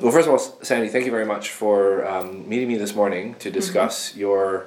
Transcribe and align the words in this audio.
Well, 0.00 0.12
first 0.12 0.26
of 0.28 0.32
all, 0.32 0.38
Sandy, 0.62 0.88
thank 0.88 1.04
you 1.04 1.10
very 1.10 1.26
much 1.26 1.50
for 1.50 2.06
um, 2.06 2.48
meeting 2.48 2.68
me 2.68 2.76
this 2.76 2.94
morning 2.94 3.34
to 3.40 3.50
discuss 3.50 4.16
your 4.16 4.66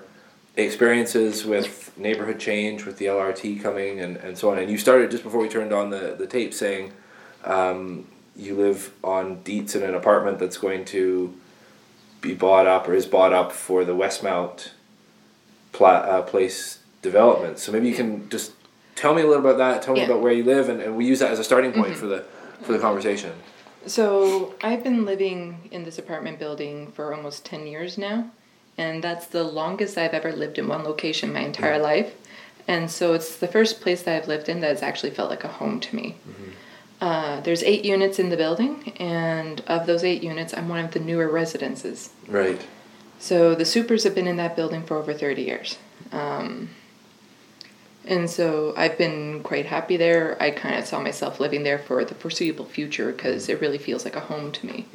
experiences 0.55 1.43
with 1.43 1.91
neighborhood 1.97 2.39
change, 2.39 2.85
with 2.85 2.97
the 2.99 3.05
LRT 3.05 3.61
coming, 3.63 3.99
and, 3.99 4.17
and 4.17 4.37
so 4.37 4.51
on. 4.51 4.59
And 4.59 4.69
you 4.69 4.77
started 4.77 5.09
just 5.09 5.23
before 5.23 5.39
we 5.41 5.49
turned 5.49 5.73
on 5.73 5.89
the, 5.89 6.15
the 6.17 6.27
tape 6.27 6.53
saying 6.53 6.93
um, 7.45 8.05
you 8.35 8.55
live 8.55 8.93
on 9.03 9.41
Dietz 9.43 9.75
in 9.75 9.81
an 9.81 9.95
apartment 9.95 10.37
that's 10.37 10.57
going 10.57 10.85
to 10.85 11.33
be 12.21 12.35
bought 12.35 12.67
up 12.67 12.87
or 12.87 12.93
is 12.93 13.07
bought 13.07 13.33
up 13.33 13.51
for 13.51 13.83
the 13.83 13.93
Westmount 13.93 14.69
pla- 15.71 15.87
uh, 16.05 16.21
place 16.21 16.79
development. 17.01 17.57
So 17.57 17.71
maybe 17.71 17.89
you 17.89 17.95
can 17.95 18.29
just 18.29 18.51
tell 18.95 19.15
me 19.15 19.23
a 19.23 19.27
little 19.27 19.43
about 19.43 19.57
that. 19.57 19.81
Tell 19.81 19.95
me 19.95 20.01
Yeah. 20.01 20.05
about 20.07 20.21
where 20.21 20.31
you 20.31 20.43
live, 20.43 20.69
and, 20.69 20.79
and 20.79 20.95
we 20.95 21.05
use 21.05 21.19
that 21.19 21.31
as 21.31 21.39
a 21.39 21.43
starting 21.43 21.71
point 21.73 21.95
for 21.95 22.05
the 22.05 22.23
for 22.61 22.71
the 22.71 22.79
conversation. 22.79 23.33
So 23.85 24.55
I've 24.61 24.83
been 24.83 25.05
living 25.05 25.69
in 25.71 25.83
this 25.83 25.99
apartment 25.99 26.39
building 26.39 26.91
for 26.91 27.13
almost 27.13 27.45
10 27.45 27.67
years 27.67 27.97
now, 27.97 28.29
and 28.77 29.03
that's 29.03 29.27
the 29.27 29.43
longest 29.43 29.97
I've 29.97 30.13
ever 30.13 30.31
lived 30.31 30.57
in 30.57 30.67
one 30.67 30.83
location 30.83 31.33
my 31.33 31.41
entire 31.41 31.79
life. 31.79 32.15
And 32.67 32.89
so 32.89 33.13
it's 33.13 33.35
the 33.35 33.47
first 33.47 33.81
place 33.81 34.03
that 34.03 34.15
I've 34.15 34.27
lived 34.27 34.47
in 34.47 34.61
that 34.61 34.69
has 34.69 34.81
actually 34.81 35.11
felt 35.11 35.29
like 35.29 35.43
a 35.43 35.49
home 35.49 35.79
to 35.81 35.95
me. 35.95 36.15
Uh, 37.01 37.41
there's 37.41 37.63
eight 37.63 37.83
units 37.83 38.19
in 38.19 38.29
the 38.29 38.37
building, 38.37 38.93
and 38.97 39.61
of 39.67 39.85
those 39.85 40.05
eight 40.05 40.23
units, 40.23 40.53
I'm 40.53 40.69
one 40.69 40.85
of 40.85 40.91
the 40.91 41.01
newer 41.01 41.27
residences. 41.27 42.11
Right. 42.29 42.65
So 43.19 43.55
the 43.55 43.65
supers 43.65 44.05
have 44.05 44.15
been 44.15 44.27
in 44.27 44.37
that 44.37 44.55
building 44.55 44.83
for 44.83 44.95
over 44.97 45.13
30 45.13 45.41
years. 45.41 45.77
Um, 46.13 46.69
and 48.05 48.29
so 48.29 48.73
I've 48.75 48.97
been 48.97 49.41
quite 49.43 49.65
happy 49.65 49.97
there. 49.97 50.37
I 50.41 50.51
kind 50.51 50.75
of 50.75 50.85
saw 50.85 50.99
myself 50.99 51.39
living 51.39 51.63
there 51.63 51.79
for 51.79 52.03
the 52.03 52.15
foreseeable 52.15 52.65
future 52.65 53.11
because 53.11 53.49
it 53.49 53.61
really 53.61 53.77
feels 53.77 54.03
like 54.05 54.15
a 54.15 54.21
home 54.21 54.51
to 54.51 54.65
me. 54.65 54.87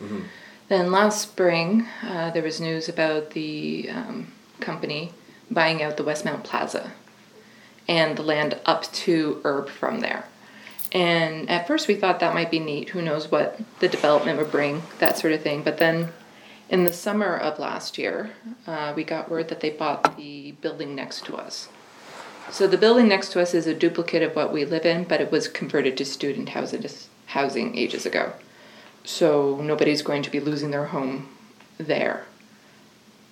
Then 0.69 0.93
last 0.93 1.23
spring, 1.23 1.87
uh, 2.03 2.31
there 2.31 2.43
was 2.43 2.61
news 2.61 2.89
about 2.89 3.31
the 3.31 3.89
um, 3.91 4.33
company 4.61 5.12
buying 5.50 5.83
out 5.83 5.97
the 5.97 6.05
Westmount 6.05 6.45
Plaza 6.45 6.92
and 7.89 8.19
the 8.19 8.23
land 8.23 8.59
up 8.67 8.84
to 8.92 9.41
Erb 9.45 9.70
from 9.70 10.00
there. 10.00 10.27
And 10.93 11.48
at 11.48 11.67
first 11.67 11.89
we 11.89 11.95
thought 11.95 12.20
that 12.20 12.34
might 12.34 12.50
be 12.50 12.59
neat. 12.59 12.91
Who 12.91 13.00
knows 13.00 13.31
what 13.31 13.59
the 13.81 13.89
development 13.89 14.39
would 14.39 14.50
bring, 14.50 14.83
that 14.98 15.19
sort 15.19 15.33
of 15.33 15.43
thing. 15.43 15.62
But 15.62 15.78
then 15.78 16.12
in 16.69 16.84
the 16.84 16.93
summer 16.93 17.34
of 17.34 17.59
last 17.59 17.97
year, 17.97 18.33
uh, 18.67 18.93
we 18.95 19.05
got 19.05 19.31
word 19.31 19.48
that 19.48 19.61
they 19.61 19.70
bought 19.70 20.19
the 20.19 20.53
building 20.61 20.95
next 20.95 21.25
to 21.27 21.37
us. 21.37 21.69
So 22.50 22.66
the 22.66 22.78
building 22.78 23.08
next 23.08 23.32
to 23.32 23.41
us 23.41 23.54
is 23.54 23.66
a 23.66 23.74
duplicate 23.74 24.22
of 24.22 24.34
what 24.34 24.52
we 24.52 24.64
live 24.64 24.86
in, 24.86 25.04
but 25.04 25.20
it 25.20 25.30
was 25.30 25.48
converted 25.48 25.96
to 25.98 26.04
student 26.04 26.50
housing, 26.50 26.84
housing 27.27 27.77
ages 27.77 28.06
ago. 28.06 28.32
So 29.04 29.56
nobody's 29.62 30.02
going 30.02 30.22
to 30.22 30.30
be 30.30 30.41
losing 30.41 30.70
their 30.70 30.86
home 30.86 31.28
there. 31.78 32.26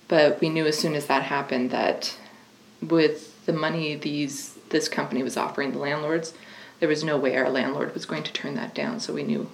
But 0.09 0.41
we 0.41 0.49
knew 0.49 0.67
as 0.67 0.79
soon 0.79 0.95
as 0.95 1.07
that 1.07 1.25
happened 1.25 1.71
that 1.71 2.17
with 2.81 3.45
the 3.47 3.53
money 3.53 3.95
these 3.95 4.55
this 4.69 4.89
company 4.89 5.23
was 5.23 5.37
offering 5.37 5.73
the 5.73 5.79
landlords, 5.79 6.35
there 6.81 6.89
was 6.89 7.05
no 7.05 7.17
way 7.17 7.37
our 7.37 7.49
landlord 7.49 7.95
was 7.95 8.05
going 8.05 8.23
to 8.23 8.33
turn 8.33 8.55
that 8.55 8.75
down. 8.75 9.01
So 9.01 9.13
we 9.13 9.23
knew, 9.23 9.49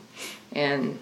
and 0.53 0.99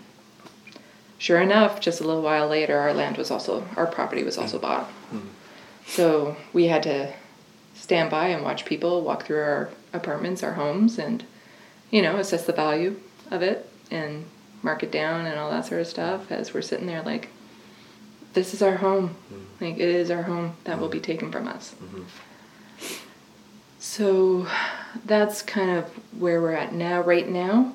sure 1.19 1.41
enough, 1.41 1.81
just 1.81 2.01
a 2.01 2.05
little 2.05 2.23
while 2.23 2.49
later, 2.49 2.79
our 2.79 2.93
land 2.93 3.17
was 3.17 3.31
also 3.31 3.67
our 3.77 3.87
property 3.87 4.23
was 4.23 4.39
also 4.39 4.59
mm. 4.59 4.63
bought. 4.63 4.91
Mm. 5.13 5.23
So 5.87 6.37
we 6.53 6.67
had 6.67 6.83
to 6.85 7.13
stand 7.91 8.09
by 8.09 8.29
and 8.29 8.45
watch 8.45 8.65
people 8.65 9.03
walk 9.03 9.25
through 9.25 9.41
our 9.41 9.69
apartments, 9.93 10.45
our 10.45 10.53
homes, 10.53 10.97
and 10.97 11.25
you 11.91 12.01
know 12.01 12.19
assess 12.19 12.47
the 12.47 12.53
value 12.53 12.95
of 13.33 13.43
it 13.43 13.69
and 13.91 14.25
mark 14.63 14.85
it 14.85 14.93
down 14.93 15.27
and 15.27 15.37
all 15.41 15.51
that 15.51 15.67
sort 15.67 15.81
of 15.81 15.89
stuff 15.89 16.31
as 16.31 16.55
we're 16.55 16.63
sitting 16.63 16.87
there 16.87 17.03
like 17.03 17.31
this 18.35 18.55
is 18.55 18.63
our 18.63 18.77
home. 18.77 19.09
Mm-hmm. 19.09 19.65
Like 19.65 19.75
it 19.75 19.89
is 19.89 20.09
our 20.09 20.23
home 20.23 20.57
that 20.63 20.79
will 20.79 20.89
be 20.89 20.99
mm-hmm. 20.99 21.05
taken 21.05 21.33
from 21.33 21.49
us. 21.49 21.75
Mm-hmm. 21.83 22.05
So 23.81 24.47
that's 25.05 25.43
kind 25.43 25.71
of 25.71 25.87
where 26.17 26.41
we're 26.41 26.53
at 26.53 26.73
now 26.73 27.01
right 27.01 27.29
now. 27.29 27.75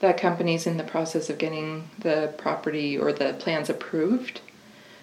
That 0.00 0.18
company's 0.18 0.66
in 0.66 0.76
the 0.76 0.84
process 0.84 1.30
of 1.30 1.38
getting 1.38 1.88
the 1.98 2.34
property 2.36 2.98
or 2.98 3.14
the 3.14 3.32
plans 3.32 3.70
approved. 3.70 4.42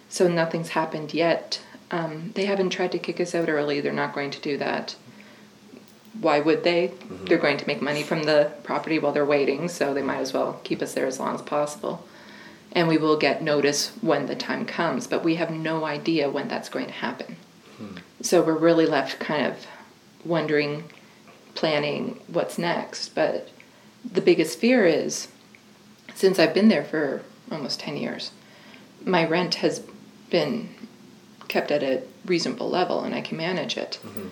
So 0.08 0.28
nothing's 0.28 0.70
happened 0.70 1.16
yet 1.16 1.62
um, 1.92 2.32
they 2.36 2.46
haven't 2.46 2.72
tried 2.72 2.92
to 2.94 3.00
kick 3.00 3.20
us 3.20 3.36
out 3.36 3.50
early. 3.50 3.82
They're 3.82 3.94
not 3.94 4.14
going 4.14 4.32
to 4.32 4.42
do 4.42 4.58
that. 4.58 4.96
Why 6.20 6.40
would 6.40 6.64
they? 6.64 6.92
They're 7.26 7.38
going 7.38 7.58
to 7.58 7.68
make 7.68 7.82
money 7.82 8.02
from 8.02 8.24
the 8.24 8.52
property 8.64 9.00
while 9.00 9.12
they're 9.12 9.26
waiting 9.26 9.68
so 9.68 9.94
they 9.94 10.02
might 10.02 10.20
as 10.20 10.34
well 10.34 10.62
keep 10.64 10.82
us 10.82 10.94
there 10.94 11.06
as 11.06 11.20
long 11.20 11.36
as 11.36 11.42
possible. 11.42 12.08
And 12.72 12.88
we 12.88 12.98
will 12.98 13.18
get 13.18 13.42
notice 13.42 13.92
when 14.02 14.26
the 14.26 14.36
time 14.36 14.66
comes 14.66 15.08
but 15.08 15.24
we 15.24 15.36
have 15.36 15.52
no 15.52 15.86
idea 15.86 16.30
when 16.30 16.48
that's 16.48 16.70
going 16.70 16.88
to 16.88 16.94
happen. 16.94 17.38
So 18.22 18.42
we're 18.42 18.58
really 18.58 18.86
left 18.86 19.20
kind 19.20 19.46
of 19.46 19.68
wondering 20.24 20.86
planning 21.54 22.20
what's 22.28 22.58
next. 22.58 23.10
But 23.10 23.50
the 24.14 24.22
biggest 24.22 24.60
fear 24.60 24.86
is 24.86 25.28
since 26.14 26.38
i've 26.40 26.54
been 26.54 26.68
there 26.68 26.84
for 26.84 27.22
almost 27.52 27.80
10 27.80 27.98
years 27.98 28.32
my 29.04 29.26
rent 29.26 29.56
has 29.56 29.82
been 30.30 30.70
kept 31.48 31.72
at 31.72 31.84
a 31.84 32.02
reasonable 32.26 32.70
level 32.70 33.02
and 33.02 33.14
i 33.16 33.22
can 33.22 33.38
manage 33.38 33.78
it 33.78 34.00
mm-hmm. 34.06 34.28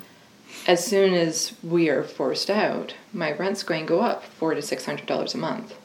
as 0.67 0.85
soon 0.85 1.13
as 1.13 1.53
we 1.63 1.89
are 1.89 2.03
forced 2.03 2.49
out 2.49 2.95
my 3.13 3.31
rent's 3.31 3.63
going 3.63 3.85
to 3.85 3.87
go 3.87 4.01
up 4.01 4.23
four 4.23 4.53
to 4.53 4.61
six 4.61 4.85
hundred 4.85 5.05
dollars 5.05 5.33
a 5.33 5.37
month 5.37 5.75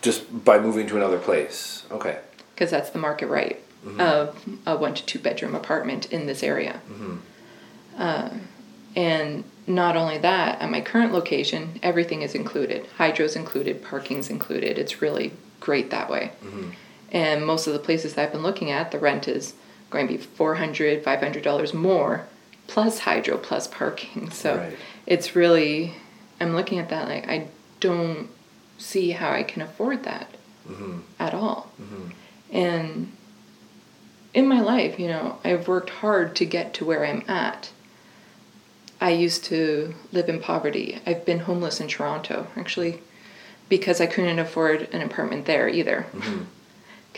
Just 0.00 0.44
by 0.44 0.58
moving 0.58 0.86
to 0.88 0.96
another 0.96 1.18
place. 1.18 1.84
Okay. 1.90 2.18
because 2.54 2.70
that's 2.70 2.90
the 2.90 2.98
market 2.98 3.26
rate 3.28 3.58
mm-hmm. 3.84 4.00
of 4.00 4.36
a 4.66 4.76
one 4.76 4.94
to 4.94 5.04
two 5.04 5.18
bedroom 5.18 5.54
apartment 5.54 6.12
in 6.12 6.26
this 6.26 6.42
area. 6.42 6.80
Uh, 7.96 8.30
and 8.94 9.44
not 9.66 9.96
only 9.96 10.18
that, 10.18 10.60
at 10.60 10.70
my 10.70 10.80
current 10.80 11.12
location, 11.12 11.78
everything 11.82 12.22
is 12.22 12.34
included. 12.34 12.86
Hydro's 12.96 13.36
included, 13.36 13.82
parking's 13.82 14.30
included. 14.30 14.78
It's 14.78 15.02
really 15.02 15.32
great 15.60 15.90
that 15.90 16.08
way. 16.08 16.32
And 17.12 17.44
most 17.46 17.66
of 17.66 17.72
the 17.72 17.78
places 17.78 18.14
that 18.14 18.22
I've 18.26 18.32
been 18.32 18.42
looking 18.42 18.70
at, 18.70 18.90
the 18.92 18.98
rent 18.98 19.28
is 19.28 19.54
going 19.90 20.06
to 20.06 20.18
be 20.18 20.22
$400, 20.22 21.02
$500 21.02 21.74
more, 21.74 22.26
plus 22.66 23.00
hydro, 23.00 23.38
plus 23.38 23.66
parking. 23.66 24.30
So 24.30 24.56
Right. 24.56 24.76
it's 25.06 25.34
really, 25.34 25.94
I'm 26.40 26.54
looking 26.54 26.78
at 26.78 26.88
that 26.90 27.08
like, 27.08 27.28
I 27.28 27.48
don't 27.80 28.28
see 28.76 29.10
how 29.12 29.30
I 29.30 29.42
can 29.42 29.62
afford 29.62 30.04
that 30.04 30.28
mm-hmm. 30.68 30.98
at 31.18 31.34
all. 31.34 31.70
Mm-hmm. 31.80 32.08
And 32.52 33.12
in 34.34 34.46
my 34.46 34.60
life, 34.60 34.98
you 34.98 35.08
know, 35.08 35.38
I've 35.44 35.66
worked 35.68 35.90
hard 35.90 36.36
to 36.36 36.44
get 36.44 36.74
to 36.74 36.84
where 36.84 37.04
I'm 37.04 37.24
at. 37.28 37.70
I 39.00 39.10
used 39.10 39.44
to 39.44 39.94
live 40.12 40.28
in 40.28 40.40
poverty. 40.40 41.00
I've 41.06 41.24
been 41.24 41.40
homeless 41.40 41.80
in 41.80 41.88
Toronto, 41.88 42.48
actually, 42.56 43.00
because 43.68 44.00
I 44.00 44.06
couldn't 44.06 44.38
afford 44.38 44.88
an 44.92 45.02
apartment 45.02 45.46
there 45.46 45.68
either. 45.68 46.06
Mm-hmm. 46.12 46.42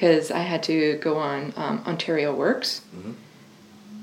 Because 0.00 0.30
I 0.30 0.40
had 0.40 0.62
to 0.62 0.96
go 0.96 1.18
on 1.18 1.52
um, 1.56 1.84
Ontario 1.86 2.34
Works. 2.34 2.80
Mm-hmm. 2.96 3.12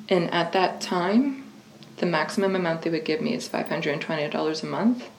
And 0.10 0.32
at 0.32 0.52
that 0.54 0.80
time, 0.80 1.52
the 1.98 2.06
maximum 2.06 2.56
amount 2.56 2.84
they 2.84 2.92
would 2.92 3.04
give 3.04 3.20
me 3.20 3.34
is 3.34 3.50
$520 3.50 4.64
a 4.64 4.66
month. 4.68 5.10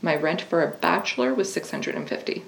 My 0.00 0.14
rent 0.14 0.40
for 0.40 0.62
a 0.62 0.68
bachelor 0.68 1.34
was 1.34 1.52
650 1.52 2.44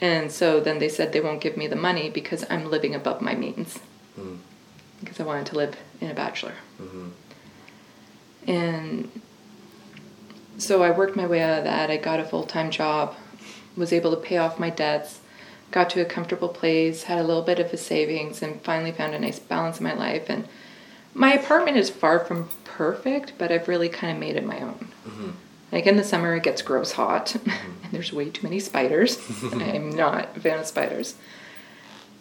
and 0.00 0.32
so 0.32 0.60
then 0.60 0.78
they 0.78 0.88
said 0.88 1.12
they 1.12 1.20
won't 1.20 1.42
give 1.42 1.56
me 1.56 1.66
the 1.66 1.76
money 1.76 2.08
because 2.08 2.44
I'm 2.48 2.70
living 2.70 2.94
above 2.94 3.20
my 3.20 3.34
means. 3.34 3.78
Mm-hmm. 4.18 4.36
Because 5.00 5.20
I 5.20 5.24
wanted 5.24 5.46
to 5.46 5.56
live 5.56 5.76
in 6.00 6.10
a 6.10 6.14
bachelor. 6.14 6.54
Mm-hmm. 6.80 7.08
And 8.46 9.20
so 10.56 10.82
I 10.82 10.90
worked 10.90 11.16
my 11.16 11.26
way 11.26 11.42
out 11.42 11.58
of 11.58 11.64
that. 11.64 11.90
I 11.90 11.98
got 11.98 12.18
a 12.18 12.24
full 12.24 12.44
time 12.44 12.70
job, 12.70 13.14
was 13.76 13.92
able 13.92 14.10
to 14.12 14.16
pay 14.16 14.38
off 14.38 14.58
my 14.58 14.70
debts, 14.70 15.19
got 15.70 15.90
to 15.90 16.00
a 16.00 16.04
comfortable 16.04 16.48
place, 16.48 17.04
had 17.04 17.18
a 17.18 17.24
little 17.24 17.42
bit 17.42 17.58
of 17.58 17.72
a 17.72 17.76
savings, 17.76 18.42
and 18.42 18.60
finally 18.62 18.92
found 18.92 19.14
a 19.14 19.18
nice 19.18 19.38
balance 19.38 19.78
in 19.78 19.84
my 19.84 19.94
life. 19.94 20.28
And 20.28 20.48
my 21.14 21.32
apartment 21.32 21.76
is 21.76 21.90
far 21.90 22.18
from 22.20 22.48
perfect, 22.64 23.34
but 23.38 23.52
I've 23.52 23.68
really 23.68 23.88
kind 23.88 24.12
of 24.12 24.18
made 24.18 24.36
it 24.36 24.44
my 24.44 24.60
own. 24.60 24.88
Mm-hmm. 25.06 25.30
Like 25.72 25.86
in 25.86 25.96
the 25.96 26.04
summer, 26.04 26.34
it 26.34 26.42
gets 26.42 26.62
gross 26.62 26.92
hot, 26.92 27.26
mm-hmm. 27.38 27.84
and 27.84 27.92
there's 27.92 28.12
way 28.12 28.30
too 28.30 28.42
many 28.42 28.60
spiders. 28.60 29.18
I'm 29.52 29.90
not 29.90 30.36
a 30.36 30.40
fan 30.40 30.58
of 30.58 30.66
spiders. 30.66 31.14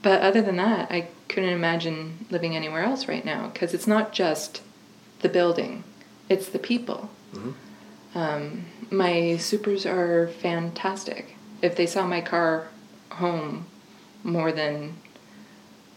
But 0.01 0.21
other 0.21 0.41
than 0.41 0.57
that, 0.57 0.91
I 0.91 1.07
couldn't 1.27 1.49
imagine 1.49 2.25
living 2.29 2.55
anywhere 2.55 2.83
else 2.83 3.07
right 3.07 3.25
now 3.25 3.47
because 3.47 3.73
it's 3.73 3.87
not 3.87 4.13
just 4.13 4.61
the 5.19 5.29
building, 5.29 5.83
it's 6.29 6.49
the 6.49 6.59
people. 6.59 7.09
Mm-hmm. 7.33 7.51
Um, 8.17 8.65
my 8.89 9.37
supers 9.37 9.85
are 9.85 10.27
fantastic. 10.27 11.35
If 11.61 11.75
they 11.75 11.85
saw 11.85 12.07
my 12.07 12.21
car 12.21 12.69
home 13.11 13.65
more 14.23 14.51
than 14.51 14.95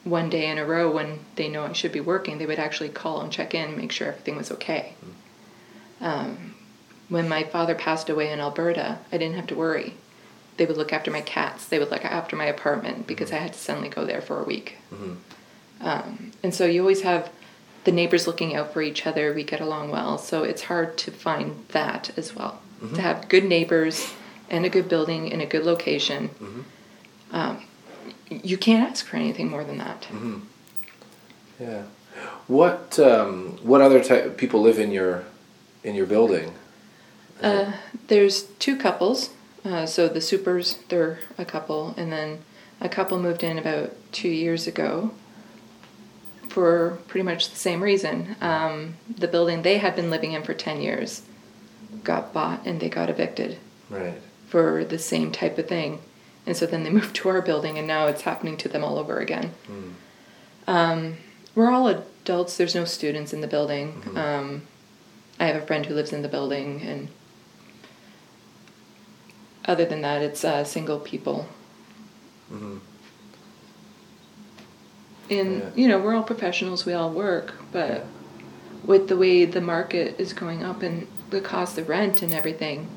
one 0.04 0.28
day 0.28 0.48
in 0.50 0.58
a 0.58 0.64
row 0.64 0.90
when 0.90 1.20
they 1.36 1.48
know 1.48 1.64
I 1.64 1.72
should 1.72 1.92
be 1.92 2.00
working, 2.00 2.38
they 2.38 2.46
would 2.46 2.58
actually 2.58 2.88
call 2.88 3.20
and 3.20 3.30
check 3.32 3.54
in, 3.54 3.68
and 3.68 3.76
make 3.76 3.92
sure 3.92 4.08
everything 4.08 4.36
was 4.36 4.50
okay. 4.50 4.94
Um, 6.00 6.54
when 7.08 7.28
my 7.28 7.44
father 7.44 7.74
passed 7.74 8.08
away 8.08 8.32
in 8.32 8.40
Alberta, 8.40 8.98
I 9.12 9.18
didn't 9.18 9.36
have 9.36 9.46
to 9.48 9.54
worry. 9.54 9.94
They 10.56 10.66
would 10.66 10.76
look 10.76 10.92
after 10.92 11.10
my 11.10 11.20
cats. 11.20 11.66
They 11.66 11.78
would 11.78 11.90
look 11.90 12.04
after 12.04 12.36
my 12.36 12.46
apartment 12.46 13.06
because 13.06 13.32
I 13.32 13.36
had 13.36 13.52
to 13.52 13.58
suddenly 13.58 13.88
go 13.88 14.04
there 14.04 14.20
for 14.20 14.40
a 14.40 14.44
week. 14.44 14.78
Um, 15.80 16.32
and 16.42 16.54
so 16.54 16.66
you 16.66 16.80
always 16.80 17.02
have 17.02 17.30
the 17.84 17.92
neighbors 17.92 18.26
looking 18.26 18.54
out 18.54 18.72
for 18.72 18.82
each 18.82 19.06
other. 19.06 19.32
We 19.32 19.44
get 19.44 19.60
along 19.60 19.90
well, 19.90 20.18
so 20.18 20.42
it's 20.44 20.62
hard 20.62 20.96
to 20.98 21.10
find 21.10 21.64
that 21.68 22.10
as 22.16 22.34
well. 22.34 22.60
To 22.96 23.00
have 23.02 23.28
good 23.28 23.44
neighbors 23.44 24.12
and 24.50 24.64
a 24.64 24.68
good 24.68 24.88
building 24.88 25.28
in 25.28 25.40
a 25.40 25.46
good 25.46 25.64
location. 25.64 26.30
Um, 27.32 27.64
you 28.31 28.56
can't 28.56 28.88
ask 28.90 29.05
for 29.06 29.17
anything 29.17 29.49
more 29.50 29.64
than 29.64 29.79
that. 29.79 30.06
Yeah. 31.61 31.82
What 32.46 32.99
um, 32.99 33.58
what 33.62 33.81
other 33.81 34.02
type 34.02 34.25
of 34.26 34.37
people 34.37 34.61
live 34.61 34.79
in 34.79 34.90
your 34.90 35.25
in 35.82 35.94
your 35.94 36.06
building? 36.06 36.55
Uh, 37.43 37.73
there's 38.08 38.43
two 38.58 38.76
couples. 38.76 39.31
Uh, 39.64 39.87
so 39.87 40.08
the 40.08 40.20
supers, 40.20 40.79
they're 40.88 41.20
a 41.38 41.44
couple, 41.44 41.94
and 41.96 42.11
then 42.12 42.40
a 42.81 42.88
couple 42.88 43.19
moved 43.19 43.44
in 43.44 43.58
about 43.58 43.93
two 44.12 44.29
years 44.29 44.67
ago 44.67 45.12
for 46.49 46.99
pretty 47.08 47.23
much 47.25 47.49
the 47.50 47.56
same 47.56 47.82
reason. 47.82 48.37
Um, 48.40 48.94
the 49.08 49.29
building 49.29 49.62
they 49.62 49.79
had 49.79 49.94
been 49.96 50.11
living 50.11 50.32
in 50.32 50.43
for 50.43 50.52
10 50.52 50.82
years 50.82 51.23
got 52.05 52.32
bought 52.32 52.67
and 52.67 52.81
they 52.81 52.88
got 52.88 53.08
evicted 53.08 53.58
Right. 53.88 54.20
for 54.49 54.84
the 54.84 54.99
same 54.99 55.31
type 55.32 55.56
of 55.58 55.69
thing. 55.69 56.00
And 56.46 56.56
so 56.56 56.66
then 56.66 56.82
they 56.84 56.90
moved 56.98 57.14
to 57.16 57.28
our 57.28 57.42
building, 57.42 57.78
and 57.78 57.86
now 57.86 58.06
it's 58.06 58.22
happening 58.22 58.56
to 58.58 58.68
them 58.68 58.82
all 58.84 58.98
over 58.98 59.18
again. 59.18 59.52
Um, 60.66 61.16
we're 61.54 61.70
all 61.70 61.88
adults, 61.88 62.56
there's 62.56 62.74
no 62.74 62.84
students 62.84 63.32
in 63.32 63.40
the 63.40 63.46
building. 63.48 64.02
Um, 64.16 64.62
I 65.40 65.46
have 65.46 65.56
a 65.62 65.66
friend 65.66 65.84
who 65.86 65.94
lives 65.94 66.12
in 66.12 66.22
the 66.22 66.28
building, 66.28 66.82
and 66.82 67.08
other 69.64 69.84
than 69.84 70.00
that, 70.02 70.22
it's 70.22 70.44
uh, 70.44 70.64
single 70.64 70.98
people. 70.98 71.46
Mm-hmm. 72.52 72.78
And, 75.30 75.58
Yeah. 75.60 75.70
you 75.74 75.88
know, 75.88 75.98
we're 75.98 76.14
all 76.14 76.22
professionals, 76.22 76.84
we 76.84 76.92
all 76.92 77.10
work, 77.10 77.54
but 77.72 78.04
with 78.84 79.08
the 79.08 79.16
way 79.16 79.44
the 79.44 79.60
market 79.60 80.16
is 80.18 80.32
going 80.32 80.62
up 80.62 80.82
and 80.82 81.06
the 81.30 81.40
cost 81.40 81.78
of 81.78 81.88
rent 81.88 82.22
and 82.22 82.32
everything, 82.32 82.88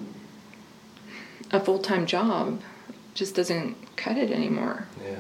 a 1.52 1.60
full 1.60 1.80
time 1.80 2.06
job 2.06 2.62
just 3.16 3.34
doesn't 3.34 3.96
cut 3.96 4.18
it 4.18 4.30
anymore. 4.30 4.88
Yeah. 5.04 5.16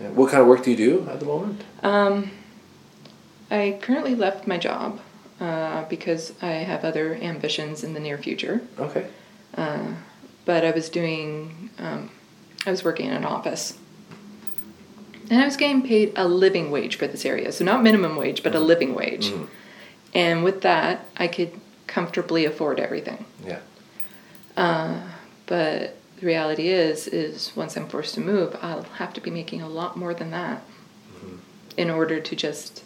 yeah. 0.00 0.08
What 0.08 0.30
kind 0.32 0.42
of 0.42 0.48
work 0.48 0.64
do 0.64 0.72
you 0.72 0.76
do 0.76 1.08
at 1.08 1.20
the 1.20 1.26
moment? 1.26 1.62
Um, 1.84 2.30
I 3.50 3.78
currently 3.80 4.16
left 4.16 4.48
my 4.48 4.58
job 4.58 4.98
uh, 5.40 5.84
because 5.84 6.32
I 6.42 6.48
have 6.48 6.84
other 6.84 7.14
ambitions 7.14 7.84
in 7.84 7.94
the 7.94 8.00
near 8.00 8.18
future. 8.18 8.62
Okay. 8.78 9.06
Uh, 9.56 9.94
but 10.44 10.64
I 10.64 10.70
was 10.72 10.88
doing, 10.88 11.70
um, 11.78 12.10
I 12.66 12.70
was 12.70 12.82
working 12.82 13.06
in 13.06 13.12
an 13.12 13.24
office. 13.24 13.78
And 15.30 15.42
I 15.42 15.44
was 15.44 15.58
getting 15.58 15.82
paid 15.82 16.14
a 16.16 16.26
living 16.26 16.70
wage 16.70 16.96
for 16.96 17.06
this 17.06 17.26
area. 17.26 17.52
So 17.52 17.64
not 17.64 17.82
minimum 17.82 18.16
wage, 18.16 18.42
but 18.42 18.54
a 18.54 18.60
living 18.60 18.94
wage. 18.94 19.28
Mhm. 19.28 19.46
And 20.14 20.42
with 20.42 20.62
that, 20.62 21.04
I 21.18 21.28
could 21.28 21.52
comfortably 21.86 22.46
afford 22.46 22.80
everything. 22.80 23.26
Yeah. 23.46 23.58
Uh, 24.56 25.00
but 25.44 25.97
the 26.20 26.26
reality 26.26 26.68
is, 26.68 27.06
is 27.06 27.52
once 27.54 27.76
I'm 27.76 27.88
forced 27.88 28.14
to 28.14 28.20
move, 28.20 28.56
I'll 28.60 28.82
have 28.82 29.12
to 29.14 29.20
be 29.20 29.30
making 29.30 29.62
a 29.62 29.68
lot 29.68 29.96
more 29.96 30.14
than 30.14 30.30
that 30.32 30.62
in 31.76 31.90
order 31.90 32.18
to 32.20 32.36
just 32.36 32.82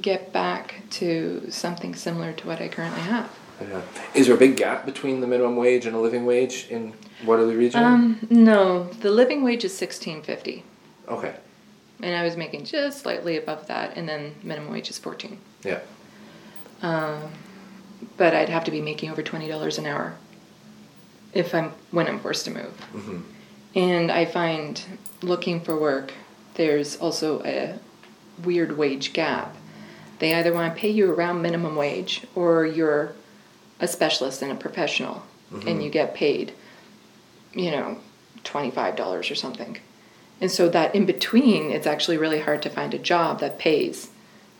get 0.00 0.32
back 0.32 0.82
to 0.90 1.50
something 1.50 1.94
similar 1.94 2.32
to 2.32 2.46
what 2.46 2.60
I 2.60 2.68
currently 2.68 3.00
have. 3.00 3.36
Yeah. 3.60 3.82
Is 4.14 4.26
there 4.26 4.36
a 4.36 4.38
big 4.38 4.56
gap 4.56 4.86
between 4.86 5.20
the 5.20 5.26
minimum 5.26 5.56
wage 5.56 5.84
and 5.86 5.96
a 5.96 5.98
living 5.98 6.24
wage 6.24 6.68
in 6.70 6.94
Waterloo 7.26 7.58
region? 7.58 7.82
Um, 7.82 8.26
no, 8.30 8.84
the 8.84 9.10
living 9.10 9.42
wage 9.42 9.64
is 9.64 9.76
sixteen 9.76 10.22
fifty, 10.22 10.62
okay. 11.08 11.34
and 12.00 12.14
I 12.14 12.22
was 12.22 12.36
making 12.36 12.66
just 12.66 13.00
slightly 13.00 13.36
above 13.36 13.66
that, 13.66 13.96
and 13.96 14.08
then 14.08 14.36
minimum 14.44 14.72
wage 14.72 14.90
is 14.90 14.98
fourteen. 14.98 15.38
Yeah. 15.64 15.80
Um, 16.82 17.32
but 18.16 18.32
I'd 18.32 18.48
have 18.48 18.62
to 18.62 18.70
be 18.70 18.80
making 18.80 19.10
over 19.10 19.24
twenty 19.24 19.48
dollars 19.48 19.76
an 19.76 19.86
hour 19.86 20.14
if 21.32 21.54
I'm 21.54 21.72
when 21.90 22.06
I'm 22.06 22.20
forced 22.20 22.44
to 22.46 22.50
move. 22.50 22.74
Mm-hmm. 22.92 23.20
And 23.74 24.10
I 24.10 24.24
find 24.24 24.82
looking 25.22 25.60
for 25.60 25.78
work, 25.78 26.12
there's 26.54 26.96
also 26.96 27.42
a 27.44 27.78
weird 28.44 28.76
wage 28.76 29.12
gap. 29.12 29.54
They 30.18 30.34
either 30.34 30.52
want 30.52 30.74
to 30.74 30.80
pay 30.80 30.90
you 30.90 31.12
around 31.12 31.42
minimum 31.42 31.76
wage 31.76 32.26
or 32.34 32.66
you're 32.66 33.12
a 33.78 33.86
specialist 33.86 34.42
and 34.42 34.50
a 34.50 34.56
professional 34.56 35.22
and 35.66 35.82
you 35.82 35.88
get 35.88 36.14
paid, 36.14 36.52
you 37.54 37.70
know, 37.70 37.98
$25 38.44 39.30
or 39.30 39.34
something. 39.34 39.78
And 40.40 40.50
so 40.50 40.68
that 40.68 40.94
in 40.94 41.06
between, 41.06 41.70
it's 41.70 41.86
actually 41.86 42.16
really 42.16 42.40
hard 42.40 42.62
to 42.62 42.70
find 42.70 42.94
a 42.94 42.98
job 42.98 43.40
that 43.40 43.58
pays 43.58 44.10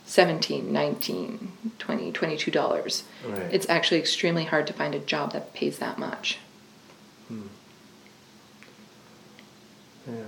17, 0.07 0.73
19, 0.73 1.53
20, 1.79 2.13
22 2.13 2.51
dollars. 2.51 3.05
Right. 3.27 3.53
It's 3.53 3.69
actually 3.69 4.01
extremely 4.01 4.45
hard 4.45 4.67
to 4.69 4.73
find 4.73 4.95
a 4.95 4.99
job 4.99 5.33
that 5.33 5.53
pays 5.53 5.79
that 5.79 5.99
much. 5.99 6.39
Yeah. 10.09 10.23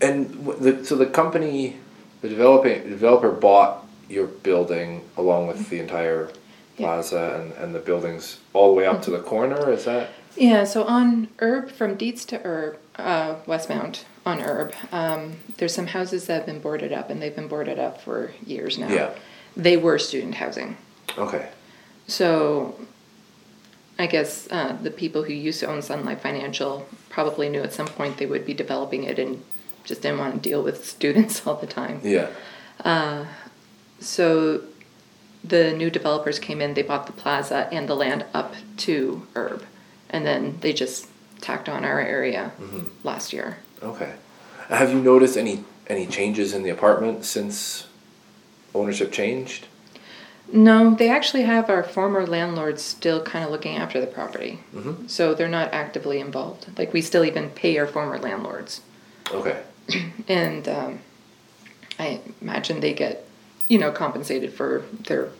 And 0.00 0.46
the, 0.60 0.84
so 0.84 0.96
the 0.96 1.06
company, 1.06 1.76
the 2.20 2.28
developing 2.28 2.88
developer 2.88 3.30
bought 3.30 3.86
your 4.08 4.26
building 4.26 5.02
along 5.16 5.46
with 5.46 5.68
the 5.68 5.78
entire 5.78 6.30
Yeah. 6.76 6.86
plaza 6.86 7.40
and, 7.40 7.52
and 7.52 7.74
the 7.74 7.78
buildings 7.78 8.40
all 8.52 8.68
the 8.68 8.74
way 8.74 8.86
up 8.86 9.02
to 9.02 9.10
the 9.10 9.20
corner. 9.20 9.70
Is 9.70 9.84
that? 9.84 10.08
Yeah, 10.36 10.64
so 10.64 10.84
on 10.84 11.28
Erb, 11.40 11.70
from 11.70 11.94
Dietz 11.96 12.24
to 12.26 12.40
Erb, 12.44 12.78
uh, 12.96 13.34
Westmount 13.46 14.04
on 14.24 14.40
Erb, 14.40 14.72
um, 14.90 15.34
there's 15.58 15.74
some 15.74 15.88
houses 15.88 16.26
that 16.26 16.34
have 16.34 16.46
been 16.46 16.58
boarded 16.60 16.92
up, 16.92 17.10
and 17.10 17.20
they've 17.20 17.36
been 17.36 17.48
boarded 17.48 17.78
up 17.78 18.00
for 18.00 18.32
years 18.46 18.78
now. 18.78 18.88
Yeah. 18.88 19.10
They 19.56 19.76
were 19.76 19.98
student 19.98 20.36
housing. 20.36 20.78
Okay. 21.18 21.50
So 22.06 22.74
I 23.98 24.06
guess 24.06 24.48
uh, 24.50 24.76
the 24.82 24.90
people 24.90 25.22
who 25.22 25.32
used 25.32 25.60
to 25.60 25.66
own 25.66 25.82
Sun 25.82 26.04
Life 26.04 26.22
Financial 26.22 26.88
probably 27.08 27.48
knew 27.48 27.62
at 27.62 27.72
some 27.72 27.86
point 27.86 28.16
they 28.16 28.26
would 28.26 28.46
be 28.46 28.54
developing 28.54 29.04
it 29.04 29.18
and 29.18 29.42
just 29.84 30.02
didn't 30.02 30.18
want 30.18 30.34
to 30.34 30.40
deal 30.40 30.62
with 30.62 30.84
students 30.96 31.46
all 31.46 31.56
the 31.56 31.66
time. 31.66 32.00
Yeah. 32.02 32.28
So 34.00 34.62
the 35.44 35.72
new 35.72 35.90
developers 35.90 36.38
came 36.38 36.60
in, 36.60 36.74
they 36.74 36.82
bought 36.82 37.06
the 37.06 37.12
plaza 37.12 37.68
and 37.72 37.88
the 37.88 37.94
land 37.94 38.24
up 38.34 38.54
to 38.78 39.26
Erb, 39.36 39.64
and 40.10 40.26
then 40.26 40.58
they 40.60 40.72
just 40.72 41.08
tacked 41.40 41.68
on 41.68 41.84
our 41.84 42.00
area 42.00 42.52
last 43.04 43.32
year. 43.32 43.58
Okay. 43.82 44.14
Have 44.68 44.90
you 44.92 45.00
noticed 45.00 45.36
any 45.36 45.64
any 45.88 46.06
changes 46.06 46.54
in 46.54 46.62
the 46.62 46.70
apartment 46.70 47.24
since 47.24 47.86
ownership 48.74 49.12
changed? 49.12 49.66
No, 50.50 50.94
they 50.94 51.08
actually 51.08 51.42
have 51.42 51.68
our 51.70 51.82
former 51.82 52.26
landlords 52.26 52.82
still 52.82 53.22
kind 53.22 53.44
of 53.44 53.50
looking 53.50 53.76
after 53.76 54.00
the 54.00 54.06
property. 54.06 54.60
Mhm. 54.74 55.08
So 55.08 55.34
they're 55.34 55.48
not 55.48 55.72
actively 55.72 56.20
involved. 56.20 56.66
Like 56.78 56.92
we 56.92 57.00
still 57.02 57.24
even 57.24 57.50
pay 57.50 57.78
our 57.78 57.86
former 57.86 58.18
landlords. 58.18 58.80
Okay. 59.30 59.60
And 60.28 60.68
um, 60.68 60.98
I 61.98 62.20
imagine 62.40 62.80
they 62.80 62.92
get, 62.94 63.26
you 63.68 63.78
know, 63.78 63.90
compensated 63.92 64.52
for 64.52 64.84
their 65.08 65.30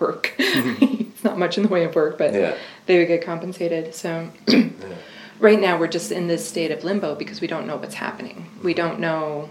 work. 0.00 0.34
it's 0.38 1.22
not 1.24 1.38
much 1.38 1.56
in 1.56 1.62
the 1.62 1.68
way 1.68 1.84
of 1.84 1.94
work, 1.94 2.18
but 2.18 2.32
Yeah. 2.34 2.56
they 2.86 2.98
would 2.98 3.08
get 3.08 3.22
compensated. 3.24 3.94
So 3.94 4.30
right 5.38 5.60
now 5.60 5.78
we're 5.78 5.86
just 5.88 6.10
in 6.10 6.26
this 6.26 6.46
state 6.48 6.70
of 6.70 6.82
limbo 6.84 7.14
because 7.14 7.40
we 7.40 7.46
don't 7.46 7.66
know 7.66 7.76
what's 7.76 7.94
happening. 7.94 8.50
We 8.62 8.74
don't 8.74 8.98
know 9.00 9.50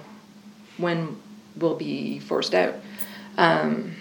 when 0.78 1.18
we'll 1.56 1.76
be 1.76 2.20
forced 2.20 2.54
out. 2.56 2.76
Um, 3.38 3.96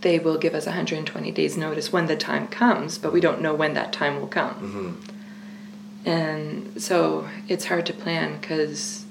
they 0.00 0.18
will 0.18 0.38
give 0.38 0.54
us 0.54 0.66
120 0.66 1.30
days 1.32 1.56
notice 1.56 1.92
when 1.92 2.06
the 2.06 2.16
time 2.16 2.46
comes, 2.48 2.98
but 2.98 3.12
we 3.12 3.20
don't 3.20 3.40
know 3.40 3.54
when 3.54 3.74
that 3.74 3.92
time 3.92 4.20
will 4.20 4.26
come. 4.26 4.54
Mm-hmm. 4.54 6.08
And 6.08 6.80
so 6.80 7.28
it's 7.48 7.66
hard 7.66 7.86
to 7.86 7.92
plan 7.92 8.38
because 8.40 9.04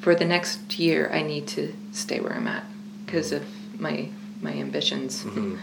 for 0.00 0.14
the 0.14 0.24
next 0.24 0.78
year 0.78 1.10
I 1.12 1.22
need 1.22 1.46
to 1.48 1.74
stay 1.92 2.20
where 2.20 2.32
I'm 2.34 2.48
at 2.48 2.64
because 3.06 3.32
of 3.32 3.44
my 3.80 4.08
my 4.40 4.52
ambitions. 4.52 5.24
Mhm. 5.24 5.58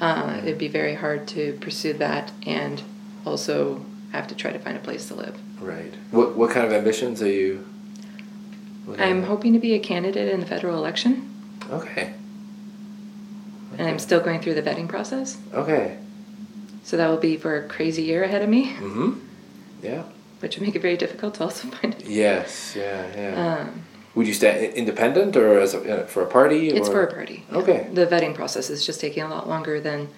Uh, 0.00 0.40
it'd 0.42 0.58
be 0.58 0.68
very 0.68 0.94
hard 0.94 1.26
to 1.28 1.54
pursue 1.60 1.92
that 1.94 2.30
and 2.44 2.82
also 3.24 3.84
have 4.12 4.26
to 4.28 4.34
try 4.34 4.52
to 4.52 4.58
find 4.58 4.76
a 4.76 4.80
place 4.80 5.08
to 5.08 5.14
live. 5.14 5.36
Right. 5.60 5.94
What 6.10 6.36
what 6.36 6.50
kind 6.50 6.66
of 6.66 6.72
ambitions 6.72 7.22
are 7.22 7.30
you? 7.30 7.64
I'm 8.98 9.22
at? 9.22 9.28
hoping 9.28 9.52
to 9.54 9.58
be 9.58 9.74
a 9.74 9.78
candidate 9.80 10.28
in 10.32 10.40
the 10.40 10.46
federal 10.46 10.76
election, 10.78 11.28
Okay. 11.72 12.12
And 13.78 13.88
I'm 13.88 13.98
still 13.98 14.20
going 14.20 14.40
through 14.40 14.54
the 14.54 14.62
vetting 14.62 14.88
process. 14.88 15.36
Okay. 15.52 15.98
So 16.84 16.96
that 16.96 17.08
will 17.08 17.16
be 17.18 17.36
for 17.36 17.56
a 17.56 17.68
crazy 17.68 18.02
year 18.02 18.22
ahead 18.24 18.42
of 18.42 18.48
me, 18.48 18.70
Mm-hmm. 18.72 19.18
Yeah. 19.82 20.02
which 20.40 20.56
would 20.56 20.66
make 20.66 20.76
it 20.76 20.82
very 20.82 20.96
difficult 20.96 21.34
to 21.34 21.44
also 21.44 21.68
find. 21.76 21.94
Yes. 22.06 22.74
Yeah. 22.76 23.06
Yeah. 23.16 23.58
Um, 23.60 23.82
Would 24.14 24.26
you 24.26 24.34
stay 24.34 24.72
independent 24.72 25.36
or 25.36 25.58
as 25.60 25.74
a, 25.74 25.80
uh, 26.04 26.06
for 26.06 26.22
a 26.22 26.26
party? 26.26 26.68
it's 26.70 26.88
for 26.88 27.02
a 27.02 27.12
party. 27.12 27.44
yeah. 27.50 27.58
Okay. 27.58 27.88
The 27.92 28.06
vetting 28.06 28.34
process 28.34 28.70
is 28.70 28.86
just 28.86 29.00
taking 29.00 29.22
a 29.22 29.28
lot 29.28 29.48
longer 29.48 29.80
than 29.80 30.08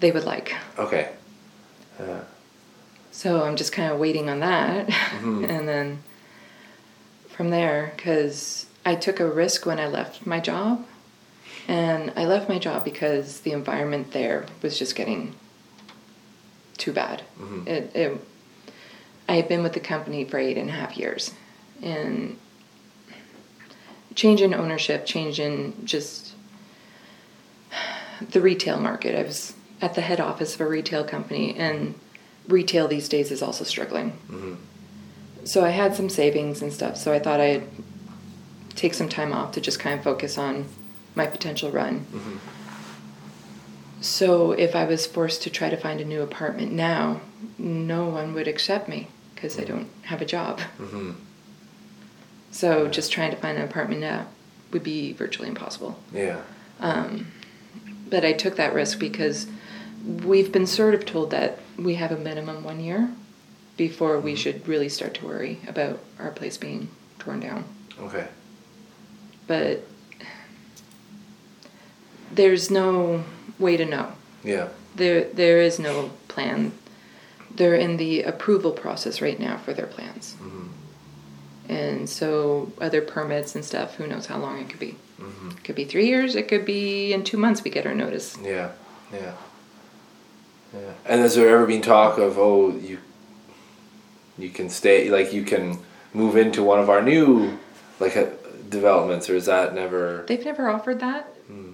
they 0.00 0.10
would 0.10 0.24
like. 0.24 0.54
Okay. 0.78 1.10
Yeah. 2.00 2.20
So 3.12 3.44
I'm 3.44 3.56
just 3.56 3.72
kind 3.72 3.92
of 3.92 3.98
waiting 3.98 4.28
on 4.28 4.40
that. 4.40 4.88
Mhm. 4.88 5.48
and 5.54 5.68
then 5.68 6.02
from 7.28 7.50
there, 7.50 7.92
because 7.96 8.66
I 8.84 8.94
took 8.96 9.20
a 9.20 9.26
risk 9.26 9.64
when 9.66 9.78
I 9.78 9.86
left 9.86 10.26
my 10.26 10.40
job. 10.40 10.84
And 11.68 12.12
I 12.16 12.24
left 12.24 12.48
my 12.48 12.58
job 12.58 12.84
because 12.84 13.40
the 13.40 13.52
environment 13.52 14.12
there 14.12 14.46
was 14.62 14.78
just 14.78 14.94
getting 14.96 15.34
too 16.76 16.92
bad. 16.92 17.22
Mhm. 17.40 17.66
It, 17.66 17.94
it, 17.94 18.20
I 19.28 19.36
had 19.36 19.48
been 19.48 19.62
with 19.62 19.72
the 19.72 19.80
company 19.80 20.24
for 20.24 20.38
eight 20.38 20.56
and 20.58 20.68
a 20.68 20.72
half 20.72 20.96
years. 20.96 21.32
And 21.82 22.36
change 24.14 24.42
in 24.42 24.52
ownership, 24.54 25.06
change 25.06 25.38
in 25.40 25.74
just 25.86 26.34
the 28.30 28.40
retail 28.40 28.78
market. 28.78 29.18
I 29.18 29.22
was 29.22 29.54
at 29.80 29.94
the 29.94 30.00
head 30.00 30.20
office 30.20 30.54
of 30.54 30.60
a 30.60 30.66
retail 30.66 31.02
company, 31.04 31.56
and 31.56 31.94
retail 32.48 32.86
these 32.88 33.08
days 33.08 33.30
is 33.30 33.42
also 33.42 33.64
struggling. 33.64 34.18
Mhm. 34.30 34.56
So 35.44 35.64
I 35.64 35.70
had 35.70 35.94
some 35.96 36.08
savings 36.08 36.62
and 36.62 36.72
stuff, 36.72 36.96
so 36.96 37.12
I 37.12 37.18
thought 37.18 37.40
I'd 37.40 37.64
take 38.76 38.94
some 38.94 39.08
time 39.08 39.32
off 39.32 39.52
to 39.52 39.60
just 39.60 39.80
kind 39.80 39.98
of 39.98 40.04
focus 40.04 40.38
on 40.38 40.66
my 41.14 41.26
potential 41.26 41.70
run. 41.70 42.06
Mhm. 42.12 42.38
So 44.00 44.52
if 44.52 44.74
I 44.74 44.84
was 44.84 45.06
forced 45.06 45.42
to 45.42 45.50
try 45.50 45.70
to 45.70 45.76
find 45.76 46.00
a 46.00 46.04
new 46.04 46.22
apartment 46.22 46.72
now, 46.72 47.20
no 47.58 48.08
one 48.08 48.34
would 48.34 48.48
accept 48.48 48.88
me 48.88 49.08
because 49.34 49.58
I 49.58 49.64
don't 49.64 49.88
have 50.02 50.20
a 50.20 50.24
job. 50.26 50.60
Mhm. 50.80 51.14
So 52.50 52.88
just 52.88 53.12
trying 53.12 53.30
to 53.30 53.36
find 53.36 53.56
an 53.58 53.64
apartment 53.64 54.00
now 54.00 54.26
would 54.72 54.82
be 54.82 55.12
virtually 55.12 55.48
impossible. 55.48 55.98
Yeah. 56.12 56.40
But 56.80 58.24
I 58.26 58.32
took 58.32 58.56
that 58.56 58.74
risk 58.74 58.98
because 58.98 59.46
we've 60.04 60.52
been 60.52 60.66
sort 60.66 60.94
of 60.94 61.06
told 61.06 61.30
that 61.30 61.60
we 61.78 61.94
have 61.94 62.10
a 62.12 62.16
minimum 62.18 62.62
one 62.62 62.80
year 62.80 63.08
before 63.76 64.18
we 64.18 64.34
should 64.34 64.68
really 64.68 64.88
start 64.88 65.14
to 65.14 65.24
worry 65.26 65.60
about 65.66 66.00
our 66.18 66.30
place 66.30 66.58
being 66.58 66.88
torn 67.18 67.40
down. 67.40 67.64
Okay. 67.98 68.26
But 69.46 69.86
there's 72.32 72.70
no 72.70 73.24
way 73.58 73.76
to 73.76 73.84
know. 73.84 74.12
Yeah. 74.44 74.68
There, 74.96 75.24
there 75.24 75.60
is 75.62 75.78
no 75.78 76.10
plan. 76.28 76.72
They're 77.54 77.74
in 77.74 77.96
the 77.98 78.22
approval 78.22 78.72
process 78.72 79.20
right 79.20 79.38
now 79.38 79.58
for 79.58 79.72
their 79.74 79.86
plans. 79.86 80.36
Mhm. 80.42 80.68
And 81.68 82.08
so 82.08 82.72
other 82.80 83.00
permits 83.00 83.54
and 83.54 83.64
stuff, 83.64 83.96
who 83.96 84.06
knows 84.06 84.26
how 84.26 84.38
long 84.38 84.58
it 84.60 84.68
could 84.68 84.80
be. 84.80 84.96
Mhm. 85.20 85.52
It 85.58 85.64
could 85.64 85.74
be 85.76 85.84
three 85.84 86.06
years, 86.06 86.34
it 86.34 86.48
could 86.48 86.64
be 86.64 87.12
in 87.12 87.22
two 87.24 87.36
months 87.36 87.62
we 87.62 87.70
get 87.70 87.86
our 87.86 87.94
notice. 87.94 88.36
Yeah. 88.42 88.70
Yeah. 89.12 89.32
Yeah. 90.74 90.92
And 91.06 91.20
has 91.20 91.34
there 91.36 91.48
ever 91.54 91.66
been 91.66 91.82
talk 91.82 92.18
of 92.18 92.38
oh 92.38 92.70
you 92.70 92.98
you 94.38 94.48
can 94.48 94.70
stay 94.70 95.10
like 95.10 95.32
you 95.32 95.42
can 95.44 95.78
move 96.14 96.36
into 96.36 96.62
one 96.62 96.80
of 96.80 96.88
our 96.88 97.02
new 97.02 97.58
like 98.00 98.16
uh, 98.16 98.24
developments 98.70 99.28
or 99.28 99.36
is 99.36 99.44
that 99.46 99.74
never 99.74 100.24
They've 100.26 100.44
never 100.44 100.68
offered 100.70 101.00
that. 101.00 101.31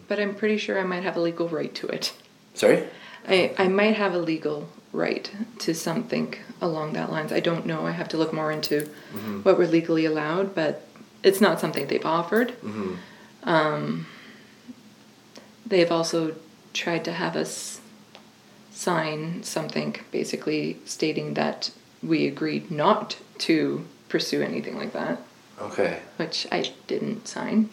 But 0.08 0.18
I'm 0.18 0.34
pretty 0.34 0.56
sure 0.58 0.78
I 0.78 0.84
might 0.84 1.02
have 1.04 1.16
a 1.16 1.20
legal 1.20 1.48
right 1.48 1.74
to 1.76 1.86
it. 1.88 2.12
sorry 2.54 2.84
I, 3.28 3.54
I 3.58 3.68
might 3.68 3.96
have 3.96 4.14
a 4.14 4.18
legal 4.18 4.68
right 4.92 5.30
to 5.58 5.74
something 5.74 6.34
along 6.62 6.94
that 6.94 7.12
lines. 7.12 7.30
I 7.32 7.40
don't 7.40 7.66
know. 7.66 7.86
I 7.86 7.90
have 7.90 8.08
to 8.08 8.16
look 8.16 8.32
more 8.32 8.50
into 8.50 8.88
Mhm. 9.14 9.44
what 9.44 9.58
we're 9.58 9.66
legally 9.66 10.06
allowed, 10.06 10.54
but 10.54 10.86
it's 11.22 11.40
not 11.40 11.60
something 11.60 11.86
they've 11.88 12.06
offered. 12.06 12.54
mm-hmm. 12.62 14.02
They've 15.66 15.92
also 15.92 16.34
tried 16.72 17.04
to 17.04 17.12
have 17.12 17.36
us 17.36 17.80
sign 18.70 19.42
something 19.42 19.96
basically 20.10 20.78
stating 20.86 21.34
that 21.34 21.70
we 22.02 22.26
agreed 22.26 22.70
not 22.70 23.16
to 23.38 23.84
pursue 24.08 24.40
anything 24.42 24.76
like 24.78 24.92
that, 24.92 25.20
okay 25.60 26.00
which 26.16 26.46
I 26.50 26.72
didn't 26.86 27.28
sign. 27.28 27.68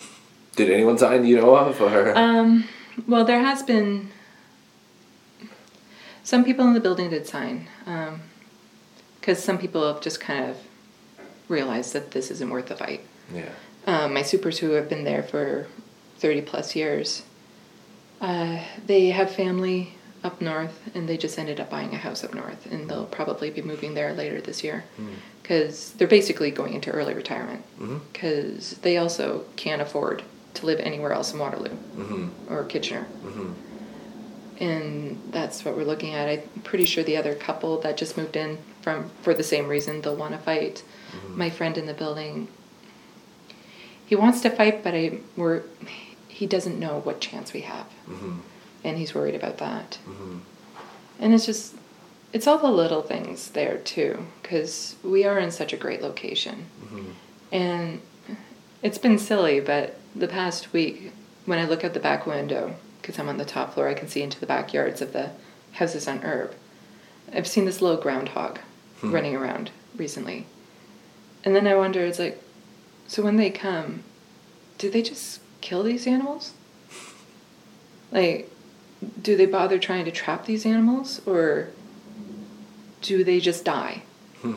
Did 0.55 0.69
anyone 0.69 0.97
sign 0.97 1.25
you 1.25 1.37
know 1.37 1.55
of 1.55 1.81
or? 1.81 2.17
Um, 2.17 2.67
well, 3.07 3.25
there 3.25 3.39
has 3.39 3.63
been 3.63 4.09
some 6.23 6.43
people 6.43 6.65
in 6.65 6.73
the 6.73 6.79
building 6.79 7.09
did 7.09 7.27
sign 7.27 7.67
because 9.19 9.43
some 9.43 9.57
people 9.57 9.85
have 9.87 10.01
just 10.01 10.19
kind 10.19 10.49
of 10.49 10.57
realized 11.47 11.93
that 11.93 12.11
this 12.11 12.31
isn't 12.31 12.49
worth 12.49 12.67
the 12.67 12.75
fight. 12.75 13.01
yeah. 13.33 13.49
Um, 13.87 14.15
my 14.15 14.23
supers 14.23 14.57
who 14.57 14.71
have 14.71 14.89
been 14.89 15.03
there 15.03 15.21
for 15.21 15.67
30 16.17 16.41
plus 16.41 16.75
years, 16.75 17.21
uh, 18.19 18.59
they 18.87 19.11
have 19.11 19.29
family 19.29 19.93
up 20.23 20.41
north 20.41 20.89
and 20.95 21.07
they 21.07 21.17
just 21.17 21.37
ended 21.37 21.59
up 21.59 21.69
buying 21.69 21.93
a 21.93 21.97
house 21.97 22.23
up 22.23 22.33
north 22.33 22.65
and 22.71 22.89
they'll 22.89 23.05
probably 23.05 23.51
be 23.51 23.61
moving 23.61 23.93
there 23.93 24.11
later 24.13 24.41
this 24.41 24.63
year. 24.63 24.85
Because 25.43 25.91
they're 25.93 26.07
basically 26.07 26.49
going 26.49 26.73
into 26.73 26.89
early 26.89 27.13
retirement. 27.13 27.63
Mm-hmm. 27.79 27.99
because 28.11 28.71
they 28.81 28.97
also 28.97 29.45
can't 29.55 29.83
afford 29.83 30.23
to 30.55 30.65
live 30.65 30.79
anywhere 30.79 31.11
else 31.13 31.33
in 31.33 31.39
Waterloo 31.39 31.69
mm-hmm. 31.69 32.53
or 32.53 32.63
Kitchener. 32.65 33.05
Mm-hmm. 33.23 33.51
And 34.63 35.21
that's 35.31 35.65
what 35.65 35.75
we're 35.75 35.83
looking 35.83 36.13
at. 36.13 36.29
I'm 36.29 36.61
pretty 36.61 36.85
sure 36.85 37.03
the 37.03 37.17
other 37.17 37.35
couple 37.35 37.79
that 37.81 37.97
just 37.97 38.15
moved 38.17 38.35
in 38.37 38.57
from 38.81 39.09
for 39.21 39.33
the 39.33 39.43
same 39.43 39.67
reason 39.67 40.01
they'll 40.01 40.15
want 40.15 40.31
to 40.33 40.37
fight. 40.39 40.83
My 41.29 41.49
friend 41.49 41.77
in 41.77 41.85
the 41.85 41.93
building, 41.93 42.49
he 44.05 44.15
wants 44.15 44.41
to 44.41 44.49
fight, 44.49 44.83
but 44.83 44.93
I 44.93 45.19
we're 45.37 45.63
he 46.27 46.45
doesn't 46.45 46.77
know 46.77 46.99
what 47.01 47.21
chance 47.21 47.53
we 47.53 47.61
have, 47.61 47.85
Mm-hmm. 48.09 48.39
and 48.83 48.97
he's 48.97 49.15
worried 49.15 49.35
about 49.35 49.57
that. 49.59 49.97
Mm-hmm. 50.07 50.37
And 51.19 51.33
it's 51.33 51.45
just 51.45 51.75
it's 52.33 52.47
all 52.47 52.57
the 52.57 52.69
little 52.69 53.01
things 53.01 53.51
there 53.51 53.77
too, 53.77 54.25
because 54.41 54.95
we 55.03 55.23
are 55.25 55.39
in 55.39 55.51
such 55.51 55.71
a 55.73 55.77
great 55.77 56.01
location, 56.01 56.65
Mm-hmm. 56.83 57.11
and 57.53 58.01
it's 58.81 58.97
been 58.97 59.17
silly, 59.17 59.59
but 59.61 59.97
the 60.15 60.27
past 60.27 60.73
week 60.73 61.11
when 61.45 61.59
I 61.59 61.65
look 61.65 61.83
out 61.83 61.93
the 61.93 61.99
back 61.99 62.25
window, 62.25 62.75
because 63.01 63.19
I'm 63.19 63.29
on 63.29 63.37
the 63.37 63.45
top 63.45 63.73
floor, 63.73 63.87
I 63.87 63.93
can 63.93 64.07
see 64.07 64.21
into 64.21 64.39
the 64.39 64.45
backyards 64.45 65.01
of 65.01 65.13
the 65.13 65.31
houses 65.73 66.07
on 66.07 66.23
Erb. 66.23 66.55
I've 67.33 67.47
seen 67.47 67.65
this 67.65 67.81
little 67.81 68.01
groundhog 68.01 68.59
Hmm. 69.01 69.11
running 69.11 69.35
around 69.35 69.71
recently. 69.95 70.45
And 71.43 71.55
then 71.55 71.67
I 71.67 71.75
wonder, 71.75 72.05
it's 72.05 72.19
like, 72.19 72.41
so 73.07 73.21
when 73.21 73.35
they 73.35 73.49
come, 73.49 74.03
do 74.77 74.89
they 74.89 75.01
just 75.01 75.41
kill 75.61 75.83
these 75.83 76.07
animals? 76.07 76.53
Like, 78.11 78.49
do 79.21 79.35
they 79.35 79.45
bother 79.45 79.77
trying 79.77 80.05
to 80.05 80.11
trap 80.11 80.45
these 80.45 80.65
animals, 80.65 81.21
or 81.27 81.69
do 83.01 83.23
they 83.23 83.39
just 83.39 83.65
die? 83.65 84.03
Hmm. 84.41 84.53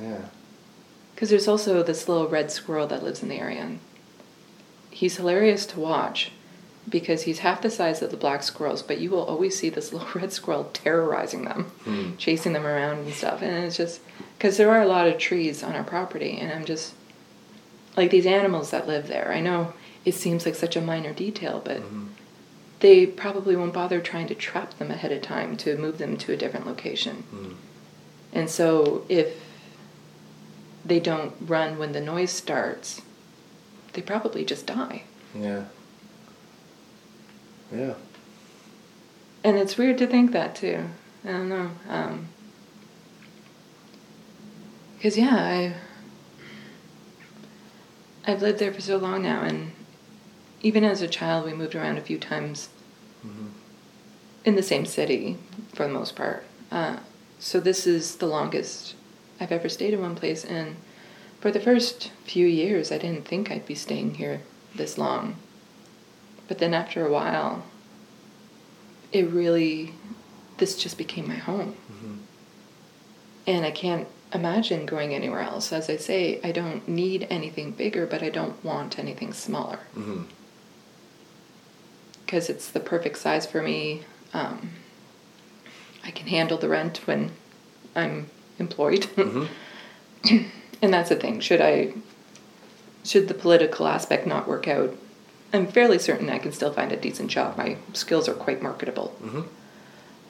Yeah. 0.00 0.26
Because 1.14 1.30
there's 1.30 1.48
also 1.48 1.82
this 1.82 2.08
little 2.08 2.28
red 2.28 2.50
squirrel 2.50 2.86
that 2.86 3.02
lives 3.02 3.22
in 3.22 3.28
the 3.28 3.40
area. 3.40 3.60
And 3.62 3.80
he's 4.96 5.16
hilarious 5.18 5.66
to 5.66 5.78
watch 5.78 6.32
because 6.88 7.22
he's 7.24 7.40
half 7.40 7.60
the 7.60 7.68
size 7.70 8.00
of 8.00 8.10
the 8.10 8.16
black 8.16 8.42
squirrels, 8.42 8.82
but 8.82 8.98
you 8.98 9.10
will 9.10 9.24
always 9.24 9.58
see 9.58 9.68
this 9.68 9.92
little 9.92 10.08
red 10.14 10.32
squirrel 10.32 10.70
terrorizing 10.72 11.44
them, 11.44 11.64
Hmm. 11.84 12.16
chasing 12.16 12.52
them 12.54 12.66
around 12.66 12.98
and 13.00 13.12
stuff. 13.12 13.42
And 13.42 13.64
it's 13.64 13.76
just 13.76 14.00
because 14.38 14.56
there 14.56 14.70
are 14.70 14.80
a 14.80 14.86
lot 14.86 15.06
of 15.06 15.18
trees 15.18 15.62
on 15.62 15.74
our 15.74 15.84
property, 15.84 16.38
and 16.40 16.50
I'm 16.52 16.64
just 16.64 16.94
like 17.96 18.10
these 18.10 18.26
animals 18.26 18.70
that 18.70 18.86
live 18.86 19.06
there. 19.08 19.32
I 19.32 19.40
know 19.40 19.74
it 20.06 20.14
seems 20.14 20.46
like 20.46 20.54
such 20.54 20.76
a 20.76 20.80
minor 20.80 21.12
detail, 21.12 21.60
but 21.64 21.78
Mhm. 21.78 22.06
they 22.80 23.04
probably 23.06 23.54
won't 23.56 23.72
bother 23.74 24.00
trying 24.00 24.28
to 24.28 24.34
trap 24.34 24.78
them 24.78 24.90
ahead 24.90 25.12
of 25.12 25.20
time 25.22 25.56
to 25.58 25.76
move 25.76 25.98
them 25.98 26.16
to 26.18 26.32
a 26.32 26.36
different 26.36 26.66
location. 26.66 27.16
Hmm. 27.30 27.52
And 28.32 28.48
so 28.50 29.04
if 29.08 29.34
they 30.84 31.00
don't 31.00 31.34
run 31.40 31.78
when 31.78 31.92
the 31.92 32.00
noise 32.00 32.30
starts, 32.30 33.02
they 33.96 34.02
probably 34.02 34.44
just 34.44 34.66
die. 34.66 35.02
Yeah. 35.34 35.64
Yeah. 37.74 37.94
And 39.42 39.56
it's 39.56 39.76
weird 39.78 39.98
to 39.98 40.06
think 40.06 40.30
that 40.32 40.54
too. 40.54 40.84
I 41.24 41.28
don't 41.32 41.48
know. 41.48 41.70
Um, 41.88 42.28
Cause 45.02 45.16
yeah, 45.16 45.34
I 45.36 45.74
I've 48.30 48.42
lived 48.42 48.58
there 48.58 48.72
for 48.72 48.80
so 48.80 48.96
long 48.96 49.22
now, 49.22 49.42
and 49.42 49.72
even 50.62 50.84
as 50.84 51.00
a 51.02 51.06
child, 51.08 51.44
we 51.46 51.52
moved 51.54 51.74
around 51.74 51.96
a 51.98 52.00
few 52.00 52.18
times 52.18 52.70
Mhm. 53.24 53.50
in 54.44 54.56
the 54.56 54.62
same 54.62 54.84
city 54.86 55.36
for 55.74 55.86
the 55.86 55.92
most 55.92 56.16
part. 56.16 56.44
Uh, 56.72 56.96
so 57.38 57.60
this 57.60 57.86
is 57.86 58.16
the 58.16 58.26
longest 58.26 58.94
I've 59.38 59.52
ever 59.52 59.68
stayed 59.68 59.94
in 59.94 60.00
one 60.00 60.16
place, 60.16 60.44
and 60.44 60.76
for 61.46 61.52
the 61.52 61.60
first 61.60 62.10
few 62.24 62.44
years, 62.44 62.90
I 62.90 62.98
didn't 62.98 63.24
think 63.28 63.52
I'd 63.52 63.66
be 63.66 63.76
staying 63.76 64.14
here 64.14 64.40
this 64.74 64.98
long. 64.98 65.36
But 66.48 66.58
then 66.58 66.74
after 66.74 67.06
a 67.06 67.12
while, 67.12 67.62
it 69.12 69.30
really, 69.30 69.92
this 70.56 70.76
just 70.76 70.98
became 70.98 71.28
my 71.28 71.36
home. 71.36 71.76
Mhm. 71.88 72.16
And 73.46 73.64
I 73.64 73.70
can't 73.70 74.08
imagine 74.34 74.86
going 74.86 75.14
anywhere 75.14 75.38
else. 75.38 75.72
As 75.72 75.88
I 75.88 75.98
say, 75.98 76.40
I 76.42 76.50
don't 76.50 76.88
need 76.88 77.28
anything 77.30 77.70
bigger, 77.70 78.06
but 78.06 78.24
I 78.24 78.28
don't 78.28 78.64
want 78.64 78.98
anything 78.98 79.32
smaller. 79.32 79.78
Because 82.24 82.50
it's 82.50 82.68
the 82.68 82.80
perfect 82.80 83.18
size 83.18 83.46
for 83.46 83.62
me. 83.62 84.02
Um, 84.34 84.70
I 86.02 86.10
can 86.10 86.26
handle 86.26 86.58
the 86.58 86.68
rent 86.68 87.06
when 87.06 87.30
I'm 87.94 88.30
employed. 88.58 89.02
Mhm. 89.14 89.48
and 90.82 90.92
that's 90.92 91.08
the 91.08 91.16
thing. 91.16 91.40
Should 91.40 91.60
I 91.60 91.94
should 93.04 93.28
the 93.28 93.34
political 93.34 93.86
aspect 93.86 94.26
not 94.26 94.48
work 94.48 94.66
out, 94.66 94.96
I'm 95.52 95.66
fairly 95.68 95.98
certain 95.98 96.28
I 96.28 96.38
can 96.38 96.52
still 96.52 96.72
find 96.72 96.90
a 96.92 96.96
decent 96.96 97.30
job. 97.30 97.56
My 97.56 97.76
skills 97.92 98.28
are 98.28 98.34
quite 98.34 98.62
marketable. 98.62 99.14
Mhm. 99.22 99.46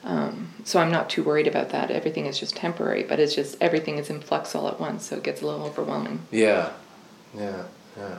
Um, 0.03 0.53
so 0.63 0.79
I'm 0.79 0.91
not 0.91 1.09
too 1.09 1.23
worried 1.23 1.47
about 1.47 1.69
that. 1.69 1.91
Everything 1.91 2.27
is 2.27 2.39
just 2.39 2.55
temporary, 2.55 3.03
but 3.03 3.19
it's 3.19 3.35
just 3.35 3.57
everything 3.59 3.97
is 3.97 4.09
in 4.09 4.21
flux 4.21 4.55
all 4.55 4.67
at 4.67 4.79
once, 4.79 5.07
so 5.07 5.17
it 5.17 5.23
gets 5.23 5.41
a 5.41 5.45
little 5.45 5.65
overwhelming. 5.65 6.21
Yeah, 6.31 6.69
yeah, 7.37 7.63
yeah. 7.97 8.17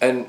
And 0.00 0.26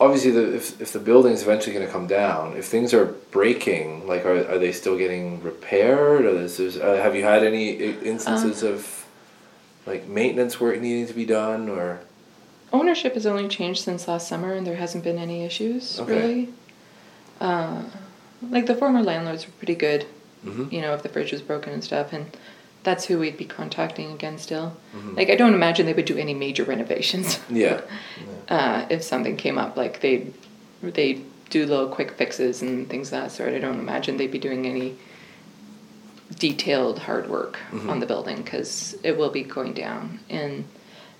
obviously, 0.00 0.30
the 0.32 0.54
if 0.56 0.80
if 0.80 0.92
the 0.92 0.98
building's 0.98 1.42
eventually 1.42 1.74
going 1.74 1.86
to 1.86 1.92
come 1.92 2.06
down, 2.06 2.56
if 2.56 2.64
things 2.66 2.92
are 2.94 3.06
breaking, 3.30 4.06
like 4.08 4.24
are 4.24 4.38
are 4.50 4.58
they 4.58 4.72
still 4.72 4.96
getting 4.96 5.42
repaired, 5.42 6.24
or 6.24 6.30
is 6.40 6.56
there's, 6.56 6.76
uh, 6.76 6.96
have 6.96 7.14
you 7.14 7.22
had 7.22 7.44
any 7.44 7.70
instances 8.14 8.62
of 8.62 9.06
like 9.86 10.06
maintenance 10.08 10.58
work 10.60 10.80
needing 10.80 11.06
to 11.06 11.14
be 11.14 11.24
done, 11.26 11.68
or 11.68 12.00
Ownership 12.72 13.14
has 13.14 13.26
only 13.26 13.48
changed 13.48 13.82
since 13.82 14.06
last 14.06 14.28
summer, 14.28 14.52
and 14.54 14.64
there 14.66 14.76
hasn't 14.76 15.02
been 15.04 15.18
any 15.18 15.44
issues 15.44 15.98
Okay. 16.00 16.14
really. 16.14 16.48
Uh, 17.40 17.82
like 18.50 18.66
the 18.66 18.76
former 18.76 19.02
landlords 19.02 19.44
were 19.46 19.52
pretty 19.58 19.74
good, 19.74 20.06
Mhm. 20.46 20.70
you 20.72 20.80
know, 20.80 20.94
if 20.94 21.02
the 21.02 21.08
fridge 21.08 21.32
was 21.32 21.42
broken 21.42 21.72
and 21.72 21.82
stuff, 21.82 22.12
and 22.12 22.26
that's 22.82 23.04
who 23.06 23.18
we'd 23.18 23.36
be 23.36 23.44
contacting 23.44 24.10
again 24.12 24.38
still. 24.38 24.76
Mhm. 24.96 25.16
Like 25.16 25.30
I 25.30 25.34
don't 25.36 25.54
imagine 25.54 25.86
they 25.86 25.92
would 25.92 26.04
do 26.06 26.16
any 26.16 26.34
major 26.34 26.64
renovations. 26.64 27.38
yeah, 27.50 27.80
uh, 28.48 28.86
if 28.90 29.02
something 29.02 29.36
came 29.36 29.58
up, 29.58 29.76
like 29.76 30.00
they 30.00 30.28
they 30.82 31.20
do 31.50 31.66
little 31.66 31.88
quick 31.88 32.12
fixes 32.12 32.62
and 32.62 32.88
things 32.88 33.08
of 33.08 33.20
that 33.22 33.32
sort. 33.32 33.52
I 33.54 33.58
don't 33.58 33.78
imagine 33.80 34.16
they'd 34.16 34.30
be 34.30 34.38
doing 34.38 34.66
any 34.66 34.96
detailed 36.38 37.00
hard 37.00 37.28
work 37.28 37.58
Mhm. 37.72 37.88
on 37.90 38.00
the 38.00 38.06
building 38.06 38.42
because 38.42 38.96
it 39.02 39.16
will 39.18 39.30
be 39.30 39.42
going 39.42 39.72
down. 39.72 40.20
And 40.30 40.64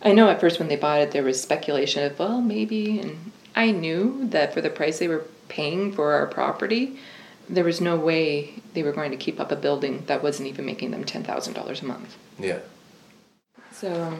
I 0.03 0.13
know 0.13 0.29
at 0.31 0.41
first 0.41 0.59
when 0.59 0.69
they 0.69 0.77
bought 0.77 1.01
it, 1.01 1.11
there 1.11 1.25
was 1.25 1.41
speculation 1.43 2.05
of 2.05 2.19
well 2.19 2.41
maybe, 2.41 3.01
and 3.01 3.33
I 3.57 3.73
knew 3.73 4.21
that 4.31 4.55
for 4.55 4.61
the 4.61 4.71
price 4.71 4.99
they 4.99 5.09
were 5.09 5.25
paying 5.49 5.93
for 5.93 6.13
our 6.13 6.27
property. 6.27 6.97
There 7.55 7.65
was 7.65 7.81
no 7.81 7.97
way 7.97 8.55
they 8.75 8.83
were 8.83 8.93
going 8.93 9.11
to 9.11 9.17
keep 9.17 9.41
up 9.41 9.51
a 9.51 9.57
building 9.57 10.05
that 10.07 10.23
wasn't 10.23 10.49
even 10.49 10.65
making 10.65 10.93
them 10.93 11.05
ten 11.05 11.23
thousand 11.25 11.55
dollars 11.55 11.83
a 11.83 11.87
month. 11.87 12.17
yeah, 12.39 12.61
So 13.73 14.19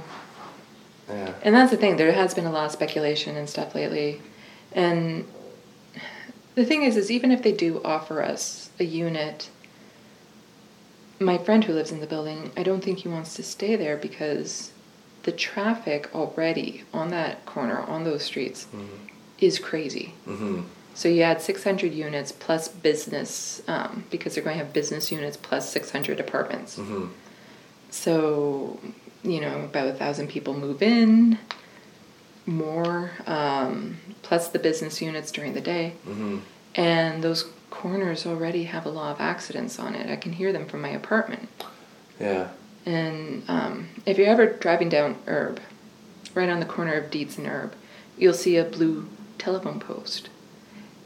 yeah, 1.09 1.35
and 1.43 1.55
that's 1.55 1.71
the 1.71 1.77
thing, 1.77 1.97
there 1.97 2.13
has 2.13 2.35
been 2.35 2.47
a 2.47 2.53
lot 2.53 2.67
of 2.67 2.73
speculation 2.73 3.37
and 3.37 3.49
stuff 3.49 3.75
lately. 3.75 4.21
And 4.73 5.27
the 6.55 6.65
thing 6.65 6.83
is, 6.83 6.97
is 6.97 7.11
even 7.11 7.31
if 7.31 7.43
they 7.43 7.53
do 7.53 7.81
offer 7.85 8.23
us 8.23 8.71
a 8.79 8.85
unit, 8.85 9.49
my 11.19 11.39
friend 11.39 11.65
who 11.65 11.73
lives 11.73 11.91
in 11.93 12.01
the 12.01 12.07
building, 12.07 12.51
I 12.57 12.63
don't 12.63 12.83
think 12.83 12.99
he 13.01 13.09
wants 13.09 13.35
to 13.35 13.43
stay 13.43 13.77
there 13.77 13.97
because 13.97 14.73
the 15.25 15.33
traffic 15.33 16.09
already 16.15 16.85
on 16.93 17.11
that 17.11 17.45
corner, 17.47 17.79
on 17.81 18.05
those 18.05 18.23
streets, 18.25 18.67
is 19.39 19.59
crazy. 19.59 20.15
mm-hmm. 20.27 20.63
So 21.01 21.09
you 21.09 21.23
add 21.23 21.41
600 21.41 21.95
units 21.95 22.31
plus 22.31 22.69
business, 22.69 23.63
um, 23.67 24.05
because 24.11 24.35
they're 24.35 24.45
going 24.45 24.59
to 24.59 24.63
have 24.63 24.75
business 24.75 25.11
units 25.11 25.35
plus 25.35 25.67
600 25.71 26.21
apartments. 26.21 26.77
Mm-hmm. 26.77 27.07
So, 27.89 28.79
you 29.23 29.41
know, 29.41 29.63
about 29.63 29.89
a 29.89 29.95
thousand 29.95 30.29
people 30.29 30.53
move 30.53 30.83
in, 30.83 31.39
more, 32.45 33.13
um, 33.27 33.97
plus 34.21 34.49
the 34.49 34.59
business 34.59 35.01
units 35.01 35.33
during 35.33 35.55
the 35.55 35.63
day. 35.63 35.95
Mm-hmm. 36.07 36.41
And 36.75 37.25
those 37.25 37.47
corners 37.71 38.27
already 38.27 38.65
have 38.65 38.85
a 38.85 38.91
lot 38.91 39.13
of 39.13 39.23
accidents 39.23 39.79
on 39.79 39.95
it. 39.95 40.11
I 40.11 40.17
can 40.17 40.33
hear 40.33 40.53
them 40.53 40.67
from 40.67 40.83
my 40.83 40.91
apartment. 40.91 41.49
yeah, 42.21 42.49
And 42.85 43.43
um, 43.49 43.89
if 44.05 44.19
you're 44.19 44.29
ever 44.29 44.49
driving 44.49 44.91
down 44.91 45.17
Erb, 45.27 45.61
right 46.35 46.51
on 46.51 46.61
the 46.61 46.67
corner 46.67 46.93
of 46.93 47.11
Dietz 47.11 47.39
and 47.39 47.47
Erb, 47.47 47.73
you'll 48.19 48.35
see 48.35 48.59
a 48.59 48.65
blue 48.65 49.09
telephone 49.39 49.81
post. 49.81 50.29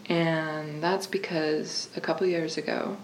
And 0.08 0.82
that's 0.82 1.06
because 1.06 1.88
a 1.96 2.00
couple 2.00 2.26
years 2.26 2.56
ago, 2.58 2.96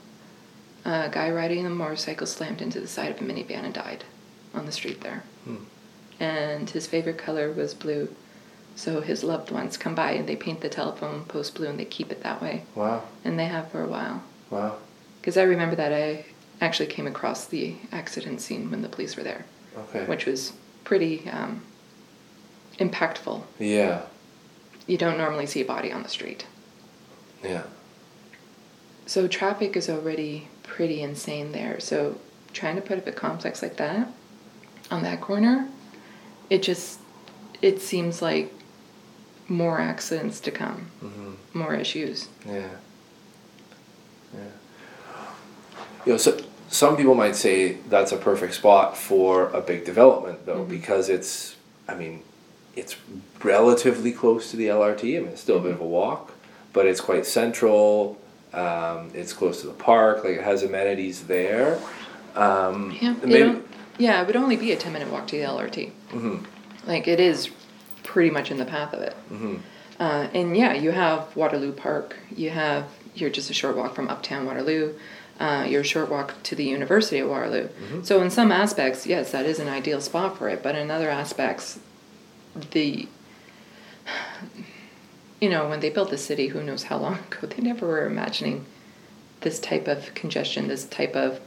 a 0.85 1.09
guy 1.11 1.31
riding 1.31 1.65
a 1.67 1.71
motorcycle 1.71 2.27
slammed 2.27 2.61
into 2.63 2.81
the 2.81 2.89
side 2.89 3.11
of 3.11 3.21
a 3.21 3.25
minivan 3.25 3.65
and 3.65 3.75
died 3.75 4.05
on 4.55 4.67
the 4.67 4.73
street 4.73 5.01
there. 5.01 5.23
Hmm. 5.45 5.57
And 6.19 6.69
his 6.69 6.87
favorite 6.87 7.17
color 7.19 7.51
was 7.53 7.73
blue. 7.75 8.15
So 8.77 9.01
his 9.01 9.25
loved 9.25 9.51
ones 9.51 9.77
come 9.77 9.95
by 9.95 10.13
and 10.13 10.29
they 10.29 10.37
paint 10.37 10.61
the 10.61 10.69
telephone 10.69 11.25
post 11.25 11.55
blue 11.55 11.69
and 11.69 11.79
they 11.79 11.85
keep 11.85 12.11
it 12.13 12.23
that 12.23 12.41
way. 12.43 12.65
wow, 12.75 13.03
And 13.25 13.39
they 13.39 13.47
have 13.47 13.71
for 13.71 13.83
a 13.83 13.89
while. 13.89 14.23
wow, 14.51 14.77
Because 15.21 15.37
I 15.37 15.43
remember 15.43 15.77
that 15.77 15.93
I 15.93 16.27
actually 16.61 16.87
came 16.87 17.07
across 17.07 17.47
the 17.47 17.77
accident 17.93 18.41
scene 18.41 18.71
when 18.71 18.83
the 18.83 18.89
police 18.89 19.17
were 19.17 19.23
there, 19.23 19.45
okay, 19.77 20.05
which 20.05 20.27
was 20.27 20.53
pretty 20.85 21.29
um, 21.31 21.63
impactful. 22.79 23.43
yeah, 23.59 24.03
You 24.87 24.99
don't 24.99 25.19
normally 25.19 25.47
see 25.47 25.63
a 25.63 25.65
body 25.65 25.91
on 25.93 26.03
the 26.03 26.09
street. 26.09 26.47
Yeah, 27.42 27.62
So 29.07 29.26
traffic 29.29 29.76
is 29.76 29.88
already 29.88 30.48
pretty 30.62 31.03
insane 31.03 31.53
there. 31.53 31.81
So 31.81 32.18
trying 32.53 32.76
to 32.76 32.83
put 32.83 32.98
up 32.98 33.07
a 33.07 33.12
complex 33.12 33.62
like 33.62 33.76
that 33.76 34.09
on 34.90 35.03
that 35.03 35.20
corner, 35.20 35.68
it 36.48 36.62
just 36.62 37.00
it 37.62 37.81
seems 37.81 38.22
like 38.22 38.53
more 39.48 39.81
accidents 39.81 40.40
to 40.40 40.50
come, 40.50 40.90
mm-hmm. 41.03 41.59
more 41.59 41.74
issues. 41.74 42.29
Yeah. 42.46 42.68
Yeah. 44.33 44.40
You 46.07 46.12
know, 46.12 46.18
so 46.18 46.40
some 46.68 46.96
people 46.96 47.14
might 47.14 47.37
say 47.37 47.74
that's 47.88 48.12
a 48.12 48.16
perfect 48.16 48.55
spot 48.55 48.96
for 48.96 49.48
a 49.50 49.61
big 49.61 49.85
development, 49.85 50.46
though, 50.46 50.64
because 50.64 51.09
it's, 51.09 51.57
I 51.88 51.94
mean, 51.94 52.22
it's 52.76 52.96
relatively 53.42 54.12
close 54.12 54.50
to 54.53 54.57
the 54.57 54.66
LRT. 54.66 55.16
I 55.16 55.20
mean, 55.20 55.31
it's 55.31 55.40
still 55.40 55.59
a 55.59 55.61
bit 55.61 55.72
of 55.72 55.81
a 55.81 55.87
walk, 55.87 56.33
but 56.73 56.87
it's 56.87 57.01
quite 57.01 57.27
central. 57.27 58.19
Um, 58.53 59.11
it's 59.15 59.33
close 59.33 59.61
to 59.61 59.67
the 59.69 59.73
park. 59.75 60.25
Like 60.25 60.35
it 60.39 60.43
has 60.45 60.63
amenities 60.63 61.25
there. 61.25 61.79
Um, 62.35 62.97
Yeah, 63.01 63.13
it 63.13 63.27
maybe- 63.27 63.63
yeah, 63.99 64.21
it 64.23 64.27
would 64.27 64.37
only 64.37 64.57
be 64.57 64.73
a 64.73 64.77
ten 64.77 64.93
minute 64.93 65.11
walk 65.11 65.27
to 65.29 65.37
the 65.37 65.43
LRT. 65.45 65.93
Mhm, 66.13 66.45
Like 66.87 67.07
it 67.09 67.21
is 67.21 67.51
pretty 68.03 68.31
much 68.31 68.51
in 68.51 68.57
the 68.59 68.65
path 68.65 68.93
of 68.93 69.03
it. 69.03 69.15
mhm, 69.33 69.61
Uh, 70.01 70.29
and 70.33 70.57
yeah, 70.57 70.73
you 70.73 70.91
have 70.93 71.35
Waterloo 71.37 71.73
Park. 71.73 72.17
You 72.35 72.51
have 72.51 72.85
you're 73.15 73.31
just 73.31 73.51
a 73.51 73.55
short 73.55 73.77
walk 73.77 73.95
from 73.95 74.09
Uptown 74.09 74.47
Waterloo. 74.47 74.95
Uh, 75.41 75.65
you're 75.69 75.81
a 75.81 75.85
short 75.85 76.09
walk 76.11 76.35
to 76.45 76.55
the 76.55 76.65
University 76.65 77.19
of 77.19 77.29
Waterloo. 77.29 77.69
So 78.03 78.21
in 78.23 78.31
some 78.31 78.53
aspects, 78.53 79.07
yes, 79.07 79.33
that 79.33 79.47
is 79.47 79.59
an 79.59 79.69
ideal 79.69 80.01
spot 80.01 80.39
for 80.39 80.49
it. 80.49 80.63
But 80.63 80.75
in 80.77 80.91
other 80.91 81.09
aspects, 81.11 81.79
the 82.73 83.09
you 85.40 85.48
know 85.48 85.68
when 85.68 85.81
they 85.81 85.90
built 85.90 86.11
the 86.11 86.18
city, 86.18 86.48
who 86.48 86.62
knows 86.62 86.85
how 86.85 86.98
long 86.98 87.14
ago, 87.33 87.46
they 87.46 87.62
never 87.62 87.87
were 87.87 88.07
imagining 88.07 88.64
this 89.40 89.59
type 89.61 89.88
of 89.88 90.14
congestion, 90.14 90.68
this 90.68 90.85
type 90.85 91.16
of 91.16 91.40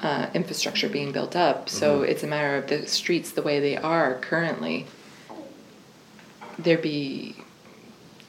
uh, 0.00 0.28
infrastructure 0.34 0.88
being 0.88 1.12
built 1.12 1.36
up. 1.36 1.68
So 1.68 2.02
it's 2.02 2.22
a 2.22 2.26
matter 2.26 2.56
of 2.56 2.66
the 2.68 2.86
streets 2.86 3.30
the 3.32 3.42
way 3.42 3.60
they 3.60 3.76
are 3.76 4.14
currently. 4.20 4.86
There'd 6.58 6.82
be 6.82 7.36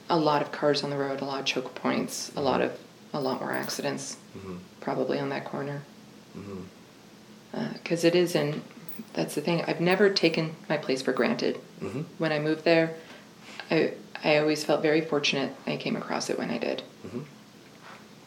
a 0.09 0.17
lot 0.17 0.41
of 0.41 0.51
cars 0.51 0.83
on 0.83 0.89
the 0.89 0.97
road, 0.97 1.21
a 1.21 1.25
lot 1.25 1.39
of 1.39 1.45
choke 1.45 1.73
points, 1.75 2.31
a 2.35 2.41
lot 2.41 2.61
of 2.61 2.77
a 3.13 3.19
lot 3.19 3.39
more 3.39 3.53
accidents, 3.53 4.17
mhm, 4.37 4.57
probably 4.81 5.19
on 5.19 5.29
that 5.29 5.45
corner. 5.45 5.81
Because 7.73 8.03
it 8.03 8.13
is 8.15 8.35
in. 8.35 8.61
That's 9.13 9.35
the 9.35 9.41
thing. 9.41 9.63
I've 9.65 9.79
never 9.79 10.09
taken 10.09 10.55
my 10.69 10.75
place 10.77 11.01
for 11.01 11.13
granted. 11.13 11.59
mhm. 11.81 12.03
When 12.17 12.31
I 12.33 12.39
moved 12.39 12.65
there, 12.65 12.93
I 13.71 13.93
I 14.25 14.37
always 14.37 14.63
felt 14.65 14.81
very 14.81 15.01
fortunate 15.01 15.53
I 15.67 15.77
came 15.77 15.95
across 15.95 16.29
it 16.29 16.37
when 16.37 16.49
I 16.49 16.57
did. 16.57 16.81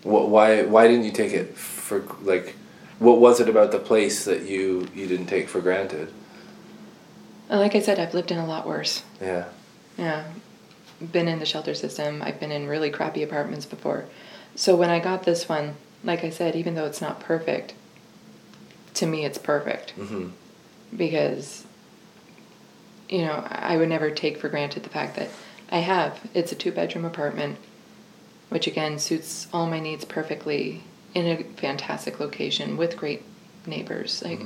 Wh- 0.05 0.07
Why? 0.31 0.63
Why 0.63 0.87
didn't 0.89 1.05
you 1.05 1.13
take 1.13 1.33
it 1.33 1.57
for 1.57 2.05
like? 2.23 2.55
What 3.01 3.19
was 3.21 3.39
it 3.41 3.49
about 3.49 3.71
the 3.73 3.79
place 3.79 4.25
that 4.25 4.43
you 4.43 4.89
you 4.95 5.07
didn't 5.07 5.27
take 5.27 5.49
for 5.49 5.61
granted? 5.61 6.13
Like 7.51 7.75
I 7.75 7.81
said, 7.81 7.99
I've 7.99 8.15
lived 8.15 8.31
in 8.31 8.39
a 8.39 8.47
lot 8.47 8.67
worse. 8.67 9.03
Yeah. 9.21 9.47
Yeah. 9.97 10.25
Been 11.13 11.29
in 11.29 11.39
the 11.39 11.47
shelter 11.47 11.75
system. 11.75 12.23
I've 12.23 12.39
been 12.41 12.53
in 12.53 12.67
really 12.69 12.91
crappy 12.91 13.23
apartments 13.23 13.67
before. 13.67 14.05
So 14.55 14.77
when 14.77 14.91
I 14.91 14.99
got 15.01 15.23
this 15.25 15.49
one, 15.49 15.77
like 16.05 16.25
I 16.25 16.31
said, 16.31 16.55
even 16.57 16.75
though 16.75 16.85
it's 16.87 17.01
not 17.01 17.21
perfect, 17.21 17.73
to 18.95 19.07
me 19.07 19.25
it's 19.25 19.39
perfect 19.39 19.95
Mm-hmm. 19.97 20.29
because 20.97 21.65
you 23.09 23.23
know, 23.23 23.43
I 23.49 23.77
would 23.79 23.89
never 23.89 24.11
take 24.11 24.37
for 24.39 24.49
granted 24.51 24.83
the 24.83 24.91
fact 24.91 25.17
that 25.17 25.31
I 25.71 25.79
have 25.79 26.21
it's 26.35 26.53
a 26.53 26.55
two 26.55 26.73
bedroom 26.73 27.05
apartment 27.05 27.59
which 28.49 28.67
again 28.67 28.99
suits 28.99 29.47
all 29.53 29.67
my 29.67 29.79
needs 29.81 30.05
perfectly 30.05 30.83
in 31.15 31.27
a 31.27 31.43
fantastic 31.61 32.19
location 32.21 32.77
with 32.77 32.97
great 32.97 33.23
neighbors. 33.67 34.23
Like 34.25 34.41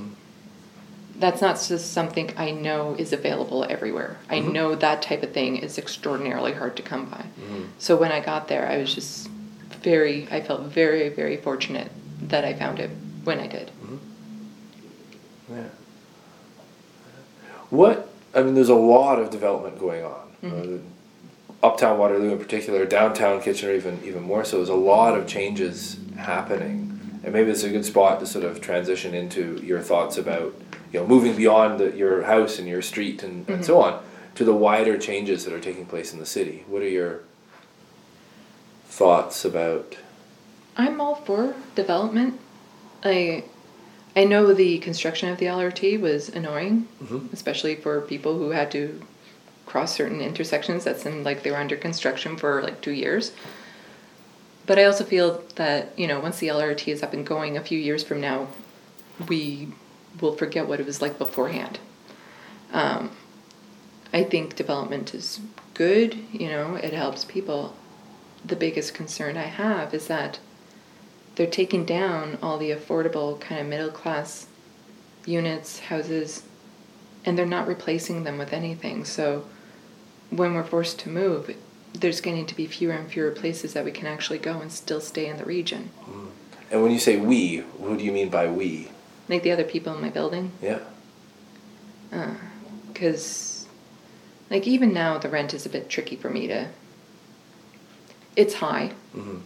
that's 1.16 1.40
not 1.40 1.60
just 1.68 1.92
something 1.92 2.32
I 2.36 2.50
know 2.50 2.96
is 2.98 3.12
available 3.12 3.64
everywhere. 3.68 4.16
I 4.28 4.40
Mhm. 4.40 4.52
know 4.52 4.74
that 4.74 5.02
type 5.02 5.22
of 5.22 5.32
thing 5.32 5.56
is 5.58 5.78
extraordinarily 5.78 6.52
hard 6.54 6.74
to 6.76 6.82
come 6.82 7.04
by. 7.06 7.24
Mhm. 7.40 7.66
So 7.78 7.96
when 7.96 8.10
I 8.10 8.18
got 8.20 8.48
there, 8.48 8.66
I 8.66 8.78
was 8.78 8.92
just 8.94 9.28
very, 9.82 10.26
I 10.30 10.40
felt 10.40 10.62
very, 10.62 11.08
very 11.10 11.36
fortunate 11.36 11.90
that 12.22 12.44
I 12.44 12.54
found 12.54 12.80
it 12.80 12.90
when 13.24 13.38
I 13.38 13.46
did. 13.46 13.70
Yeah. 15.50 15.64
What 17.70 18.08
I 18.34 18.42
mean, 18.42 18.54
there's 18.54 18.68
a 18.70 18.74
lot 18.74 19.18
of 19.18 19.30
development 19.30 19.78
going 19.78 20.04
on. 20.04 20.26
Mhm. 20.42 20.80
Uptown 21.62 21.98
Waterloo, 21.98 22.32
in 22.32 22.38
particular, 22.38 22.84
downtown 22.84 23.40
Kitchener, 23.40 23.72
even 23.72 24.00
even 24.04 24.22
more 24.22 24.44
so. 24.44 24.56
There's 24.56 24.68
a 24.68 24.74
lot 24.74 25.16
of 25.16 25.26
changes 25.26 25.96
happening, 26.16 27.20
and 27.22 27.32
maybe 27.32 27.50
it's 27.50 27.62
a 27.62 27.70
good 27.70 27.84
spot 27.84 28.18
to 28.20 28.26
sort 28.26 28.44
of 28.44 28.60
transition 28.60 29.14
into 29.14 29.60
your 29.64 29.80
thoughts 29.80 30.18
about 30.18 30.54
you 30.92 31.00
know 31.00 31.06
moving 31.06 31.36
beyond 31.36 31.78
the, 31.80 31.96
your 31.96 32.22
house 32.24 32.58
and 32.58 32.66
your 32.68 32.82
street 32.82 33.22
and, 33.22 33.48
and 33.48 33.64
so 33.64 33.80
on 33.80 34.02
to 34.34 34.44
the 34.44 34.54
wider 34.54 34.96
changes 34.98 35.44
that 35.44 35.52
are 35.54 35.60
taking 35.60 35.86
place 35.86 36.12
in 36.12 36.18
the 36.18 36.26
city. 36.26 36.64
What 36.66 36.82
are 36.82 36.88
your 36.88 37.20
thoughts 38.86 39.44
about? 39.44 39.96
I'm 40.76 41.00
all 41.00 41.14
for 41.16 41.54
development. 41.74 42.40
I 43.04 43.44
I 44.16 44.24
know 44.24 44.52
the 44.52 44.78
construction 44.78 45.28
of 45.30 45.38
the 45.38 45.46
LRT 45.46 45.98
was 46.00 46.28
annoying, 46.28 46.88
Mhm. 47.02 47.32
especially 47.32 47.76
for 47.76 48.00
people 48.00 48.36
who 48.36 48.50
had 48.50 48.70
to 48.72 49.00
cross 49.72 49.94
certain 49.94 50.20
intersections 50.20 50.84
that 50.84 51.00
seemed 51.00 51.24
like 51.24 51.42
they 51.42 51.50
were 51.50 51.56
under 51.56 51.76
construction 51.76 52.36
for 52.36 52.60
like 52.62 52.82
two 52.82 52.92
years. 52.92 53.32
But 54.66 54.78
I 54.78 54.84
also 54.84 55.02
feel 55.02 55.42
that, 55.54 55.98
you 55.98 56.06
know, 56.06 56.20
once 56.20 56.38
the 56.40 56.48
LRT 56.48 56.88
is 56.88 57.02
up 57.02 57.14
and 57.14 57.26
going 57.26 57.56
a 57.56 57.64
few 57.64 57.78
years 57.78 58.04
from 58.04 58.20
now, 58.20 58.48
we 59.28 59.68
will 60.20 60.36
forget 60.36 60.68
what 60.68 60.78
it 60.78 60.84
was 60.84 61.00
like 61.00 61.16
beforehand. 61.16 61.78
Um, 62.70 63.12
I 64.12 64.24
think 64.24 64.56
development 64.56 65.14
is 65.14 65.40
good, 65.72 66.18
you 66.30 66.48
know, 66.48 66.74
it 66.74 66.92
helps 66.92 67.24
people. 67.24 67.74
The 68.44 68.56
biggest 68.56 68.92
concern 68.92 69.38
I 69.38 69.44
have 69.44 69.94
is 69.94 70.06
that 70.08 70.38
they're 71.36 71.46
taking 71.46 71.86
down 71.86 72.36
all 72.42 72.58
the 72.58 72.72
affordable 72.72 73.40
kind 73.40 73.58
of 73.58 73.66
middle 73.66 73.90
class 73.90 74.48
units, 75.24 75.78
houses, 75.78 76.42
and 77.24 77.38
they're 77.38 77.46
not 77.46 77.66
replacing 77.66 78.24
them 78.24 78.36
with 78.36 78.52
anything. 78.52 79.06
So 79.06 79.46
when 80.34 80.54
we're 80.54 80.64
forced 80.64 80.98
to 81.00 81.08
move, 81.08 81.54
there's 81.92 82.20
going 82.20 82.46
to 82.46 82.56
be 82.56 82.66
fewer 82.66 82.94
and 82.94 83.10
fewer 83.10 83.30
places 83.30 83.74
that 83.74 83.84
we 83.84 83.90
can 83.92 84.06
actually 84.06 84.38
go 84.38 84.60
and 84.60 84.72
still 84.72 85.00
stay 85.00 85.26
in 85.26 85.36
the 85.36 85.44
region. 85.44 85.90
And 86.70 86.82
when 86.82 86.90
you 86.90 86.98
say 86.98 87.18
we, 87.18 87.64
who 87.80 87.98
do 87.98 88.04
you 88.04 88.12
mean 88.12 88.30
by 88.30 88.48
we? 88.48 88.88
Like 89.28 89.42
the 89.42 89.52
other 89.52 89.64
people 89.64 89.94
in 89.94 90.00
my 90.00 90.08
building. 90.08 90.52
Yeah. 90.62 90.80
Because, 92.92 93.66
like, 94.50 94.66
even 94.66 94.92
now, 94.92 95.18
the 95.18 95.28
rent 95.28 95.54
is 95.54 95.66
a 95.66 95.68
bit 95.68 95.88
tricky 95.88 96.16
for 96.16 96.30
me 96.30 96.46
to. 96.46 96.68
It's 98.36 98.54
high, 98.54 98.92
hmm 99.12 99.40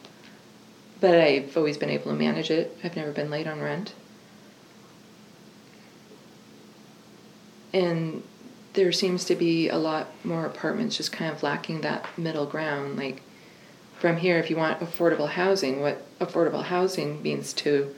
but 1.01 1.15
I've 1.15 1.57
always 1.57 1.77
been 1.77 1.91
able 1.91 2.11
to 2.11 2.17
manage 2.17 2.51
it. 2.51 2.77
I've 2.83 2.97
never 2.97 3.13
been 3.13 3.31
late 3.31 3.47
on 3.47 3.61
rent. 3.61 3.93
And 7.73 8.23
there 8.77 8.93
seems 8.93 9.25
to 9.25 9.35
be 9.35 9.69
a 9.69 9.77
lot 9.77 10.07
more 10.25 10.47
apartments 10.47 10.97
just 10.97 11.11
kind 11.11 11.33
of 11.33 11.43
lacking 11.43 11.81
that 11.81 12.07
middle 12.17 12.47
ground. 12.47 12.97
Like, 12.97 13.23
from 13.99 14.19
here, 14.19 14.39
if 14.39 14.51
you 14.51 14.57
want 14.57 14.79
affordable 14.79 15.29
housing, 15.29 15.81
what 15.81 16.07
affordable 16.21 16.63
housing 16.63 17.21
means 17.23 17.53
to 17.55 17.95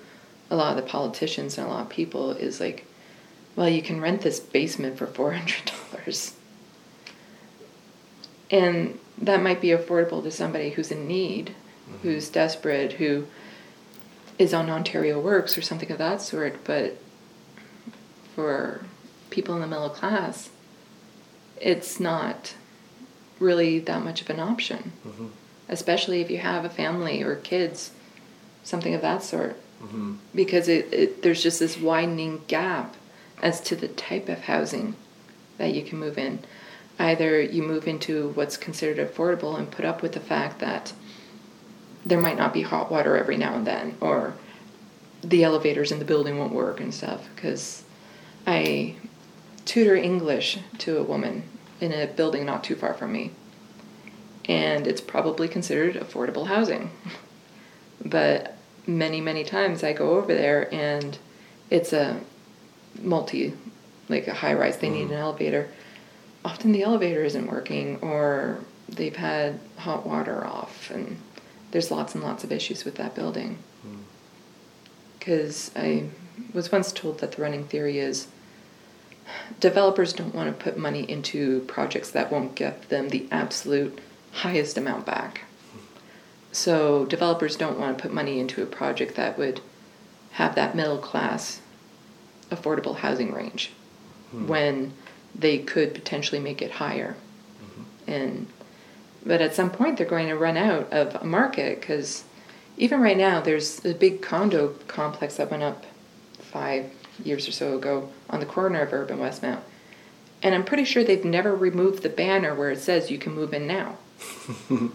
a 0.50 0.56
lot 0.56 0.76
of 0.76 0.82
the 0.82 0.90
politicians 0.90 1.58
and 1.58 1.66
a 1.66 1.70
lot 1.70 1.82
of 1.82 1.88
people 1.90 2.30
is 2.30 2.60
like, 2.60 2.86
well, 3.56 3.68
you 3.68 3.82
can 3.82 4.00
rent 4.00 4.22
this 4.22 4.40
basement 4.40 4.96
for 4.96 5.06
$400. 5.06 6.32
And 8.50 8.98
that 9.18 9.42
might 9.42 9.60
be 9.60 9.68
affordable 9.68 10.22
to 10.22 10.30
somebody 10.30 10.70
who's 10.70 10.90
in 10.90 11.06
need, 11.06 11.50
mm-hmm. 11.50 11.98
who's 11.98 12.30
desperate, 12.30 12.94
who 12.94 13.26
is 14.38 14.54
on 14.54 14.70
Ontario 14.70 15.20
Works 15.20 15.58
or 15.58 15.62
something 15.62 15.90
of 15.90 15.98
that 15.98 16.22
sort. 16.22 16.64
But 16.64 16.96
for 18.34 18.84
people 19.30 19.56
in 19.56 19.60
the 19.60 19.66
middle 19.66 19.90
class, 19.90 20.48
it's 21.60 21.98
not 22.00 22.54
really 23.40 23.78
that 23.80 24.02
much 24.02 24.20
of 24.20 24.30
an 24.30 24.40
option, 24.40 24.92
hmm 25.02 25.26
especially 25.70 26.22
if 26.22 26.30
you 26.30 26.38
have 26.38 26.64
a 26.64 26.70
family 26.70 27.22
or 27.22 27.36
kids, 27.36 27.90
something 28.64 28.94
of 28.94 29.02
that 29.02 29.22
sort. 29.22 29.54
hmm 29.80 30.14
Because 30.34 30.66
it, 30.66 30.90
it, 30.92 31.22
there's 31.22 31.42
just 31.42 31.60
this 31.60 31.78
widening 31.78 32.40
gap 32.46 32.96
as 33.42 33.60
to 33.60 33.76
the 33.76 33.88
type 33.88 34.30
of 34.30 34.44
housing 34.44 34.94
that 35.58 35.74
you 35.74 35.82
can 35.82 35.98
move 35.98 36.16
in. 36.16 36.38
Either 36.98 37.38
you 37.40 37.62
move 37.62 37.86
into 37.86 38.30
what's 38.30 38.56
considered 38.56 38.96
affordable 38.96 39.58
and 39.58 39.70
put 39.70 39.84
up 39.84 40.00
with 40.00 40.12
the 40.12 40.20
fact 40.20 40.58
that 40.60 40.94
there 42.04 42.20
might 42.20 42.38
not 42.38 42.54
be 42.54 42.62
hot 42.62 42.90
water 42.90 43.16
every 43.16 43.36
now 43.36 43.54
and 43.54 43.66
then, 43.66 43.94
or 44.00 44.34
the 45.22 45.44
elevators 45.44 45.92
in 45.92 45.98
the 45.98 46.04
building 46.04 46.38
won't 46.38 46.52
work 46.52 46.80
and 46.80 46.94
stuff. 46.94 47.28
Because 47.34 47.84
I 48.46 48.94
tutor 49.68 49.94
English 49.94 50.58
to 50.78 50.96
a 50.96 51.02
woman 51.02 51.42
in 51.78 51.92
a 51.92 52.06
building 52.06 52.46
not 52.46 52.64
too 52.64 52.74
far 52.74 52.94
from 52.94 53.12
me, 53.12 53.30
and 54.46 54.86
it's 54.86 55.02
probably 55.02 55.46
considered 55.46 55.94
affordable 55.94 56.46
housing. 56.46 56.90
but 58.04 58.56
many, 58.86 59.20
many 59.20 59.44
times 59.44 59.84
I 59.84 59.92
go 59.92 60.16
over 60.16 60.34
there 60.34 60.72
and 60.74 61.18
it's 61.68 61.92
a 61.92 62.20
multi, 63.00 63.52
like 64.08 64.26
a 64.26 64.34
high 64.34 64.54
rise, 64.54 64.78
they 64.78 64.88
need 64.88 65.04
mm-hmm. 65.04 65.12
an 65.12 65.18
elevator. 65.18 65.68
Often 66.44 66.72
the 66.72 66.82
elevator 66.82 67.22
isn't 67.22 67.50
working, 67.50 67.98
or 68.00 68.60
they've 68.88 69.16
had 69.16 69.60
hot 69.76 70.06
water 70.06 70.46
off, 70.46 70.90
and 70.90 71.18
there's 71.72 71.90
lots 71.90 72.14
and 72.14 72.24
lots 72.24 72.42
of 72.42 72.50
issues 72.52 72.86
with 72.86 72.94
that 72.94 73.14
building. 73.14 73.58
Mm. 73.86 73.98
Because 75.18 75.70
I 75.76 76.08
was 76.54 76.72
once 76.72 76.90
told 76.90 77.18
that 77.18 77.32
the 77.32 77.42
running 77.42 77.64
theory 77.64 77.98
is 77.98 78.28
developers 79.60 80.12
don't 80.12 80.34
want 80.34 80.48
to 80.48 80.64
put 80.64 80.76
money 80.76 81.08
into 81.08 81.60
projects 81.60 82.10
that 82.10 82.30
won't 82.30 82.54
get 82.54 82.88
them 82.88 83.08
the 83.08 83.26
absolute 83.30 84.00
highest 84.32 84.76
amount 84.76 85.06
back. 85.06 85.42
So 86.52 87.04
developers 87.06 87.56
don't 87.56 87.78
want 87.78 87.98
to 87.98 88.02
put 88.02 88.12
money 88.12 88.40
into 88.40 88.62
a 88.62 88.66
project 88.66 89.16
that 89.16 89.38
would 89.38 89.60
have 90.32 90.54
that 90.54 90.74
middle 90.74 90.98
class 90.98 91.60
affordable 92.50 92.96
housing 92.96 93.32
range 93.32 93.70
hmm. 94.30 94.46
when 94.46 94.92
they 95.34 95.58
could 95.58 95.94
potentially 95.94 96.40
make 96.40 96.62
it 96.62 96.72
higher. 96.72 97.16
Mm-hmm. 97.62 98.10
And 98.10 98.46
but 99.24 99.40
at 99.40 99.54
some 99.54 99.70
point 99.70 99.98
they're 99.98 100.06
going 100.06 100.28
to 100.28 100.36
run 100.36 100.56
out 100.56 100.90
of 100.92 101.14
a 101.16 101.24
market 101.24 101.80
because 101.80 102.24
even 102.76 103.00
right 103.00 103.16
now 103.16 103.40
there's 103.40 103.84
a 103.84 103.92
big 103.92 104.22
condo 104.22 104.68
complex 104.86 105.36
that 105.36 105.50
went 105.50 105.62
up 105.62 105.84
five 106.38 106.90
years 107.24 107.48
or 107.48 107.52
so 107.52 107.76
ago 107.76 108.10
on 108.30 108.40
the 108.40 108.46
corner 108.46 108.80
of 108.80 108.92
Urban 108.92 109.18
Westmount. 109.18 109.60
And 110.42 110.54
I'm 110.54 110.64
pretty 110.64 110.84
sure 110.84 111.02
they've 111.02 111.24
never 111.24 111.54
removed 111.54 112.02
the 112.02 112.08
banner 112.08 112.54
where 112.54 112.70
it 112.70 112.78
says 112.78 113.10
you 113.10 113.18
can 113.18 113.34
move 113.34 113.52
in 113.52 113.66
now. 113.66 113.96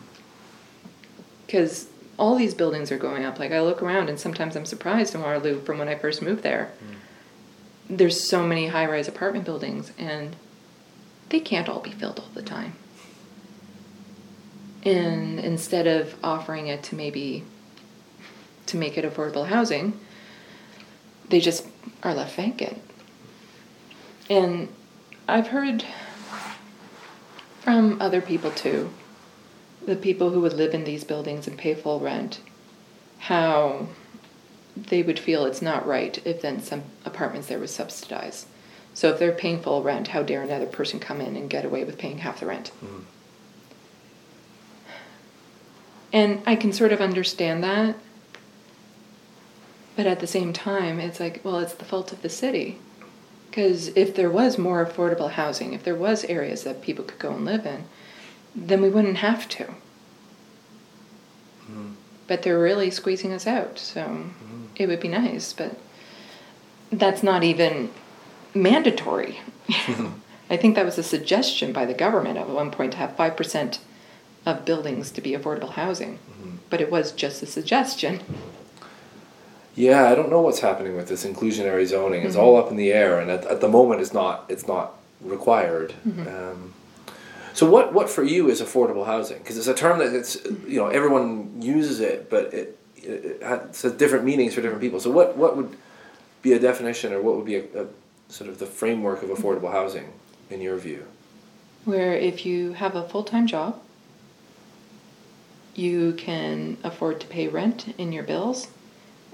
Because 1.45 1.87
all 2.17 2.35
these 2.35 2.55
buildings 2.55 2.91
are 2.91 2.97
going 2.97 3.25
up. 3.25 3.37
Like 3.37 3.51
I 3.51 3.61
look 3.61 3.83
around 3.83 4.09
and 4.09 4.19
sometimes 4.19 4.55
I'm 4.55 4.65
surprised 4.65 5.13
in 5.13 5.21
Waterloo 5.21 5.61
from 5.61 5.77
when 5.77 5.87
I 5.87 5.93
first 5.93 6.21
moved 6.21 6.41
there. 6.41 6.71
Hmm. 6.79 7.95
There's 7.97 8.27
so 8.27 8.43
many 8.43 8.67
high 8.67 8.87
rise 8.87 9.07
apartment 9.07 9.45
buildings 9.45 9.91
and 9.99 10.35
they 11.29 11.39
can't 11.39 11.69
all 11.69 11.79
be 11.79 11.91
filled 11.91 12.19
all 12.19 12.29
the 12.33 12.41
time. 12.41 12.73
And 14.83 15.39
instead 15.39 15.87
of 15.87 16.15
offering 16.23 16.67
it 16.67 16.83
to 16.83 16.95
maybe 16.95 17.43
to 18.67 18.77
make 18.77 18.97
it 18.97 19.05
affordable 19.05 19.47
housing, 19.47 19.99
they 21.29 21.39
just 21.39 21.67
are 22.01 22.13
left 22.13 22.35
vacant. 22.35 22.81
And 24.29 24.69
I've 25.27 25.47
heard 25.47 25.85
from 27.61 28.01
other 28.01 28.21
people 28.21 28.51
too, 28.51 28.91
the 29.85 29.95
people 29.95 30.31
who 30.31 30.41
would 30.41 30.53
live 30.53 30.73
in 30.73 30.83
these 30.83 31.03
buildings 31.03 31.47
and 31.47 31.57
pay 31.57 31.73
full 31.73 31.99
rent, 31.99 32.39
how 33.19 33.87
they 34.75 35.03
would 35.03 35.19
feel 35.19 35.45
it's 35.45 35.61
not 35.61 35.85
right 35.85 36.25
if 36.25 36.41
then 36.41 36.61
some 36.61 36.83
apartments 37.05 37.47
there 37.47 37.59
was 37.59 37.73
subsidized. 37.73 38.47
So 38.93 39.09
if 39.09 39.19
they're 39.19 39.31
paying 39.31 39.61
full 39.61 39.81
rent, 39.83 40.09
how 40.09 40.23
dare 40.23 40.41
another 40.41 40.65
person 40.65 40.99
come 40.99 41.19
in 41.19 41.35
and 41.35 41.49
get 41.49 41.65
away 41.65 41.83
with 41.83 41.97
paying 41.97 42.19
half 42.19 42.39
the 42.39 42.45
rent? 42.45 42.71
Mm-hmm. 42.83 42.99
And 46.11 46.41
I 46.45 46.55
can 46.55 46.71
sort 46.71 46.91
of 46.91 47.01
understand 47.01 47.63
that. 47.63 47.95
But 49.95 50.07
at 50.07 50.19
the 50.19 50.27
same 50.27 50.53
time, 50.53 50.99
it's 50.99 51.19
like, 51.19 51.41
well, 51.43 51.59
it's 51.59 51.73
the 51.73 51.85
fault 51.85 52.11
of 52.11 52.21
the 52.21 52.29
city. 52.29 52.79
Because 53.49 53.89
if 53.89 54.15
there 54.15 54.31
was 54.31 54.57
more 54.57 54.83
affordable 54.83 55.31
housing, 55.31 55.73
if 55.73 55.83
there 55.83 55.95
was 55.95 56.25
areas 56.25 56.63
that 56.63 56.81
people 56.81 57.05
could 57.05 57.19
go 57.19 57.33
and 57.33 57.45
live 57.45 57.65
in, 57.67 57.85
then 58.55 58.81
we 58.81 58.89
wouldn't 58.89 59.17
have 59.17 59.47
to. 59.49 59.65
Hmm. 61.65 61.91
But 62.27 62.41
they're 62.41 62.59
really 62.59 62.89
squeezing 62.89 63.31
us 63.31 63.45
out, 63.45 63.77
so 63.77 64.03
hmm. 64.03 64.65
it 64.75 64.87
would 64.87 64.99
be 64.99 65.07
nice, 65.07 65.53
but 65.53 65.77
that's 66.91 67.21
not 67.21 67.43
even 67.43 67.91
mandatory. 68.55 69.41
I 70.49 70.57
think 70.57 70.75
that 70.75 70.85
was 70.85 70.97
a 70.97 71.03
suggestion 71.03 71.73
by 71.73 71.85
the 71.85 71.93
government 71.93 72.37
at 72.37 72.49
one 72.49 72.71
point 72.71 72.93
to 72.93 72.97
have 72.97 73.15
5% 73.15 73.79
of 74.45 74.65
buildings 74.65 75.11
to 75.11 75.21
be 75.21 75.31
affordable 75.31 75.71
housing, 75.73 76.17
hmm. 76.17 76.55
but 76.71 76.81
it 76.81 76.91
was 76.91 77.11
just 77.11 77.43
a 77.43 77.45
suggestion. 77.45 78.19
Yeah, 79.75 80.09
I 80.09 80.15
don't 80.15 80.29
know 80.29 80.41
what's 80.41 80.59
happening 80.59 80.95
with 80.95 81.07
this 81.07 81.25
inclusionary 81.25 81.85
zoning. 81.85 82.23
It's 82.23 82.35
all 82.35 82.57
up 82.57 82.69
in 82.69 82.77
the 82.77 82.91
air, 82.91 83.19
and 83.19 83.31
at, 83.31 83.45
at 83.45 83.59
the 83.59 83.67
moment, 83.67 84.01
it's 84.01 84.13
not 84.13 84.45
it's 84.47 84.67
not 84.67 84.93
required. 85.21 85.93
Um, 86.05 86.73
so, 87.53 87.69
what 87.69 87.91
what 87.91 88.09
for 88.09 88.23
you 88.23 88.49
is 88.49 88.61
affordable 88.61 89.05
housing? 89.05 89.39
Because 89.39 89.57
it's 89.57 89.67
a 89.67 89.73
term 89.73 89.97
that 89.99 90.13
it's 90.13 90.43
you 90.67 90.77
know 90.77 90.87
everyone 90.87 91.61
uses 91.61 91.99
it, 92.01 92.29
but 92.29 92.53
it 92.53 92.79
it, 92.97 93.25
it 93.25 93.43
has 93.43 93.81
different 93.97 94.25
meanings 94.25 94.53
for 94.53 94.61
different 94.61 94.81
people. 94.81 94.99
So, 94.99 95.09
what 95.09 95.37
what 95.37 95.57
would 95.57 95.75
be 96.43 96.53
a 96.53 96.59
definition, 96.59 97.11
or 97.11 97.21
what 97.21 97.35
would 97.35 97.45
be 97.45 97.55
a, 97.55 97.83
a 97.83 97.87
sort 98.29 98.49
of 98.51 98.59
the 98.59 98.67
framework 98.67 99.23
of 99.23 99.29
affordable 99.29 99.71
housing 99.71 100.13
in 100.51 100.61
your 100.61 100.77
view? 100.77 101.05
Where 101.85 102.13
if 102.13 102.45
you 102.45 102.73
have 102.73 102.95
a 102.95 103.07
full 103.07 103.23
time 103.23 103.47
job, 103.47 103.81
you 105.73 106.13
can 106.13 106.77
afford 106.83 107.21
to 107.21 107.27
pay 107.27 107.47
rent 107.47 107.93
in 107.97 108.11
your 108.11 108.23
bills 108.23 108.67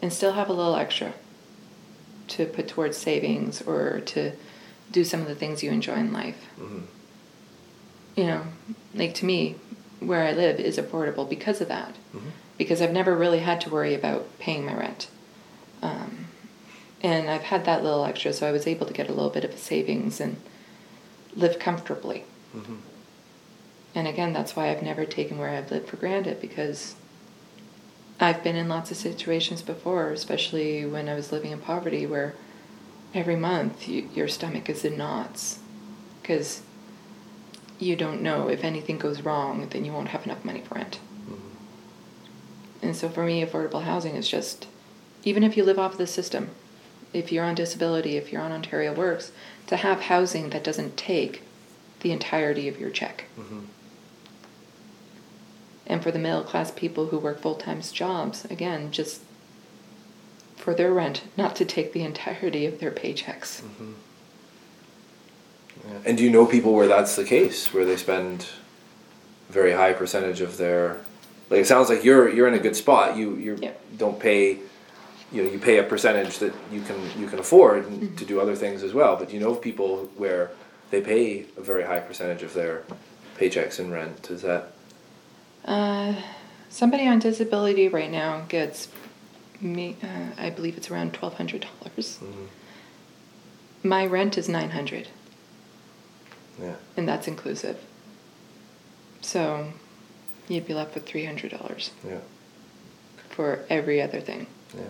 and 0.02 0.12
still 0.14 0.34
have 0.34 0.50
a 0.50 0.54
little 0.54 0.76
extra 0.76 1.14
to 2.30 2.46
put 2.46 2.68
towards 2.68 2.98
savings 2.98 3.62
or 3.62 4.02
to 4.02 4.32
do 4.92 5.04
some 5.04 5.22
of 5.22 5.28
the 5.28 5.36
things 5.36 5.64
you 5.64 5.72
enjoy 5.72 5.96
in 5.96 6.14
life. 6.14 6.48
Mhm. 6.60 6.84
You 8.16 8.24
know, 8.26 8.42
like 8.94 9.14
to 9.16 9.26
me, 9.26 9.56
where 10.00 10.26
I 10.26 10.32
live 10.32 10.60
is 10.60 10.78
affordable 10.78 11.28
because 11.28 11.62
of 11.62 11.68
that. 11.68 11.96
Mhm. 12.14 12.32
Because 12.58 12.82
I've 12.82 12.94
never 12.94 13.16
really 13.16 13.40
had 13.40 13.62
to 13.62 13.70
worry 13.70 13.94
about 13.94 14.28
paying 14.40 14.66
my 14.66 14.74
rent. 14.74 15.08
Um, 15.82 16.28
and 17.02 17.30
I've 17.30 17.44
had 17.44 17.66
that 17.66 17.84
little 17.84 18.04
extra, 18.06 18.34
so 18.34 18.48
I 18.48 18.52
was 18.52 18.68
able 18.68 18.86
to 18.86 18.94
get 18.94 19.10
a 19.10 19.14
little 19.14 19.30
bit 19.30 19.44
of 19.44 19.52
a 19.52 19.58
savings 19.58 20.20
and 20.20 20.38
live 21.36 21.60
comfortably. 21.60 22.26
Mhm. 22.56 22.78
And 23.96 24.08
again, 24.08 24.34
that's 24.34 24.56
why 24.56 24.70
I've 24.70 24.84
never 24.84 25.06
taken 25.06 25.38
where 25.38 25.50
I've 25.50 25.72
lived 25.72 25.88
for 25.90 25.98
granted 25.98 26.42
because 26.42 26.96
I've 28.20 28.44
been 28.44 28.56
in 28.56 28.68
lots 28.68 28.92
of 28.92 28.98
situations 28.98 29.62
before, 29.62 30.12
especially 30.12 30.86
when 30.86 31.08
I 31.08 31.16
was 31.16 31.32
living 31.32 31.52
in 31.52 31.60
poverty, 31.60 32.06
where 32.06 32.36
every 33.14 33.36
month 33.36 33.88
you, 33.88 34.10
your 34.14 34.28
stomach 34.28 34.70
is 34.70 34.84
in 34.84 34.98
knots 34.98 35.60
because 36.22 36.62
you 37.80 37.96
don't 37.96 38.22
know 38.22 38.50
if 38.50 38.64
anything 38.64 38.98
goes 38.98 39.22
wrong, 39.22 39.68
then 39.70 39.86
you 39.86 39.94
won't 39.94 40.10
have 40.10 40.26
enough 40.26 40.44
money 40.44 40.62
for 40.62 40.76
rent. 40.76 41.00
And 42.82 42.96
so 42.96 43.10
for 43.10 43.26
me, 43.26 43.44
affordable 43.44 43.84
housing 43.84 44.16
is 44.16 44.28
just, 44.28 44.68
even 45.24 45.44
if 45.44 45.58
you 45.58 45.64
live 45.64 45.80
off 45.80 45.98
the 45.98 46.08
system, 46.08 46.50
if 47.14 47.32
you're 47.32 47.44
on 47.44 47.56
disability, 47.56 48.16
if 48.18 48.32
you're 48.32 48.42
on 48.42 48.52
Ontario 48.52 48.94
Works, 48.94 49.32
to 49.68 49.78
have 49.78 50.02
housing 50.02 50.50
that 50.52 50.64
doesn't 50.64 50.98
take 50.98 51.42
the 52.02 52.12
entirety 52.12 52.68
of 52.68 52.80
your 52.80 52.90
check. 52.90 53.26
Mhm. 53.38 53.64
And 55.90 56.04
for 56.04 56.12
the 56.12 56.20
middle 56.20 56.44
class 56.44 56.70
people 56.70 57.08
who 57.08 57.18
work 57.18 57.42
full 57.42 57.56
time 57.56 57.82
jobs, 57.82 58.46
again, 58.46 58.92
just 58.92 59.22
for 60.56 60.76
their 60.76 60.94
rent, 60.94 61.24
not 61.36 61.56
to 61.56 61.66
take 61.66 61.94
the 61.94 62.04
entirety 62.04 62.66
of 62.68 62.80
their 62.80 62.92
paychecks. 62.92 63.62
Mm-hmm. 63.62 63.92
Yeah. 65.88 65.98
And 66.06 66.18
do 66.18 66.24
you 66.24 66.30
know 66.30 66.46
people 66.46 66.74
where 66.74 66.88
that's 66.88 67.16
the 67.16 67.24
case, 67.24 67.74
where 67.74 67.86
they 67.86 67.98
spend 67.98 68.46
a 69.50 69.52
very 69.52 69.72
high 69.74 69.94
percentage 69.94 70.42
of 70.42 70.58
their 70.58 71.00
like 71.50 71.62
it 71.62 71.68
sounds 71.68 71.90
like 71.90 72.04
you're 72.04 72.30
you're 72.30 72.48
in 72.48 72.54
a 72.54 72.60
good 72.60 72.76
spot. 72.76 73.18
You 73.18 73.36
you 73.36 73.58
Yeah. 73.60 73.72
don't 73.98 74.20
pay 74.20 74.60
you 75.32 75.44
know, 75.44 75.50
you 75.52 75.60
pay 75.60 75.78
a 75.78 75.84
percentage 75.84 76.40
that 76.40 76.54
you 76.72 76.82
can 76.82 76.98
you 77.18 77.28
can 77.28 77.40
afford 77.40 77.86
and 77.88 78.18
to 78.18 78.26
do 78.26 78.40
other 78.40 78.56
things 78.56 78.84
as 78.84 78.94
well. 78.94 79.16
But 79.16 79.34
you 79.34 79.40
know 79.40 79.52
of 79.52 79.62
people 79.62 80.10
where 80.18 80.52
they 80.92 81.02
pay 81.02 81.46
a 81.58 81.62
very 81.62 81.84
high 81.84 82.00
percentage 82.00 82.44
of 82.44 82.54
their 82.54 82.84
paychecks 83.38 83.80
in 83.80 83.90
rent. 83.92 84.30
Is 84.30 84.42
that 84.44 84.74
Uh, 85.70 86.16
somebody 86.68 87.08
on 87.08 87.20
disability 87.20 87.88
right 87.88 88.10
now 88.10 88.44
gets 88.50 88.88
me, 89.62 89.96
uh, 90.02 90.42
I 90.42 90.50
believe 90.50 90.76
it's 90.78 90.90
around 90.90 91.14
twelve 91.14 91.36
hundred 91.36 91.62
dollars. 91.62 92.18
Mhm. 92.22 92.48
My 93.84 94.06
rent 94.08 94.36
is 94.38 94.50
nine 94.50 94.72
hundred, 94.72 95.10
yeah. 96.60 96.74
and 96.98 97.08
that's 97.08 97.28
inclusive. 97.28 97.78
So, 99.22 99.68
you'd 100.48 100.66
be 100.66 100.74
left 100.74 100.96
with 100.96 101.06
three 101.06 101.26
hundred 101.26 101.52
dollars 101.52 101.92
Yeah. 102.06 102.18
for 103.30 103.60
every 103.70 104.02
other 104.02 104.22
thing. 104.22 104.48
Yeah. 104.76 104.82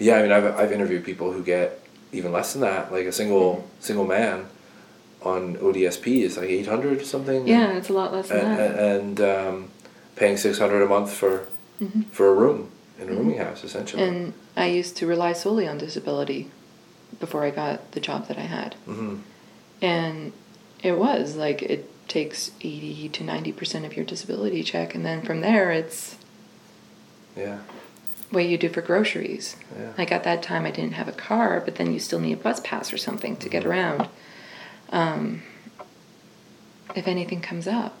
Yeah, 0.00 0.16
I 0.16 0.22
mean 0.22 0.32
I've 0.32 0.58
I've 0.58 0.72
interviewed 0.72 1.04
people 1.04 1.30
who 1.32 1.44
get 1.44 1.80
even 2.10 2.32
less 2.32 2.52
than 2.52 2.62
that, 2.62 2.90
like 2.90 3.06
a 3.06 3.12
single 3.12 3.68
single 3.78 4.04
man 4.04 4.46
on 5.22 5.56
ODSP 5.56 6.22
is 6.22 6.36
like 6.36 6.48
eight 6.48 6.66
hundred 6.66 7.06
something. 7.06 7.46
Yeah, 7.46 7.76
it's 7.78 7.88
a 7.88 7.92
lot 7.92 8.12
less 8.12 8.28
than 8.28 8.38
and, 8.44 8.58
that. 8.58 8.78
and 8.78 9.20
um, 9.20 9.70
paying 10.16 10.36
six 10.36 10.58
hundred 10.58 10.82
a 10.82 10.86
month 10.86 11.12
for 11.12 11.46
Mhm. 11.82 12.06
for 12.10 12.28
a 12.28 12.34
room 12.34 12.70
in 13.00 13.08
a 13.08 13.12
rooming 13.12 13.38
house 13.38 13.64
essentially. 13.64 14.02
And 14.02 14.32
I 14.56 14.66
used 14.66 14.96
to 14.98 15.06
rely 15.06 15.32
solely 15.32 15.66
on 15.66 15.78
disability 15.78 16.50
before 17.18 17.42
I 17.44 17.50
got 17.50 17.92
the 17.92 18.00
job 18.00 18.28
that 18.28 18.38
I 18.38 18.42
had. 18.42 18.74
hmm 18.86 19.16
And 19.82 20.32
it 20.82 20.96
was 20.98 21.34
like 21.36 21.62
it 21.62 21.90
takes 22.08 22.52
80 22.60 23.08
to 23.08 23.24
90% 23.24 23.84
of 23.86 23.96
your 23.96 24.04
disability 24.04 24.62
check. 24.62 24.94
And 24.94 25.04
then 25.04 25.22
from 25.22 25.40
there, 25.40 25.70
it's 25.72 26.16
Yeah, 27.36 27.58
what 28.30 28.44
you 28.44 28.56
do 28.56 28.68
for 28.68 28.80
groceries. 28.82 29.56
Yeah. 29.76 29.90
Like 29.98 30.12
at 30.12 30.22
that 30.24 30.42
time, 30.42 30.64
I 30.66 30.70
didn't 30.70 30.92
have 30.92 31.08
a 31.08 31.12
car, 31.12 31.60
but 31.64 31.74
then 31.76 31.92
you 31.92 31.98
still 31.98 32.20
need 32.20 32.34
a 32.34 32.36
bus 32.36 32.60
pass 32.60 32.92
or 32.92 32.98
something 32.98 33.36
to 33.38 33.48
get 33.48 33.64
around. 33.66 34.08
Um, 34.90 35.42
if 36.94 37.08
anything 37.08 37.40
comes 37.40 37.66
up, 37.66 38.00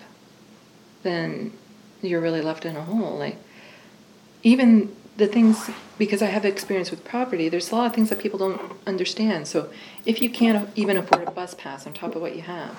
then 1.02 1.52
you're 2.06 2.20
really 2.20 2.42
left 2.42 2.64
in 2.64 2.76
a 2.76 2.82
hole. 2.82 3.16
Like, 3.18 3.36
even 4.42 4.94
the 5.16 5.26
things, 5.26 5.70
because 5.98 6.22
I 6.22 6.26
have 6.26 6.44
experience 6.44 6.90
with 6.90 7.04
property, 7.04 7.48
there's 7.48 7.70
a 7.70 7.76
lot 7.76 7.86
of 7.86 7.94
things 7.94 8.10
that 8.10 8.18
people 8.18 8.38
don't 8.38 8.60
understand. 8.86 9.46
So, 9.48 9.70
if 10.04 10.20
you 10.20 10.28
can't 10.30 10.68
even 10.76 10.96
afford 10.96 11.26
a 11.28 11.30
bus 11.30 11.54
pass 11.54 11.86
on 11.86 11.92
top 11.92 12.14
of 12.14 12.22
what 12.22 12.36
you 12.36 12.42
have, 12.42 12.76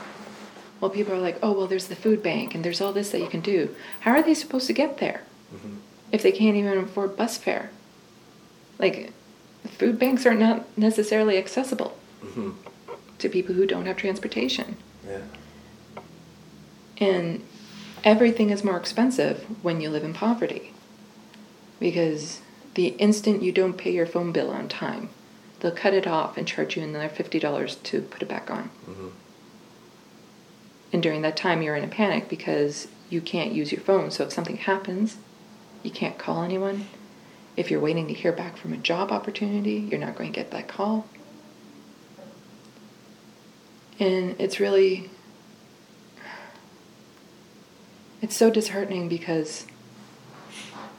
well, 0.82 0.92
people 0.92 1.14
are 1.14 1.20
like, 1.20 1.38
oh, 1.42 1.54
well, 1.54 1.68
there's 1.68 1.88
the 1.88 1.96
food 1.96 2.22
bank 2.22 2.54
and 2.54 2.64
there's 2.64 2.82
all 2.82 2.92
this 2.94 3.10
that 3.12 3.22
you 3.22 3.28
can 3.28 3.40
do. 3.42 3.74
How 4.02 4.12
are 4.12 4.22
they 4.22 4.34
supposed 4.34 4.68
to 4.68 4.74
get 4.74 4.98
there 4.98 5.22
Mhm. 5.54 5.78
if 6.12 6.22
they 6.22 6.32
can't 6.32 6.58
even 6.58 6.78
afford 6.78 7.16
bus 7.16 7.38
fare? 7.38 7.72
Like, 8.78 9.14
food 9.80 9.98
banks 9.98 10.26
are 10.26 10.34
not 10.36 10.66
necessarily 10.78 11.38
accessible 11.38 11.98
hmm 12.22 12.52
to 13.18 13.30
people 13.30 13.56
who 13.56 13.66
don't 13.66 13.86
have 13.86 13.96
transportation. 13.96 14.76
yeah, 15.08 15.20
And 16.98 17.42
everything 18.06 18.52
is 18.52 18.64
more 18.64 18.78
expensive 18.78 19.44
when 19.64 19.82
you 19.82 19.90
live 19.90 20.04
in 20.04 20.14
poverty. 20.14 20.72
Because 21.80 22.42
the 22.76 22.90
instant 23.00 23.42
you 23.42 23.52
don't 23.52 23.78
pay 23.78 23.92
your 23.92 24.06
phone 24.06 24.32
bill 24.32 24.52
on 24.52 24.70
time, 24.70 25.10
they'll 25.60 25.72
cut 25.72 25.94
it 25.94 26.08
off 26.08 26.38
and 26.38 26.48
charge 26.48 26.78
you 26.78 26.84
another 26.84 27.10
$50 27.10 27.84
to 27.84 28.02
put 28.02 28.22
it 28.22 28.30
back 28.30 28.50
on. 28.50 28.66
hmm 28.86 29.08
And 30.94 31.04
during 31.04 31.24
that 31.24 31.36
time, 31.36 31.62
you're 31.62 31.76
in 31.76 31.84
a 31.84 31.88
panic 31.88 32.30
because 32.30 32.88
you 33.10 33.20
can't 33.20 33.52
use 33.52 33.72
your 33.72 33.82
phone. 33.82 34.12
So 34.12 34.24
if 34.24 34.32
something 34.32 34.58
happens, 34.58 35.18
you 35.84 35.92
can't 35.92 36.18
call 36.18 36.44
anyone. 36.44 36.88
If 37.58 37.72
you're 37.72 37.80
waiting 37.80 38.08
to 38.08 38.14
hear 38.14 38.32
back 38.32 38.58
from 38.58 38.74
a 38.74 38.78
job 38.78 39.12
opportunity, 39.12 39.88
you're 39.90 40.00
not 40.00 40.16
going 40.16 40.32
to 40.32 40.36
get 40.36 40.52
that 40.52 40.68
call. 40.68 41.08
And 44.00 44.36
it's 44.40 44.60
really 44.60 45.10
it's 48.22 48.36
so 48.36 48.50
disheartening 48.50 49.08
because 49.08 49.66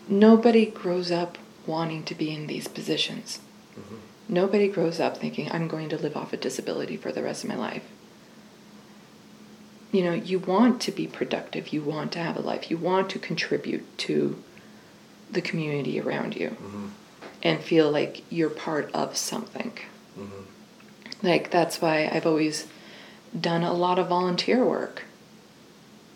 nobody 0.08 0.66
grows 0.66 1.10
up 1.10 1.38
wanting 1.66 2.04
to 2.04 2.14
be 2.14 2.32
in 2.32 2.46
these 2.46 2.68
positions. 2.68 3.40
Nobody 4.28 4.68
grows 4.68 4.98
up 4.98 5.16
thinking 5.18 5.50
I'm 5.50 5.68
going 5.68 5.88
to 5.90 5.96
live 5.96 6.16
off 6.16 6.32
a 6.32 6.36
disability 6.36 6.96
for 6.96 7.12
the 7.12 7.22
rest 7.22 7.44
of 7.44 7.50
my 7.50 7.56
life. 7.56 7.84
You 9.92 10.02
know 10.02 10.12
you 10.12 10.38
want 10.40 10.80
to 10.82 10.92
be 10.92 11.06
productive. 11.06 11.68
You 11.72 11.82
want 11.82 12.12
to 12.12 12.18
have 12.18 12.36
a 12.36 12.40
life. 12.40 12.70
You 12.70 12.76
want 12.76 13.08
to 13.10 13.18
contribute 13.18 13.96
to 13.98 14.42
the 15.30 15.40
community 15.40 16.00
around 16.00 16.36
you 16.36 16.50
hmm 16.50 16.86
and 17.42 17.60
feel 17.62 17.90
like 17.90 18.24
you're 18.30 18.50
part 18.50 18.90
of 18.94 19.16
something. 19.16 19.72
Hmm 20.16 20.42
like 21.22 21.50
that's 21.50 21.80
why 21.80 22.08
i've 22.12 22.26
always 22.26 22.66
done 23.38 23.62
a 23.62 23.72
lot 23.72 23.98
of 23.98 24.08
volunteer 24.08 24.64
work 24.64 25.04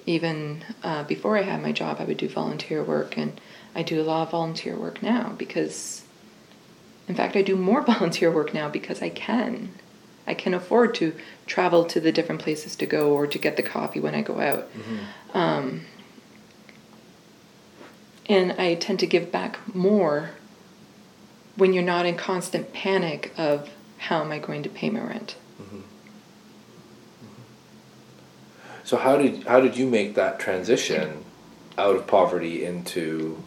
even 0.07 0.65
uh, 0.83 1.03
before 1.05 1.37
i 1.37 1.43
had 1.43 1.63
my 1.63 1.73
job 1.73 1.97
i 2.01 2.05
would 2.05 2.17
do 2.17 2.29
volunteer 2.29 2.83
work 2.83 3.17
and 3.17 3.41
i 3.75 3.83
do 3.83 4.01
a 4.01 4.05
lot 4.05 4.23
of 4.23 4.31
volunteer 4.31 4.77
work 4.77 5.03
now 5.03 5.35
because 5.39 6.03
in 7.09 7.15
fact 7.15 7.37
i 7.37 7.43
do 7.43 7.57
more 7.57 7.83
volunteer 7.95 8.31
work 8.31 8.55
now 8.55 8.69
because 8.69 9.03
i 9.03 9.09
can. 9.09 9.71
I 10.27 10.35
can 10.35 10.55
afford 10.55 10.95
to 10.97 11.15
travel 11.47 11.85
to 11.87 11.99
the 11.99 12.13
different 12.13 12.41
places 12.41 12.77
to 12.77 12.87
go 12.87 13.13
or 13.15 13.27
to 13.27 13.39
get 13.39 13.57
the 13.57 13.65
coffee 13.65 13.99
when 13.99 14.15
i 14.15 14.21
go 14.23 14.39
out. 14.39 14.69
Hmm 14.71 14.99
um, 15.35 15.83
and 18.29 18.53
I 18.53 18.75
tend 18.75 19.01
to 19.01 19.07
give 19.07 19.33
back 19.33 19.59
more 19.75 20.31
when 21.57 21.73
you're 21.73 21.83
not 21.83 22.07
in 22.07 22.17
constant 22.17 22.73
panic 22.73 23.33
of 23.37 23.71
how 23.99 24.23
am 24.23 24.33
I 24.33 24.39
going 24.39 24.63
to 24.63 24.69
pay 24.69 24.89
my 24.89 25.01
rent. 25.01 25.37
So 28.85 28.97
how 28.97 29.17
did 29.17 29.47
how 29.47 29.61
did 29.61 29.77
you 29.77 29.87
make 29.87 30.15
that 30.15 30.39
transition 30.39 31.25
out 31.79 31.97
of 31.97 32.07
poverty 32.07 32.65
into 32.65 33.43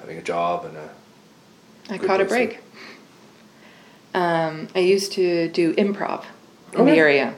having 0.00 0.18
a 0.18 0.22
job 0.22 0.64
and 0.64 0.76
a. 0.76 0.90
I 1.88 1.98
caught 1.98 2.20
a 2.20 2.24
break. 2.24 2.60
Um, 4.14 4.68
I 4.74 4.80
used 4.80 5.12
to 5.12 5.48
do 5.48 5.74
improv 5.74 6.24
in 6.72 6.80
Okay. 6.80 6.92
the 6.92 6.96
area. 6.96 7.34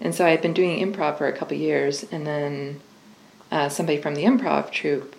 And 0.00 0.14
so 0.14 0.24
I 0.26 0.30
had 0.30 0.42
been 0.42 0.52
doing 0.52 0.78
improv 0.80 1.18
for 1.18 1.26
a 1.26 1.32
couple 1.32 1.56
years, 1.56 2.04
and 2.12 2.26
then 2.26 2.80
uh, 3.50 3.68
somebody 3.68 4.00
from 4.00 4.14
the 4.14 4.24
improv 4.24 4.70
troupe 4.70 5.16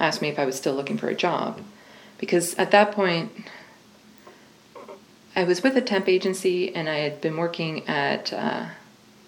asked 0.00 0.20
me 0.20 0.28
if 0.28 0.38
I 0.38 0.44
was 0.44 0.56
still 0.56 0.74
looking 0.74 0.98
for 0.98 1.08
a 1.08 1.14
job. 1.14 1.60
Because 2.18 2.54
at 2.54 2.70
that 2.72 2.92
point, 2.92 3.30
I 5.34 5.44
was 5.44 5.62
with 5.62 5.76
a 5.76 5.82
temp 5.82 6.08
agency 6.08 6.74
and 6.74 6.88
I 6.88 6.96
had 6.96 7.20
been 7.20 7.36
working 7.36 7.86
at 7.86 8.32
uh, 8.32 8.66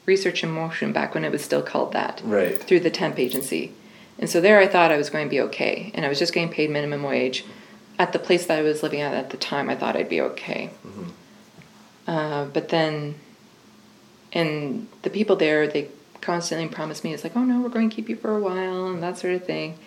Research 0.08 0.42
in 0.42 0.50
Motion 0.50 0.92
back 0.92 1.14
when 1.14 1.24
it 1.24 1.30
was 1.30 1.44
still 1.44 1.62
called 1.62 1.92
that 1.92 2.20
Right. 2.24 2.58
through 2.60 2.80
the 2.80 2.90
temp 2.90 3.18
agency. 3.18 3.72
And 4.18 4.28
so 4.28 4.40
there 4.40 4.58
I 4.58 4.66
thought 4.66 4.90
I 4.90 4.96
was 4.96 5.10
going 5.10 5.26
to 5.26 5.30
be 5.30 5.40
okay. 5.42 5.92
And 5.94 6.04
I 6.04 6.08
was 6.08 6.18
just 6.18 6.32
getting 6.32 6.48
paid 6.48 6.70
minimum 6.70 7.02
wage. 7.04 7.44
At 8.00 8.12
the 8.12 8.18
place 8.18 8.46
that 8.46 8.58
I 8.58 8.62
was 8.62 8.82
living 8.82 9.00
at 9.00 9.12
at 9.14 9.30
the 9.30 9.36
time, 9.36 9.68
I 9.68 9.76
thought 9.76 9.96
I'd 9.96 10.08
be 10.08 10.20
okay. 10.20 10.70
Uh, 12.06 12.46
but 12.46 12.70
then, 12.70 13.16
and 14.32 14.88
the 15.02 15.10
people 15.10 15.36
there, 15.36 15.66
they 15.68 15.88
constantly 16.20 16.68
promised 16.68 17.04
me, 17.04 17.12
it's 17.12 17.22
like, 17.22 17.36
oh 17.36 17.44
no, 17.44 17.60
we're 17.60 17.68
going 17.68 17.90
to 17.90 17.94
keep 17.94 18.08
you 18.08 18.16
for 18.16 18.34
a 18.36 18.40
while 18.40 18.86
and 18.86 19.02
that 19.02 19.18
sort 19.18 19.34
of 19.34 19.44
thing. 19.44 19.78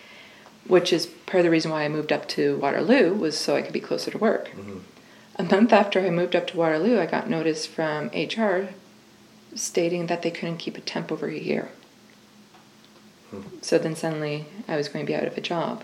Which 0.67 0.93
is 0.93 1.07
part 1.07 1.39
of 1.39 1.43
the 1.45 1.49
reason 1.49 1.71
why 1.71 1.83
I 1.83 1.89
moved 1.89 2.11
up 2.11 2.27
to 2.29 2.57
Waterloo, 2.57 3.13
was 3.15 3.37
so 3.37 3.55
I 3.55 3.61
could 3.63 3.73
be 3.73 3.79
closer 3.79 4.11
to 4.11 4.17
work. 4.17 4.51
A 5.37 5.43
month 5.43 5.73
after 5.73 5.99
I 5.99 6.09
moved 6.11 6.35
up 6.35 6.45
to 6.47 6.57
Waterloo, 6.57 6.99
I 6.99 7.05
got 7.07 7.27
notice 7.29 7.65
from 7.65 8.07
HR 8.13 8.69
stating 9.55 10.07
that 10.07 10.21
they 10.21 10.31
couldn't 10.31 10.57
keep 10.57 10.77
a 10.77 10.81
temp 10.81 11.11
over 11.11 11.27
a 11.27 11.37
year. 11.37 11.69
So 13.61 13.77
then 13.77 13.95
suddenly 13.95 14.45
I 14.67 14.75
was 14.75 14.89
going 14.89 15.05
to 15.05 15.09
be 15.09 15.15
out 15.15 15.27
of 15.27 15.37
a 15.37 15.41
job. 15.41 15.83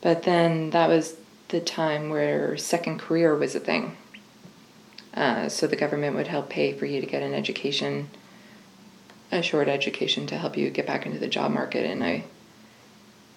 But 0.00 0.24
then 0.24 0.70
that 0.70 0.88
was 0.88 1.16
the 1.48 1.60
time 1.60 2.10
where 2.10 2.56
second 2.56 2.98
career 2.98 3.34
was 3.34 3.54
a 3.54 3.60
thing. 3.60 3.96
Uh, 5.14 5.48
so 5.48 5.66
the 5.66 5.76
government 5.76 6.14
would 6.14 6.26
help 6.26 6.50
pay 6.50 6.72
for 6.72 6.84
you 6.84 7.00
to 7.00 7.06
get 7.06 7.22
an 7.22 7.32
education, 7.32 8.10
a 9.32 9.40
short 9.40 9.68
education 9.68 10.26
to 10.26 10.36
help 10.36 10.56
you 10.56 10.68
get 10.68 10.86
back 10.86 11.06
into 11.06 11.18
the 11.18 11.28
job 11.28 11.50
market. 11.50 11.86
And 11.86 12.04
I 12.04 12.24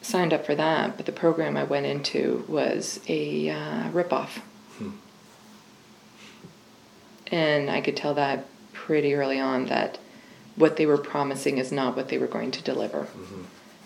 signed 0.02 0.34
up 0.34 0.46
for 0.46 0.56
that, 0.56 0.98
but 0.98 1.06
the 1.06 1.14
program 1.14 1.56
I 1.56 1.64
went 1.64 1.86
into 1.86 2.44
was 2.48 3.00
a 3.08 3.50
uh, 3.50 3.90
ripoff. 3.92 4.42
And 7.32 7.70
I 7.70 7.80
could 7.80 7.96
tell 7.96 8.16
that 8.16 8.46
pretty 8.90 9.14
early 9.14 9.40
on 9.40 9.68
that 9.68 10.00
what 10.56 10.76
they 10.78 10.86
were 10.88 10.98
promising 10.98 11.60
is 11.60 11.72
not 11.72 11.96
what 11.96 12.10
they 12.10 12.18
were 12.18 12.26
going 12.26 12.50
to 12.50 12.64
deliver. 12.64 13.06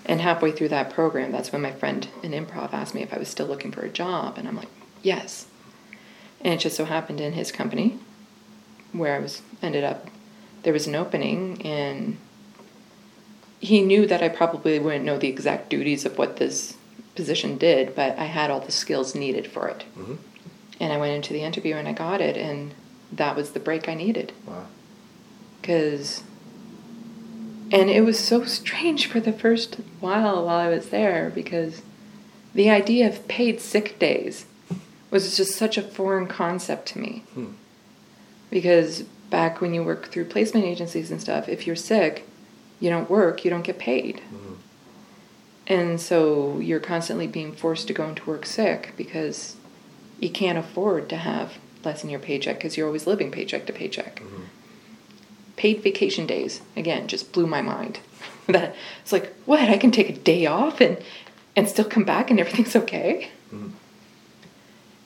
And 0.06 0.22
halfway 0.22 0.54
through 0.54 0.70
that 0.70 0.92
program, 0.92 1.30
that's 1.30 1.52
when 1.52 1.62
my 1.62 1.74
friend 1.74 2.08
in 2.24 2.32
improv 2.32 2.72
asked 2.72 2.96
me 2.96 3.04
if 3.04 3.14
I 3.14 3.18
was 3.18 3.28
still 3.28 3.46
looking 3.46 3.74
for 3.74 3.82
a 3.82 3.90
job. 3.90 4.38
And 4.38 4.48
I'm 4.48 4.56
like, 4.56 4.70
yes. 5.02 5.46
And 6.40 6.54
it 6.54 6.62
just 6.62 6.78
so 6.78 6.86
happened 6.86 7.20
in 7.20 7.34
his 7.34 7.52
company, 7.52 8.00
where 8.94 9.18
I 9.18 9.20
was 9.20 9.42
ended 9.62 9.84
up, 9.84 10.08
there 10.64 10.72
was 10.72 10.88
an 10.88 10.96
opening, 10.96 11.62
and 11.66 12.16
he 13.60 13.82
knew 13.82 14.08
that 14.08 14.24
I 14.24 14.30
probably 14.30 14.80
wouldn't 14.80 15.04
know 15.04 15.18
the 15.18 15.28
exact 15.28 15.70
duties 15.70 16.06
of 16.06 16.18
what 16.18 16.38
this 16.38 16.78
position 17.14 17.58
did, 17.58 17.94
but 17.94 18.18
I 18.18 18.26
had 18.26 18.50
all 18.50 18.62
the 18.62 18.72
skills 18.72 19.16
needed 19.16 19.48
for 19.48 19.68
it. 19.68 19.84
Mhm. 19.98 20.18
And 20.80 20.94
I 20.94 20.98
went 20.98 21.12
into 21.14 21.34
the 21.34 21.42
interview 21.44 21.76
and 21.76 21.90
I 21.90 21.92
got 21.92 22.22
it, 22.22 22.38
and 22.38 22.74
that 23.12 23.36
was 23.36 23.52
the 23.52 23.60
break 23.60 23.88
I 23.90 23.94
needed 23.96 24.32
Wow. 24.48 24.66
Because 25.64 26.24
and 27.72 27.90
it 27.90 28.02
was 28.02 28.20
so 28.20 28.44
strange 28.44 29.08
for 29.08 29.20
the 29.20 29.32
first 29.32 29.76
while 30.02 30.46
while 30.46 30.60
I 30.60 30.68
was 30.68 30.90
there 30.90 31.32
because 31.34 31.82
the 32.54 32.70
idea 32.70 33.08
of 33.08 33.28
paid 33.28 33.62
sick 33.62 33.98
days 33.98 34.46
was 35.10 35.38
just 35.38 35.56
such 35.56 35.78
a 35.78 35.82
foreign 35.82 36.28
concept 36.28 36.88
to 36.90 37.00
me. 37.00 37.24
Hmm. 37.34 37.54
Because 38.52 39.04
back 39.30 39.62
when 39.62 39.74
you 39.74 39.84
work 39.84 40.10
through 40.10 40.26
placement 40.26 40.66
agencies 40.66 41.10
and 41.10 41.22
stuff, 41.22 41.48
if 41.50 41.66
you're 41.66 41.76
sick, 41.76 42.28
you 42.80 42.90
don't 42.90 43.10
work, 43.10 43.44
you 43.44 43.50
don't 43.50 43.64
get 43.64 43.80
paid. 43.80 44.18
Mhm. 44.18 44.56
And 45.66 46.02
so 46.02 46.60
you're 46.60 46.80
constantly 46.80 47.26
being 47.26 47.54
forced 47.54 47.88
to 47.88 47.94
go 47.94 48.08
into 48.08 48.26
work 48.26 48.46
sick 48.46 48.94
because 48.98 49.56
you 50.20 50.30
can't 50.30 50.58
afford 50.58 51.10
to 51.10 51.18
have 51.18 51.54
less 51.84 52.04
in 52.04 52.10
your 52.10 52.20
paycheck 52.20 52.58
because 52.58 52.78
you're 52.78 52.88
always 52.88 53.08
living 53.08 53.32
paycheck 53.32 53.66
to 53.66 53.74
paycheck. 53.74 54.20
Mhm. 54.20 54.43
Paid 55.64 55.82
vacation 55.82 56.26
days, 56.28 56.60
again, 56.76 57.08
just 57.08 57.32
blew 57.32 57.48
my 57.48 57.62
mind. 57.62 58.00
that 58.48 58.76
it's 59.02 59.14
like, 59.14 59.34
what? 59.46 59.70
I 59.70 59.78
can 59.78 59.92
take 59.92 60.10
a 60.10 60.14
day 60.14 60.46
off 60.46 60.82
and 60.82 60.98
and 61.56 61.70
still 61.70 61.86
come 61.86 62.04
back 62.04 62.30
and 62.30 62.38
everything's 62.38 62.76
okay. 62.76 63.30
Mhm. 63.50 63.72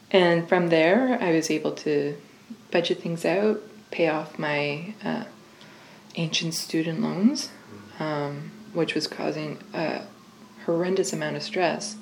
And 0.10 0.50
from 0.50 0.70
there, 0.70 1.20
I 1.22 1.32
was 1.32 1.52
able 1.52 1.74
to 1.74 2.18
budget 2.72 3.00
things 3.04 3.24
out, 3.24 3.62
pay 3.92 4.08
off 4.10 4.40
my 4.40 4.96
uh, 5.04 5.26
ancient 6.16 6.56
student 6.56 7.04
loans, 7.04 7.52
um, 8.00 8.50
which 8.74 8.96
was 8.96 9.06
causing 9.06 9.60
a 9.76 10.06
horrendous 10.66 11.14
amount 11.14 11.36
of 11.36 11.44
stress. 11.44 11.98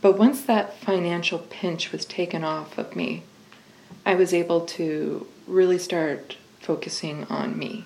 But 0.00 0.16
once 0.16 0.42
that 0.42 0.78
financial 0.78 1.40
pinch 1.40 1.90
was 1.90 2.04
taken 2.04 2.44
off 2.44 2.78
of 2.78 2.94
me, 2.94 3.24
I 4.06 4.14
was 4.14 4.32
able 4.32 4.60
to 4.78 5.26
really 5.48 5.78
start 5.78 6.36
focusing 6.62 7.24
on 7.24 7.58
me 7.58 7.84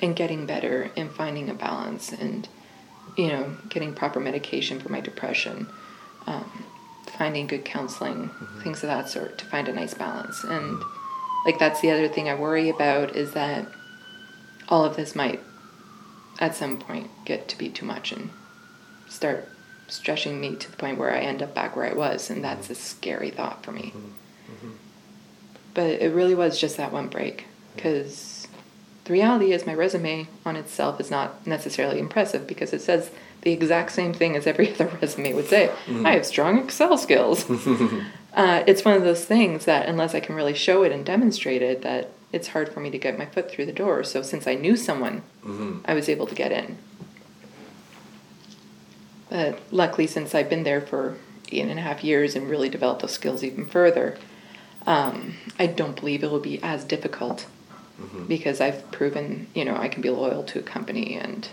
and 0.00 0.16
getting 0.16 0.46
better 0.46 0.90
and 0.96 1.10
finding 1.10 1.50
a 1.50 1.54
balance 1.54 2.12
and, 2.12 2.48
you 3.16 3.28
know, 3.28 3.56
getting 3.68 3.94
proper 3.94 4.20
medication 4.20 4.80
for 4.80 4.88
my 4.88 5.00
depression, 5.00 5.66
um, 6.26 6.64
finding 7.06 7.46
good 7.46 7.64
counseling, 7.64 8.28
mm-hmm. 8.28 8.60
things 8.62 8.82
of 8.82 8.88
that 8.88 9.08
sort 9.08 9.36
to 9.38 9.44
find 9.44 9.68
a 9.68 9.72
nice 9.72 9.94
balance. 9.94 10.42
And, 10.44 10.82
like, 11.44 11.58
that's 11.58 11.80
the 11.80 11.90
other 11.90 12.08
thing 12.08 12.28
I 12.28 12.34
worry 12.34 12.68
about 12.68 13.16
is 13.16 13.32
that 13.32 13.66
all 14.68 14.84
of 14.84 14.96
this 14.96 15.14
might, 15.14 15.40
at 16.38 16.54
some 16.54 16.78
point, 16.78 17.10
get 17.24 17.48
to 17.48 17.58
be 17.58 17.68
too 17.68 17.84
much 17.84 18.12
and 18.12 18.30
start 19.08 19.48
stretching 19.88 20.40
me 20.40 20.56
to 20.56 20.70
the 20.70 20.76
point 20.76 20.98
where 20.98 21.14
I 21.14 21.20
end 21.20 21.42
up 21.42 21.54
back 21.54 21.76
where 21.76 21.86
I 21.86 21.94
was. 21.94 22.30
And 22.30 22.42
that's 22.42 22.64
mm-hmm. 22.64 22.72
a 22.72 22.76
scary 22.76 23.30
thought 23.30 23.64
for 23.64 23.72
me. 23.72 23.92
Mm-hmm. 23.94 24.70
But 25.74 26.02
it 26.02 26.14
really 26.14 26.34
was 26.34 26.60
just 26.60 26.76
that 26.76 26.92
one 26.92 27.08
break 27.08 27.46
because 27.74 28.46
the 29.04 29.12
reality 29.12 29.52
is 29.52 29.66
my 29.66 29.74
resume 29.74 30.28
on 30.46 30.56
itself 30.56 31.00
is 31.00 31.10
not 31.10 31.46
necessarily 31.46 31.98
impressive 31.98 32.46
because 32.46 32.72
it 32.72 32.80
says 32.80 33.10
the 33.42 33.50
exact 33.52 33.90
same 33.92 34.12
thing 34.14 34.36
as 34.36 34.46
every 34.46 34.72
other 34.74 34.90
resume 35.00 35.34
would 35.34 35.48
say. 35.48 35.70
I 36.04 36.12
have 36.12 36.24
strong 36.26 36.58
Excel 36.58 36.96
skills. 36.96 37.48
uh, 38.34 38.62
it's 38.66 38.84
one 38.84 38.94
of 38.94 39.02
those 39.02 39.24
things 39.24 39.64
that 39.64 39.86
unless 39.88 40.14
I 40.14 40.20
can 40.20 40.34
really 40.36 40.54
show 40.54 40.82
it 40.84 40.92
and 40.92 41.04
demonstrate 41.04 41.62
it, 41.62 41.82
that 41.82 42.10
it's 42.32 42.48
hard 42.48 42.72
for 42.72 42.80
me 42.80 42.90
to 42.90 42.98
get 42.98 43.18
my 43.18 43.26
foot 43.26 43.50
through 43.50 43.66
the 43.66 43.72
door. 43.72 44.04
So 44.04 44.22
since 44.22 44.46
I 44.46 44.54
knew 44.54 44.76
someone, 44.76 45.22
Mhm. 45.44 45.80
I 45.84 45.94
was 45.94 46.08
able 46.08 46.26
to 46.26 46.34
get 46.34 46.52
in. 46.52 46.78
But 49.28 49.58
luckily, 49.70 50.06
since 50.06 50.34
I've 50.34 50.48
been 50.50 50.62
there 50.64 50.80
for 50.80 51.16
eight 51.50 51.62
and 51.66 51.78
a 51.78 51.82
half 51.82 52.04
years 52.04 52.36
and 52.36 52.48
really 52.48 52.68
developed 52.68 53.02
those 53.02 53.12
skills 53.12 53.42
even 53.42 53.66
further, 53.66 54.18
um, 54.86 55.34
I 55.58 55.66
don't 55.66 55.96
believe 55.98 56.22
it 56.22 56.30
will 56.30 56.40
be 56.40 56.62
as 56.62 56.84
difficult 56.84 57.46
because 58.28 58.60
I've 58.60 58.90
proven, 58.92 59.46
you 59.54 59.64
know, 59.64 59.76
I 59.76 59.88
can 59.88 60.02
be 60.02 60.10
loyal 60.10 60.42
to 60.44 60.58
a 60.58 60.62
company 60.62 61.14
and 61.16 61.48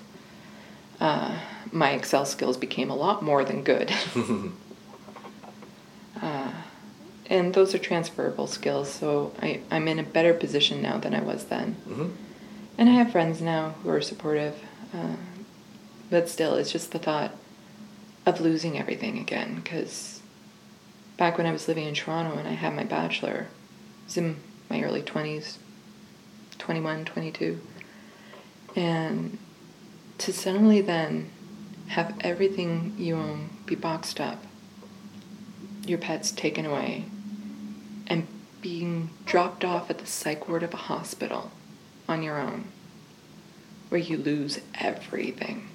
uh, 0.99 1.37
my 1.71 1.91
Excel 1.91 2.25
skills 2.25 2.57
became 2.57 2.89
a 2.89 2.95
lot 2.95 3.23
more 3.23 3.43
than 3.45 3.63
good. 3.63 3.91
uh, 6.21 6.51
and 7.29 7.53
those 7.53 7.73
are 7.75 7.79
transferable 7.79 8.47
skills, 8.47 8.89
so 8.91 9.31
I, 9.41 9.61
I'm 9.71 9.87
in 9.87 9.99
a 9.99 10.03
better 10.03 10.33
position 10.33 10.81
now 10.81 10.97
than 10.97 11.13
I 11.13 11.21
was 11.21 11.45
then. 11.45 11.75
Mhm. 11.87 12.11
And 12.77 12.89
I 12.89 12.93
have 12.93 13.11
friends 13.11 13.41
now 13.41 13.75
who 13.83 13.89
are 13.89 14.01
supportive. 14.01 14.55
Uh, 14.93 15.15
but 16.09 16.27
still, 16.29 16.55
it's 16.55 16.71
just 16.71 16.91
the 16.91 16.99
thought 16.99 17.31
of 18.25 18.41
losing 18.41 18.79
everything 18.79 19.19
again. 19.19 19.55
Because 19.55 20.21
back 21.17 21.37
when 21.37 21.45
I 21.45 21.51
was 21.51 21.67
living 21.67 21.85
in 21.87 21.93
Toronto 21.93 22.37
and 22.37 22.47
I 22.47 22.53
had 22.53 22.73
my 22.75 22.83
bachelor, 22.85 23.47
I 23.49 24.05
was 24.05 24.17
in 24.17 24.37
my 24.69 24.81
early 24.81 25.01
20s, 25.03 25.57
21, 26.69 27.03
22. 27.03 27.59
And 28.75 29.39
to 30.19 30.31
suddenly 30.31 30.81
then 30.81 31.31
have 31.87 32.15
everything 32.21 32.93
you 32.95 33.15
own 33.15 33.49
be 33.65 33.73
boxed 33.73 34.21
up, 34.21 34.43
your 35.87 35.97
pets 35.97 36.29
taken 36.29 36.67
away, 36.67 37.05
and 38.05 38.27
being 38.61 39.09
dropped 39.25 39.65
off 39.65 39.89
at 39.89 39.97
the 39.97 40.05
psych 40.05 40.47
ward 40.47 40.61
of 40.61 40.71
a 40.71 40.77
hospital 40.77 41.49
on 42.07 42.21
your 42.21 42.39
own, 42.39 42.65
where 43.89 43.99
you 43.99 44.17
lose 44.17 44.59
everything 44.75 45.67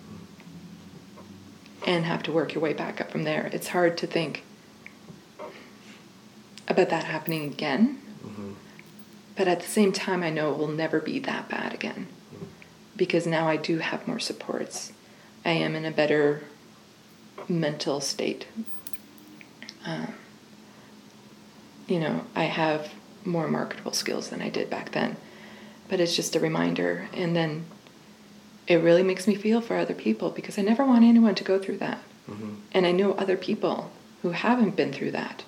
and 1.84 2.04
have 2.04 2.22
to 2.22 2.30
work 2.30 2.54
your 2.54 2.62
way 2.62 2.72
back 2.72 3.00
up 3.00 3.10
from 3.10 3.24
there. 3.24 3.50
It's 3.52 3.66
hard 3.66 3.98
to 3.98 4.06
think 4.06 4.44
about 6.68 6.90
that 6.90 7.02
happening 7.02 7.42
again, 7.42 8.00
Mhm. 8.24 8.54
But 9.36 9.48
at 9.48 9.60
the 9.60 9.66
same 9.68 9.92
time, 9.92 10.22
I 10.22 10.30
know 10.30 10.52
it 10.52 10.58
will 10.58 10.68
never 10.68 11.00
be 11.00 11.18
that 11.20 11.48
bad 11.48 11.74
again 11.74 12.06
because 12.96 13.26
now 13.26 13.48
I 13.48 13.56
do 13.56 13.78
have 13.78 14.06
more 14.06 14.20
supports. 14.20 14.92
I 15.44 15.50
am 15.50 15.74
in 15.74 15.84
a 15.84 15.90
better 15.90 16.44
mental 17.48 18.00
state. 18.00 18.46
Uh, 19.84 20.06
you 21.86 21.98
know, 21.98 22.24
I 22.34 22.44
have 22.44 22.92
more 23.24 23.48
marketable 23.48 23.92
skills 23.92 24.30
than 24.30 24.40
I 24.40 24.48
did 24.48 24.70
back 24.70 24.92
then. 24.92 25.16
But 25.88 26.00
it's 26.00 26.16
just 26.16 26.36
a 26.36 26.40
reminder. 26.40 27.08
And 27.12 27.36
then 27.36 27.66
it 28.66 28.76
really 28.76 29.02
makes 29.02 29.26
me 29.26 29.34
feel 29.34 29.60
for 29.60 29.76
other 29.76 29.94
people 29.94 30.30
because 30.30 30.58
I 30.58 30.62
never 30.62 30.84
want 30.84 31.04
anyone 31.04 31.34
to 31.34 31.44
go 31.44 31.58
through 31.58 31.78
that. 31.78 31.98
Mm-hmm. 32.30 32.54
And 32.72 32.86
I 32.86 32.92
know 32.92 33.12
other 33.12 33.36
people 33.36 33.90
who 34.22 34.30
haven't 34.30 34.76
been 34.76 34.92
through 34.92 35.10
that 35.10 35.44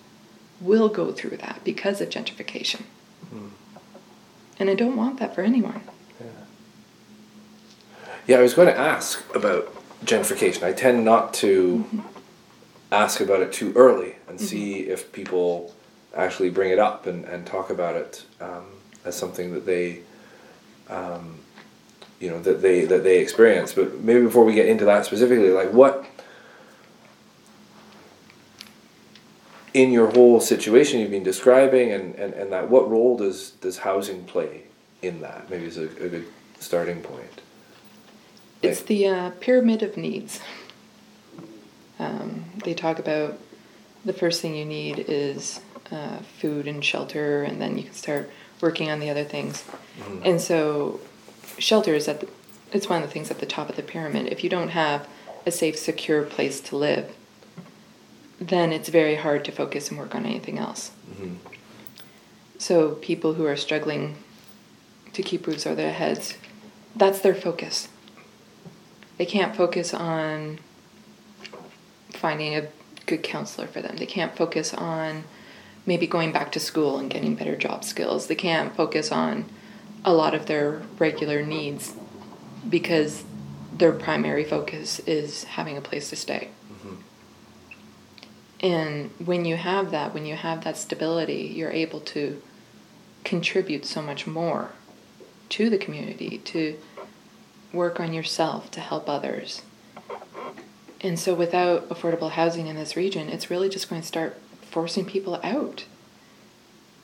will 0.61 0.89
go 0.89 1.12
through 1.12 1.39
that 1.39 1.61
because 1.64 2.01
of 2.01 2.11
gentrification. 2.11 2.82
Mm. 3.34 3.51
And 4.59 4.70
I 4.70 4.74
don't 4.74 4.96
want 4.96 5.18
that 5.20 5.34
for 5.34 5.42
anyone. 5.42 5.82
Yeah. 6.20 6.26
yeah, 8.26 8.38
I 8.38 8.42
was 8.42 8.54
going 8.54 8.68
to 8.68 8.78
ask 8.78 9.22
about 9.34 9.74
gentrification. 10.04 10.62
I 10.62 10.72
tend 10.72 11.04
not 11.04 11.34
to 11.34 11.84
mm-hmm. 11.86 12.00
ask 12.90 13.20
about 13.20 13.42
it 13.42 13.52
too 13.52 13.72
early 13.74 14.16
and 14.28 14.38
mm-hmm. 14.38 14.46
see 14.46 14.80
if 14.80 15.12
people 15.12 15.74
actually 16.14 16.50
bring 16.50 16.70
it 16.70 16.78
up 16.78 17.07
and, 17.07 17.24
and 17.26 17.46
talk 17.46 17.70
about 17.70 17.96
it 17.96 18.24
um, 18.40 18.64
as 19.04 19.14
something 19.16 19.52
that 19.52 19.66
they 19.66 20.00
um, 20.88 21.38
you 22.20 22.30
know 22.30 22.40
that 22.40 22.62
they 22.62 22.84
that 22.84 23.02
they 23.02 23.18
experience 23.18 23.74
but 23.74 24.00
maybe 24.00 24.22
before 24.22 24.44
we 24.44 24.54
get 24.54 24.66
into 24.66 24.84
that 24.84 25.04
specifically 25.04 25.50
like 25.50 25.72
what 25.72 26.07
in 29.76 29.92
your 29.92 30.10
whole 30.10 30.40
situation 30.40 31.00
you've 31.00 31.10
been 31.10 31.22
describing 31.22 31.92
and, 31.92 32.14
and, 32.14 32.32
and 32.32 32.50
that 32.50 32.70
what 32.70 32.90
role 32.90 33.14
does 33.14 33.50
does 33.60 33.78
housing 33.78 34.24
play 34.24 34.62
in 35.02 35.20
that? 35.20 35.50
Maybe 35.50 35.66
is 35.66 35.76
a, 35.76 35.82
a 35.82 36.08
good 36.08 36.26
starting 36.58 37.02
point. 37.02 37.42
It's 38.62 38.80
like, 38.80 38.88
the 38.88 39.06
uh, 39.06 39.30
pyramid 39.38 39.82
of 39.82 39.98
needs. 39.98 40.40
Um, 41.98 42.46
they 42.64 42.72
talk 42.72 42.98
about 42.98 43.38
the 44.02 44.14
first 44.14 44.40
thing 44.40 44.54
you 44.54 44.64
need 44.64 45.04
is 45.08 45.60
uh, 45.92 46.18
food 46.40 46.66
and 46.66 46.82
shelter 46.82 47.42
and 47.42 47.60
then 47.60 47.76
you 47.76 47.84
can 47.84 47.92
start 47.92 48.30
working 48.62 48.90
on 48.90 48.98
the 48.98 49.10
other 49.10 49.24
things. 49.24 49.62
Mm-hmm. 49.98 50.22
and 50.24 50.40
so 50.40 51.00
shelter 51.58 51.94
is 51.94 52.08
at 52.08 52.20
the, 52.20 52.28
it's 52.72 52.88
one 52.88 53.02
of 53.02 53.08
the 53.08 53.12
things 53.12 53.30
at 53.30 53.40
the 53.40 53.46
top 53.46 53.68
of 53.68 53.76
the 53.76 53.82
pyramid. 53.82 54.26
If 54.28 54.42
you 54.42 54.48
don't 54.48 54.70
have 54.70 55.06
a 55.44 55.50
safe 55.50 55.76
secure 55.78 56.22
place 56.22 56.60
to 56.62 56.76
live 56.76 57.14
then 58.39 58.72
it's 58.72 58.89
very 58.89 59.16
hard 59.16 59.45
to 59.45 59.53
focus 59.53 59.89
and 59.89 59.99
work 59.99 60.14
on 60.14 60.26
anything 60.26 60.59
else. 60.59 60.91
Mm-hmm. 61.11 61.34
So 62.59 62.93
people 62.97 63.34
who 63.34 63.47
are 63.47 63.57
struggling 63.57 64.16
to 65.12 65.22
keep 65.22 65.47
roofs 65.47 65.66
over 65.66 65.76
their 65.76 65.93
heads, 65.93 66.37
that's 66.95 67.20
their 67.20 67.34
focus. 67.34 67.89
They 69.18 69.26
can't 69.26 69.57
focus 69.57 69.95
on 69.95 70.59
finding 72.11 72.55
a 72.55 72.68
good 73.07 73.22
counselor 73.22 73.66
for 73.66 73.80
them. 73.80 73.97
They 73.97 74.07
can't 74.07 74.37
focus 74.37 74.74
on 74.74 75.24
maybe 75.87 76.07
going 76.07 76.32
back 76.32 76.53
to 76.53 76.61
school 76.61 76.99
and 76.99 77.09
getting 77.09 77.34
better 77.34 77.57
job 77.57 77.84
skills. 77.84 78.26
They 78.26 78.34
can't 78.34 78.74
focus 78.74 79.12
on 79.12 79.47
a 80.05 80.12
lot 80.12 80.34
of 80.34 80.47
their 80.47 80.82
regular 80.99 81.45
needs 81.45 81.95
because 82.68 83.24
their 83.72 83.93
primary 83.93 84.45
focus 84.45 84.99
is 85.01 85.45
having 85.45 85.76
a 85.76 85.80
place 85.80 86.11
to 86.11 86.16
stay. 86.16 86.49
And 88.61 89.11
when 89.18 89.44
you 89.44 89.57
have 89.57 89.90
that, 89.90 90.14
when 90.14 90.24
you 90.24 90.34
have 90.34 90.64
that 90.64 90.76
stability, 90.76 91.52
you're 91.54 91.70
able 91.70 92.00
to 92.00 92.40
contribute 93.24 93.84
so 93.84 94.00
much 94.00 94.26
more 94.26 94.70
to 95.50 95.68
the 95.68 95.78
community, 95.78 96.38
to 96.38 96.78
work 97.72 98.00
on 98.00 98.12
yourself, 98.12 98.70
to 98.70 98.80
help 98.80 99.09
others. 99.09 99.62
And 101.00 101.18
so, 101.18 101.34
without 101.34 101.88
affordable 101.88 102.30
housing 102.30 102.66
in 102.66 102.76
this 102.76 102.96
region, 102.96 103.28
it's 103.28 103.50
really 103.50 103.68
just 103.68 103.90
going 103.90 104.00
to 104.00 104.07
start 104.07 104.40
forcing 104.62 105.04
people 105.04 105.38
out. 105.42 105.84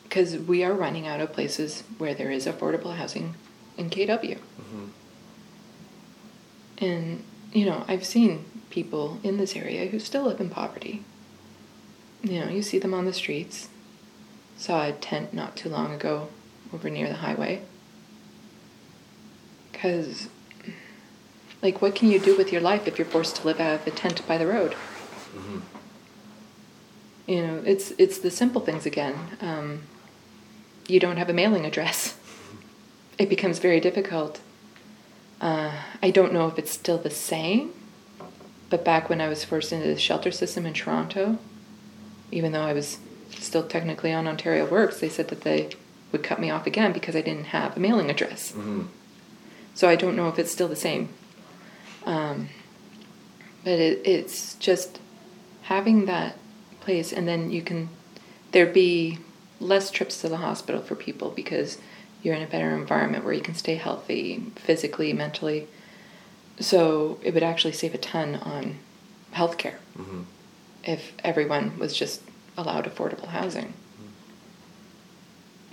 Because 0.05 0.36
we 0.38 0.64
are 0.64 0.72
running 0.72 1.07
out 1.07 1.20
of 1.20 1.32
places 1.32 1.84
where 1.98 2.14
there 2.14 2.30
is 2.30 2.46
affordable 2.46 2.96
housing 2.96 3.34
in 3.76 3.90
KW. 3.90 4.38
Mm-hmm. 4.38 4.84
And, 6.78 7.24
you 7.53 7.66
know, 7.66 7.84
I've 7.86 8.05
seen 8.05 8.44
people 8.70 9.18
in 9.22 9.36
this 9.36 9.55
area 9.55 9.86
who 9.86 9.98
still 9.98 10.24
live 10.24 10.40
in 10.40 10.50
poverty 10.50 11.05
you 12.22 12.40
know, 12.40 12.48
you 12.48 12.62
see 12.62 12.78
them 12.78 12.94
on 12.94 13.04
the 13.04 13.12
streets. 13.12 13.68
Saw 14.56 14.86
a 14.86 14.92
tent 14.92 15.34
not 15.34 15.56
too 15.56 15.68
long 15.68 15.92
ago 15.92 16.28
over 16.72 16.88
near 16.88 17.08
the 17.08 17.16
highway. 17.16 17.62
Because, 19.72 20.28
like, 21.62 21.82
what 21.82 21.94
can 21.94 22.10
you 22.10 22.20
do 22.20 22.36
with 22.36 22.52
your 22.52 22.60
life 22.60 22.86
if 22.86 22.98
you're 22.98 23.06
forced 23.06 23.36
to 23.36 23.46
live 23.46 23.60
out 23.60 23.80
of 23.80 23.86
a 23.86 23.90
tent 23.90 24.26
by 24.28 24.38
the 24.38 24.46
road? 24.46 24.72
Mm-hmm. 25.34 25.58
You 27.26 27.46
know, 27.46 27.62
it's 27.64 27.92
it's 27.98 28.18
the 28.18 28.30
simple 28.30 28.60
things 28.60 28.84
again. 28.84 29.16
Um, 29.40 29.82
you 30.86 31.00
don't 31.00 31.16
have 31.16 31.28
a 31.28 31.32
mailing 31.32 31.64
address. 31.64 32.16
It 33.18 33.28
becomes 33.28 33.58
very 33.58 33.80
difficult. 33.80 34.40
Uh, 35.40 35.72
I 36.02 36.10
don't 36.10 36.32
know 36.32 36.48
if 36.48 36.58
it's 36.58 36.70
still 36.70 36.98
the 36.98 37.10
same, 37.10 37.72
but 38.70 38.84
back 38.84 39.08
when 39.08 39.20
I 39.20 39.28
was 39.28 39.44
forced 39.44 39.72
into 39.72 39.86
the 39.88 39.98
shelter 39.98 40.30
system 40.30 40.66
in 40.66 40.72
Toronto, 40.72 41.38
even 42.33 42.53
though 42.53 42.62
I 42.62 42.72
was 42.72 42.99
still 43.30 43.62
technically 43.62 44.12
on 44.12 44.26
Ontario 44.26 44.66
Works, 44.66 44.99
they 44.99 45.09
said 45.09 45.28
that 45.28 45.43
they 45.43 45.70
would 46.11 46.22
cut 46.22 46.41
me 46.41 46.51
off 46.51 46.66
again 46.66 46.93
because 46.93 47.14
I 47.14 47.20
didn't 47.20 47.47
have 47.47 47.76
a 47.76 47.80
mailing 47.80 48.11
address. 48.11 48.53
Mm-hmm. 48.53 48.83
So 49.74 49.89
I 49.89 49.97
don't 49.97 50.16
know 50.16 50.28
if 50.28 50.39
it's 50.39 50.51
still 50.51 50.68
the 50.68 50.76
same. 50.76 51.11
Um, 52.05 52.49
but 53.64 53.78
it, 53.78 54.01
it's 54.05 54.55
just 54.55 54.99
having 55.62 56.07
that 56.07 56.37
place, 56.80 57.12
and 57.12 57.28
then 57.28 57.51
you 57.51 57.62
can 57.62 57.89
there 58.51 58.66
be 58.66 59.18
less 59.61 59.91
trips 59.91 60.20
to 60.20 60.28
the 60.28 60.39
hospital 60.39 60.83
for 60.83 60.97
people 60.97 61.30
because 61.30 61.78
you're 62.22 62.35
in 62.35 62.43
a 62.43 62.47
better 62.47 62.74
environment 62.74 63.24
where 63.24 63.33
you 63.33 63.41
can 63.41 63.55
stay 63.55 63.76
healthy 63.76 64.45
physically, 64.57 65.12
mentally. 65.12 65.68
So 66.59 67.18
it 67.22 67.33
would 67.33 67.43
actually 67.43 67.72
save 67.72 67.95
a 67.95 67.99
ton 67.99 68.35
on 68.37 68.78
healthcare. 69.33 69.76
Mm-hmm 69.97 70.22
if 70.85 71.12
everyone 71.24 71.78
was 71.78 71.97
just 71.97 72.22
allowed 72.57 72.85
affordable 72.85 73.28
housing. 73.28 73.74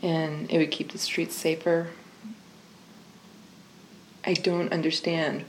And 0.02 0.50
it 0.50 0.58
would 0.58 0.72
keep 0.72 0.92
the 0.92 0.98
streets 0.98 1.36
safer. 1.36 1.88
I 4.26 4.34
don't 4.34 4.72
understand 4.72 5.46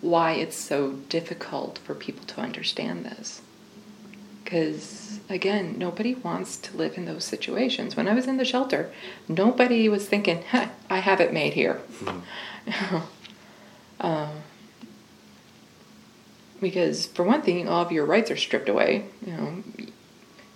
why 0.00 0.32
it's 0.32 0.56
so 0.56 0.92
difficult 1.08 1.78
for 1.78 1.94
people 1.94 2.24
to 2.26 2.40
understand 2.40 3.04
this. 3.04 3.42
Because, 4.44 5.20
again, 5.28 5.76
nobody 5.78 6.14
wants 6.14 6.56
to 6.58 6.76
live 6.76 6.96
in 6.96 7.04
those 7.04 7.24
situations. 7.24 7.96
When 7.96 8.08
I 8.08 8.14
was 8.14 8.26
in 8.26 8.36
the 8.36 8.44
shelter, 8.44 8.90
nobody 9.28 9.88
was 9.88 10.08
thinking, 10.08 10.42
I 10.90 10.98
have 10.98 11.20
it 11.20 11.32
made 11.32 11.52
here. 11.52 11.80
Mm-hmm. 12.02 12.96
um, 14.00 14.30
because 16.60 17.06
for 17.06 17.24
one 17.24 17.42
thing, 17.42 17.68
all 17.68 17.82
of 17.82 17.92
your 17.92 18.04
rights 18.04 18.30
are 18.30 18.36
stripped 18.36 18.68
away. 18.68 19.04
You 19.24 19.32
know, 19.32 19.62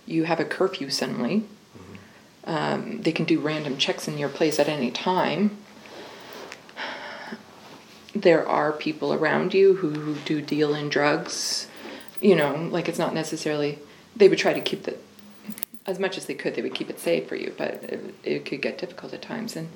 you 0.05 0.23
have 0.25 0.39
a 0.39 0.45
curfew 0.45 0.89
suddenly. 0.89 1.43
Mm-hmm. 1.77 2.49
Um, 2.49 3.01
they 3.01 3.11
can 3.11 3.25
do 3.25 3.39
random 3.39 3.77
checks 3.77 4.07
in 4.07 4.17
your 4.17 4.29
place 4.29 4.59
at 4.59 4.69
any 4.69 4.91
time. 4.91 5.57
There 8.13 8.47
are 8.47 8.71
people 8.71 9.13
around 9.13 9.53
you 9.53 9.75
who, 9.75 9.89
who 9.89 10.15
do 10.25 10.41
deal 10.41 10.73
in 10.73 10.89
drugs. 10.89 11.67
You 12.21 12.35
know, 12.35 12.55
like 12.71 12.87
it's 12.87 12.99
not 12.99 13.13
necessarily. 13.13 13.79
They 14.15 14.29
would 14.29 14.39
try 14.39 14.53
to 14.53 14.61
keep 14.61 14.83
the, 14.83 14.97
as 15.85 15.99
much 15.99 16.17
as 16.17 16.25
they 16.25 16.33
could. 16.33 16.55
They 16.55 16.61
would 16.61 16.75
keep 16.75 16.89
it 16.89 16.99
safe 16.99 17.27
for 17.27 17.35
you, 17.35 17.53
but 17.57 17.83
it, 17.83 18.15
it 18.23 18.45
could 18.45 18.61
get 18.61 18.77
difficult 18.77 19.13
at 19.13 19.21
times. 19.21 19.57
And 19.57 19.69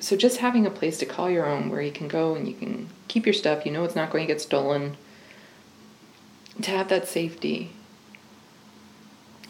so, 0.00 0.16
just 0.16 0.38
having 0.38 0.66
a 0.66 0.70
place 0.70 0.98
to 0.98 1.06
call 1.06 1.30
your 1.30 1.46
own, 1.46 1.70
where 1.70 1.80
you 1.80 1.92
can 1.92 2.08
go 2.08 2.34
and 2.34 2.48
you 2.48 2.54
can 2.54 2.88
keep 3.06 3.24
your 3.24 3.32
stuff. 3.32 3.64
You 3.64 3.70
know, 3.72 3.84
it's 3.84 3.94
not 3.94 4.10
going 4.10 4.26
to 4.26 4.32
get 4.32 4.40
stolen 4.40 4.96
to 6.62 6.70
have 6.70 6.88
that 6.88 7.08
safety. 7.08 7.70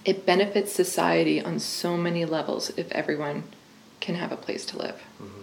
It 0.05 0.27
benefits 0.27 0.73
society 0.73 1.43
on 1.43 1.59
so 1.59 1.97
many 1.97 2.25
levels 2.25 2.71
if 2.77 2.91
everyone 2.93 3.45
can 4.01 4.15
have 4.15 4.33
a 4.33 4.37
place 4.37 4.65
to 4.67 4.79
live. 4.79 5.03
Mm-hmm. 5.23 5.43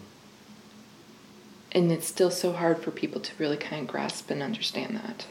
And 1.73 1.91
it's 1.91 2.07
still 2.07 2.31
so 2.31 2.53
hard 2.53 2.79
for 2.79 2.91
people 2.91 3.19
to 3.21 3.31
really 3.37 3.57
kind 3.57 3.81
of 3.81 3.87
grasp 3.87 4.29
and 4.31 4.41
understand 4.41 4.95
that. 4.95 5.27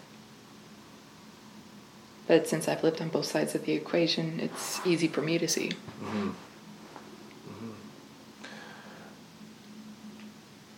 But 2.27 2.49
since 2.49 2.69
I've 2.69 2.83
lived 2.83 3.01
on 3.01 3.09
both 3.09 3.27
sides 3.27 3.55
of 3.55 3.65
the 3.65 3.73
equation, 3.73 4.41
it's 4.41 4.85
easy 4.87 5.09
for 5.09 5.23
me 5.23 5.39
to 5.39 5.49
see. 5.49 5.71
Mm-hmm. 6.03 6.31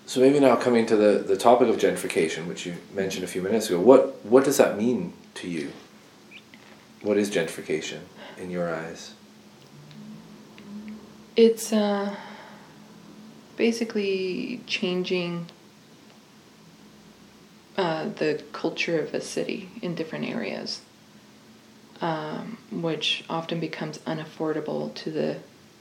So 0.07 0.21
maybe 0.21 0.39
now 0.39 0.55
coming 0.55 0.87
to 0.87 0.97
the, 0.97 1.19
the 1.19 1.37
topic 1.37 1.69
of 1.69 1.77
gentrification, 1.79 2.47
which 2.47 2.65
you 2.65 2.77
mentioned 2.95 3.25
a 3.25 3.27
few 3.27 3.43
minutes 3.43 3.69
ago, 3.69 3.81
what 3.81 4.25
what 4.25 4.45
does 4.45 4.57
that 4.57 4.79
mean 4.79 5.13
to 5.35 5.49
you? 5.49 5.73
What 7.03 7.17
is 7.17 7.29
gentrification 7.29 7.99
in 8.39 8.51
your 8.53 8.73
eyes? 8.73 9.15
It's 11.35 11.73
uh, 11.73 12.15
basically 13.57 14.63
changing 14.67 15.47
uh, 17.77 18.09
the 18.09 18.43
culture 18.53 19.01
of 19.01 19.13
a 19.13 19.21
city 19.21 19.69
in 19.83 19.97
different 19.97 20.27
areas, 20.27 20.83
um, 22.01 22.59
which 22.71 23.25
often 23.29 23.59
becomes 23.59 23.99
unaffordable 23.99 24.95
to 24.95 25.11
the 25.11 25.39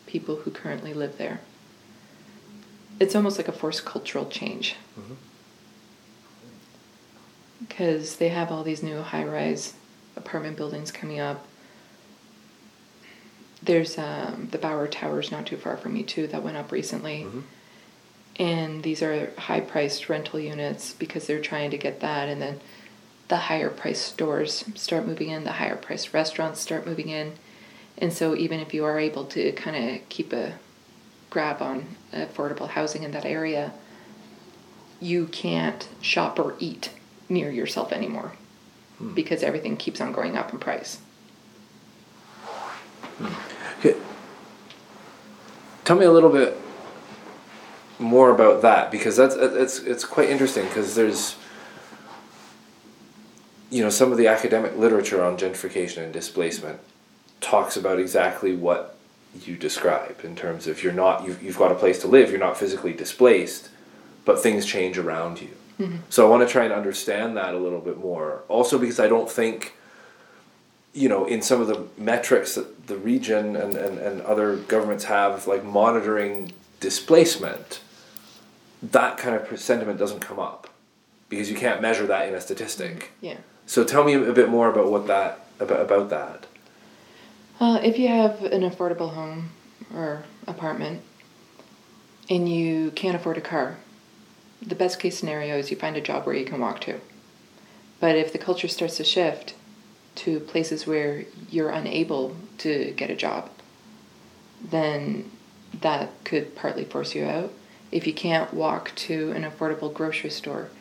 people 0.07 0.37
who 0.37 0.51
currently 0.51 0.95
live 0.95 1.19
there. 1.19 1.41
It's 2.99 3.15
almost 3.15 3.37
like 3.37 3.47
a 3.47 3.51
forced 3.51 3.85
cultural 3.85 4.25
change. 4.27 4.75
Because 7.67 8.17
they 8.17 8.29
have 8.29 8.51
all 8.51 8.63
these 8.63 8.83
new 8.83 9.01
high 9.01 9.23
rise 9.25 9.73
apartment 10.15 10.55
buildings 10.57 10.91
coming 10.91 11.19
up. 11.19 11.45
There's 13.61 13.97
um, 13.97 14.49
the 14.51 14.57
Bauer 14.57 14.87
Towers 14.87 15.31
not 15.31 15.45
too 15.47 15.57
far 15.57 15.75
from 15.75 15.93
me, 15.93 16.03
too, 16.03 16.27
that 16.27 16.43
went 16.43 16.57
up 16.57 16.71
recently. 16.71 17.25
And 18.37 18.83
these 18.83 19.01
are 19.01 19.31
high 19.37 19.61
priced 19.61 20.09
rental 20.09 20.39
units 20.39 20.93
because 20.93 21.25
they're 21.25 21.41
trying 21.41 21.71
to 21.71 21.77
get 21.77 22.01
that. 22.01 22.29
And 22.29 22.41
then 22.41 22.59
the 23.27 23.37
higher 23.37 23.69
priced 23.69 24.03
stores 24.05 24.65
start 24.75 25.07
moving 25.07 25.29
in, 25.29 25.43
the 25.45 25.53
higher 25.53 25.75
priced 25.77 26.13
restaurants 26.13 26.59
start 26.59 26.85
moving 26.85 27.09
in. 27.09 27.33
And 27.97 28.11
so, 28.13 28.35
even 28.35 28.59
if 28.59 28.73
you 28.73 28.83
are 28.85 28.99
able 28.99 29.25
to 29.25 29.51
kind 29.53 29.75
of 29.95 30.09
keep 30.09 30.33
a 30.33 30.53
grab 31.29 31.61
on 31.61 31.95
affordable 32.15 32.69
housing 32.69 33.03
in 33.03 33.11
that 33.11 33.25
area, 33.25 33.73
you 34.99 35.27
can't 35.27 35.87
shop 36.01 36.39
or 36.39 36.55
eat 36.59 36.91
near 37.29 37.51
yourself 37.51 37.91
anymore 37.91 38.33
hmm. 38.97 39.13
because 39.13 39.43
everything 39.43 39.77
keeps 39.77 39.99
on 40.01 40.11
going 40.11 40.37
up 40.37 40.51
in 40.53 40.59
price. 40.59 40.99
Hmm. 43.17 43.27
Okay. 43.79 43.95
Tell 45.83 45.97
me 45.97 46.05
a 46.05 46.11
little 46.11 46.31
bit 46.31 46.57
more 47.99 48.29
about 48.31 48.61
that 48.61 48.91
because 48.91 49.15
that's 49.15 49.35
uh, 49.35 49.53
it's 49.55 49.79
it's 49.79 50.03
quite 50.03 50.29
interesting 50.29 50.65
because 50.65 50.95
there's 50.95 51.35
you 53.69 53.83
know 53.83 53.89
some 53.89 54.11
of 54.11 54.17
the 54.17 54.27
academic 54.27 54.75
literature 54.77 55.23
on 55.23 55.37
gentrification 55.37 56.03
and 56.03 56.11
displacement 56.11 56.79
talks 57.39 57.77
about 57.77 57.99
exactly 57.99 58.55
what 58.55 58.94
you 59.43 59.55
describe 59.57 60.19
in 60.23 60.35
terms 60.35 60.67
of 60.67 60.83
you're 60.83 60.93
not 60.93 61.25
you've, 61.25 61.41
you've 61.41 61.57
got 61.57 61.71
a 61.71 61.75
place 61.75 61.99
to 61.99 62.07
live 62.07 62.29
you're 62.29 62.39
not 62.39 62.57
physically 62.57 62.93
displaced 62.93 63.69
but 64.23 64.41
things 64.41 64.65
change 64.65 64.97
around 64.97 65.41
you 65.41 65.51
mm-hmm. 65.79 65.97
so 66.09 66.25
i 66.25 66.29
want 66.29 66.45
to 66.45 66.51
try 66.51 66.63
and 66.63 66.73
understand 66.73 67.35
that 67.35 67.53
a 67.53 67.57
little 67.57 67.81
bit 67.81 67.97
more 67.97 68.43
also 68.47 68.77
because 68.77 68.99
i 68.99 69.07
don't 69.07 69.29
think 69.29 69.75
you 70.95 71.09
know, 71.09 71.25
in 71.25 71.41
some 71.41 71.59
of 71.59 71.67
the 71.67 71.85
metrics 71.97 72.55
that 72.55 72.87
the 72.87 72.95
region 72.95 73.57
and, 73.57 73.75
and, 73.75 73.99
and 73.99 74.21
other 74.21 74.55
governments 74.55 75.03
have, 75.03 75.45
like 75.45 75.63
monitoring 75.63 76.53
displacement, 76.79 77.81
that 78.81 79.17
kind 79.17 79.35
of 79.35 79.59
sentiment 79.59 79.99
doesn't 79.99 80.21
come 80.21 80.39
up 80.39 80.69
because 81.27 81.49
you 81.49 81.57
can't 81.57 81.81
measure 81.81 82.07
that 82.07 82.29
in 82.29 82.33
a 82.33 82.39
statistic. 82.39 83.11
Yeah. 83.19 83.37
So 83.65 83.83
tell 83.83 84.05
me 84.05 84.13
a 84.13 84.31
bit 84.31 84.47
more 84.47 84.69
about 84.69 84.89
what 84.89 85.05
that 85.07 85.41
about 85.59 85.81
about 85.81 86.09
that. 86.11 86.45
Uh, 87.57 87.79
if 87.81 87.97
you 87.97 88.09
have 88.09 88.43
an 88.43 88.69
affordable 88.69 89.13
home 89.13 89.49
or 89.93 90.23
apartment 90.45 91.01
and 92.29 92.49
you 92.49 92.91
can't 92.91 93.15
afford 93.15 93.37
a 93.37 93.41
car, 93.41 93.77
the 94.61 94.75
best 94.75 94.99
case 94.99 95.17
scenario 95.17 95.57
is 95.57 95.71
you 95.71 95.77
find 95.77 95.95
a 95.95 96.01
job 96.01 96.25
where 96.25 96.35
you 96.35 96.45
can 96.45 96.59
walk 96.59 96.81
to. 96.81 96.99
But 98.01 98.17
if 98.17 98.33
the 98.33 98.39
culture 98.39 98.67
starts 98.67 98.97
to 98.97 99.05
shift 99.05 99.55
to 100.15 100.41
places 100.41 100.85
where 100.85 101.25
you're 101.49 101.69
unable 101.69 102.35
to 102.57 102.91
get 102.97 103.09
a 103.09 103.15
job, 103.15 103.49
then 104.61 105.31
that 105.79 106.11
could 106.25 106.55
partly 106.55 106.83
force 106.83 107.15
you 107.15 107.23
out. 107.23 107.53
If 107.89 108.05
you 108.05 108.13
can't 108.13 108.53
walk 108.53 108.93
to 108.95 109.31
an 109.31 109.43
affordable 109.43 109.93
grocery 109.93 110.29
store, 110.29 110.71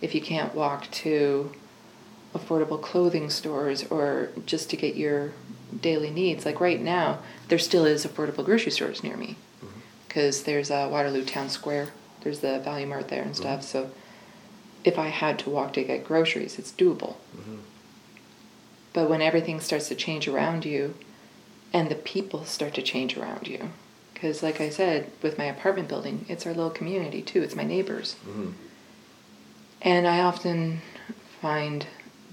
if 0.00 0.16
you 0.16 0.20
can't 0.20 0.54
walk 0.54 0.90
to 0.90 1.52
affordable 2.34 2.82
clothing 2.82 3.30
stores 3.30 3.84
or 3.84 4.30
just 4.46 4.68
to 4.70 4.76
get 4.76 4.96
your 4.96 5.32
daily 5.80 6.10
needs, 6.10 6.44
like 6.44 6.60
right 6.60 6.80
now, 6.80 7.20
there 7.48 7.58
still 7.58 7.84
is 7.84 8.06
affordable 8.06 8.44
grocery 8.44 8.72
stores 8.72 9.02
near 9.02 9.16
me 9.16 9.36
mm-hmm. 9.64 9.80
because 10.06 10.44
there's 10.44 10.70
a 10.70 10.88
Waterloo 10.88 11.24
Town 11.24 11.48
Square, 11.48 11.88
there's 12.22 12.40
the 12.40 12.62
Valu-mart 12.64 13.08
there 13.08 13.22
and 13.22 13.36
stuff. 13.36 13.60
Mm-hmm. 13.60 13.88
So 13.88 13.90
if 14.84 14.98
I 14.98 15.08
had 15.08 15.38
to 15.40 15.50
walk 15.50 15.72
to 15.74 15.84
get 15.84 16.04
groceries, 16.04 16.58
it's 16.58 16.72
doable. 16.72 17.16
Mm-hmm. 17.36 17.56
But 18.92 19.10
when 19.10 19.22
everything 19.22 19.60
starts 19.60 19.88
to 19.88 19.94
change 19.94 20.28
around 20.28 20.64
you 20.64 20.94
and 21.72 21.88
the 21.88 21.96
people 21.96 22.44
start 22.44 22.74
to 22.74 22.82
change 22.82 23.16
around 23.16 23.48
you, 23.48 23.70
because 24.12 24.42
like 24.42 24.60
I 24.60 24.70
said, 24.70 25.10
with 25.22 25.36
my 25.36 25.44
apartment 25.44 25.88
building, 25.88 26.24
it's 26.28 26.46
our 26.46 26.54
little 26.54 26.70
community 26.70 27.20
too, 27.20 27.42
it's 27.42 27.56
my 27.56 27.64
neighbors. 27.64 28.16
And 29.82 30.06
I 30.06 30.20
often 30.20 30.80
find 31.42 31.86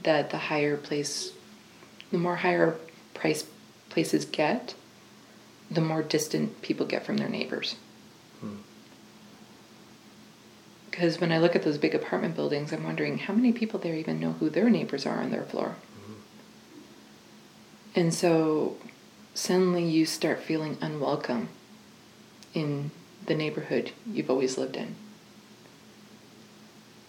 that 0.04 0.30
the 0.30 0.38
higher 0.38 0.78
place, 0.78 1.34
the 2.12 2.18
more 2.18 2.38
higher 2.38 2.76
price 3.22 3.46
places 3.90 4.26
get, 4.26 4.74
the 5.70 5.80
more 5.80 6.02
distant 6.02 6.62
people 6.64 6.88
get 6.88 7.06
from 7.06 7.18
their 7.18 7.30
neighbors. 7.30 7.76
Hmm. 8.40 8.56
Because 10.90 11.22
when 11.22 11.32
I 11.32 11.38
look 11.38 11.56
at 11.56 11.62
those 11.64 11.78
big 11.78 11.94
apartment 11.94 12.36
buildings, 12.36 12.74
I'm 12.74 12.84
wondering 12.84 13.20
how 13.20 13.34
many 13.34 13.54
people 13.54 13.80
there 13.80 13.96
even 13.96 14.20
know 14.20 14.34
who 14.34 14.50
their 14.50 14.70
neighbors 14.70 15.06
are 15.06 15.20
on 15.20 15.30
their 15.30 15.44
floor. 15.44 15.76
Hmm. 16.06 16.14
And 17.96 18.14
so 18.14 18.78
suddenly 19.36 19.86
you 19.86 20.06
start 20.06 20.42
feeling 20.42 20.78
unwelcome 20.82 21.50
in 22.56 22.90
the 23.28 23.36
neighborhood 23.36 23.92
you've 24.12 24.32
always 24.32 24.58
lived 24.58 24.76
in. 24.76 24.96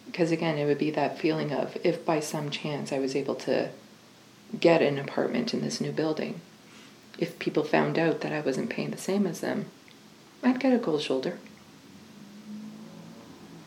Because 0.05 0.31
again, 0.31 0.59
it 0.59 0.67
would 0.67 0.79
be 0.79 0.91
that 0.91 1.19
feeling 1.19 1.53
of 1.53 1.79
if 1.83 2.05
by 2.05 2.21
some 2.21 2.51
chance 2.51 2.93
I 2.93 2.99
was 2.99 3.17
able 3.17 3.35
to 3.37 3.71
get 4.59 4.83
an 4.83 4.99
apartment 4.99 5.55
in 5.55 5.63
this 5.63 5.81
new 5.81 5.93
building, 5.93 6.41
if 7.19 7.39
people 7.39 7.65
found 7.65 7.99
out 7.99 8.21
that 8.21 8.33
I 8.33 8.41
wasn't 8.41 8.71
paying 8.71 8.91
the 8.91 8.99
same 8.99 9.27
as 9.27 9.41
them, 9.41 9.67
I'd 10.43 10.61
get 10.61 10.73
a 10.73 10.79
cold 10.79 11.03
shoulder. 11.03 11.39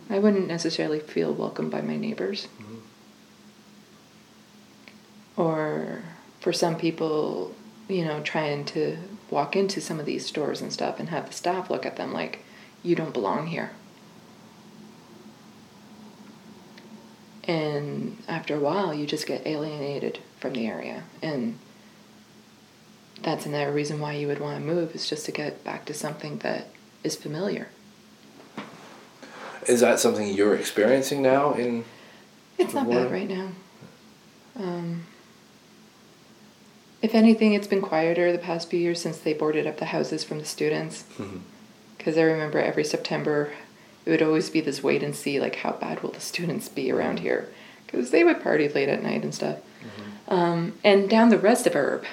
I 0.10 0.20
wouldn't 0.20 0.48
necessarily 0.48 1.00
feel 1.00 1.34
welcomed 1.34 1.72
by 1.72 1.82
my 1.82 1.98
neighbors. 1.98 2.48
Mm-hmm. 2.62 2.76
Or 5.38 6.04
for 6.40 6.54
some 6.54 6.78
people, 6.78 7.54
you 7.88 8.06
know, 8.06 8.22
trying 8.22 8.66
to 8.66 8.98
walk 9.30 9.56
into 9.56 9.82
some 9.82 10.00
of 10.00 10.06
these 10.06 10.26
stores 10.26 10.62
and 10.62 10.72
stuff 10.72 11.00
and 11.00 11.10
have 11.10 11.28
the 11.28 11.34
staff 11.34 11.70
look 11.70 11.86
at 11.86 11.96
them 11.96 12.14
like, 12.14 12.46
you 12.84 12.96
don't 12.96 13.14
belong 13.14 13.48
here. 13.48 13.72
And 17.46 18.18
after 18.28 18.56
a 18.56 18.60
while, 18.60 18.94
you 18.94 19.06
just 19.06 19.28
get 19.28 19.46
alienated 19.46 20.20
from 20.40 20.54
the 20.54 20.68
area. 20.68 21.04
And 21.22 21.58
that's 23.22 23.46
another 23.46 23.72
reason 23.72 24.00
why 24.00 24.14
you 24.14 24.28
would 24.28 24.40
want 24.40 24.60
to 24.60 24.66
move 24.66 24.94
is 24.96 25.10
just 25.10 25.26
to 25.26 25.32
get 25.32 25.64
back 25.64 25.86
to 25.86 25.94
something 25.94 26.40
that 26.40 26.68
is 27.04 27.16
familiar. 27.16 27.70
Is 29.68 29.80
that 29.80 30.00
something 30.00 30.28
you're 30.28 30.56
experiencing 30.56 31.22
now 31.22 31.54
in 31.54 31.86
It's 32.58 32.74
not 32.74 32.90
bad 32.90 33.12
right 33.12 33.28
now. 33.28 33.50
Um, 34.58 35.06
if 37.02 37.14
anything, 37.14 37.54
it's 37.54 37.68
been 37.68 37.82
quieter 37.82 38.32
the 38.32 38.38
past 38.38 38.70
few 38.70 38.80
years 38.80 39.02
since 39.02 39.18
they 39.18 39.34
boarded 39.34 39.68
up 39.68 39.78
the 39.78 39.86
houses 39.86 40.24
from 40.24 40.40
the 40.40 40.46
students. 40.46 41.04
Mm-hmm. 41.18 41.38
Because 41.98 42.18
I 42.18 42.22
remember 42.22 42.60
every 42.60 42.84
September, 42.84 43.54
it 44.06 44.12
would 44.12 44.22
always 44.22 44.50
be 44.50 44.62
this 44.62 44.84
wait 44.84 45.04
and 45.04 45.16
see, 45.16 45.40
like 45.40 45.58
how 45.58 45.72
bad 45.74 46.04
will 46.04 46.12
the 46.12 46.20
students 46.20 46.70
be 46.70 46.92
around 46.92 47.18
mm-hmm. 47.18 47.26
here? 47.26 47.50
Because 47.86 48.12
they 48.12 48.24
would 48.24 48.42
party 48.42 48.68
late 48.68 48.90
at 48.90 49.04
night 49.04 49.24
and 49.24 49.34
stuff. 49.34 49.58
Mm-hmm. 49.58 50.10
Um, 50.28 50.74
and 50.84 51.10
down 51.10 51.30
the 51.30 51.38
rest 51.38 51.68
of 51.68 51.76
Erb 51.76 52.04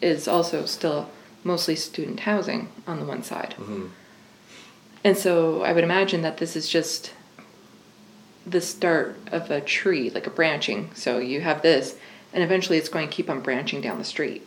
is 0.00 0.28
also 0.28 0.64
still 0.66 1.10
mostly 1.42 1.74
student 1.76 2.20
housing 2.20 2.68
on 2.86 3.00
the 3.00 3.04
one 3.06 3.22
side. 3.22 3.54
And 5.02 5.16
so 5.16 5.62
I 5.62 5.72
would 5.72 5.84
imagine 5.84 6.22
that 6.22 6.36
this 6.38 6.54
is 6.56 6.68
just 6.68 7.12
the 8.46 8.60
start 8.60 9.16
of 9.32 9.50
a 9.50 9.60
tree, 9.60 10.10
like 10.10 10.26
a 10.26 10.30
branching. 10.30 10.90
So 10.94 11.18
you 11.18 11.40
have 11.40 11.62
this, 11.62 11.96
and 12.32 12.42
eventually 12.44 12.78
it's 12.78 12.88
going 12.88 13.08
to 13.08 13.12
keep 13.14 13.28
on 13.30 13.40
branching 13.40 13.80
down 13.80 13.98
the 13.98 14.04
street. 14.04 14.46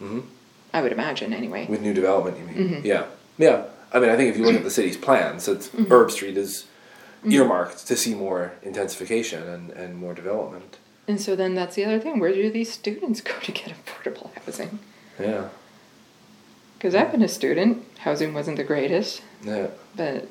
Mhm. 0.00 0.24
I 0.72 0.82
would 0.82 0.92
imagine, 0.92 1.32
anyway. 1.32 1.66
with 1.68 1.80
new 1.82 1.94
development? 1.94 2.36
You 2.38 2.44
mean? 2.44 2.68
Mm-hmm. 2.68 2.86
Yeah, 2.86 3.04
yeah. 3.38 3.64
I 3.92 4.00
mean, 4.00 4.10
I 4.10 4.16
think 4.16 4.30
if 4.30 4.36
you 4.36 4.44
look 4.44 4.56
at 4.56 4.64
the 4.64 4.70
city's 4.70 4.96
plans, 4.96 5.46
it's 5.46 5.68
Mm-hmm. 5.68 5.92
Erb 5.92 6.10
Street 6.10 6.36
is 6.36 6.66
earmarked 7.24 7.86
to 7.86 7.96
see 7.96 8.14
more 8.14 8.52
intensification 8.62 9.42
and, 9.48 9.70
and 9.70 9.96
more 9.96 10.14
development. 10.14 10.78
And 11.06 11.20
so 11.20 11.36
then 11.36 11.54
that's 11.54 11.76
the 11.76 11.84
other 11.84 12.00
thing. 12.00 12.18
Where 12.18 12.32
do 12.32 12.50
these 12.50 12.72
students 12.72 13.20
go 13.30 13.32
to 13.42 13.52
get 13.52 13.72
affordable 13.74 14.30
housing? 14.44 14.78
Yeah, 15.20 15.48
Because 16.78 16.94
I've 16.94 17.12
been 17.12 17.22
a 17.22 17.28
student, 17.28 17.84
housing 17.98 18.34
wasn't 18.34 18.56
the 18.56 18.64
greatest, 18.64 19.22
yeah. 19.44 19.68
but 19.94 20.26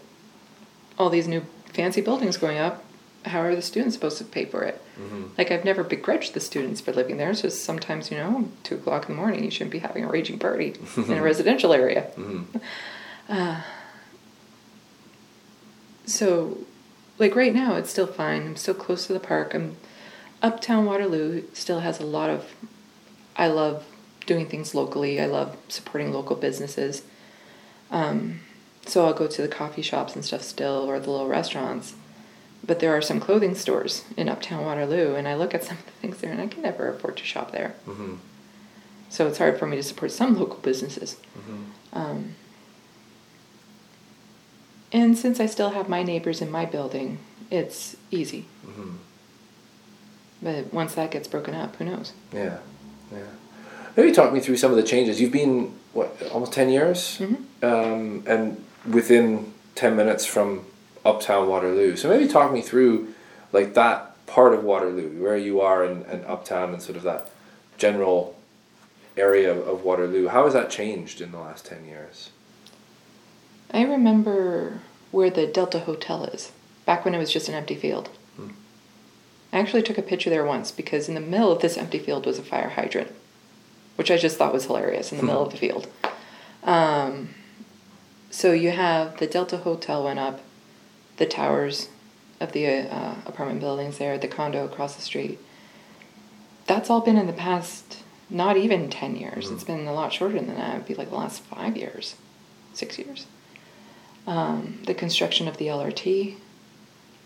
all 1.00 1.10
these 1.10 1.28
new 1.28 1.46
fancy 1.72 2.02
buildings 2.02 2.36
going 2.38 2.58
up, 2.58 2.84
how 3.26 3.40
are 3.40 3.56
the 3.56 3.62
students 3.62 3.96
supposed 3.96 4.18
to 4.18 4.26
pay 4.26 4.44
for 4.44 4.64
it? 4.64 4.82
Mm-hmm. 5.00 5.24
Like, 5.38 5.52
I've 5.52 5.64
never 5.64 5.84
begrudged 5.86 6.34
the 6.34 6.42
students 6.42 6.82
for 6.82 6.92
living 6.92 7.16
there. 7.16 7.30
It's 7.32 7.42
just 7.42 7.64
sometimes, 7.64 8.12
you 8.12 8.18
know, 8.18 8.50
two 8.64 8.76
o'clock 8.76 9.08
in 9.08 9.16
the 9.16 9.22
morning, 9.22 9.46
you 9.46 9.50
shouldn't 9.52 9.72
be 9.72 9.80
having 9.80 10.04
a 10.04 10.10
raging 10.10 10.38
party 10.38 10.76
in 10.98 11.14
a 11.14 11.22
residential 11.22 11.72
area. 11.72 12.08
Mhm. 12.18 12.46
Uh, 13.30 13.62
so 16.06 16.58
like 17.20 17.36
right 17.36 17.54
now, 17.54 17.76
it's 17.76 17.90
still 17.90 18.08
fine. 18.08 18.42
I'm 18.48 18.56
still 18.56 18.74
close 18.74 19.08
to 19.08 19.14
the 19.14 19.20
park. 19.20 19.54
I'm 19.54 19.78
uptown 20.44 20.86
Waterloo 20.86 21.44
still 21.54 21.80
has 21.80 22.00
a 22.00 22.06
lot 22.06 22.30
of. 22.30 22.54
I 23.36 23.48
love 23.48 23.86
doing 24.28 24.48
things 24.48 24.76
locally. 24.76 25.20
I 25.20 25.26
love 25.26 25.58
supporting 25.70 26.14
local 26.14 26.36
businesses. 26.36 27.04
Um, 27.90 28.42
so 28.86 29.06
I'll 29.06 29.14
go 29.14 29.28
to 29.28 29.42
the 29.42 29.48
coffee 29.48 29.82
shops 29.82 30.16
and 30.16 30.24
stuff 30.24 30.42
still, 30.44 30.88
or 30.90 31.00
the 31.00 31.10
little 31.10 31.28
restaurants. 31.28 31.96
But 32.66 32.80
there 32.80 32.96
are 32.96 33.02
some 33.02 33.20
clothing 33.20 33.56
stores 33.56 34.06
in 34.16 34.30
Uptown 34.30 34.64
Waterloo, 34.64 35.16
and 35.16 35.28
I 35.28 35.36
look 35.36 35.54
at 35.54 35.64
some 35.64 35.78
of 35.78 35.86
the 35.86 35.92
things 35.92 36.20
there, 36.20 36.32
and 36.32 36.42
I 36.42 36.48
can 36.48 36.62
never 36.62 36.90
afford 36.90 37.18
to 37.18 37.24
shop 37.24 37.52
there. 37.52 37.76
Mm-hmm. 37.88 38.16
So 39.10 39.28
it's 39.28 39.38
hard 39.38 39.60
for 39.60 39.68
me 39.68 39.76
to 39.76 39.84
support 39.84 40.12
some 40.12 40.38
local 40.38 40.58
businesses. 40.60 41.18
Mm-hmm. 41.38 41.64
Um, 41.94 42.36
and 44.92 45.18
since 45.18 45.40
I 45.40 45.46
still 45.46 45.72
have 45.72 45.90
my 45.90 46.04
neighbors 46.04 46.42
in 46.42 46.50
my 46.50 46.66
building, 46.66 47.20
it's 47.52 47.98
easy. 48.12 48.46
Mm-hmm. 48.66 48.96
But 50.44 50.74
once 50.74 50.94
that 50.96 51.10
gets 51.12 51.28
broken 51.28 51.56
up, 51.56 51.76
who 51.78 51.86
knows? 51.86 52.12
Yeah, 52.34 52.58
yeah. 53.12 53.20
Maybe 53.96 54.12
talk 54.12 54.34
me 54.34 54.40
through 54.42 54.58
some 54.58 54.72
of 54.72 54.78
the 54.78 54.84
changes. 54.84 55.22
You've 55.22 55.32
been 55.32 55.74
what 55.94 56.22
almost 56.32 56.52
ten 56.52 56.70
years, 56.70 57.20
Mhm. 57.20 57.38
um, 57.64 58.24
and 58.28 58.64
within 58.90 59.54
ten 59.76 59.96
minutes 59.96 60.26
from 60.26 60.66
Uptown 61.06 61.48
Waterloo. 61.48 61.96
So 61.96 62.10
maybe 62.10 62.28
talk 62.28 62.52
me 62.52 62.62
through 62.62 63.14
like 63.52 63.74
that 63.76 64.10
part 64.28 64.54
of 64.54 64.64
Waterloo, 64.64 65.22
where 65.24 65.38
you 65.38 65.62
are 65.62 65.86
in, 65.86 66.04
in 66.12 66.26
Uptown, 66.26 66.74
and 66.74 66.82
sort 66.82 66.98
of 66.98 67.04
that 67.04 67.30
general 67.78 68.36
area 69.16 69.52
of, 69.52 69.66
of 69.68 69.84
Waterloo. 69.84 70.28
How 70.28 70.44
has 70.46 70.54
that 70.54 70.70
changed 70.70 71.22
in 71.22 71.32
the 71.32 71.40
last 71.40 71.66
ten 71.66 71.86
years? 71.86 72.32
I 73.72 73.84
remember 73.84 74.80
where 75.12 75.30
the 75.30 75.46
Delta 75.48 75.80
Hotel 75.80 76.26
is, 76.26 76.52
back 76.86 77.06
when 77.06 77.14
it 77.14 77.20
was 77.20 77.32
just 77.32 77.48
an 77.48 77.54
empty 77.56 77.76
field. 77.76 78.10
I 79.54 79.60
actually 79.60 79.84
took 79.84 80.00
a 80.00 80.02
picture 80.02 80.32
there 80.32 80.44
once 80.44 80.72
because 80.72 81.08
in 81.08 81.14
the 81.14 81.22
middle 81.22 81.52
of 81.52 81.62
this 81.62 81.78
empty 81.78 82.00
field 82.00 82.26
was 82.26 82.40
a 82.40 82.44
fire 82.44 82.70
hydrant, 82.70 83.12
which 83.96 84.10
I 84.10 84.18
just 84.18 84.38
thought 84.38 84.52
was 84.52 84.66
hilarious 84.66 85.12
in 85.12 85.20
the 85.20 85.24
middle 85.24 85.44
of 85.46 85.52
the 85.52 85.58
field. 85.58 85.88
Um, 86.64 87.36
so 88.32 88.52
you 88.52 88.72
have 88.72 89.18
the 89.20 89.28
Delta 89.28 89.58
Hotel 89.58 90.04
went 90.04 90.18
up, 90.18 90.42
the 91.18 91.28
towers 91.28 91.90
of 92.40 92.52
the 92.54 92.68
uh, 92.68 93.16
apartment 93.28 93.60
buildings 93.60 94.00
there, 94.00 94.18
the 94.18 94.28
condo 94.28 94.66
across 94.66 94.96
the 94.96 95.04
street. 95.04 95.38
That's 96.66 96.90
all 96.90 97.02
been 97.02 97.18
in 97.18 97.28
the 97.28 97.34
past, 97.34 98.00
not 98.32 98.58
even 98.58 98.90
10 98.90 99.16
years. 99.16 99.52
It's 99.52 99.64
been 99.64 99.86
a 99.86 99.94
lot 99.94 100.12
shorter 100.12 100.36
than 100.36 100.48
that. 100.48 100.76
It'd 100.76 100.88
be 100.88 100.96
like 100.96 101.12
the 101.12 101.16
last 101.16 101.44
five 101.44 101.78
years, 101.78 102.16
six 102.74 102.98
years. 102.98 103.28
Um, 104.26 104.80
the 104.88 104.96
construction 104.96 105.48
of 105.48 105.58
the 105.58 105.68
LRT, 105.68 106.38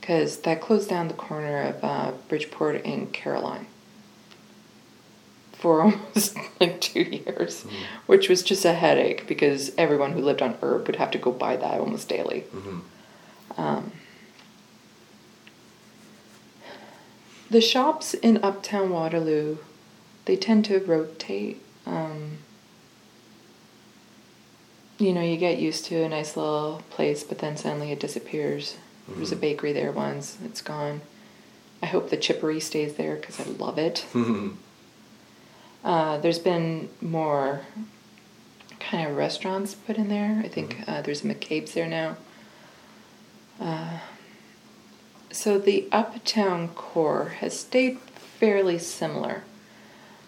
because 0.08 0.38
that 0.38 0.62
closed 0.62 0.89
down 0.89 1.10
the 1.10 1.14
corner 1.14 1.62
of 1.64 1.84
uh, 1.84 2.12
Bridgeport 2.30 2.86
and 2.86 3.12
Caroline 3.12 3.68
for 5.51 5.82
almost 5.84 6.38
like 6.62 6.80
two 6.80 7.01
years, 7.01 7.66
which 8.05 8.30
was 8.30 8.41
just 8.41 8.64
a 8.64 8.72
headache 8.72 9.28
because 9.28 9.74
everyone 9.78 10.14
who 10.14 10.22
lived 10.22 10.41
on 10.41 10.58
Erb 10.64 10.88
would 10.88 10.95
have 10.95 11.12
to 11.12 11.18
go 11.18 11.34
by 11.34 11.58
that 11.58 11.82
almost 11.82 12.08
daily. 12.08 12.45
Mm-hmm. 12.55 12.80
Um, 13.62 13.91
the 17.49 17.60
shops 17.60 18.14
in 18.14 18.41
Uptown 18.41 18.91
Waterloo, 18.91 19.58
they 20.24 20.38
tend 20.38 20.64
to 20.66 20.80
rotate. 20.80 21.62
Um, 21.86 22.38
you 24.99 25.12
know, 25.12 25.22
you 25.22 25.36
get 25.36 25.58
used 25.58 25.84
to 25.88 26.01
a 26.03 26.08
nice 26.08 26.38
little 26.38 26.82
place, 26.91 27.26
but 27.26 27.39
then 27.39 27.58
suddenly 27.58 27.91
it 27.91 27.99
disappears. 27.99 28.78
There 29.08 29.20
was 29.20 29.32
a 29.32 29.36
Mhm. 29.36 29.41
bakery 29.41 29.74
there 29.74 29.91
once, 29.91 30.38
it's 30.43 30.62
gone. 30.62 31.01
I 31.82 31.86
hope 31.86 32.10
the 32.10 32.18
chippery 32.18 32.60
stays 32.60 32.95
there 32.95 33.16
because 33.16 33.39
I 33.39 33.43
love 33.43 33.78
it. 33.78 34.05
Mm-hmm. 34.14 34.49
Uh, 35.84 36.18
there's 36.18 36.39
been 36.39 36.89
more 37.01 37.62
kind 38.80 39.08
of 39.10 39.16
restaurants 39.16 39.76
put 39.76 39.97
in 39.97 40.10
there. 40.10 40.41
I 40.43 40.47
think 40.47 40.84
uh, 40.88 41.01
there's 41.01 41.24
a 41.24 41.28
McCabe's 41.28 41.74
there 41.74 41.88
now. 41.88 42.18
Uh, 43.60 43.99
so 45.32 45.58
the 45.58 45.88
uptown 45.91 46.70
core 46.70 47.30
has 47.39 47.60
stayed 47.60 47.99
fairly 47.99 48.78
similar. 48.80 49.43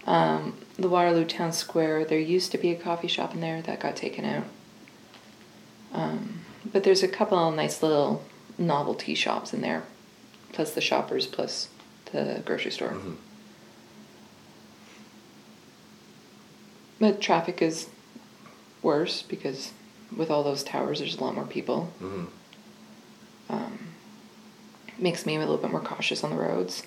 Um, 0.07 0.57
the 0.77 0.89
Waterloo 0.89 1.25
Town 1.25 1.51
Square, 1.51 2.05
there 2.05 2.19
used 2.19 2.51
to 2.51 2.57
be 2.57 2.71
a 2.71 2.75
coffee 2.75 3.07
shop 3.07 3.33
in 3.33 3.41
there 3.41 3.61
that 3.63 3.79
got 3.79 3.95
taken 3.95 4.25
out. 4.25 4.45
Um, 5.93 6.39
but 6.71 6.83
there's 6.83 7.03
a 7.03 7.07
couple 7.07 7.37
of 7.37 7.55
nice 7.55 7.81
little 7.83 8.23
novelty 8.59 9.15
shops 9.15 9.53
in 9.53 9.61
there, 9.61 9.83
plus 10.51 10.73
the 10.73 10.81
shoppers, 10.81 11.25
plus 11.25 11.69
the 12.11 12.41
grocery 12.45 12.71
store. 12.71 12.89
Mm-hmm. 12.89 13.13
But 16.99 17.21
traffic 17.21 17.61
is 17.61 17.87
worse 18.81 19.21
because 19.21 19.71
with 20.15 20.29
all 20.29 20.43
those 20.43 20.63
towers, 20.63 20.99
there's 20.99 21.17
a 21.17 21.23
lot 21.23 21.35
more 21.35 21.45
people. 21.45 21.91
Mm-hmm. 22.01 22.25
Um, 23.49 23.79
makes 24.97 25.25
me 25.25 25.35
a 25.35 25.39
little 25.39 25.57
bit 25.57 25.71
more 25.71 25.79
cautious 25.79 26.23
on 26.23 26.29
the 26.31 26.35
roads. 26.35 26.83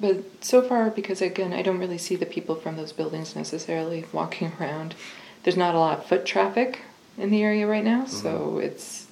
But 0.00 0.24
so 0.44 0.62
far, 0.62 0.90
because 0.90 1.20
again, 1.22 1.52
I 1.52 1.62
don't 1.62 1.78
really 1.78 1.98
see 1.98 2.16
the 2.16 2.26
people 2.26 2.56
from 2.56 2.76
those 2.76 2.92
buildings 2.92 3.36
necessarily 3.36 4.06
walking 4.12 4.52
around. 4.60 4.94
There's 5.42 5.56
not 5.56 5.74
a 5.74 5.78
lot 5.78 5.98
of 5.98 6.06
foot 6.06 6.24
traffic 6.24 6.80
in 7.18 7.30
the 7.30 7.42
area 7.42 7.66
right 7.66 7.84
now, 7.84 8.04
so 8.06 8.58
it's 8.58 9.06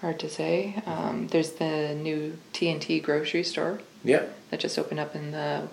hard 0.00 0.18
to 0.20 0.28
say. 0.28 0.82
Um, 0.86 1.28
there's 1.28 1.52
the 1.52 1.94
new 1.94 2.36
T&T 2.52 3.00
grocery 3.00 3.42
store 3.42 3.80
Yeah, 4.02 4.24
that 4.50 4.60
just 4.60 4.78
opened 4.78 5.00
up 5.00 5.14
in 5.14 5.30
the 5.32 5.68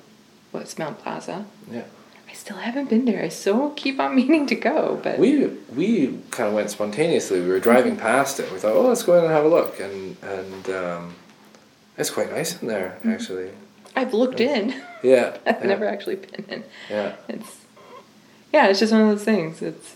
Westmount 0.54 1.00
Plaza. 1.00 1.46
yeah. 1.72 1.84
I 2.30 2.34
still 2.34 2.58
haven't 2.58 2.90
been 2.90 3.04
there. 3.04 3.22
I 3.22 3.28
so 3.28 3.72
keep 3.72 4.00
on 4.00 4.16
meaning 4.22 4.48
to 4.48 4.56
go, 4.56 5.00
but 5.04 5.20
We 5.20 5.48
we 5.76 6.20
kind 6.32 6.48
of 6.48 6.54
went 6.56 6.70
spontaneously. 6.72 7.42
We 7.42 7.50
were 7.50 7.60
driving 7.60 7.98
past 7.98 8.40
it. 8.40 8.50
We 8.54 8.58
thought, 8.58 8.72
oh, 8.74 8.88
let's 8.88 9.04
go 9.04 9.18
in 9.18 9.26
and 9.26 9.34
have 9.34 9.44
a 9.44 9.50
look, 9.50 9.80
and 9.82 10.16
and 10.24 10.70
um, 10.70 11.16
it's 11.98 12.10
quite 12.10 12.32
nice 12.32 12.62
in 12.62 12.70
there 12.70 12.98
actually. 13.06 13.50
I've 13.98 14.14
looked 14.14 14.40
in. 14.40 14.74
Yeah, 15.04 15.38
I've 15.46 15.60
yeah, 15.60 15.68
never 15.68 15.86
actually 15.86 16.16
been 16.16 16.46
in. 16.48 16.64
Yeah, 16.90 17.16
It's 17.28 17.58
yeah, 18.54 18.68
it's 18.68 18.80
just 18.80 18.94
one 18.94 19.02
of 19.02 19.10
those 19.10 19.26
things. 19.26 19.62
It's 19.62 19.96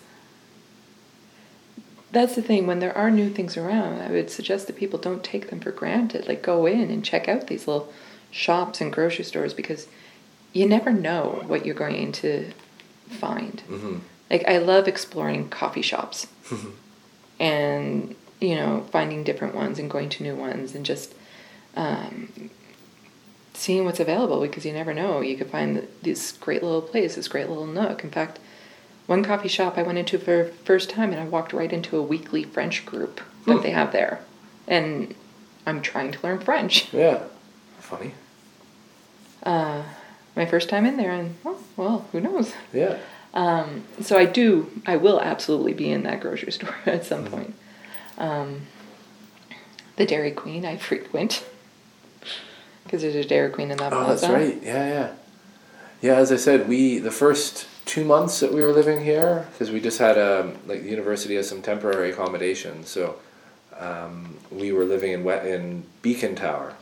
that's 2.15 2.35
the 2.35 2.41
thing. 2.41 2.65
When 2.65 2.79
there 2.79 2.97
are 2.97 3.11
new 3.11 3.29
things 3.29 3.57
around, 3.57 4.01
I 4.01 4.09
would 4.09 4.29
suggest 4.29 4.67
that 4.67 4.75
people 4.77 4.97
don't 4.97 5.23
take 5.23 5.49
them 5.49 5.59
for 5.59 5.71
granted. 5.71 6.27
Like 6.27 6.41
go 6.41 6.65
in 6.65 6.89
and 6.89 7.03
check 7.05 7.27
out 7.27 7.47
these 7.47 7.67
little 7.67 7.91
shops 8.31 8.81
and 8.81 8.91
grocery 8.91 9.25
stores 9.25 9.53
because 9.53 9.87
you 10.53 10.67
never 10.67 10.91
know 10.91 11.43
what 11.47 11.65
you're 11.65 11.75
going 11.75 12.11
to 12.13 12.51
find. 13.09 13.61
hmm 13.61 13.97
Like 14.29 14.47
I 14.47 14.57
love 14.57 14.87
exploring 14.87 15.49
coffee 15.49 15.81
shops 15.81 16.27
and 17.39 18.15
you 18.39 18.55
know 18.55 18.85
finding 18.91 19.23
different 19.23 19.53
ones 19.55 19.77
and 19.77 19.89
going 19.91 20.09
to 20.09 20.23
new 20.23 20.35
ones 20.35 20.73
and 20.73 20.85
just 20.85 21.13
um, 21.75 22.49
seeing 23.53 23.83
what's 23.85 23.99
available 23.99 24.39
because 24.41 24.65
you 24.65 24.73
never 24.73 24.93
know. 24.93 25.21
You 25.21 25.35
could 25.35 25.49
find 25.49 25.87
this 26.01 26.31
great 26.31 26.63
little 26.63 26.81
place, 26.81 27.15
this 27.15 27.27
great 27.27 27.49
little 27.49 27.67
nook. 27.67 28.03
In 28.03 28.11
fact, 28.11 28.39
one 29.07 29.23
coffee 29.23 29.47
shop 29.47 29.77
I 29.77 29.83
went 29.83 29.97
into 29.97 30.17
for 30.17 30.45
the 30.45 30.51
first 30.65 30.89
time 30.89 31.11
and 31.11 31.21
I 31.21 31.25
walked 31.25 31.53
right 31.53 31.71
into 31.71 31.97
a 31.97 32.01
weekly 32.01 32.43
French 32.43 32.85
group 32.85 33.21
that 33.45 33.57
Hmm. 33.57 33.61
they 33.61 33.71
have 33.71 33.91
there, 33.91 34.19
and 34.67 35.13
I'm 35.65 35.81
trying 35.81 36.11
to 36.11 36.19
learn 36.23 36.39
French. 36.39 36.87
yeah. 36.93 37.23
Funny. 37.79 38.13
Uh, 39.43 39.83
my 40.35 40.45
first 40.45 40.69
time 40.69 40.85
in 40.85 40.97
there, 40.97 41.11
and 41.11 41.35
well, 41.43 41.59
well 41.77 42.07
who 42.11 42.19
knows? 42.19 42.53
Yeah. 42.73 42.97
Um, 43.33 43.83
so 44.01 44.17
I 44.17 44.25
do, 44.25 44.71
I 44.85 44.95
will 44.95 45.19
absolutely 45.21 45.73
be 45.73 45.91
in 45.91 46.03
that 46.03 46.21
grocery 46.21 46.51
store 46.53 46.75
at 46.85 47.05
some 47.05 47.25
point. 47.25 47.53
Um, 48.17 48.61
the 49.97 50.05
Dairy 50.05 50.31
Queen 50.31 50.65
I 50.65 50.77
frequent 50.77 51.45
because 52.83 53.01
there's 53.01 53.15
a 53.15 53.23
Dairy 53.25 53.49
Queen 53.51 53.71
in 53.71 53.77
that 53.77 53.91
Oh, 53.93 54.07
that's 54.07 54.23
right. 54.23 54.61
Yeah, 54.63 54.87
yeah. 54.87 55.11
Yeah, 56.01 56.15
as 56.15 56.31
I 56.31 56.35
said, 56.37 56.67
we 56.69 56.99
the 56.99 57.11
first 57.11 57.67
two 57.95 58.03
months 58.03 58.41
that 58.41 58.51
we 58.51 58.61
were 58.61 58.73
living 58.73 59.01
here, 59.03 59.47
because 59.51 59.71
we 59.71 59.79
just 59.79 59.99
had 59.99 60.17
a 60.17 60.51
like 60.67 60.81
the 60.83 60.89
university 60.89 61.35
has 61.35 61.47
some 61.47 61.61
temporary 61.61 62.11
accommodation, 62.11 62.83
so 62.85 63.03
um, 63.79 64.37
we 64.51 64.73
were 64.73 64.83
living 64.83 65.11
in 65.13 65.23
wet 65.23 65.45
in 65.45 65.83
Beacon 66.01 66.35
Tower, 66.35 66.73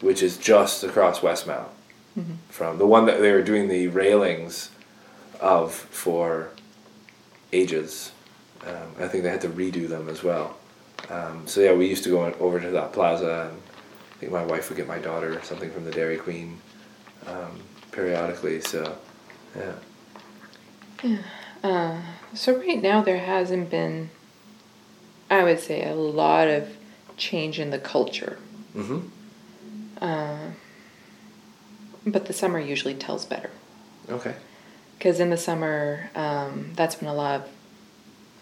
which 0.00 0.20
is 0.22 0.36
just 0.36 0.84
across 0.84 1.20
Westmount 1.20 1.70
Mm-hmm. 2.18 2.34
from 2.48 2.78
the 2.78 2.86
one 2.86 3.06
that 3.06 3.20
they 3.20 3.30
were 3.30 3.42
doing 3.42 3.68
the 3.68 3.86
railings 3.86 4.70
of 5.40 5.72
for 5.72 6.48
ages. 7.52 8.10
Um, 8.66 8.88
I 8.98 9.06
think 9.06 9.22
they 9.22 9.30
had 9.30 9.42
to 9.42 9.48
redo 9.48 9.86
them 9.86 10.08
as 10.08 10.24
well. 10.24 10.56
Um, 11.10 11.46
so 11.46 11.60
yeah, 11.60 11.74
we 11.74 11.86
used 11.86 12.02
to 12.04 12.10
go 12.10 12.24
over 12.40 12.58
to 12.58 12.70
that 12.70 12.92
plaza, 12.92 13.48
and 13.48 13.60
I 14.14 14.14
think 14.18 14.32
my 14.32 14.44
wife 14.44 14.68
would 14.68 14.76
get 14.76 14.88
my 14.88 14.98
daughter 14.98 15.40
something 15.44 15.70
from 15.70 15.84
the 15.84 15.92
Dairy 15.92 16.16
Queen 16.16 16.58
um, 17.28 17.60
periodically. 17.92 18.60
So 18.62 18.80
yeah, 19.56 19.74
Uh, 21.62 22.00
so 22.34 22.56
right 22.58 22.80
now 22.82 23.02
there 23.02 23.18
hasn't 23.18 23.70
been 23.70 24.10
I 25.30 25.42
would 25.44 25.60
say 25.60 25.86
a 25.88 25.94
lot 25.94 26.48
of 26.48 26.76
change 27.16 27.58
in 27.60 27.70
the 27.70 27.78
culture. 27.78 28.38
Mm-hmm. 28.74 29.00
Uh, 30.02 30.38
but 32.06 32.26
the 32.26 32.32
summer 32.32 32.58
usually 32.58 32.94
tells 32.94 33.26
better. 33.26 33.50
Okay. 34.08 34.34
Because 34.96 35.20
in 35.20 35.28
the 35.30 35.36
summer, 35.36 36.10
um, 36.14 36.72
that's 36.74 37.00
when 37.00 37.10
a 37.10 37.14
lot 37.14 37.40
of 37.42 37.48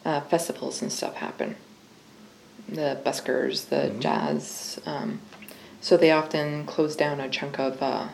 uh, 0.04 0.20
festivals 0.22 0.80
and 0.80 0.92
stuff 0.92 1.14
happen. 1.16 1.56
The 2.68 3.00
buskers, 3.04 3.68
the 3.68 3.90
Mhm. 3.90 3.98
jazz. 4.00 4.78
Um, 4.86 5.20
so 5.80 5.96
they 5.96 6.12
often 6.12 6.64
close 6.66 6.94
down 6.94 7.18
a 7.20 7.28
chunk 7.28 7.58
of 7.58 7.82
uh, 7.82 8.08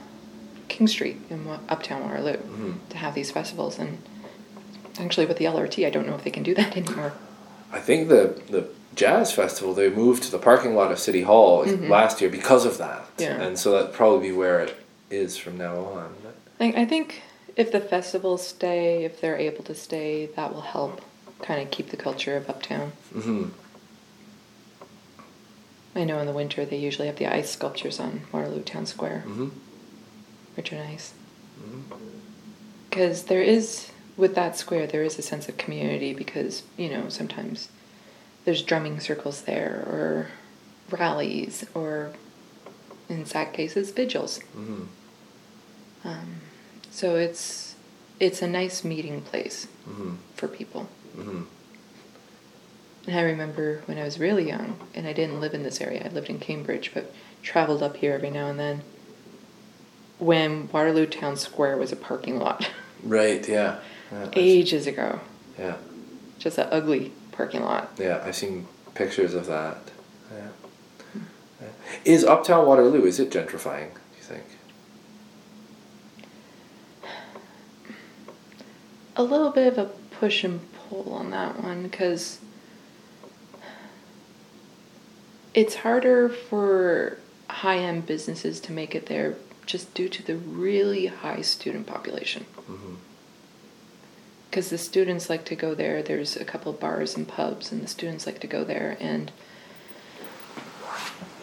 King 0.68 0.88
Street 0.88 1.20
in 1.28 1.46
Uptown 1.68 2.02
Waterloo 2.02 2.36
Mhm. 2.38 2.74
to 2.88 2.96
have 2.96 3.14
these 3.14 3.30
festivals. 3.30 3.78
And 3.78 3.98
actually, 4.98 5.26
with 5.26 5.36
the 5.38 5.44
LRT, 5.46 5.86
I 5.86 5.90
don't 5.90 6.06
know 6.06 6.14
if 6.14 6.24
they 6.24 6.30
can 6.30 6.42
do 6.42 6.54
that 6.54 6.76
anymore. 6.76 7.12
I 7.72 7.80
think 7.80 8.08
the 8.08 8.40
the 8.50 8.68
jazz 8.94 9.32
festival 9.32 9.72
they 9.72 9.88
moved 9.88 10.22
to 10.24 10.30
the 10.30 10.38
parking 10.38 10.74
lot 10.74 10.92
of 10.92 10.98
City 10.98 11.22
Hall 11.22 11.64
Mhm. 11.64 11.88
last 11.88 12.20
year 12.20 12.28
because 12.30 12.66
of 12.66 12.76
that. 12.78 13.06
Yeah. 13.18 13.40
And 13.40 13.58
so 13.58 13.72
that 13.72 13.92
probably 13.94 14.28
be 14.28 14.36
where 14.36 14.60
it 14.60 14.74
is 15.10 15.36
from 15.38 15.56
now 15.56 15.76
on. 15.76 16.14
I, 16.60 16.82
I 16.82 16.84
think 16.84 17.22
if 17.56 17.72
the 17.72 17.80
festivals 17.80 18.46
stay, 18.46 19.04
if 19.04 19.20
they're 19.20 19.38
able 19.38 19.64
to 19.64 19.74
stay, 19.74 20.26
that 20.36 20.52
will 20.54 20.60
help 20.60 21.00
kind 21.40 21.60
of 21.62 21.70
keep 21.70 21.88
the 21.88 21.96
culture 21.96 22.36
of 22.36 22.48
Uptown. 22.50 22.92
Mm-hmm. 23.14 23.44
I 25.94 26.04
know 26.04 26.18
in 26.18 26.26
the 26.26 26.32
winter 26.32 26.64
they 26.64 26.76
usually 26.78 27.06
have 27.08 27.16
the 27.16 27.26
ice 27.26 27.50
sculptures 27.50 28.00
on 28.00 28.22
Waterloo 28.32 28.62
Town 28.62 28.86
Square, 28.86 29.24
Mm-hmm. 29.26 29.48
which 30.56 30.72
are 30.72 30.76
nice. 30.76 31.12
Because 32.88 33.24
there 33.24 33.42
is, 33.42 33.90
with 34.22 34.36
that 34.36 34.56
square, 34.56 34.86
there 34.86 35.02
is 35.02 35.18
a 35.18 35.22
sense 35.22 35.48
of 35.48 35.56
community 35.56 36.14
because, 36.14 36.62
you 36.76 36.88
know, 36.88 37.08
sometimes 37.08 37.68
there's 38.44 38.62
drumming 38.62 39.00
circles 39.00 39.42
there 39.42 39.84
or 39.84 40.28
rallies 40.96 41.66
or, 41.74 42.12
in 43.08 43.26
sad 43.26 43.52
cases, 43.52 43.90
vigils. 43.90 44.38
Mm-hmm. 44.56 44.84
Um, 46.04 46.36
so 46.92 47.16
it's 47.16 47.74
it's 48.20 48.40
a 48.42 48.46
nice 48.46 48.84
meeting 48.84 49.20
place 49.22 49.66
Mm-hmm. 49.88 50.14
for 50.36 50.46
people. 50.46 50.88
Mm-hmm. 51.16 51.42
And 53.08 53.16
I 53.18 53.22
remember 53.22 53.82
when 53.86 53.98
I 53.98 54.04
was 54.04 54.20
really 54.20 54.46
young, 54.46 54.78
and 54.94 55.08
I 55.08 55.12
didn't 55.12 55.40
live 55.40 55.54
in 55.54 55.64
this 55.64 55.80
area. 55.80 56.04
I 56.04 56.08
lived 56.14 56.30
in 56.30 56.38
Cambridge, 56.38 56.92
but 56.94 57.12
traveled 57.42 57.82
up 57.82 57.96
here 57.96 58.12
every 58.12 58.30
now 58.30 58.46
and 58.46 58.60
then. 58.60 58.82
When 60.20 60.68
Waterloo 60.70 61.06
Town 61.06 61.34
Square 61.36 61.78
was 61.78 61.90
a 61.90 61.96
parking 61.96 62.38
lot, 62.38 62.70
Right. 63.02 63.48
Yeah. 63.48 63.80
Yeah. 64.12 64.28
Ages 64.34 64.86
ago, 64.86 65.20
Yeah. 65.58 65.76
just 66.38 66.58
an 66.58 66.68
ugly 66.70 67.12
parking 67.32 67.62
lot. 67.62 67.92
Yeah. 67.98 68.22
I've 68.24 68.36
seen 68.36 68.66
pictures 68.94 69.32
of 69.34 69.46
that. 69.46 69.78
Yeah. 70.30 70.48
Yeah. 71.60 71.68
Is 72.04 72.24
Uptown 72.24 72.66
Waterloo 72.66 73.04
is 73.06 73.18
it 73.18 73.30
gentrifying? 73.30 73.88
Do 73.94 74.16
you 74.18 74.22
think? 74.22 74.44
A 79.16 79.22
little 79.22 79.50
bit 79.50 79.66
of 79.66 79.78
a 79.78 79.90
push 80.18 80.44
and 80.44 80.60
pull 80.88 81.12
on 81.12 81.30
that 81.30 81.62
one 81.62 81.82
because 81.82 82.38
it's 85.54 85.76
harder 85.76 86.28
for 86.28 87.18
high 87.48 87.78
end 87.78 88.06
businesses 88.06 88.58
to 88.60 88.72
make 88.72 88.94
it 88.94 89.06
there 89.06 89.36
just 89.66 89.92
due 89.94 90.08
to 90.08 90.22
the 90.22 90.36
really 90.36 91.06
high 91.06 91.40
student 91.42 91.86
population. 91.86 92.46
Mm-hmm. 92.68 92.94
Because 94.52 94.68
the 94.68 94.76
students 94.76 95.30
like 95.30 95.46
to 95.46 95.56
go 95.56 95.74
there. 95.74 96.02
There's 96.02 96.36
a 96.36 96.44
couple 96.44 96.74
bars 96.74 97.16
and 97.16 97.26
pubs, 97.26 97.72
and 97.72 97.82
the 97.82 97.86
students 97.86 98.26
like 98.26 98.38
to 98.40 98.46
go 98.46 98.64
there, 98.64 98.98
and 99.00 99.32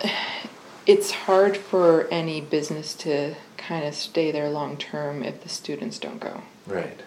it's 0.86 1.10
hard 1.12 1.58
for 1.58 2.08
any 2.12 2.40
business 2.40 2.94
to 2.96 3.34
kind 3.58 3.84
of 3.84 3.96
stay 3.96 4.32
there 4.32 4.48
long 4.48 4.78
term 4.78 5.24
if 5.24 5.42
the 5.42 5.50
students 5.50 5.98
don't 5.98 6.20
go. 6.20 6.44
Right. 6.68 7.02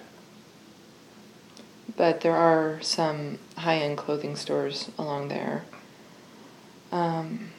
But 1.96 2.22
there 2.22 2.34
are 2.34 2.82
some 2.82 3.38
high 3.58 3.76
end 3.76 3.96
clothing 3.96 4.34
stores 4.34 4.90
along 4.98 5.28
there. 5.28 5.62
Um, 6.90 7.52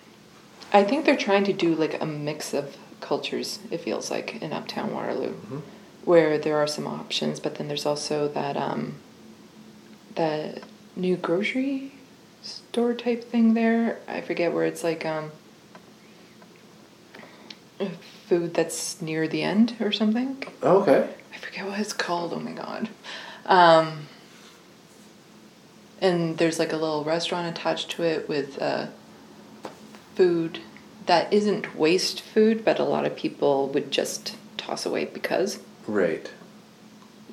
I 0.74 0.84
think 0.84 1.06
they're 1.06 1.16
trying 1.16 1.46
to 1.46 1.54
do 1.54 1.76
like 1.76 2.02
a 2.02 2.06
mix 2.06 2.54
of 2.54 2.76
cultures, 3.00 3.60
it 3.72 3.80
feels 3.80 4.12
like, 4.12 4.42
in 4.42 4.52
Uptown 4.52 4.94
Waterloo. 4.94 5.30
Mm-hmm. 5.30 5.60
Where 6.06 6.38
there 6.38 6.58
are 6.58 6.68
some 6.68 6.88
options, 6.88 7.40
but 7.40 7.56
then 7.56 7.68
there's 7.68 7.86
also 7.86 8.28
that 8.30 8.58
um, 8.58 8.96
that 10.16 10.64
new 10.96 11.16
grocery 11.16 11.94
store 12.42 12.94
type 12.94 13.24
thing 13.24 13.54
there. 13.54 14.00
I 14.08 14.22
forget 14.22 14.54
where 14.54 14.66
it's 14.66 14.84
like 14.84 15.06
um, 15.06 15.32
food 18.28 18.54
that's 18.54 19.02
near 19.02 19.28
the 19.28 19.44
end 19.44 19.76
or 19.80 19.92
something. 19.92 20.44
Oh, 20.62 20.82
okay. 20.82 21.10
I 21.34 21.38
forget 21.38 21.66
what 21.66 21.80
it's 21.80 21.94
called. 21.94 22.34
Oh 22.34 22.40
my 22.40 22.52
god. 22.52 22.90
Um, 23.46 24.08
and 26.02 26.38
there's 26.38 26.60
like 26.60 26.74
a 26.74 26.78
little 26.78 27.04
restaurant 27.04 27.48
attached 27.48 27.92
to 27.92 28.04
it 28.04 28.28
with 28.28 28.62
uh, 28.62 28.88
food 30.16 30.60
that 31.06 31.32
isn't 31.32 31.76
waste 31.76 32.22
food, 32.22 32.64
but 32.64 32.80
a 32.80 32.84
lot 32.84 33.06
of 33.06 33.16
people 33.16 33.68
would 33.70 33.92
just 33.92 34.36
toss 34.58 34.86
away 34.86 35.06
because. 35.06 35.60
Right. 35.88 36.32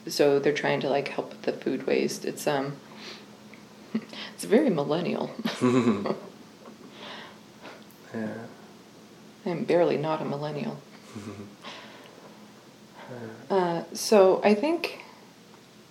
So 0.06 0.38
they're 0.38 0.52
trying 0.52 0.80
to 0.80 0.88
like 0.88 1.08
help 1.08 1.30
with 1.30 1.42
the 1.42 1.52
food 1.52 1.86
waste. 1.86 2.24
It's 2.24 2.46
um, 2.46 2.76
it's 4.34 4.44
very 4.44 4.70
millennial. 4.70 5.30
Yeah. 8.12 8.34
I'm 9.46 9.62
barely 9.64 9.96
not 9.96 10.20
a 10.20 10.24
millennial. 10.24 10.78
Uh, 13.48 13.82
so 13.92 14.40
I 14.44 14.54
think 14.54 15.04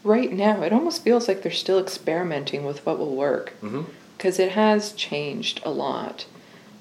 right 0.04 0.32
now 0.32 0.62
it 0.64 0.72
almost 0.74 1.04
feels 1.04 1.28
like 1.28 1.42
they're 1.44 1.52
still 1.52 1.80
experimenting 1.80 2.66
with 2.66 2.86
what 2.86 3.00
will 3.00 3.16
work 3.16 3.54
Mm-hmm. 3.62 3.84
because 4.18 4.38
it 4.40 4.52
has 4.52 4.92
changed 4.94 5.62
a 5.64 5.70
lot, 5.72 6.26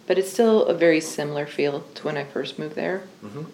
but 0.08 0.18
it's 0.18 0.30
still 0.32 0.64
a 0.66 0.74
very 0.74 1.00
similar 1.00 1.46
feel 1.46 1.80
to 1.94 2.02
when 2.04 2.16
I 2.16 2.24
first 2.24 2.58
moved 2.58 2.74
there. 2.74 3.02
Mm-hmm. 3.24 3.44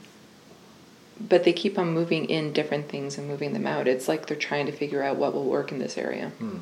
But 1.21 1.45
they 1.45 1.53
keep 1.53 1.79
on 1.79 1.93
moving 1.93 2.25
in 2.25 2.53
different 2.53 2.89
things 2.89 3.17
and 3.19 3.29
moving 3.29 3.53
them 3.53 3.67
out. 3.67 3.87
It's 3.87 4.09
like 4.09 4.27
they're 4.27 4.37
trying 4.37 4.67
to 4.67 4.73
figure 4.73 5.03
out 5.03 5.17
what 5.17 5.33
will 5.33 5.45
work 5.45 5.71
in 5.71 5.79
this 5.79 5.97
area. 5.97 6.31
Hmm. 6.31 6.59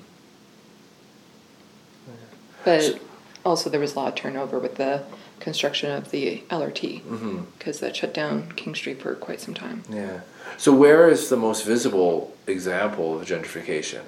But 2.65 3.01
also 3.45 3.71
there 3.71 3.81
was 3.81 3.95
a 3.95 3.99
lot 3.99 4.09
of 4.09 4.15
turnover 4.15 4.59
with 4.59 4.77
the 4.77 5.03
construction 5.41 5.91
of 5.91 6.11
the 6.11 6.43
LRT 6.51 7.03
Mm-hmm. 7.03 7.41
because 7.59 7.81
that 7.81 7.97
shut 7.97 8.15
down 8.15 8.53
King 8.53 8.75
Street 8.75 9.03
for 9.03 9.15
quite 9.17 9.41
some 9.41 9.55
time. 9.55 9.83
Yeah. 9.91 10.21
So 10.59 10.73
where 10.73 11.09
is 11.09 11.29
the 11.29 11.37
most 11.37 11.65
visible 11.65 12.37
example 12.47 13.19
of 13.19 13.27
gentrification 13.27 14.03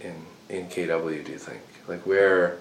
in 0.00 0.14
in 0.48 0.68
KW? 0.68 1.24
Do 1.24 1.32
you 1.32 1.38
think? 1.38 1.60
Like 1.86 2.06
where? 2.06 2.58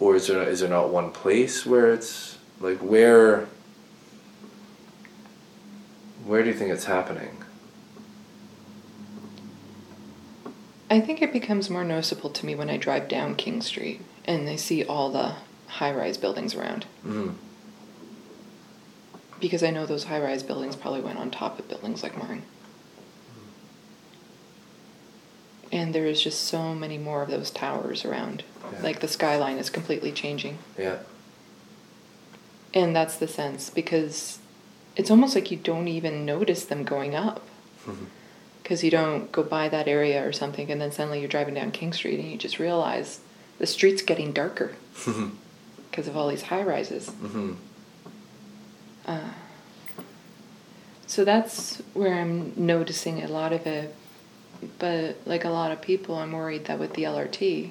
Or 0.00 0.16
is 0.16 0.26
there 0.26 0.42
is 0.42 0.60
there 0.60 0.68
not 0.70 0.88
one 0.88 1.12
place 1.12 1.64
where 1.64 1.92
it's 1.92 2.38
like 2.60 2.78
where? 2.78 3.46
Where 6.24 6.42
do 6.42 6.48
you 6.48 6.54
think 6.54 6.70
it's 6.70 6.84
happening? 6.84 7.44
I 10.90 11.00
think 11.00 11.20
it 11.20 11.32
becomes 11.32 11.68
more 11.68 11.84
noticeable 11.84 12.30
to 12.30 12.46
me 12.46 12.54
when 12.54 12.70
I 12.70 12.76
drive 12.76 13.08
down 13.08 13.34
King 13.34 13.60
Street 13.60 14.00
and 14.24 14.48
I 14.48 14.56
see 14.56 14.84
all 14.84 15.10
the 15.10 15.34
high 15.66 15.92
rise 15.92 16.16
buildings 16.16 16.54
around. 16.54 16.86
Mm-hmm. 17.04 17.30
Because 19.40 19.62
I 19.62 19.70
know 19.70 19.84
those 19.84 20.04
high 20.04 20.20
rise 20.20 20.42
buildings 20.42 20.76
probably 20.76 21.00
went 21.00 21.18
on 21.18 21.30
top 21.30 21.58
of 21.58 21.68
buildings 21.68 22.02
like 22.02 22.16
mine. 22.16 22.42
And 25.72 25.94
there 25.94 26.06
is 26.06 26.22
just 26.22 26.42
so 26.42 26.74
many 26.74 26.98
more 26.98 27.22
of 27.22 27.30
those 27.30 27.50
towers 27.50 28.04
around. 28.04 28.44
Yeah. 28.72 28.82
Like 28.82 29.00
the 29.00 29.08
skyline 29.08 29.58
is 29.58 29.70
completely 29.70 30.12
changing. 30.12 30.58
Yeah. 30.78 30.98
And 32.72 32.94
that's 32.94 33.16
the 33.16 33.26
sense 33.26 33.70
because 33.70 34.38
it's 34.96 35.10
almost 35.10 35.34
like 35.34 35.50
you 35.50 35.56
don't 35.56 35.88
even 35.88 36.24
notice 36.24 36.64
them 36.64 36.84
going 36.84 37.14
up. 37.14 37.46
Because 38.62 38.82
you 38.82 38.90
don't 38.90 39.30
go 39.30 39.42
by 39.42 39.68
that 39.68 39.88
area 39.88 40.26
or 40.26 40.32
something, 40.32 40.70
and 40.70 40.80
then 40.80 40.90
suddenly 40.90 41.20
you're 41.20 41.28
driving 41.28 41.54
down 41.54 41.70
King 41.70 41.92
Street 41.92 42.18
and 42.18 42.30
you 42.30 42.38
just 42.38 42.58
realize 42.58 43.20
the 43.58 43.66
street's 43.66 44.00
getting 44.00 44.32
darker 44.32 44.72
because 45.90 46.08
of 46.08 46.16
all 46.16 46.28
these 46.28 46.42
high 46.42 46.62
rises. 46.62 47.08
mm-hmm. 47.08 47.52
Uh, 49.06 49.30
so 51.06 51.24
that's 51.24 51.82
where 51.92 52.14
I'm 52.14 52.54
noticing 52.56 53.22
a 53.22 53.28
lot 53.28 53.52
of 53.52 53.66
it. 53.66 53.94
But 54.78 55.18
like 55.26 55.44
a 55.44 55.50
lot 55.50 55.72
of 55.72 55.82
people, 55.82 56.16
I'm 56.16 56.32
worried 56.32 56.64
that 56.64 56.78
with 56.78 56.94
the 56.94 57.02
LRT, 57.02 57.70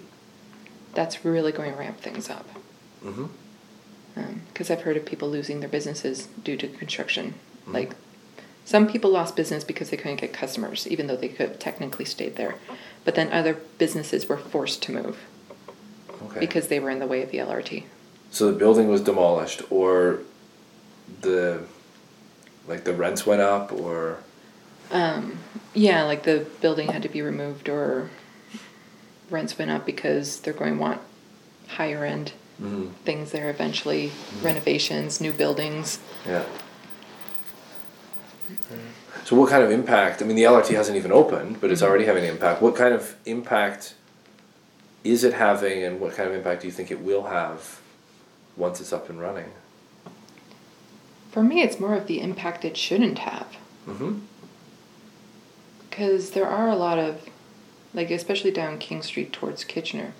that's 0.93 1.25
really 1.25 1.51
going 1.51 1.71
to 1.71 1.77
ramp 1.77 1.99
things 1.99 2.29
up. 2.29 2.47
Mm-hmm. 3.03 3.25
Because 4.51 4.69
I've 4.69 4.81
heard 4.81 4.97
of 4.97 5.05
people 5.05 5.29
losing 5.29 5.59
their 5.59 5.69
businesses 5.69 6.27
due 6.43 6.57
to 6.57 6.67
construction. 6.67 7.33
Mhm. 7.67 7.73
Like 7.73 7.95
some 8.65 8.87
people 8.87 9.09
lost 9.11 9.35
business 9.35 9.63
because 9.63 9.89
they 9.89 9.97
couldn't 9.97 10.21
get 10.21 10.31
customers, 10.33 10.87
even 10.87 11.07
though 11.07 11.15
they 11.15 11.27
could 11.29 11.49
have 11.49 11.59
technically 11.59 12.05
stayed 12.05 12.35
there. 12.35 12.55
But 13.03 13.15
then 13.15 13.31
other 13.31 13.57
businesses 13.77 14.29
were 14.29 14.37
forced 14.37 14.81
to 14.83 14.91
move 14.91 15.17
Okay. 16.25 16.39
because 16.39 16.67
they 16.67 16.79
were 16.79 16.89
in 16.89 16.99
the 16.99 17.07
way 17.07 17.21
of 17.23 17.31
the 17.31 17.39
LRT. 17.39 17.85
So 18.31 18.51
the 18.51 18.57
building 18.57 18.87
was 18.87 19.01
demolished, 19.01 19.61
or 19.69 20.19
the 21.21 21.61
like 22.67 22.85
the 22.85 22.93
rents 22.93 23.25
went 23.25 23.41
up, 23.41 23.71
or 23.73 24.19
Um, 24.91 25.39
yeah, 25.73 26.03
like 26.03 26.23
the 26.23 26.45
building 26.61 26.87
had 26.91 27.01
to 27.03 27.09
be 27.09 27.21
removed 27.21 27.67
or 27.67 28.09
rents 29.29 29.57
went 29.57 29.71
up 29.71 29.85
because 29.85 30.39
they're 30.41 30.53
going 30.53 30.75
to 30.75 30.79
want 30.79 31.01
higher 31.67 32.05
end 32.05 32.33
Mhm. 32.63 32.91
things 33.03 33.31
there 33.31 33.49
eventually, 33.49 34.11
renovations, 34.41 35.19
new 35.19 35.31
buildings. 35.33 35.99
yeah. 36.25 36.43
So 39.25 39.35
what 39.35 39.49
kind 39.49 39.63
of 39.63 39.71
impact? 39.71 40.21
I 40.21 40.25
mean, 40.25 40.35
the 40.35 40.43
LRT 40.43 40.73
hasn't 40.75 40.97
even 40.97 41.11
opened, 41.11 41.61
but 41.61 41.71
it's 41.71 41.81
already 41.81 42.05
having 42.05 42.23
an 42.25 42.29
impact. 42.31 42.61
What 42.61 42.75
kind 42.75 42.93
of 42.93 43.15
impact 43.25 43.95
is 45.03 45.23
it 45.23 45.33
having, 45.33 45.83
and 45.83 45.99
what 45.99 46.13
kind 46.13 46.29
of 46.29 46.35
impact 46.35 46.61
do 46.61 46.67
you 46.67 46.73
think 46.73 46.91
it 46.91 47.01
will 47.01 47.23
have 47.23 47.79
once 48.57 48.79
it's 48.81 48.91
up 48.93 49.09
and 49.09 49.19
running? 49.21 49.51
For 51.31 51.41
me, 51.41 51.61
it's 51.63 51.79
more 51.79 51.95
of 51.95 52.07
the 52.07 52.21
impact 52.21 52.63
it 52.65 52.77
shouldn't 52.77 53.19
have. 53.19 53.47
Mm-hmm. 53.87 54.19
Because 55.89 56.31
there 56.31 56.47
are 56.47 56.69
a 56.69 56.75
lot 56.75 56.99
of, 56.99 57.21
like, 57.93 58.11
especially 58.11 58.51
down 58.51 58.77
King 58.77 59.01
Street 59.01 59.31
towards 59.33 59.63
Kitchener, 59.63 60.13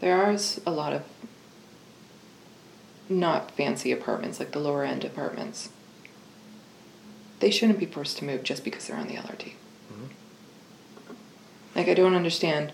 there 0.00 0.16
are 0.16 0.36
a 0.66 0.70
lot 0.70 0.92
of 0.92 1.02
not 3.08 3.50
fancy 3.52 3.92
apartments, 3.92 4.38
like 4.38 4.52
the 4.52 4.58
lower 4.58 4.84
end 4.84 5.04
apartments. 5.04 5.70
They 7.40 7.50
shouldn't 7.50 7.78
be 7.78 7.86
forced 7.86 8.18
to 8.18 8.24
move 8.24 8.42
just 8.42 8.64
because 8.64 8.86
they're 8.86 8.96
on 8.96 9.08
the 9.08 9.14
LRT. 9.14 9.52
Mm-hmm. 9.92 10.06
Like, 11.74 11.88
I 11.88 11.94
don't 11.94 12.14
understand 12.14 12.72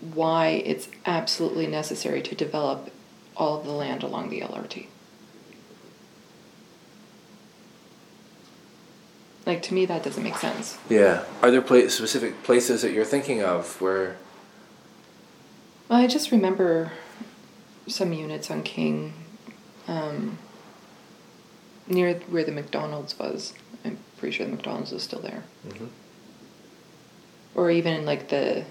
why 0.00 0.62
it's 0.64 0.88
absolutely 1.06 1.66
necessary 1.66 2.22
to 2.22 2.34
develop 2.34 2.92
all 3.36 3.58
of 3.58 3.64
the 3.64 3.72
land 3.72 4.02
along 4.02 4.30
the 4.30 4.40
LRT. 4.40 4.86
Like, 9.46 9.62
to 9.62 9.74
me, 9.74 9.86
that 9.86 10.02
doesn't 10.02 10.22
make 10.22 10.36
sense. 10.36 10.76
Yeah. 10.90 11.24
Are 11.42 11.50
there 11.50 11.62
pla- 11.62 11.88
specific 11.88 12.42
places 12.42 12.82
that 12.82 12.92
you're 12.92 13.04
thinking 13.04 13.42
of 13.42 13.80
where? 13.80 14.18
Well, 15.88 16.00
I 16.00 16.06
just 16.06 16.30
remember 16.30 16.92
some 17.88 18.12
units 18.12 18.50
on 18.50 18.62
King, 18.62 19.12
um, 19.86 20.38
near 21.86 22.14
where 22.28 22.44
the 22.44 22.52
McDonald's 22.52 23.18
was. 23.18 23.54
I'm 23.84 23.98
pretty 24.18 24.36
sure 24.36 24.46
the 24.46 24.52
McDonald's 24.52 24.92
is 24.92 25.02
still 25.02 25.20
there. 25.20 25.44
Mhm. 25.68 25.88
Or 27.54 27.70
even 27.70 27.94
in 27.94 28.06
like 28.06 28.28
the 28.28 28.64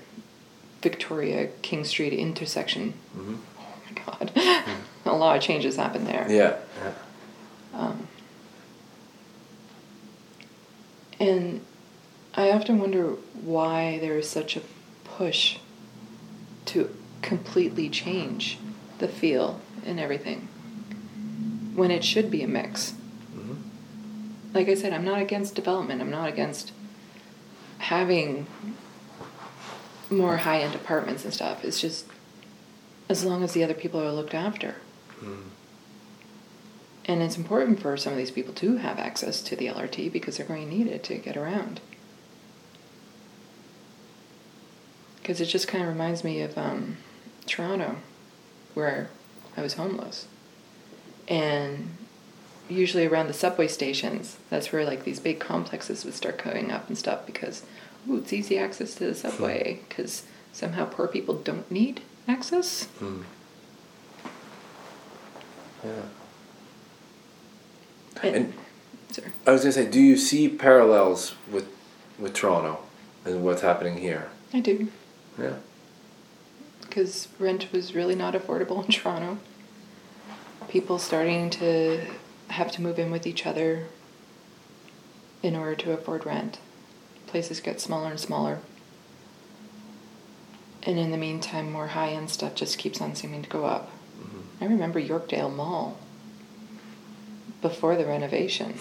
Victoria 0.81 1.47
King 1.61 1.83
Street 1.83 2.13
intersection. 2.13 2.93
Mhm. 3.17 3.39
Oh 3.59 3.73
my 3.85 4.01
god. 4.05 4.31
a 5.05 5.15
lot 5.15 5.37
of 5.37 5.41
changes 5.41 5.75
happened 5.75 6.07
there. 6.07 6.27
Yeah. 6.29 6.57
yeah. 6.83 6.91
Um, 7.73 8.07
and 11.19 11.61
I 12.35 12.51
often 12.51 12.79
wonder 12.79 13.15
why 13.43 13.97
there 13.99 14.17
is 14.17 14.29
such 14.29 14.55
a 14.55 14.61
push 15.03 15.57
to 16.65 16.95
completely 17.21 17.89
change 17.89 18.59
the 18.99 19.07
feel 19.07 19.59
and 19.85 19.99
everything 19.99 20.47
when 21.75 21.91
it 21.91 22.03
should 22.03 22.31
be 22.31 22.41
a 22.41 22.47
mix. 22.47 22.93
Mhm. 23.35 23.57
Like 24.53 24.67
I 24.67 24.73
said, 24.73 24.93
I'm 24.93 25.05
not 25.05 25.21
against 25.21 25.55
development, 25.55 26.01
I'm 26.01 26.09
not 26.09 26.27
against 26.27 26.71
having 27.79 28.47
more 30.09 30.37
high 30.37 30.61
end 30.61 30.75
apartments 30.75 31.23
and 31.23 31.33
stuff. 31.33 31.63
It's 31.63 31.79
just 31.79 32.05
as 33.09 33.23
long 33.23 33.43
as 33.43 33.53
the 33.53 33.63
other 33.63 33.73
people 33.73 34.01
are 34.01 34.11
looked 34.11 34.33
after. 34.33 34.75
Mm. 35.21 35.43
And 37.05 37.21
it's 37.21 37.37
important 37.37 37.79
for 37.79 37.95
some 37.95 38.11
of 38.11 38.17
these 38.17 38.31
people 38.31 38.53
to 38.55 38.77
have 38.77 38.99
access 38.99 39.41
to 39.43 39.55
the 39.55 39.67
LRT 39.67 40.11
because 40.11 40.37
they're 40.37 40.45
going 40.45 40.67
to 40.69 40.75
need 40.75 40.87
it 40.87 41.03
to 41.05 41.15
get 41.15 41.37
around. 41.37 41.79
Because 45.17 45.39
it 45.39 45.45
just 45.45 45.67
kind 45.67 45.83
of 45.83 45.89
reminds 45.89 46.23
me 46.23 46.41
of 46.41 46.57
um, 46.57 46.97
Toronto, 47.45 47.97
where 48.77 49.09
I 49.57 49.61
was 49.61 49.73
homeless. 49.73 50.27
And 51.27 51.89
usually 52.69 53.07
around 53.07 53.27
the 53.27 53.33
subway 53.33 53.67
stations, 53.67 54.37
that's 54.51 54.71
where 54.71 54.85
like 54.85 55.03
these 55.03 55.19
big 55.19 55.39
complexes 55.39 56.05
would 56.05 56.13
start 56.13 56.41
going 56.43 56.71
up 56.71 56.87
and 56.87 56.95
stuff 56.97 57.25
because, 57.25 57.63
ooh, 58.07 58.17
it's 58.17 58.31
easy 58.31 58.57
access 58.59 58.93
to 58.95 59.05
the 59.07 59.15
subway 59.15 59.79
because 59.89 60.23
somehow 60.53 60.85
poor 60.85 61.07
people 61.07 61.33
don't 61.35 61.69
need 61.71 62.01
access. 62.27 62.87
Mm. 63.01 63.23
Yeah. 65.83 65.91
And, 68.21 68.35
And- 68.35 68.53
sorry. 69.09 69.31
I 69.47 69.51
was 69.51 69.61
gonna 69.61 69.71
say, 69.71 69.89
do 69.89 69.99
you 69.99 70.17
see 70.17 70.47
parallels 70.47 71.33
with 71.51 71.67
with 72.19 72.33
Toronto 72.33 72.79
and 73.25 73.43
what's 73.43 73.61
happening 73.61 73.97
here? 73.97 74.29
I 74.53 74.59
do. 74.59 74.87
Yeah. 75.39 75.53
Because 76.97 77.27
rent 77.37 77.71
was 77.71 77.93
really 77.93 78.15
not 78.15 78.33
affordable 78.33 78.83
in 78.83 78.91
Toronto. 78.91 79.37
People 80.67 80.97
starting 80.97 81.51
to 81.51 82.01
have 82.47 82.71
to 82.71 82.81
move 82.81 82.97
in 82.97 83.11
with 83.11 83.27
each 83.27 83.45
other 83.45 83.85
in 85.43 85.55
order 85.55 85.75
to 85.75 85.91
afford 85.91 86.25
rent. 86.25 86.57
Places 87.27 87.59
get 87.59 87.79
smaller 87.79 88.09
and 88.09 88.19
smaller. 88.19 88.61
And 90.81 90.97
in 90.97 91.11
the 91.11 91.17
meantime, 91.17 91.71
more 91.71 91.89
high 91.89 92.09
end 92.09 92.31
stuff 92.31 92.55
just 92.55 92.79
keeps 92.79 92.99
on 92.99 93.15
seeming 93.15 93.43
to 93.43 93.49
go 93.49 93.65
up. 93.65 93.91
Mm-hmm. 94.19 94.63
I 94.63 94.67
remember 94.67 94.99
Yorkdale 94.99 95.55
Mall 95.55 95.99
before 97.61 97.95
the 97.95 98.07
renovation. 98.07 98.79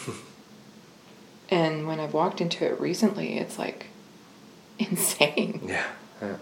and 1.51 1.87
when 1.87 2.01
I've 2.01 2.15
walked 2.15 2.41
into 2.41 2.65
it 2.65 2.81
recently, 2.81 3.37
it's 3.37 3.59
like 3.59 3.89
insane. 4.79 5.61
Yeah. 5.67 5.85
Yeah. 6.23 6.37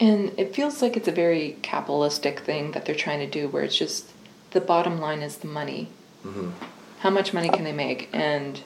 And 0.00 0.32
it 0.38 0.54
feels 0.54 0.80
like 0.80 0.96
it's 0.96 1.08
a 1.08 1.12
very 1.12 1.56
capitalistic 1.62 2.40
thing 2.40 2.72
that 2.72 2.84
they're 2.84 2.94
trying 2.94 3.18
to 3.18 3.26
do, 3.26 3.48
where 3.48 3.64
it's 3.64 3.76
just 3.76 4.10
the 4.52 4.60
bottom 4.60 5.00
line 5.00 5.22
is 5.22 5.38
the 5.38 5.48
money. 5.48 5.88
Mm-hmm. 6.24 6.50
How 7.00 7.10
much 7.10 7.34
money 7.34 7.48
can 7.48 7.64
they 7.64 7.72
make? 7.72 8.08
And 8.12 8.62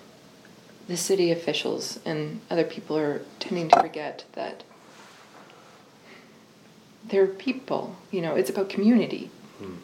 the 0.89 0.97
city 0.97 1.31
officials 1.31 2.01
and 2.05 2.41
other 2.51 2.65
people 2.65 2.99
are 2.99 3.23
tending 3.39 3.69
to 3.71 3.81
forget 3.81 4.25
that 4.33 4.65
they're 7.05 7.27
people. 7.27 7.97
You 8.11 8.21
know, 8.23 8.35
it's 8.35 8.51
about 8.51 8.69
community. 8.69 9.31
Mm. 9.61 9.79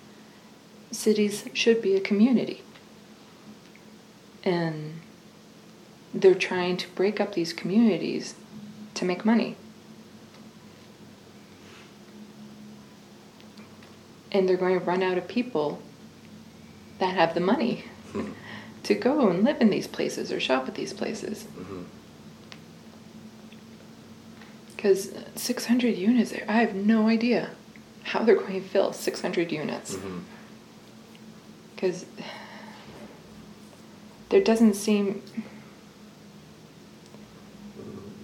Cities 0.90 1.44
should 1.52 1.80
be 1.80 1.94
a 1.94 2.00
community. 2.00 2.62
And 4.44 5.00
they're 6.14 6.34
trying 6.34 6.76
to 6.78 6.88
break 6.90 7.20
up 7.20 7.34
these 7.34 7.52
communities 7.52 8.34
to 8.94 9.04
make 9.04 9.24
money. 9.24 9.56
And 14.32 14.48
they're 14.48 14.56
going 14.56 14.78
to 14.78 14.84
run 14.84 15.02
out 15.02 15.16
of 15.18 15.26
people 15.28 15.80
that 16.98 17.14
have 17.14 17.34
the 17.34 17.40
money 17.40 17.84
Mhm. 18.12 18.32
to 18.84 18.94
go 18.94 19.28
and 19.28 19.44
live 19.44 19.60
in 19.60 19.70
these 19.70 19.86
places 19.86 20.30
or 20.32 20.40
shop 20.40 20.66
at 20.68 20.74
these 20.74 20.92
places. 20.92 21.46
Because 24.76 25.12
600 25.34 25.96
units, 25.96 26.30
there, 26.30 26.44
I 26.48 26.52
have 26.60 26.74
no 26.74 27.08
idea 27.08 27.50
how 28.04 28.22
they're 28.22 28.36
going 28.36 28.62
to 28.62 28.68
fill 28.68 28.92
600 28.92 29.50
units. 29.52 29.96
Because 31.74 32.06
there 34.30 34.40
doesn't 34.42 34.74
seem, 34.74 35.20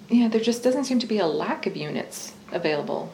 yeah, 0.08 0.28
there 0.28 0.40
just 0.40 0.62
doesn't 0.62 0.84
seem 0.84 0.98
to 1.00 1.06
be 1.06 1.18
a 1.18 1.26
lack 1.26 1.66
of 1.66 1.76
units 1.76 2.32
available 2.52 3.12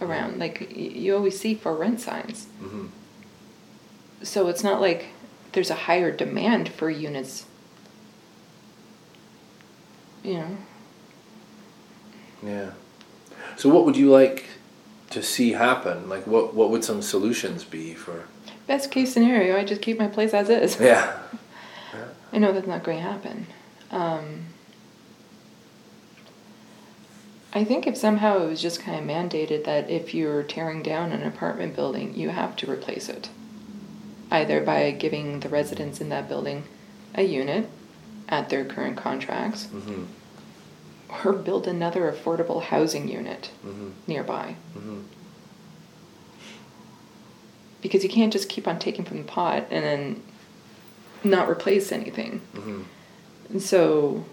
around. 0.00 0.38
Like 0.38 0.76
you 0.76 1.14
always 1.14 1.38
see 1.38 1.54
for 1.54 1.74
rent 1.74 2.00
signs. 2.00 2.46
Mhm. 2.62 2.88
So 4.22 4.48
it's 4.48 4.64
not 4.64 4.80
like 4.80 5.06
there's 5.52 5.70
a 5.70 5.74
higher 5.86 6.10
demand 6.10 6.68
for 6.68 6.90
units. 6.90 7.46
You 10.22 10.34
know, 10.34 10.56
Yeah. 12.42 12.70
So 13.56 13.68
what 13.68 13.84
would 13.84 13.96
you 13.96 14.10
like 14.10 14.44
to 15.10 15.22
see 15.22 15.52
happen? 15.52 16.08
Like 16.08 16.26
what 16.26 16.54
what 16.54 16.70
would 16.70 16.84
some 16.84 17.02
solutions 17.02 17.64
be 17.64 17.94
for 17.94 18.24
best 18.68 18.90
case 18.90 19.12
scenario, 19.12 19.56
I 19.56 19.64
just 19.64 19.82
keep 19.82 19.98
my 19.98 20.06
place 20.06 20.32
as 20.32 20.48
is. 20.48 20.78
Yeah. 20.78 21.18
I 22.32 22.38
know 22.38 22.52
that's 22.52 22.66
not 22.66 22.84
going 22.84 22.98
to 22.98 23.02
happen. 23.02 23.46
Um, 23.90 24.44
I 27.58 27.64
think 27.64 27.88
if 27.88 27.96
somehow 27.96 28.40
it 28.44 28.48
was 28.48 28.62
just 28.62 28.78
kind 28.82 29.00
of 29.00 29.04
mandated 29.04 29.64
that 29.64 29.90
if 29.90 30.14
you're 30.14 30.44
tearing 30.44 30.80
down 30.80 31.10
an 31.10 31.24
apartment 31.24 31.74
building, 31.74 32.14
you 32.14 32.28
have 32.28 32.54
to 32.58 32.70
replace 32.70 33.08
it. 33.08 33.30
Either 34.30 34.60
by 34.60 34.92
giving 34.92 35.40
the 35.40 35.48
residents 35.48 36.00
in 36.00 36.08
that 36.10 36.28
building 36.28 36.62
a 37.16 37.22
unit 37.24 37.68
at 38.28 38.48
their 38.48 38.64
current 38.64 38.96
contracts, 38.96 39.66
Mhm. 39.74 40.06
or 41.24 41.32
build 41.32 41.66
another 41.66 42.02
affordable 42.12 42.62
housing 42.62 43.08
unit 43.08 43.50
Mhm. 43.66 43.90
nearby. 44.06 44.54
Mhm. 44.76 45.02
Because 47.82 48.04
you 48.04 48.08
can't 48.08 48.32
just 48.32 48.48
keep 48.48 48.68
on 48.68 48.78
taking 48.78 49.04
from 49.04 49.16
the 49.16 49.24
pot 49.24 49.66
and 49.68 49.84
then 49.84 50.22
not 51.24 51.50
replace 51.50 51.90
anything. 51.90 52.40
Mhm. 52.54 52.84
And 53.50 53.60
so 53.60 54.24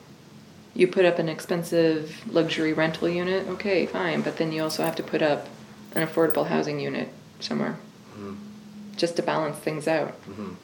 you 0.76 0.88
put 0.88 1.06
up 1.06 1.18
an 1.20 1.30
expensive 1.30 2.22
luxury 2.32 2.74
rental 2.74 3.08
unit, 3.10 3.48
okay, 3.48 3.86
fine, 3.86 4.22
but 4.22 4.38
then 4.38 4.52
you 4.52 4.62
also 4.62 4.84
have 4.84 4.96
to 4.98 5.04
put 5.04 5.22
up 5.22 5.48
an 5.96 6.06
affordable 6.06 6.48
housing 6.48 6.80
unit 6.80 7.08
somewhere 7.40 7.78
Mhm. 8.20 8.36
just 8.98 9.16
to 9.16 9.24
balance 9.24 9.58
things 9.58 9.88
out. 9.88 10.14
Mhm. 10.30 10.56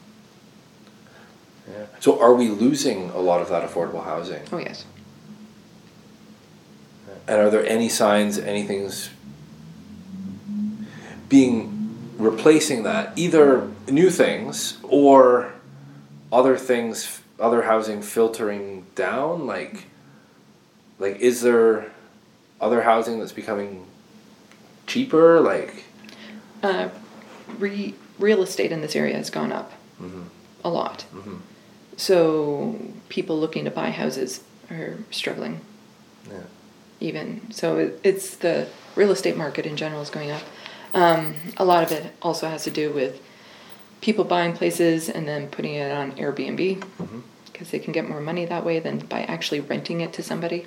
Yeah. 1.68 1.86
So 2.01 2.20
are 2.22 2.34
we 2.34 2.49
losing 2.49 3.09
a 3.12 3.20
lot 3.20 3.41
of 3.41 3.47
that 3.49 3.68
affordable 3.68 4.03
housing? 4.03 4.41
Oh, 4.51 4.57
yes. 4.57 4.84
And 7.28 7.39
are 7.39 7.49
there 7.49 7.66
any 7.66 7.88
signs, 7.88 8.38
anything's 8.38 9.09
being 11.30 11.95
replacing 12.18 12.84
that, 12.84 13.14
either 13.16 13.70
new 13.89 14.09
things 14.09 14.78
or 14.84 15.53
other 16.32 16.57
things, 16.57 17.22
other 17.39 17.62
housing 17.62 18.01
filtering 18.01 18.86
down? 18.95 19.45
Like, 19.47 19.86
like 21.02 21.20
is 21.20 21.41
there 21.41 21.91
other 22.62 22.82
housing 22.84 23.20
that's 23.20 23.32
becoming 23.34 23.86
cheaper? 24.88 25.39
Like, 25.41 25.84
Uh, 26.64 26.89
re- 27.58 27.95
real 28.20 28.41
estate 28.43 28.72
in 28.72 28.82
this 28.82 28.95
area 28.95 29.16
has 29.18 29.30
gone 29.32 29.52
up 29.52 29.72
Mhm. 30.02 30.26
a 30.64 30.70
lot. 30.70 31.06
Mhm. 31.14 31.39
So 31.97 32.76
people 33.10 33.39
looking 33.39 33.66
to 33.66 33.72
buy 33.72 33.89
houses 33.89 34.41
are 34.70 34.97
struggling 35.10 35.62
yeah, 36.30 36.43
even. 36.99 37.41
So 37.52 37.78
it, 37.80 37.99
it's 38.04 38.36
the 38.36 38.68
real 38.95 39.12
estate 39.12 39.36
market 39.36 39.66
in 39.66 39.76
general 39.76 40.02
is 40.02 40.10
going 40.12 40.30
up. 40.32 40.43
Um, 40.93 41.36
a 41.58 41.66
lot 41.66 41.84
of 41.84 41.91
it 41.91 42.14
also 42.22 42.47
has 42.47 42.64
to 42.66 42.70
do 42.72 42.91
with 42.91 43.20
people 44.02 44.24
buying 44.24 44.54
places 44.54 45.10
and 45.10 45.28
then 45.28 45.47
putting 45.47 45.74
it 45.74 45.91
on 45.91 46.12
Airbnb 46.14 46.84
because 47.62 47.70
they 47.72 47.78
can 47.78 47.93
get 47.93 48.09
more 48.09 48.20
money 48.20 48.43
that 48.45 48.66
way 48.66 48.80
than 48.80 48.97
by 48.97 49.22
actually 49.22 49.59
renting 49.59 50.01
it 50.01 50.12
to 50.14 50.24
somebody. 50.24 50.66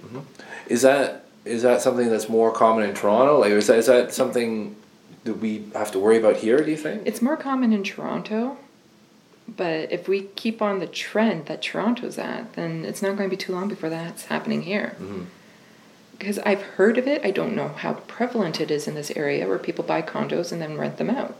is 0.68 0.82
that 0.82 1.24
is 1.44 1.62
that 1.62 1.82
something 1.82 2.08
that's 2.08 2.28
more 2.28 2.52
common 2.52 2.88
in 2.88 2.94
Toronto? 2.94 3.40
Like, 3.40 3.50
is 3.50 3.66
that 3.66 3.78
is 3.78 3.86
that 3.86 4.14
something 4.14 4.76
that 5.24 5.34
we 5.38 5.64
have 5.74 5.90
to 5.90 5.98
worry 5.98 6.18
about 6.18 6.36
here? 6.36 6.62
Do 6.62 6.70
you 6.70 6.76
think? 6.76 7.02
It's 7.04 7.20
more 7.20 7.36
common 7.36 7.72
in 7.72 7.82
Toronto, 7.82 8.56
but 9.48 9.90
if 9.90 10.06
we 10.06 10.22
keep 10.36 10.62
on 10.62 10.78
the 10.78 10.86
trend 10.86 11.46
that 11.46 11.62
Toronto's 11.62 12.16
at, 12.16 12.52
then 12.52 12.84
it's 12.84 13.02
not 13.02 13.16
going 13.16 13.28
to 13.28 13.36
be 13.36 13.42
too 13.44 13.52
long 13.52 13.66
before 13.68 13.90
that's 13.90 14.26
happening 14.26 14.62
here. 14.62 14.94
Mhm. 15.02 15.26
Because 16.16 16.38
I've 16.38 16.62
heard 16.62 16.96
of 16.96 17.08
it, 17.08 17.22
I 17.24 17.32
don't 17.32 17.56
know 17.56 17.68
how 17.68 17.94
prevalent 18.06 18.60
it 18.60 18.70
is 18.70 18.86
in 18.86 18.94
this 18.94 19.10
area 19.16 19.48
where 19.48 19.58
people 19.58 19.82
buy 19.82 20.00
condos 20.00 20.52
and 20.52 20.62
then 20.62 20.78
rent 20.78 20.96
them 20.98 21.10
out, 21.10 21.34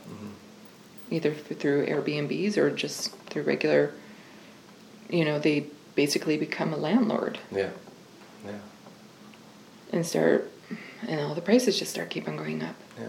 either 1.09 1.31
f- 1.31 1.57
through 1.57 1.85
Airbnbs 1.85 2.57
or 2.57 2.69
just 2.69 3.15
through 3.29 3.43
regular. 3.43 3.91
You 5.09 5.23
know, 5.25 5.39
they 5.39 5.67
basically 5.95 6.37
become 6.37 6.73
a 6.73 6.77
landlord 6.77 7.39
Yeah, 7.51 7.69
yeah, 8.45 8.51
and 9.93 10.05
start, 10.05 10.51
and 11.07 11.21
all 11.21 11.35
the 11.35 11.41
prices 11.41 11.77
just 11.79 11.91
start 11.91 12.09
keep 12.09 12.27
on 12.27 12.35
going 12.37 12.61
up. 12.63 12.75
yeah. 12.99 13.07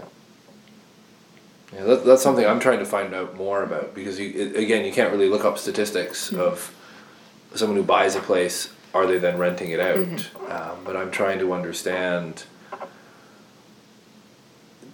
Yeah, 1.75 1.83
that, 1.83 2.05
that's 2.05 2.23
something 2.23 2.47
I'm 2.47 2.61
trying 2.61 2.79
to 2.79 2.85
find 2.85 3.13
out 3.13 3.37
more 3.37 3.65
about 3.65 3.93
because 3.93 4.21
you 4.21 4.31
it, 4.35 4.57
again 4.57 4.85
you 4.85 4.93
can't 4.93 5.11
really 5.11 5.29
look 5.29 5.45
up 5.45 5.59
statistics 5.59 6.33
of 6.33 6.73
someone 7.57 7.77
who 7.77 7.83
buys 7.83 8.15
a 8.15 8.21
place. 8.21 8.73
Are 8.95 9.05
they 9.07 9.19
then 9.19 9.37
renting 9.37 9.71
it 9.71 9.81
out? 9.81 9.99
Um, 10.49 10.79
but 10.85 10.97
I'm 10.97 11.11
trying 11.11 11.41
to 11.41 11.53
understand 11.53 12.45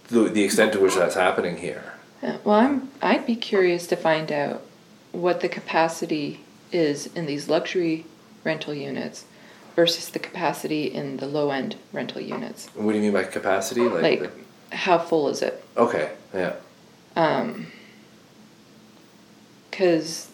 the 0.08 0.22
the 0.30 0.42
extent 0.44 0.72
to 0.72 0.80
which 0.80 0.94
that's 0.94 1.14
happening 1.14 1.58
here. 1.58 1.92
Yeah, 2.22 2.38
well, 2.44 2.56
I'm. 2.56 2.90
I'd 3.02 3.26
be 3.26 3.36
curious 3.36 3.86
to 3.88 3.96
find 3.96 4.32
out 4.32 4.62
what 5.12 5.40
the 5.40 5.48
capacity 5.48 6.40
is 6.72 7.06
in 7.14 7.26
these 7.26 7.48
luxury 7.48 8.06
rental 8.44 8.74
units 8.74 9.24
versus 9.76 10.08
the 10.08 10.18
capacity 10.18 10.84
in 10.84 11.18
the 11.18 11.26
low 11.26 11.50
end 11.50 11.76
rental 11.92 12.20
units. 12.20 12.68
What 12.74 12.92
do 12.92 12.98
you 12.98 13.02
mean 13.04 13.12
by 13.12 13.24
capacity? 13.24 13.82
Like, 13.82 14.02
Like, 14.02 14.20
the- 14.70 14.76
how 14.76 14.98
full 14.98 15.28
is 15.28 15.42
it? 15.42 15.62
okay, 15.76 16.10
yeah, 16.34 16.54
Um, 17.16 17.66
because 19.70 20.28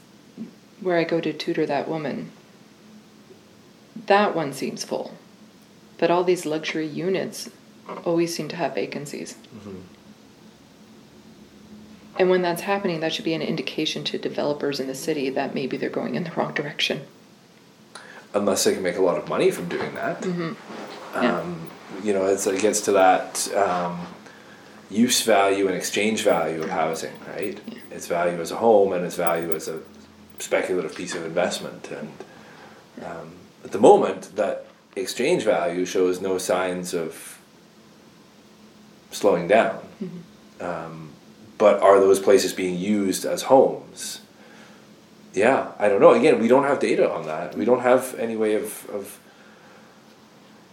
where 0.80 0.97
I 0.97 1.05
go 1.05 1.20
to 1.20 1.32
tutor 1.32 1.66
that 1.66 1.89
woman, 1.89 2.30
that 4.07 4.34
one 4.34 4.53
seems 4.53 4.84
full, 4.84 5.14
but 5.99 6.11
all 6.11 6.24
these 6.24 6.47
luxury 6.47 6.86
units 6.86 7.51
always 8.05 8.34
seem 8.34 8.49
to 8.49 8.57
have 8.57 8.74
vacancies. 8.74 9.34
Mhm. 9.64 9.80
And 12.19 12.29
when 12.31 12.43
that's 12.43 12.62
happening, 12.62 13.01
that 13.01 13.12
should 13.12 13.25
be 13.25 13.35
an 13.35 13.43
indication 13.43 14.03
to 14.05 14.19
developers 14.19 14.81
in 14.81 14.89
the 14.89 14.95
city 14.95 15.31
that 15.31 15.55
maybe 15.55 15.77
they're 15.77 15.89
going 15.89 16.16
in 16.16 16.25
the 16.25 16.33
wrong 16.33 16.53
direction. 16.53 17.03
unless 18.35 18.64
they 18.64 18.75
can 18.75 18.83
make 18.83 18.97
a 18.97 19.03
lot 19.03 19.16
of 19.19 19.29
money 19.29 19.51
from 19.51 19.69
doing 19.69 19.95
that. 19.95 20.25
Yeah. 20.25 20.55
Um, 21.14 21.69
you 22.05 22.12
know, 22.12 22.27
it's, 22.27 22.47
it 22.47 22.61
gets 22.61 22.81
to 22.83 22.93
that 22.93 23.53
um, 23.55 24.07
use 24.91 25.23
value 25.23 25.66
and 25.66 25.77
exchange 25.77 26.23
value 26.23 26.62
of 26.62 26.71
housing, 26.71 27.12
right? 27.29 27.59
Yeah. 27.66 27.79
Its 27.91 28.07
value 28.07 28.41
as 28.41 28.51
a 28.51 28.57
home 28.57 28.93
and 28.93 29.05
its 29.05 29.16
value 29.16 29.53
as 29.53 29.69
a 29.69 29.81
speculative 30.39 30.95
piece 30.95 31.14
of 31.14 31.25
investment. 31.25 31.91
And 31.91 32.12
um, 33.05 33.33
at 33.64 33.73
the 33.73 33.79
moment, 33.79 34.37
that 34.37 34.66
exchange 34.95 35.45
value 35.45 35.85
shows 35.85 36.21
no 36.21 36.39
signs 36.39 36.95
of 36.95 37.41
slowing 39.11 39.49
down. 39.49 39.81
Um, 40.61 41.08
but 41.59 41.83
are 41.83 41.99
those 41.99 42.21
places 42.21 42.53
being 42.53 42.79
used 42.79 43.25
as 43.25 43.43
homes? 43.43 44.21
Yeah, 45.35 45.73
I 45.79 45.89
don't 45.89 46.01
know. 46.01 46.13
Again, 46.13 46.41
we 46.41 46.49
don't 46.49 46.65
have 46.65 46.81
data 46.81 47.11
on 47.11 47.27
that. 47.27 47.57
We 47.57 47.65
don't 47.65 47.83
have 47.83 48.15
any 48.19 48.37
way 48.37 48.55
of, 48.55 48.89
of 48.91 49.21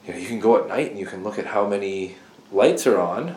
you 0.05 0.13
know, 0.13 0.19
you 0.19 0.27
can 0.27 0.39
go 0.39 0.57
at 0.61 0.67
night 0.67 0.91
and 0.91 0.99
you 0.99 1.05
can 1.05 1.23
look 1.23 1.37
at 1.37 1.47
how 1.47 1.67
many 1.67 2.15
lights 2.51 2.87
are 2.87 2.99
on. 2.99 3.35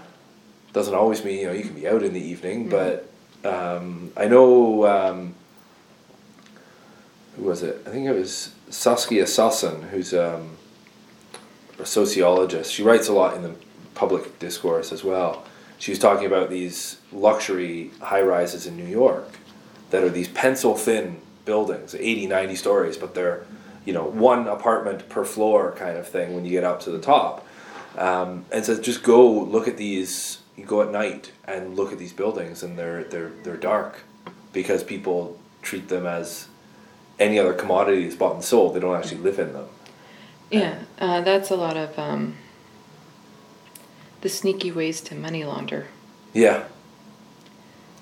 Doesn't 0.73 0.95
always 0.95 1.25
mean, 1.25 1.41
you 1.41 1.47
know, 1.47 1.53
you 1.53 1.65
can 1.65 1.75
be 1.75 1.89
out 1.89 2.03
in 2.03 2.13
the 2.13 2.21
evening, 2.21 2.69
but 2.69 3.11
um, 3.45 4.13
I 4.17 4.27
know, 4.29 4.87
um, 4.87 5.35
who 7.37 7.45
was 7.45 7.63
it? 7.63 7.83
I 7.87 7.91
think 7.91 8.07
it 8.07 8.13
was 8.13 8.55
Saskia 8.69 9.25
Sassen, 9.25 9.89
who's 9.89 10.13
um, 10.13 10.57
a 11.79 11.87
sociologist. 11.87 12.73
She 12.73 12.83
writes 12.83 13.09
a 13.09 13.13
lot 13.13 13.35
in 13.35 13.43
the 13.43 13.55
public 13.95 14.39
discourse 14.39 14.93
as 14.93 15.03
well. 15.03 15.45
She 15.79 15.93
was 15.93 15.99
talking 15.99 16.27
about 16.27 16.51
these 16.51 17.01
luxury 17.13 17.91
high 18.01 18.23
rises 18.23 18.67
in 18.67 18.77
New 18.77 18.87
York 18.87 19.39
that 19.91 20.03
are 20.03 20.09
these 20.09 20.29
pencil 20.29 20.77
thin 20.77 21.21
buildings, 21.45 21.95
80, 21.95 22.27
90 22.27 22.57
stories, 22.57 22.97
but 22.97 23.15
they're, 23.15 23.47
you 23.85 23.93
know, 23.93 24.05
one 24.05 24.49
apartment 24.49 25.09
per 25.09 25.25
floor 25.25 25.73
kind 25.73 25.97
of 25.97 26.07
thing 26.07 26.35
when 26.35 26.45
you 26.45 26.51
get 26.51 26.65
up 26.65 26.81
to 26.81 26.91
the 26.91 27.01
top. 27.01 27.47
Um, 27.97 28.45
and 28.53 28.65
so 28.65 28.81
just 28.81 29.03
go 29.03 29.31
look 29.31 29.67
at 29.67 29.77
these, 29.77 30.39
you 30.57 30.65
go 30.65 30.83
at 30.83 30.91
night 30.91 31.33
and 31.45 31.77
look 31.77 31.93
at 31.93 31.99
these 31.99 32.13
buildings 32.13 32.63
and 32.63 32.79
they're, 32.79 33.05
they're, 33.05 33.33
they're 33.45 33.57
dark 33.57 34.01
because 34.53 34.83
people 34.83 35.39
treat 35.63 35.89
them 35.89 36.07
as 36.07 36.49
any 37.19 37.39
other 37.39 37.55
commodity 37.55 38.05
that's 38.05 38.17
bought 38.17 38.35
and 38.35 38.45
sold. 38.45 38.75
They 38.75 38.81
don't 38.81 38.97
actually 38.97 39.19
live 39.19 39.39
in 39.39 39.53
them. 39.53 39.69
Yeah, 40.51 40.79
uh, 40.99 41.21
that's 41.21 41.51
a 41.51 41.57
lot 41.57 41.77
of 41.77 41.99
um, 41.99 42.37
the 44.21 44.29
sneaky 44.29 44.71
ways 44.73 45.01
to 45.03 45.15
money 45.15 45.45
launder. 45.45 45.87
Yeah. 46.33 46.65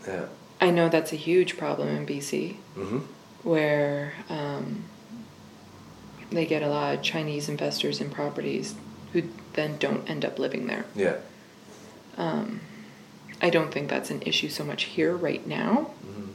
Yeah. 0.07 0.27
I 0.61 0.71
know 0.71 0.89
that's 0.89 1.13
a 1.13 1.17
huge 1.17 1.57
problem 1.57 1.89
in 1.89 2.07
BC 2.07 2.57
Mm-hmm. 2.77 2.99
where 3.43 4.13
um, 4.29 4.85
they 6.31 6.47
get 6.47 6.63
a 6.63 6.69
lot 6.69 6.95
of 6.95 7.03
Chinese 7.03 7.49
investors 7.49 8.01
in 8.01 8.11
properties 8.11 8.75
who 9.13 9.23
then 9.55 9.77
don't 9.79 10.09
end 10.09 10.25
up 10.25 10.39
living 10.39 10.67
there. 10.67 10.85
Yeah. 10.95 11.17
Um, 12.17 12.61
I 13.43 13.51
don't 13.51 13.73
think 13.73 13.89
that's 13.91 14.11
an 14.11 14.23
issue 14.23 14.49
so 14.49 14.65
much 14.65 14.85
here 14.85 15.15
right 15.15 15.47
now. 15.47 15.91
Mhm. 16.07 16.29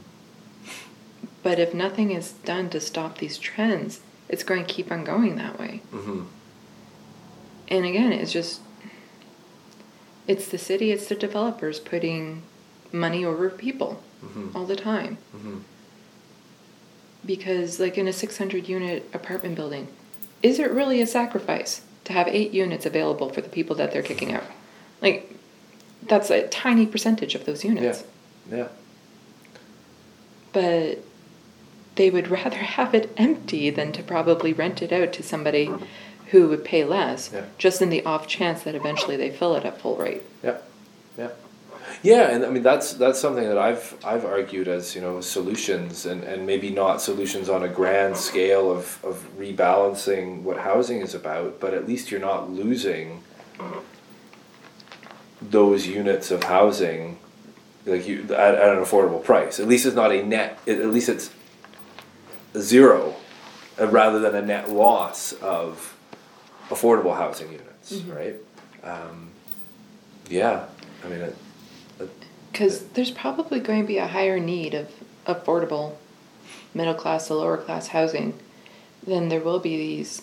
But 1.42 1.58
if 1.58 1.74
nothing 1.74 2.12
is 2.12 2.32
done 2.32 2.70
to 2.70 2.80
stop 2.80 3.18
these 3.18 3.36
trends, 3.38 4.00
it's 4.28 4.44
going 4.44 4.64
to 4.64 4.72
keep 4.72 4.92
on 4.92 5.02
going 5.04 5.34
that 5.36 5.58
way. 5.58 5.82
Mm-hmm. 5.92 6.22
And 7.68 7.84
again, 7.84 8.12
it's 8.12 8.32
just 8.32 8.60
it's 10.26 10.48
the 10.48 10.58
city, 10.58 10.92
it's 10.92 11.06
the 11.08 11.14
developers 11.14 11.78
putting 11.80 12.42
money 12.92 13.24
over 13.24 13.48
people 13.50 14.02
Mhm. 14.24 14.54
all 14.54 14.64
the 14.66 14.76
time. 14.76 15.18
Mm-hmm. 15.36 15.58
Because 17.24 17.78
like 17.80 17.96
in 17.98 18.08
a 18.08 18.12
600 18.12 18.68
unit 18.68 19.08
apartment 19.14 19.54
building, 19.56 19.88
is 20.42 20.58
it 20.58 20.70
really 20.70 21.00
a 21.00 21.06
sacrifice 21.06 21.82
to 22.04 22.12
have 22.12 22.26
8 22.28 22.52
units 22.52 22.84
available 22.86 23.30
for 23.30 23.40
the 23.40 23.48
people 23.48 23.76
that 23.76 23.92
they're 23.92 24.02
kicking 24.02 24.32
out? 24.32 24.44
Like 25.00 25.32
that's 26.06 26.30
a 26.30 26.46
tiny 26.48 26.86
percentage 26.86 27.34
of 27.34 27.44
those 27.46 27.64
Yeah. 27.64 27.70
units. 27.72 28.04
Yeah. 28.50 28.68
but 30.52 30.98
they 31.94 32.10
would 32.10 32.28
rather 32.38 32.56
have 32.58 32.94
it 32.94 33.10
empty 33.16 33.70
than 33.70 33.90
to 33.92 34.02
probably 34.02 34.52
rent 34.52 34.82
it 34.82 34.92
out 34.92 35.12
to 35.14 35.22
somebody 35.22 35.70
who 36.32 36.48
would 36.48 36.64
pay 36.64 36.84
less, 36.84 37.30
Yeah. 37.32 37.42
just 37.58 37.80
in 37.80 37.88
the 37.90 38.04
off 38.04 38.26
chance 38.26 38.62
that 38.64 38.74
eventually 38.74 39.16
they 39.16 39.30
fill 39.30 39.54
it 39.54 39.64
at 39.64 39.80
full 39.80 39.96
rate. 39.96 40.22
Yeah, 40.42 40.56
yeah, 41.16 41.28
yeah, 42.02 42.30
and 42.30 42.44
I 42.44 42.50
mean 42.50 42.62
that's 42.62 42.94
that's 42.94 43.20
something 43.20 43.44
that 43.44 43.58
I've 43.58 43.94
I've 44.04 44.24
argued 44.24 44.66
as 44.66 44.94
you 44.94 45.00
know 45.00 45.20
solutions, 45.20 46.04
and, 46.06 46.24
and 46.24 46.46
maybe 46.46 46.70
not 46.70 47.00
solutions 47.00 47.48
on 47.48 47.62
a 47.62 47.68
grand 47.68 48.16
scale 48.16 48.70
of 48.70 48.98
of 49.04 49.28
rebalancing 49.38 50.42
what 50.42 50.58
housing 50.58 51.00
is 51.00 51.14
about, 51.14 51.60
but 51.60 51.74
at 51.74 51.86
least 51.86 52.10
you're 52.10 52.20
not 52.20 52.50
losing 52.50 53.22
those 55.40 55.86
units 55.86 56.30
of 56.30 56.44
housing, 56.44 57.18
like 57.84 58.06
you 58.06 58.22
at, 58.30 58.54
at 58.54 58.76
an 58.76 58.82
affordable 58.82 59.22
price. 59.22 59.58
At 59.60 59.68
least 59.68 59.86
it's 59.86 59.96
not 59.96 60.12
a 60.12 60.22
net. 60.22 60.58
At 60.66 60.78
at 60.80 60.88
least 60.92 61.08
it's 61.08 61.30
zero, 62.56 63.16
uh, 63.80 63.88
rather 63.88 64.18
than 64.18 64.34
a 64.34 64.42
net 64.42 64.70
loss 64.70 65.32
of 65.34 65.91
affordable 66.70 67.16
housing 67.16 67.52
units, 67.52 67.92
right? 68.08 68.36
Um, 68.82 69.30
yeah, 70.28 70.66
I 71.04 71.08
mean, 71.08 71.32
Because 72.50 72.84
there's 72.88 73.10
probably 73.10 73.60
going 73.60 73.80
to 73.82 73.86
be 73.86 73.98
a 73.98 74.06
higher 74.06 74.38
need 74.40 74.74
of 74.74 74.88
affordable 75.26 75.94
middle 76.74 76.94
class 76.94 77.26
to 77.28 77.34
lower 77.34 77.56
class 77.56 77.88
housing 77.88 78.34
than 79.06 79.28
there 79.28 79.40
will 79.40 79.58
be 79.58 79.76
these 79.76 80.22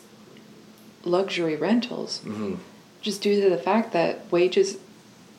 luxury 1.04 1.56
rentals, 1.56 2.22
mhm, 2.24 2.58
just 3.02 3.22
due 3.22 3.42
to 3.42 3.50
the 3.50 3.58
fact 3.58 3.94
that 3.94 4.30
wages 4.32 4.78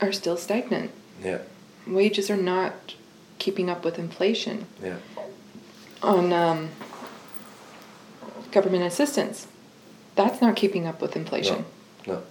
are 0.01 0.13
still 0.13 0.37
stagnant. 0.37 0.91
yeah, 1.23 1.39
Wages 1.87 2.31
are 2.31 2.37
not 2.37 2.95
keeping 3.39 3.69
up 3.71 3.85
with 3.85 3.99
inflation. 3.99 4.67
yeah, 4.83 4.97
On 6.03 6.33
um, 6.33 6.69
government 8.53 8.85
assistance, 8.85 9.47
that's 10.25 10.41
not 10.41 10.57
keeping 10.57 10.87
up 10.87 11.01
with 11.01 11.17
inflation. 11.17 11.65
no, 12.07 12.23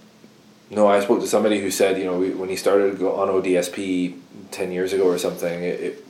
no. 0.70 0.88
I 0.88 1.00
spoke 1.00 1.22
to 1.22 1.28
somebody 1.28 1.60
who 1.60 1.72
said, 1.72 1.98
you 1.98 2.06
know, 2.06 2.18
we, 2.18 2.32
when 2.32 2.50
he 2.50 2.56
started 2.56 2.92
to 2.92 2.98
go 2.98 3.16
on 3.16 3.28
ODSP 3.28 4.18
ten 4.52 4.72
years 4.72 4.94
ago 4.94 5.06
or 5.06 5.18
something, 5.18 5.64
it, 5.64 5.80
it 5.80 6.06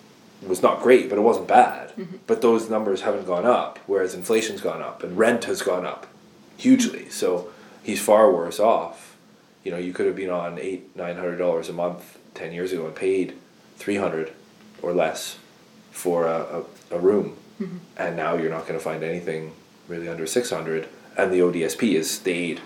was 0.48 0.62
not 0.62 0.82
great, 0.82 1.10
but 1.10 1.18
it 1.18 1.22
wasn't 1.22 1.48
bad. 1.48 1.90
Mm-hmm. 1.96 2.18
But 2.28 2.42
those 2.42 2.70
numbers 2.70 3.02
haven't 3.02 3.26
gone 3.26 3.46
up, 3.46 3.80
whereas 3.88 4.14
inflation's 4.14 4.62
gone 4.62 4.82
up 4.82 5.04
and 5.04 5.18
rent 5.18 5.46
has 5.46 5.62
gone 5.62 5.86
up 5.86 6.08
hugely. 6.58 7.10
So 7.10 7.50
he's 7.84 8.02
far 8.02 8.32
worse 8.32 8.60
off. 8.60 9.18
You 9.64 9.72
know, 9.72 9.78
you 9.78 9.94
could 9.94 10.06
have 10.06 10.16
been 10.16 10.30
on 10.30 10.58
eight, 10.60 10.96
nine 10.96 11.16
hundred 11.16 11.38
dollars 11.38 11.70
a 11.70 11.74
month 11.74 12.18
ten 12.34 12.54
years 12.54 12.72
ago 12.72 12.86
and 12.86 12.96
paid 12.96 13.36
three 13.78 13.98
hundred 13.98 14.34
or 14.82 14.94
less 14.94 15.38
for 15.92 16.26
a, 16.26 16.64
a, 16.92 16.96
a 16.96 17.00
room, 17.00 17.36
mm-hmm. 17.60 17.78
and 17.98 18.16
now 18.16 18.36
you're 18.36 18.50
not 18.50 18.62
going 18.62 18.80
to 18.80 18.84
find 18.84 19.04
anything 19.04 19.54
really 19.90 20.08
under 20.08 20.26
six 20.26 20.50
hundred, 20.50 20.88
and 21.24 21.34
the 21.34 21.40
ODSP 21.40 21.96
has 21.96 22.10
stayed 22.10 22.62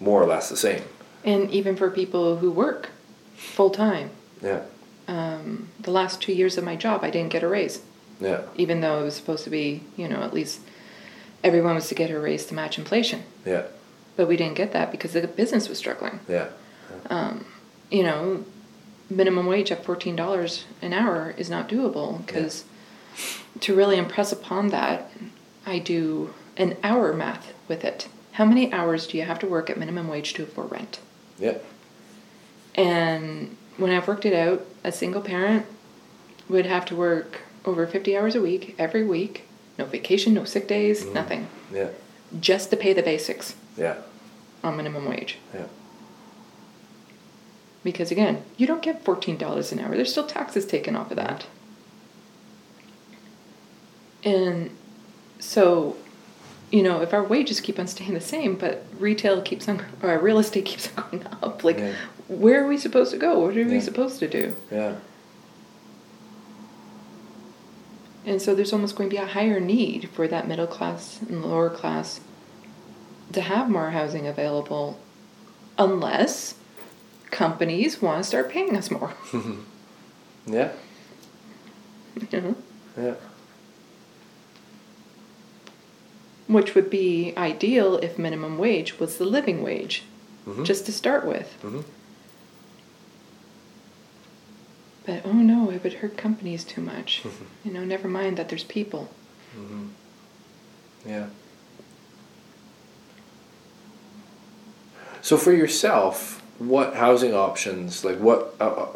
more 0.00 0.22
or 0.22 0.26
less 0.26 0.48
the 0.48 0.56
same. 0.56 0.82
And 1.24 1.50
even 1.50 1.76
for 1.76 1.90
people 1.90 2.38
who 2.38 2.50
work 2.50 2.90
full 3.36 3.70
time, 3.70 4.10
Yeah, 4.42 4.62
um, 5.08 5.68
the 5.80 5.90
last 5.90 6.20
two 6.20 6.32
years 6.32 6.58
of 6.58 6.64
my 6.64 6.76
job, 6.76 7.02
I 7.04 7.10
didn't 7.10 7.30
get 7.32 7.42
a 7.42 7.48
raise. 7.48 7.80
yeah, 8.20 8.42
even 8.56 8.80
though 8.80 9.00
it 9.00 9.04
was 9.04 9.14
supposed 9.16 9.44
to 9.44 9.50
be, 9.50 9.82
you 9.96 10.08
know, 10.08 10.22
at 10.22 10.32
least 10.32 10.60
everyone 11.44 11.74
was 11.74 11.88
to 11.88 11.94
get 11.94 12.10
a 12.10 12.18
raise 12.18 12.44
to 12.46 12.54
match 12.54 12.78
inflation. 12.78 13.22
yeah, 13.44 13.62
But 14.16 14.28
we 14.28 14.36
didn't 14.36 14.54
get 14.56 14.72
that 14.72 14.90
because 14.92 15.12
the 15.12 15.26
business 15.26 15.68
was 15.68 15.78
struggling. 15.78 16.20
yeah, 16.28 16.48
You 17.90 18.02
know, 18.02 18.44
minimum 19.10 19.46
wage 19.46 19.70
at 19.70 19.84
$14 19.84 20.64
an 20.80 20.92
hour 20.92 21.34
is 21.36 21.50
not 21.50 21.68
doable 21.68 22.24
because 22.26 22.64
to 23.60 23.74
really 23.74 23.96
impress 23.98 24.32
upon 24.32 24.68
that, 24.68 25.10
I 25.66 25.78
do 25.78 26.32
an 26.56 26.76
hour 26.82 27.12
math 27.12 27.52
with 27.68 27.84
it. 27.84 28.08
How 28.32 28.44
many 28.44 28.72
hours 28.72 29.06
do 29.06 29.18
you 29.18 29.24
have 29.24 29.38
to 29.40 29.46
work 29.46 29.68
at 29.68 29.78
minimum 29.78 30.08
wage 30.08 30.34
to 30.34 30.42
afford 30.42 30.72
rent? 30.72 31.00
Yep. 31.38 31.64
And 32.74 33.56
when 33.76 33.90
I've 33.90 34.08
worked 34.08 34.24
it 34.24 34.34
out, 34.34 34.66
a 34.84 34.92
single 34.92 35.20
parent 35.20 35.66
would 36.48 36.66
have 36.66 36.84
to 36.86 36.96
work 36.96 37.40
over 37.64 37.86
50 37.86 38.16
hours 38.16 38.34
a 38.34 38.40
week 38.40 38.74
every 38.78 39.04
week, 39.04 39.46
no 39.78 39.84
vacation, 39.84 40.34
no 40.34 40.44
sick 40.44 40.66
days, 40.66 41.04
mm-hmm. 41.04 41.14
nothing, 41.14 41.48
yeah, 41.72 41.88
just 42.40 42.70
to 42.70 42.76
pay 42.76 42.92
the 42.92 43.02
basics 43.02 43.54
yeah, 43.76 43.96
on 44.62 44.76
minimum 44.76 45.06
wage. 45.06 45.38
yeah. 45.54 45.66
Because 47.84 48.12
again, 48.12 48.44
you 48.56 48.66
don't 48.66 48.82
get 48.82 49.04
$14 49.04 49.72
an 49.72 49.78
hour, 49.80 49.96
there's 49.96 50.10
still 50.10 50.26
taxes 50.26 50.66
taken 50.66 50.96
off 50.96 51.10
of 51.10 51.18
mm-hmm. 51.18 51.26
that. 51.26 51.46
And 54.24 54.70
so, 55.40 55.96
you 56.72 56.82
know, 56.82 57.00
if 57.02 57.12
our 57.14 57.22
wages 57.22 57.60
keep 57.60 57.78
on 57.78 57.86
staying 57.86 58.14
the 58.14 58.20
same, 58.20 58.56
but 58.56 58.84
retail 58.98 59.40
keeps 59.42 59.68
on, 59.68 59.84
or 60.02 60.18
real 60.18 60.38
estate 60.40 60.64
keeps 60.70 60.88
on 60.96 61.04
going 61.10 61.26
up, 61.42 61.62
like, 61.62 61.78
Yeah. 61.78 61.92
where 62.28 62.64
are 62.64 62.66
we 62.68 62.76
supposed 62.78 63.12
to 63.12 63.18
go? 63.18 63.38
What 63.38 63.56
are 63.56 63.64
we 63.64 63.78
supposed 63.80 64.18
to 64.20 64.26
do? 64.28 64.56
Yeah, 64.70 64.96
And 68.24 68.40
so 68.40 68.54
there's 68.54 68.72
almost 68.72 68.96
going 68.96 69.10
to 69.10 69.14
be 69.16 69.20
a 69.22 69.26
higher 69.26 69.58
need 69.60 70.08
for 70.10 70.28
that 70.28 70.46
middle 70.46 70.66
class 70.68 71.20
and 71.22 71.44
lower 71.44 71.68
class 71.68 72.20
to 73.32 73.40
have 73.40 73.68
more 73.68 73.90
housing 73.90 74.26
available 74.26 74.98
unless 75.76 76.54
companies 77.30 78.00
want 78.00 78.22
to 78.22 78.28
start 78.28 78.48
paying 78.48 78.76
us 78.76 78.90
more. 78.90 79.12
yeah, 80.46 80.70
you 82.30 82.40
know? 82.40 82.54
yeah, 82.96 83.14
Which 86.48 86.74
would 86.74 86.90
be 86.90 87.32
ideal 87.36 87.96
if 87.98 88.18
minimum 88.18 88.58
wage 88.58 88.98
was 88.98 89.16
the 89.18 89.24
living 89.24 89.62
wage, 89.62 90.02
Mhm. 90.46 90.64
just 90.64 90.84
to 90.86 90.92
start 90.92 91.24
with. 91.24 91.56
Mhm. 91.62 91.84
But 95.06 95.22
oh 95.24 95.32
no, 95.32 95.70
it 95.70 95.82
would 95.82 95.94
hurt 95.94 96.16
companies 96.16 96.64
too 96.64 96.80
much. 96.80 97.22
you 97.64 97.72
know, 97.72 97.84
never 97.84 98.08
mind 98.08 98.36
that 98.36 98.48
there's 98.48 98.64
people. 98.64 99.08
yeah. 101.06 101.26
So 105.20 105.36
for 105.36 105.52
yourself, 105.52 106.42
what 106.58 106.94
housing 106.96 107.32
options, 107.34 108.04
like 108.04 108.18
what, 108.18 108.54
uh, 108.60 108.64
uh, 108.68 108.86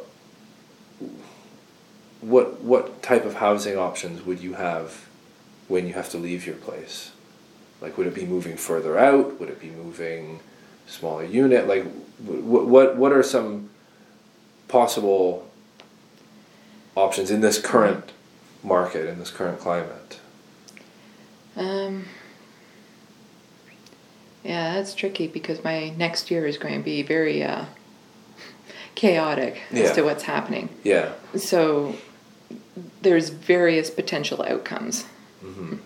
what 2.21 2.61
what 2.63 3.03
type 3.03 3.25
of 3.25 3.35
housing 3.35 3.77
options 3.77 4.25
would 4.27 4.41
you 4.41 4.55
have 4.55 5.07
when 5.69 5.87
you 5.87 5.95
have 5.95 6.09
to 6.11 6.19
leave 6.19 6.47
your 6.47 6.57
place? 6.57 7.13
Like, 7.87 7.97
would 7.99 8.09
it 8.09 8.17
be 8.17 8.27
moving 8.27 8.57
further 8.57 8.99
out? 8.99 9.39
Would 9.39 9.49
it 9.49 9.61
be 9.61 9.71
moving 9.71 10.41
smaller 10.89 11.23
unit? 11.25 11.69
Like, 11.69 11.85
what 12.19 12.67
what 12.67 12.97
what 12.97 13.13
are 13.13 13.23
some 13.23 13.71
possible 14.67 15.49
options 16.97 17.31
in 17.31 17.43
this 17.43 17.61
current 17.61 18.11
market 18.65 19.07
in 19.09 19.21
this 19.21 19.31
current 19.31 19.61
climate? 19.61 20.19
Um, 21.55 22.07
yeah, 24.43 24.75
that's 24.75 24.93
tricky 24.93 25.29
because 25.29 25.63
my 25.63 25.91
next 25.91 26.29
year 26.29 26.45
is 26.45 26.59
going 26.59 26.75
to 26.81 26.85
be 26.85 27.03
very 27.05 27.45
uh, 27.45 27.67
chaotic 28.97 29.61
Yeah. 29.71 29.85
as 29.85 29.93
to 29.95 30.03
what's 30.03 30.25
happening. 30.25 30.71
Yeah. 30.83 31.13
So 31.37 31.95
there's 33.03 33.29
various 33.29 33.91
potential 33.91 34.43
outcomes. 34.43 35.05
hmm 35.41 35.77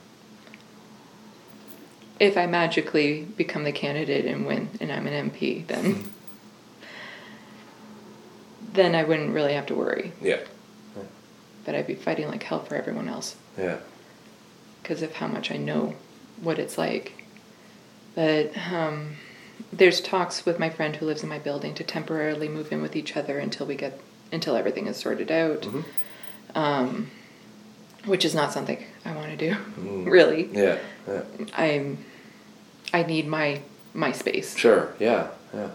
If 2.20 2.36
I 2.36 2.46
magically 2.46 3.22
become 3.36 3.64
the 3.64 3.72
candidate 3.72 4.26
and 4.26 4.46
win, 4.46 4.68
and 4.80 4.92
I'm 4.92 5.06
an 5.08 5.30
MP, 5.30 5.66
then 5.66 6.04
then 8.72 8.94
I 8.94 9.02
wouldn't 9.04 9.34
really 9.34 9.54
have 9.54 9.66
to 9.66 9.74
worry. 9.74 10.12
Yeah. 10.20 10.40
But 11.64 11.74
I'd 11.74 11.86
be 11.86 11.94
fighting 11.94 12.28
like 12.28 12.42
hell 12.42 12.62
for 12.62 12.74
everyone 12.74 13.08
else. 13.08 13.36
Yeah. 13.58 13.78
because 14.82 15.02
of 15.02 15.12
how 15.14 15.26
much 15.28 15.50
I 15.50 15.56
know 15.56 15.94
what 16.40 16.58
it's 16.58 16.78
like. 16.78 17.24
But 18.14 18.52
um, 18.72 19.16
there's 19.72 20.00
talks 20.00 20.46
with 20.46 20.58
my 20.58 20.70
friend 20.70 20.96
who 20.96 21.04
lives 21.06 21.22
in 21.22 21.28
my 21.28 21.38
building 21.38 21.74
to 21.74 21.84
temporarily 21.84 22.48
move 22.48 22.72
in 22.72 22.80
with 22.82 22.96
each 22.96 23.16
other 23.16 23.38
until 23.38 23.66
we 23.66 23.74
get 23.76 24.00
until 24.32 24.56
everything 24.56 24.86
is 24.86 24.96
sorted 24.96 25.30
out, 25.30 25.62
Mhm. 25.62 25.84
um, 26.54 27.10
which 28.06 28.24
is 28.24 28.34
not 28.34 28.52
something 28.52 28.82
I 29.04 29.12
want 29.14 29.30
to 29.30 29.36
do. 29.36 29.56
Mm. 29.78 30.06
Really, 30.10 30.48
Yeah. 30.52 30.78
Yeah. 31.06 31.22
I'm 31.54 31.98
I 32.92 33.02
need 33.02 33.26
my 33.26 33.60
my 33.94 34.12
space. 34.12 34.56
Sure. 34.56 34.92
Yeah. 34.98 35.28
Yeah. 35.54 35.68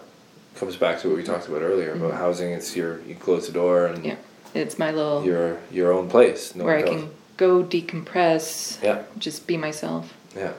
Comes 0.55 0.75
back 0.77 0.99
to 1.01 1.09
what 1.09 1.17
we 1.17 1.23
talked 1.23 1.47
about 1.47 1.61
earlier 1.61 1.91
about 1.93 2.13
housing. 2.13 2.51
It's 2.51 2.75
your 2.75 3.01
you 3.01 3.15
close 3.15 3.47
the 3.47 3.53
door 3.53 3.87
and 3.87 3.97
Mm-hmm. 3.97 4.07
Yeah, 4.07 4.17
it's 4.53 4.77
my 4.79 4.91
little 4.91 5.23
your 5.25 5.59
your 5.71 5.91
own 5.91 6.09
place. 6.09 6.55
No 6.55 6.63
where 6.65 6.77
I 6.77 6.83
can 6.83 7.09
go 7.37 7.63
decompress, 7.63 8.81
Yeah. 8.81 9.03
just 9.17 9.45
be 9.47 9.57
myself. 9.57 10.13
Yeah. 10.35 10.53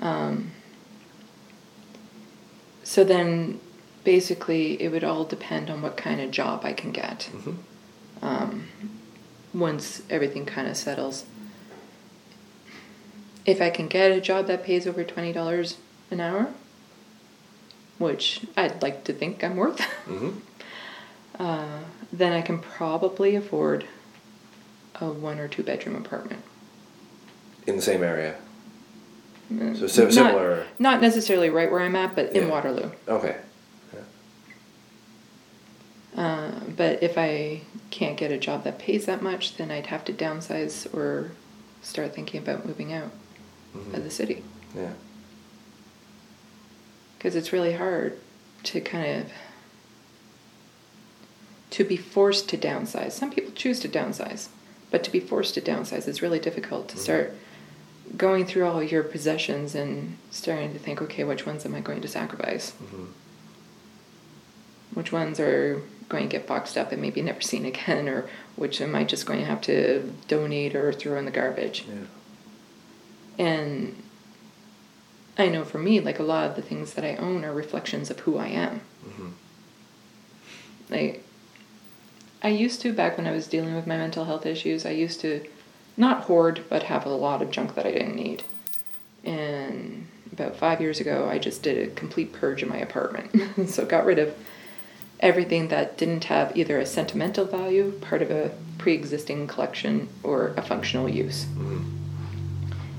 Um, 0.00 0.50
so 2.82 3.04
then, 3.04 3.60
basically, 4.04 4.80
it 4.82 4.90
would 4.90 5.04
all 5.04 5.24
depend 5.24 5.70
on 5.70 5.82
what 5.82 5.96
kind 5.96 6.20
of 6.20 6.30
job 6.30 6.64
I 6.64 6.72
can 6.72 6.90
get 6.90 7.28
Mhm. 7.32 7.56
um, 8.22 8.68
once 9.54 10.02
everything 10.10 10.44
kind 10.46 10.66
of 10.68 10.76
settles. 10.76 11.24
If 13.46 13.60
I 13.62 13.70
can 13.70 13.86
get 13.88 14.10
a 14.10 14.20
job 14.20 14.46
that 14.48 14.64
pays 14.64 14.86
over 14.86 15.04
twenty 15.04 15.32
dollars 15.32 15.76
an 16.10 16.20
hour, 16.20 16.48
which 17.98 18.42
I'd 18.56 18.82
like 18.82 19.04
to 19.04 19.12
think 19.12 19.42
I'm 19.44 19.56
worth, 19.56 19.78
Mm-hmm. 20.06 20.30
uh, 21.42 21.78
then 22.12 22.32
I 22.32 22.42
can 22.42 22.58
probably 22.58 23.34
afford 23.36 23.84
a 25.00 25.10
one 25.10 25.38
or 25.38 25.48
two 25.48 25.62
bedroom 25.62 25.96
apartment. 25.96 26.42
In 27.66 27.76
the 27.76 27.82
same 27.82 28.02
area. 28.02 28.36
Mm, 29.52 29.76
So 29.78 29.86
si- 29.86 30.02
not- 30.04 30.12
similar. 30.12 30.66
Not 30.78 31.00
necessarily 31.00 31.50
right 31.50 31.70
where 31.70 31.80
I'm 31.80 31.96
at, 31.96 32.14
but 32.14 32.32
in 32.32 32.44
Yeah. 32.44 32.50
Waterloo. 32.50 32.90
Okay. 33.06 33.36
Uh, 36.16 36.50
but 36.76 37.00
if 37.02 37.16
I 37.16 37.60
can't 37.90 38.16
get 38.16 38.32
a 38.32 38.38
job 38.38 38.64
that 38.64 38.78
pays 38.80 39.06
that 39.06 39.22
much, 39.22 39.56
then 39.56 39.70
I'd 39.70 39.86
have 39.86 40.04
to 40.06 40.12
downsize 40.12 40.92
or 40.92 41.30
start 41.80 42.12
thinking 42.14 42.40
about 42.42 42.66
moving 42.66 42.92
out 42.92 43.10
Mhm. 43.76 43.94
of 43.94 44.02
the 44.02 44.10
city. 44.10 44.42
Yeah. 44.74 44.92
Because 47.18 47.34
it's 47.34 47.52
really 47.52 47.72
hard 47.74 48.18
to 48.64 48.80
kind 48.80 49.22
of 49.22 49.32
to 51.70 51.84
be 51.84 51.96
forced 51.96 52.48
to 52.48 52.56
downsize. 52.56 53.12
Some 53.12 53.30
people 53.30 53.52
choose 53.52 53.78
to 53.80 53.88
downsize, 53.88 54.48
but 54.90 55.04
to 55.04 55.10
be 55.10 55.20
forced 55.20 55.54
to 55.54 55.60
downsize 55.60 56.08
is 56.08 56.22
really 56.22 56.38
difficult 56.38 56.88
to 56.88 56.96
Mhm. 56.96 57.00
start 57.00 57.34
going 58.16 58.46
through 58.46 58.66
all 58.66 58.82
your 58.82 59.02
possessions 59.02 59.74
and 59.74 60.16
starting 60.30 60.72
to 60.72 60.78
think, 60.78 61.02
okay, 61.02 61.24
which 61.24 61.44
ones 61.44 61.66
am 61.66 61.74
I 61.74 61.80
going 61.80 62.00
to 62.00 62.08
sacrifice? 62.08 62.72
Mm-hmm. 62.82 63.04
which 64.94 65.12
ones 65.12 65.38
are 65.38 65.82
going 66.08 66.24
to 66.28 66.32
get 66.36 66.46
boxed 66.46 66.76
up 66.78 66.90
and 66.90 67.00
maybe 67.00 67.20
never 67.22 67.42
seen 67.42 67.64
again, 67.72 68.08
or 68.08 68.28
which 68.56 68.80
am 68.80 68.94
I 68.96 69.04
just 69.04 69.26
going 69.26 69.38
to 69.40 69.44
have 69.44 69.60
to 69.62 70.10
donate 70.26 70.74
or 70.74 70.92
throw 70.92 71.16
in 71.18 71.24
the 71.26 71.30
garbage? 71.30 71.84
Yeah. 71.86 73.44
And 73.46 73.94
I 75.38 75.48
know 75.48 75.64
for 75.64 75.78
me, 75.78 76.00
like 76.00 76.18
a 76.18 76.24
lot 76.24 76.50
of 76.50 76.56
the 76.56 76.62
things 76.62 76.94
that 76.94 77.04
I 77.04 77.16
own 77.16 77.44
are 77.44 77.52
reflections 77.52 78.10
of 78.10 78.20
who 78.20 78.38
I 78.38 78.48
am. 78.48 78.80
Mm-hmm. 79.06 79.28
Like, 80.90 81.24
I 82.42 82.48
used 82.48 82.80
to, 82.82 82.92
back 82.92 83.16
when 83.16 83.26
I 83.26 83.32
was 83.32 83.46
dealing 83.46 83.74
with 83.74 83.86
my 83.86 83.96
mental 83.96 84.24
health 84.24 84.46
issues, 84.46 84.84
I 84.84 84.90
used 84.90 85.20
to 85.20 85.46
not 85.96 86.24
hoard, 86.24 86.64
but 86.68 86.84
have 86.84 87.06
a 87.06 87.10
lot 87.10 87.42
of 87.42 87.50
junk 87.50 87.74
that 87.74 87.86
I 87.86 87.92
didn't 87.92 88.16
need. 88.16 88.44
And 89.24 90.06
about 90.32 90.56
five 90.56 90.80
years 90.80 91.00
ago, 91.00 91.28
I 91.28 91.38
just 91.38 91.62
did 91.62 91.88
a 91.88 91.90
complete 91.94 92.32
purge 92.32 92.62
in 92.62 92.68
my 92.68 92.76
apartment. 92.76 93.68
so 93.68 93.84
got 93.84 94.06
rid 94.06 94.18
of 94.18 94.36
everything 95.20 95.68
that 95.68 95.98
didn't 95.98 96.24
have 96.24 96.56
either 96.56 96.78
a 96.78 96.86
sentimental 96.86 97.44
value, 97.44 97.92
part 98.00 98.22
of 98.22 98.30
a 98.30 98.52
pre 98.78 98.94
existing 98.94 99.46
collection, 99.48 100.08
or 100.22 100.54
a 100.56 100.62
functional 100.62 101.08
use. 101.08 101.44
Mm-hmm. 101.44 101.96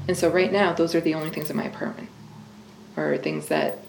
And 0.09 0.17
so 0.17 0.29
right 0.29 0.51
now, 0.51 0.73
those 0.73 0.95
are 0.95 1.01
the 1.01 1.13
only 1.13 1.29
things 1.29 1.49
in 1.49 1.55
my 1.55 1.65
apartment, 1.65 2.08
are 2.97 3.17
things 3.17 3.47
that, 3.47 3.79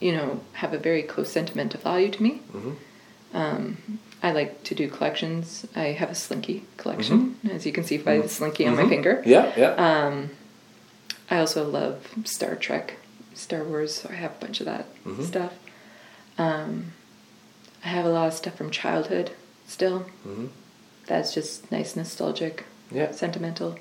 you 0.00 0.12
know, 0.12 0.40
have 0.54 0.72
a 0.72 0.78
very 0.78 1.02
close 1.02 1.30
sentimental 1.30 1.80
value 1.80 2.10
to 2.10 2.22
me. 2.22 2.40
Mm-hmm. 2.52 3.36
Um, 3.36 3.76
I 4.22 4.32
like 4.32 4.64
to 4.64 4.74
do 4.74 4.88
collections. 4.88 5.66
I 5.74 5.86
have 5.92 6.10
a 6.10 6.14
slinky 6.14 6.64
collection, 6.76 7.36
as 7.50 7.64
you 7.64 7.72
can 7.72 7.84
see 7.84 7.96
by 7.96 8.18
the 8.18 8.28
slinky 8.28 8.66
on 8.66 8.76
my 8.76 8.82
Mhm. 8.82 8.88
finger. 8.88 9.22
Yeah. 9.24 9.52
Yeah. 9.56 9.72
Um, 9.74 10.30
I 11.30 11.38
also 11.38 11.66
love 11.68 12.06
Star 12.24 12.54
Trek, 12.56 12.96
Star 13.34 13.62
Wars. 13.64 13.94
So 13.94 14.08
I 14.10 14.14
have 14.16 14.32
a 14.32 14.40
bunch 14.44 14.60
of 14.60 14.66
that 14.66 14.86
Mhm. 15.04 15.24
stuff. 15.24 15.52
Um, 16.38 16.92
I 17.84 17.88
have 17.88 18.04
a 18.04 18.10
lot 18.10 18.28
of 18.28 18.34
stuff 18.34 18.56
from 18.56 18.70
childhood 18.70 19.30
still. 19.66 20.00
mm-hmm. 20.26 20.46
That's 21.06 21.32
just 21.32 21.70
nice, 21.72 21.96
nostalgic, 21.96 22.64
Yeah. 22.92 23.10
sentimental, 23.12 23.78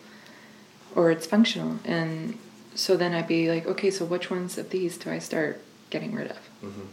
or 0.96 1.12
it's 1.12 1.26
functional. 1.28 1.80
And 1.86 2.38
so 2.80 2.96
then 2.96 3.14
I'd 3.14 3.28
be 3.28 3.52
like, 3.52 3.66
okay, 3.66 3.92
so 3.92 4.06
which 4.06 4.32
ones 4.32 4.58
of 4.58 4.70
these 4.70 4.98
do 4.98 5.12
I 5.12 5.20
start 5.20 5.62
getting 5.90 6.16
rid 6.16 6.32
of? 6.32 6.38
Mm-hmm. 6.64 6.86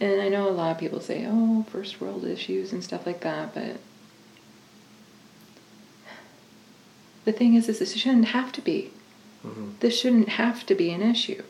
And 0.00 0.22
I 0.22 0.30
know 0.30 0.48
a 0.48 0.50
lot 0.50 0.72
of 0.72 0.78
people 0.78 1.00
say, 1.00 1.26
oh, 1.28 1.66
first 1.70 2.00
world 2.00 2.24
issues 2.24 2.72
and 2.72 2.82
stuff 2.82 3.04
like 3.04 3.20
that, 3.20 3.52
but 3.54 3.76
the 7.26 7.32
thing 7.32 7.54
is, 7.54 7.68
is 7.68 7.78
this 7.78 7.94
shouldn't 7.94 8.28
have 8.28 8.50
to 8.52 8.62
be. 8.62 8.90
Mm-hmm. 9.44 9.72
This 9.80 10.00
shouldn't 10.00 10.30
have 10.30 10.64
to 10.64 10.74
be 10.74 10.90
an 10.90 11.02
issue. 11.02 11.42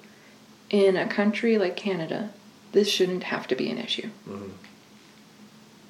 In 0.71 0.97
a 0.97 1.07
country 1.07 1.57
like 1.57 1.77
Canada, 1.77 2.31
this 2.73 2.89
shouldn't 2.89 3.25
have 3.25 3.47
to 3.47 3.55
be 3.55 3.71
an 3.71 3.79
issue. 3.79 4.11
Mm-hmm. 4.29 4.51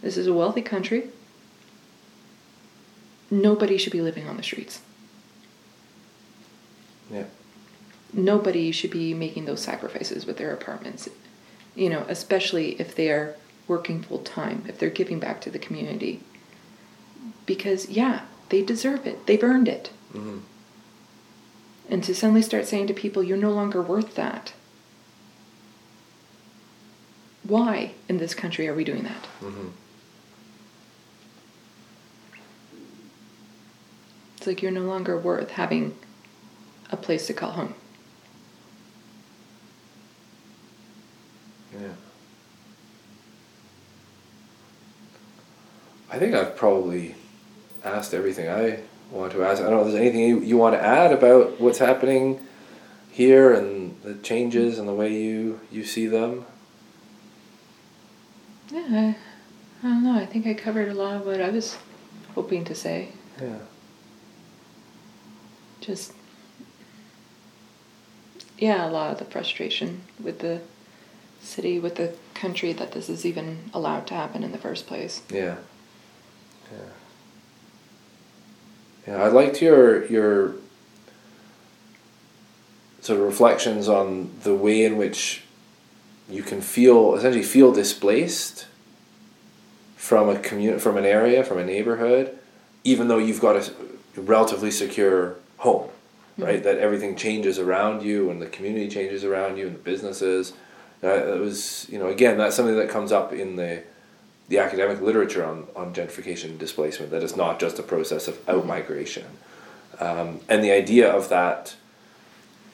This 0.03 0.19
is 0.19 0.27
a 0.27 0.35
wealthy 0.35 0.63
country. 0.63 1.09
Nobody 3.35 3.77
should 3.77 3.93
be 3.93 4.01
living 4.01 4.29
on 4.29 4.37
the 4.37 4.45
streets. 4.45 4.81
Yeah. 7.11 7.25
Nobody 8.13 8.71
should 8.71 8.93
be 8.93 9.13
making 9.13 9.47
those 9.47 9.61
sacrifices 9.61 10.25
with 10.25 10.37
their 10.37 10.53
apartments. 10.53 11.09
You 11.75 11.91
know, 11.91 12.07
especially 12.09 12.81
if 12.81 12.95
they 12.95 13.11
are 13.11 13.35
working 13.67 14.03
full 14.03 14.21
time, 14.21 14.65
if 14.69 14.79
they're 14.79 14.89
giving 14.89 15.19
back 15.19 15.41
to 15.41 15.51
the 15.51 15.59
community. 15.59 16.21
Because, 17.45 17.89
yeah, 17.89 18.23
they 18.51 18.63
deserve 18.63 19.05
it. 19.05 19.27
They've 19.27 19.43
earned 19.43 19.67
it. 19.67 19.91
Mm-hmm. 20.13 20.39
And 21.91 22.05
to 22.05 22.15
suddenly 22.15 22.43
start 22.43 22.67
saying 22.67 22.87
to 22.87 22.95
people, 22.95 23.25
you're 23.25 23.37
no 23.37 23.51
longer 23.51 23.83
worth 23.83 24.15
that. 24.15 24.53
Why 27.43 27.95
in 28.09 28.19
this 28.19 28.35
country 28.35 28.69
are 28.69 28.75
we 28.75 28.85
doing 28.85 29.03
that? 29.03 29.25
Mm-hmm. 29.41 29.69
It's 34.45 34.47
like 34.47 34.61
you're 34.61 34.73
no 34.73 34.83
longer 34.83 35.19
worth 35.19 35.53
having 35.53 35.97
a 36.91 36.99
place 36.99 37.27
to 37.29 37.33
call 37.33 37.53
home. 37.53 37.75
Yeah. 41.73 41.95
I 46.11 46.19
think 46.19 46.35
I've 46.35 46.55
probably 46.59 47.15
asked 47.83 48.13
everything 48.13 48.51
I 48.51 48.81
want 49.11 49.33
to 49.33 49.43
ask. 49.43 49.63
I 49.63 49.65
don't 49.65 49.77
know 49.77 49.81
if 49.81 49.87
there's 49.87 49.99
anything 49.99 50.21
you, 50.21 50.41
you 50.41 50.59
want 50.59 50.75
to 50.75 50.83
add 50.85 51.11
about 51.11 51.59
what's 51.59 51.79
happening 51.79 52.39
here 53.11 53.55
and 53.55 53.99
the 54.03 54.13
changes 54.17 54.79
and 54.79 54.87
the 54.87 54.93
way 54.93 55.11
you, 55.11 55.59
you 55.73 55.85
see 55.85 56.07
them. 56.07 56.45
Yeah, 58.71 58.85
I, 58.91 59.17
I 59.83 59.89
don't 59.89 60.05
know. 60.05 60.21
I 60.21 60.27
think 60.27 60.47
I 60.47 60.53
covered 60.53 60.91
a 60.91 60.95
lot 60.95 61.15
of 61.15 61.25
what 61.25 61.41
I 61.41 61.49
was 61.49 61.79
hoping 62.35 62.67
to 62.67 62.75
say. 62.75 63.09
Yeah. 63.41 63.57
Just, 65.85 66.13
yeah, 68.59 68.89
a 68.89 68.91
lot 68.91 69.11
of 69.11 69.19
the 69.19 69.27
frustration 69.27 70.03
with 70.19 70.39
the 70.39 70.61
city, 71.43 71.79
with 71.79 71.97
the 71.97 72.15
country 72.33 72.73
that 72.73 72.93
this 72.93 73.11
is 73.11 73.27
even 73.27 73.71
allowed 73.75 74.07
to 74.07 74.15
happen 74.15 74.43
in 74.43 74.53
the 74.53 74.59
first 74.59 74.87
place. 74.87 75.21
Yeah. 75.31 75.57
Yeah. 76.73 76.79
Yeah, 79.07 79.23
I 79.23 79.29
liked 79.29 79.61
your 79.61 80.07
your 80.07 80.55
sort 83.03 83.21
of 83.21 83.27
reflections 83.27 83.87
on 83.87 84.31
the 84.45 84.55
way 84.55 84.83
in 84.85 84.97
which 84.97 85.43
you 86.29 86.43
can 86.43 86.63
feel 86.63 87.15
essentially 87.15 87.45
feel 87.45 87.71
displaced 87.71 88.67
from 89.97 90.31
a 90.31 90.39
community 90.39 90.81
from 90.81 90.97
an 90.97 91.05
area 91.05 91.45
from 91.45 91.59
a 91.59 91.65
neighborhood 91.65 92.39
even 92.83 93.09
though 93.09 93.19
you've 93.19 93.41
got 93.41 93.57
a 93.57 93.71
relatively 94.17 94.71
secure 94.71 95.37
home 95.65 95.91
right? 96.39 96.63
That 96.63 96.79
everything 96.79 97.17
changes 97.17 97.59
around 97.59 98.03
you 98.03 98.31
and 98.31 98.41
the 98.41 98.47
community 98.47 98.89
changes 98.89 99.25
around 99.25 99.57
you 99.57 99.67
and 99.67 99.77
the 99.77 99.81
businesses. 99.81 100.53
Uh, 101.03 101.09
it 101.09 101.41
was 101.41 101.87
you 101.91 101.99
know 101.99 102.09
again 102.09 102.39
that's 102.39 102.57
something 102.57 102.77
that 102.77 102.89
comes 102.89 103.13
up 103.13 103.33
in 103.33 103.57
the 103.57 103.83
the 104.49 104.59
academic 104.59 105.01
literature 105.01 105.45
on, 105.45 105.67
on 105.75 105.95
gentrification 105.95 106.47
and 106.47 106.59
displacement 106.59 107.11
that 107.11 107.23
it's 107.23 107.37
not 107.37 107.59
just 107.59 107.79
a 107.79 107.83
process 107.83 108.27
of 108.27 108.49
out 108.49 108.67
migration 108.67 109.27
um, 110.01 110.41
and 110.49 110.65
the 110.65 110.71
idea 110.71 111.11
of 111.11 111.29
that 111.29 111.77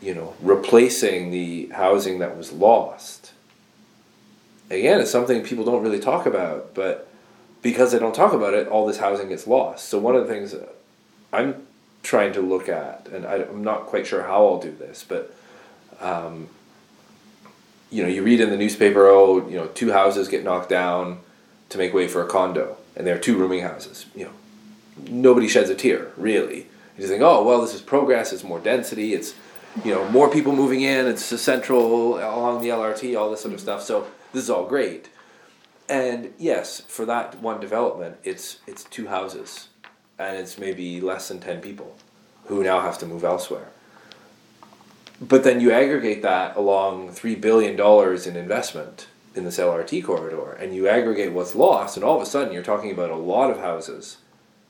you 0.01 0.15
know 0.15 0.35
replacing 0.41 1.33
the 1.33 1.67
housing 1.69 2.21
that 2.21 2.37
was 2.37 2.53
lost 2.53 3.33
again 4.69 5.01
it's 5.01 5.11
something 5.11 5.43
people 5.43 5.65
don't 5.65 5.83
really 5.83 5.99
talk 5.99 6.25
about 6.25 6.73
but 6.73 7.09
because 7.63 7.91
they 7.91 7.99
don't 7.99 8.15
talk 8.15 8.33
about 8.33 8.55
it 8.55 8.69
all 8.69 8.87
this 8.87 8.99
housing 8.99 9.29
gets 9.29 9.47
lost. 9.47 9.89
So 9.89 9.99
one 9.99 10.15
of 10.15 10.27
the 10.27 10.33
things 10.33 10.55
i'm 11.33 11.67
trying 12.11 12.33
to 12.33 12.41
look 12.41 12.69
at 12.69 13.07
and 13.13 13.25
I, 13.25 13.37
i'm 13.37 13.63
not 13.63 13.87
quite 13.87 14.05
sure 14.05 14.25
how 14.25 14.45
i'll 14.45 14.59
do 14.59 14.73
this 14.73 15.05
but 15.09 15.33
um, 16.01 16.49
you 17.89 18.03
know 18.03 18.09
you 18.09 18.25
read 18.25 18.41
in 18.41 18.51
the 18.51 18.57
newspaper 18.57 19.07
oh 19.07 19.49
you 19.49 19.57
know 19.57 19.69
two 19.69 19.93
houses 19.93 20.27
get 20.27 20.43
knocked 20.43 20.69
down 20.69 21.21
to 21.69 21.79
make 21.79 21.95
way 21.95 22.09
for 22.09 22.21
a 22.21 22.27
condo 22.27 22.79
and 22.97 23.07
they're 23.07 23.17
two 23.17 23.39
rooming 23.39 23.61
houses 23.61 24.07
you 24.17 24.25
know. 24.25 24.33
Nobody 25.09 25.47
sheds 25.47 25.71
a 25.71 25.77
tear 25.77 26.11
really. 26.17 26.67
You 26.99 27.07
think 27.07 27.23
oh 27.23 27.45
well 27.45 27.61
this 27.63 27.75
is 27.75 27.81
progress 27.81 28.33
it's 28.33 28.43
more 28.43 28.59
density 28.59 29.15
it's 29.15 29.37
you 29.85 29.95
know 29.95 30.09
more 30.11 30.29
people 30.29 30.53
moving 30.53 30.81
in 30.81 31.07
it's 31.07 31.25
central 31.25 32.17
along 32.17 32.61
the 32.61 32.71
lrt 32.71 33.17
all 33.17 33.31
this 33.31 33.43
sort 33.43 33.55
of 33.55 33.61
stuff 33.61 33.85
so 33.85 34.09
this 34.33 34.43
is 34.43 34.51
all 34.51 34.67
great. 34.67 35.11
And 35.89 36.35
yes 36.39 36.81
for 36.81 37.07
that 37.07 37.41
one 37.41 37.61
development 37.61 38.17
it's 38.25 38.59
it's 38.67 38.83
two 38.83 39.07
houses 39.07 39.69
and 40.21 40.37
it's 40.37 40.59
maybe 40.59 41.01
less 41.01 41.29
than 41.29 41.41
10 41.41 41.61
people 41.61 41.97
who 42.47 42.63
now 42.63 42.81
have 42.81 42.99
to 42.99 43.07
move 43.07 43.25
elsewhere 43.25 43.69
But 45.21 45.45
then 45.45 45.61
you 45.61 45.71
aggregate 45.71 46.23
that 46.23 46.57
along 46.57 47.11
three 47.11 47.35
billion 47.35 47.77
dollars 47.77 48.27
in 48.27 48.37
investment 48.37 49.07
in 49.35 49.45
this 49.45 49.59
LRT 49.59 50.03
corridor, 50.05 50.53
and 50.53 50.75
you 50.75 50.89
aggregate 50.89 51.33
what's 51.33 51.55
lost, 51.55 51.97
and 51.97 52.05
all 52.05 52.17
of 52.17 52.23
a 52.23 52.27
sudden 52.27 52.53
you're 52.53 52.63
talking 52.63 52.91
about 52.91 53.11
a 53.11 53.17
lot 53.17 53.51
of 53.51 53.59
houses 53.59 54.19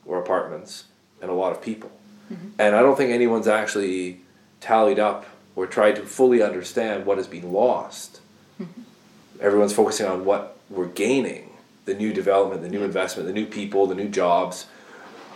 or 0.05 0.19
apartments 0.19 0.85
and 1.21 1.31
a 1.31 1.33
lot 1.33 1.51
of 1.51 1.61
people. 1.61 1.91
Mm-hmm. 2.31 2.49
And 2.59 2.75
I 2.75 2.81
don't 2.81 2.97
think 2.97 3.11
anyone's 3.11 3.47
actually 3.47 4.21
tallied 4.59 4.99
up 4.99 5.25
or 5.55 5.65
tried 5.67 5.95
to 5.95 6.03
fully 6.03 6.41
understand 6.43 7.05
what 7.05 7.17
has 7.17 7.27
been 7.27 7.51
lost. 7.51 8.19
Mm-hmm. 8.61 8.81
Everyone's 9.39 9.73
focusing 9.73 10.05
on 10.05 10.25
what 10.25 10.57
we're 10.69 10.87
gaining 10.87 11.47
the 11.85 11.93
new 11.95 12.13
development, 12.13 12.61
the 12.61 12.69
new 12.69 12.83
investment, 12.83 13.27
the 13.27 13.33
new 13.33 13.45
people, 13.45 13.87
the 13.87 13.95
new 13.95 14.07
jobs, 14.07 14.67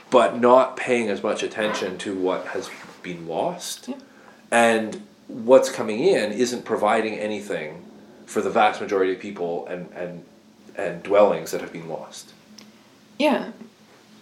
but 0.10 0.40
not 0.40 0.78
paying 0.78 1.10
as 1.10 1.24
much 1.24 1.44
attention 1.44 1.98
to 2.00 2.16
what 2.16 2.48
has 2.48 2.70
been 3.02 3.28
lost. 3.28 3.88
Yeah. 3.88 3.96
And 4.52 5.06
what's 5.28 5.70
coming 5.70 6.00
in 6.00 6.32
isn't 6.32 6.64
providing 6.66 7.16
anything 7.16 7.84
for 8.26 8.42
the 8.42 8.50
vast 8.50 8.82
majority 8.82 9.14
of 9.14 9.20
people 9.20 9.66
and, 9.68 9.92
and, 9.94 10.24
and 10.76 11.04
dwellings 11.04 11.52
that 11.52 11.62
have 11.62 11.74
been 11.74 11.90
lost. 11.90 12.34
Yeah. 13.18 13.52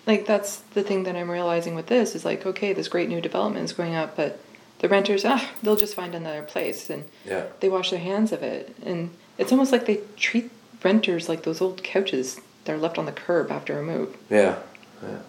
Like 0.06 0.26
that's 0.26 0.58
the 0.74 0.84
thing 0.84 1.04
that 1.04 1.16
I'm 1.16 1.32
realizing 1.32 1.76
with 1.76 1.88
this 1.88 2.16
is 2.16 2.26
like, 2.26 2.46
okay, 2.46 2.74
this 2.74 2.88
great 2.88 3.10
new 3.10 3.22
development 3.22 3.66
is 3.66 3.74
going 3.74 3.96
up, 3.96 4.16
but 4.16 4.40
the 4.80 4.90
renters, 4.90 5.24
ah, 5.26 5.52
they'll 5.62 5.76
just 5.78 5.96
find 5.96 6.14
another 6.14 6.42
place 6.44 6.90
and 6.90 7.06
Yeah. 7.26 7.46
they 7.60 7.70
wash 7.70 7.90
their 7.90 8.00
hands 8.00 8.32
of 8.32 8.44
it. 8.44 8.76
And 8.86 9.12
it's 9.38 9.52
almost 9.52 9.72
like 9.72 9.86
they 9.86 10.02
treat 10.18 10.52
renters 10.84 11.30
like 11.30 11.44
those 11.44 11.62
old 11.62 11.84
couches 11.84 12.40
that 12.66 12.74
are 12.74 12.78
left 12.78 12.98
on 12.98 13.06
the 13.06 13.12
curb 13.12 13.52
after 13.52 13.80
a 13.80 13.84
move. 13.84 14.18
Yeah. 14.30 14.58
Yeah. 15.02 15.20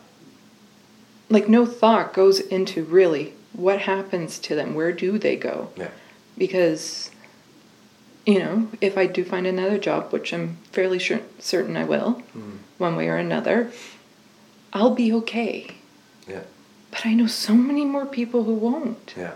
Like 1.28 1.48
no 1.48 1.66
thought 1.66 2.14
goes 2.14 2.40
into 2.40 2.84
really 2.84 3.32
what 3.52 3.80
happens 3.80 4.38
to 4.40 4.54
them. 4.54 4.74
Where 4.74 4.92
do 4.92 5.18
they 5.18 5.36
go? 5.36 5.70
Yeah. 5.76 5.90
Because, 6.36 7.10
you 8.26 8.38
know, 8.38 8.68
if 8.80 8.98
I 8.98 9.06
do 9.06 9.24
find 9.24 9.46
another 9.46 9.78
job, 9.78 10.12
which 10.12 10.32
I'm 10.32 10.58
fairly 10.72 10.98
sure, 10.98 11.20
certain 11.38 11.76
I 11.76 11.84
will, 11.84 12.22
mm-hmm. 12.36 12.56
one 12.78 12.96
way 12.96 13.08
or 13.08 13.16
another, 13.16 13.70
I'll 14.72 14.94
be 14.94 15.12
okay. 15.12 15.68
Yeah. 16.26 16.42
But 16.90 17.06
I 17.06 17.14
know 17.14 17.26
so 17.26 17.54
many 17.54 17.84
more 17.84 18.06
people 18.06 18.44
who 18.44 18.54
won't. 18.54 19.14
Yeah. 19.16 19.34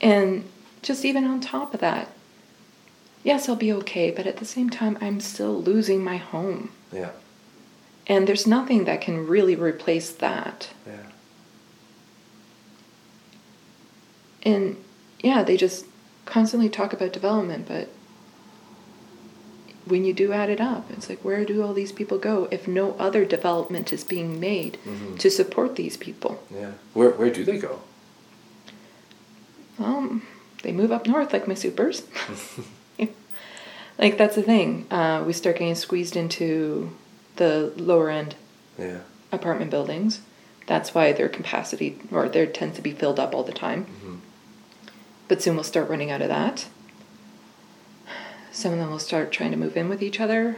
And 0.00 0.44
just 0.82 1.04
even 1.04 1.24
on 1.24 1.40
top 1.40 1.74
of 1.74 1.80
that, 1.80 2.10
yes, 3.22 3.48
I'll 3.48 3.56
be 3.56 3.72
okay, 3.72 4.10
but 4.10 4.26
at 4.26 4.36
the 4.36 4.44
same 4.44 4.70
time, 4.70 4.98
I'm 5.00 5.20
still 5.20 5.60
losing 5.62 6.02
my 6.02 6.16
home. 6.16 6.70
Yeah. 6.92 7.10
And 8.08 8.26
there's 8.28 8.46
nothing 8.46 8.84
that 8.84 9.00
can 9.00 9.26
really 9.26 9.56
replace 9.56 10.10
that. 10.10 10.70
Yeah. 10.86 10.92
And 14.42 14.76
yeah, 15.20 15.42
they 15.42 15.56
just 15.56 15.86
constantly 16.24 16.68
talk 16.68 16.92
about 16.92 17.12
development, 17.12 17.66
but 17.66 17.88
when 19.86 20.04
you 20.04 20.12
do 20.12 20.32
add 20.32 20.50
it 20.50 20.60
up, 20.60 20.90
it's 20.90 21.08
like, 21.08 21.24
where 21.24 21.44
do 21.44 21.62
all 21.62 21.72
these 21.72 21.92
people 21.92 22.18
go 22.18 22.48
if 22.50 22.66
no 22.66 22.92
other 22.98 23.24
development 23.24 23.92
is 23.92 24.02
being 24.04 24.40
made 24.40 24.78
Mhm. 24.84 25.18
to 25.18 25.30
support 25.30 25.76
these 25.76 25.96
people? 25.96 26.42
Yeah. 26.52 26.72
Where 26.92 27.10
where 27.10 27.30
do 27.30 27.44
they 27.44 27.58
go? 27.58 27.80
Um, 29.78 30.22
they 30.62 30.72
move 30.72 30.90
up 30.90 31.06
north 31.06 31.32
like 31.32 31.46
my 31.46 31.54
supers. 31.54 32.02
like 33.98 34.16
that's 34.18 34.34
the 34.36 34.42
thing. 34.42 34.86
Uh, 34.90 35.22
we 35.26 35.32
start 35.32 35.56
getting 35.58 35.74
squeezed 35.74 36.16
into 36.16 36.90
the 37.36 37.72
lower 37.76 38.10
end 38.10 38.34
Yeah. 38.78 38.98
apartment 39.32 39.70
buildings. 39.70 40.20
That's 40.66 40.94
why 40.94 41.12
their 41.12 41.28
capacity 41.28 41.98
or 42.10 42.28
there 42.28 42.46
tends 42.46 42.76
to 42.76 42.82
be 42.82 42.90
filled 42.92 43.20
up 43.20 43.34
all 43.34 43.44
the 43.44 43.52
time. 43.52 43.86
Mhm. 44.04 44.18
But 45.28 45.42
soon 45.42 45.54
we'll 45.54 45.64
start 45.64 45.88
running 45.88 46.10
out 46.10 46.22
of 46.22 46.28
that. 46.28 46.66
Some 48.52 48.72
of 48.72 48.78
them 48.78 48.90
will 48.90 48.98
start 48.98 49.32
trying 49.32 49.50
to 49.50 49.56
move 49.56 49.76
in 49.76 49.88
with 49.88 50.02
each 50.02 50.18
other. 50.20 50.56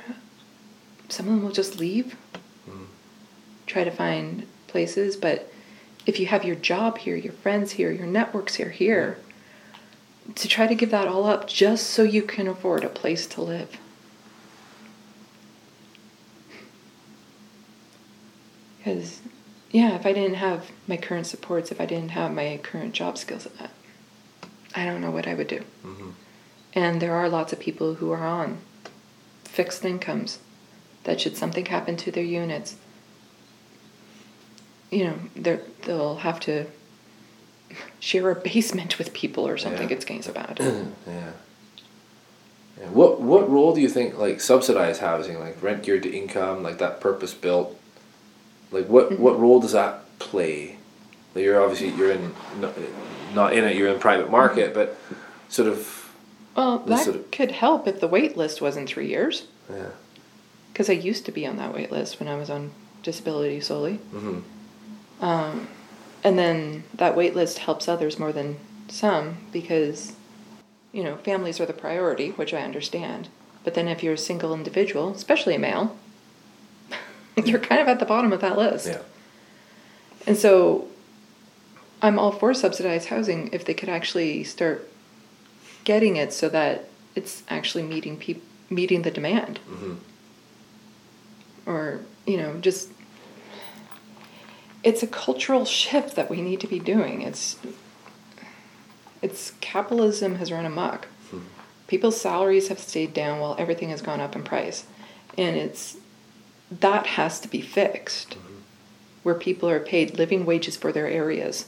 Some 1.09 1.27
of 1.27 1.33
them 1.35 1.43
will 1.45 1.53
just 1.53 1.79
leave, 1.79 2.17
Mhm. 2.69 2.87
try 3.67 3.85
to 3.85 3.91
find 3.91 4.47
places. 4.67 5.17
But 5.17 5.51
if 6.07 6.21
you 6.21 6.27
have 6.27 6.45
your 6.45 6.55
job 6.57 6.99
here, 6.99 7.17
your 7.17 7.33
friends 7.33 7.73
here, 7.73 7.91
your 7.91 8.07
networks 8.07 8.55
here, 8.57 8.71
here, 8.71 9.19
to 10.35 10.47
try 10.49 10.67
to 10.67 10.75
give 10.75 10.91
that 10.91 11.09
all 11.09 11.27
up 11.27 11.49
just 11.49 11.89
so 11.89 12.03
you 12.03 12.23
can 12.23 12.47
afford 12.47 12.85
a 12.85 12.89
place 12.89 13.27
to 13.27 13.43
live. 13.43 13.79
Because, 18.89 19.21
yeah, 19.71 19.95
if 19.97 20.07
I 20.07 20.13
didn't 20.13 20.37
have 20.37 20.71
my 20.87 20.97
current 20.97 21.27
supports, 21.27 21.71
if 21.71 21.81
I 21.81 21.87
didn't 21.87 22.11
have 22.11 22.33
my 22.33 22.59
current 22.63 22.95
job 22.95 23.19
skills, 23.19 23.47
I- 24.75 24.85
don't 24.87 25.01
know 25.01 25.11
what 25.11 25.27
I 25.27 25.35
would 25.35 25.49
do. 25.49 25.63
Mhm. 25.85 26.13
And 26.75 27.03
there 27.03 27.15
are 27.15 27.29
lots 27.29 27.53
of 27.53 27.59
people 27.59 27.95
who 27.95 28.11
are 28.13 28.25
on 28.25 28.59
fixed 29.45 29.85
incomes 29.85 30.39
that 31.05 31.21
should 31.21 31.37
something 31.37 31.67
happen 31.67 31.97
to 31.97 32.11
their 32.13 32.25
units, 32.25 32.77
you 34.91 35.05
know, 35.05 35.19
they're, 35.35 35.63
they'll 35.83 36.17
have 36.17 36.39
to 36.41 36.67
share 38.01 38.31
a 38.31 38.35
basement 38.35 38.99
with 38.99 39.13
people 39.13 39.47
or 39.47 39.59
something. 39.59 39.89
Yeah. 39.89 39.97
It's 39.97 40.05
getting 40.05 40.23
so 40.23 40.33
bad. 40.33 40.57
yeah. 40.61 41.33
Yeah. 42.81 42.89
What 42.91 43.21
what 43.21 43.51
role 43.51 43.75
do 43.75 43.81
you 43.81 43.89
think 43.89 44.17
like 44.17 44.41
subsidized 44.41 45.01
housing, 45.01 45.41
like 45.41 45.61
rent 45.63 45.83
geared 45.83 46.05
to 46.05 46.11
income, 46.11 46.63
like 46.63 46.79
that 46.79 47.01
purpose 47.01 47.35
built, 47.35 47.78
like 48.71 48.87
what 48.89 49.11
Mm-hmm. 49.11 49.23
what 49.23 49.39
role 49.39 49.61
does 49.61 49.73
that 49.73 50.19
play? 50.19 50.77
Like 51.35 51.45
you're 51.45 51.63
obviously 51.63 51.89
you're 51.91 52.13
in 52.13 52.35
not, 52.61 52.75
not 53.35 53.53
in 53.53 53.65
it, 53.65 53.77
you're 53.77 53.89
in 53.93 53.99
private 54.01 54.31
market, 54.31 54.75
but 54.75 54.97
sort 55.49 55.69
of 55.69 56.13
Well, 56.57 56.79
that 56.81 57.05
sort 57.05 57.17
of- 57.17 57.31
could 57.31 57.53
help 57.53 57.87
if 57.87 58.01
the 58.01 58.09
wait 58.09 58.37
list 58.37 58.61
wasn't 58.61 58.89
three 58.89 59.09
years. 59.09 59.47
yeah. 59.71 59.91
Because 60.73 60.89
I 60.91 60.93
used 60.95 61.25
to 61.27 61.33
be 61.33 61.45
on 61.47 61.57
that 61.57 61.75
wait 61.75 61.91
list 61.91 62.21
when 62.21 62.29
I 62.29 62.37
was 62.37 62.51
on 62.51 62.71
disability 63.03 63.61
solely. 63.61 63.99
Mm-hmm. 64.15 65.25
Um, 65.25 65.69
and 66.23 66.39
then 66.39 66.85
that 66.95 67.17
wait 67.17 67.35
list 67.35 67.59
helps 67.59 67.89
others 67.89 68.19
more 68.19 68.33
than 68.33 68.57
some 68.89 69.39
because, 69.53 70.13
you 70.93 71.03
know, 71.03 71.17
families 71.17 71.59
are 71.61 71.67
the 71.67 71.73
priority, 71.73 72.31
which 72.31 72.55
I 72.55 72.63
understand. 72.63 73.29
But 73.65 73.75
then 73.75 73.89
if 73.89 74.03
you're 74.05 74.15
a 74.15 74.19
single 74.19 74.55
individual, 74.55 75.11
especially 75.11 75.55
a 75.57 75.59
male, 75.59 75.97
you're 77.47 77.61
kind 77.61 77.81
of 77.81 77.89
at 77.89 77.99
the 77.99 78.07
bottom 78.07 78.33
of 78.33 78.41
that 78.41 78.57
list. 78.59 78.87
Yeah. 78.87 79.03
And 80.27 80.37
so 80.37 80.89
I'm 82.03 82.19
all 82.19 82.33
for 82.33 82.55
subsidized 82.55 83.09
housing 83.09 83.51
if 83.53 83.65
they 83.65 83.75
could 83.75 83.89
actually 83.89 84.45
start 84.45 84.89
getting 85.85 86.17
it 86.17 86.33
so 86.33 86.49
that 86.49 86.89
it's 87.15 87.43
actually 87.49 87.83
meeting 87.85 88.17
peop- 88.17 88.45
meeting 88.71 89.03
the 89.03 89.11
demand. 89.11 89.59
hmm 89.69 89.95
Or, 91.67 92.01
you 92.27 92.37
know, 92.37 92.59
just 92.61 92.91
it's 94.85 95.03
a 95.03 95.07
cultural 95.07 95.65
shift 95.65 96.15
that 96.17 96.31
we 96.31 96.41
need 96.41 96.61
to 96.61 96.67
be 96.67 96.79
doing. 96.79 97.23
It's 97.23 97.57
it's 99.21 99.53
capitalism 99.61 100.37
has 100.37 100.53
run 100.53 100.65
amok. 100.65 101.09
People's 101.89 102.21
salaries 102.21 102.69
have 102.69 102.79
stayed 102.79 103.15
down 103.15 103.41
while 103.41 103.57
everything 103.59 103.89
has 103.89 104.03
gone 104.03 104.21
up 104.21 104.37
in 104.37 104.43
price. 104.45 104.85
And 105.39 105.57
it's 105.57 105.97
that 106.71 107.07
has 107.07 107.41
to 107.41 107.49
be 107.49 107.61
fixed. 107.61 108.31
Mm-hmm. 108.31 108.55
Where 109.23 109.35
people 109.35 109.69
are 109.69 109.81
paid 109.81 110.17
living 110.17 110.47
wages 110.47 110.77
for 110.77 110.93
their 110.93 111.07
areas 111.07 111.67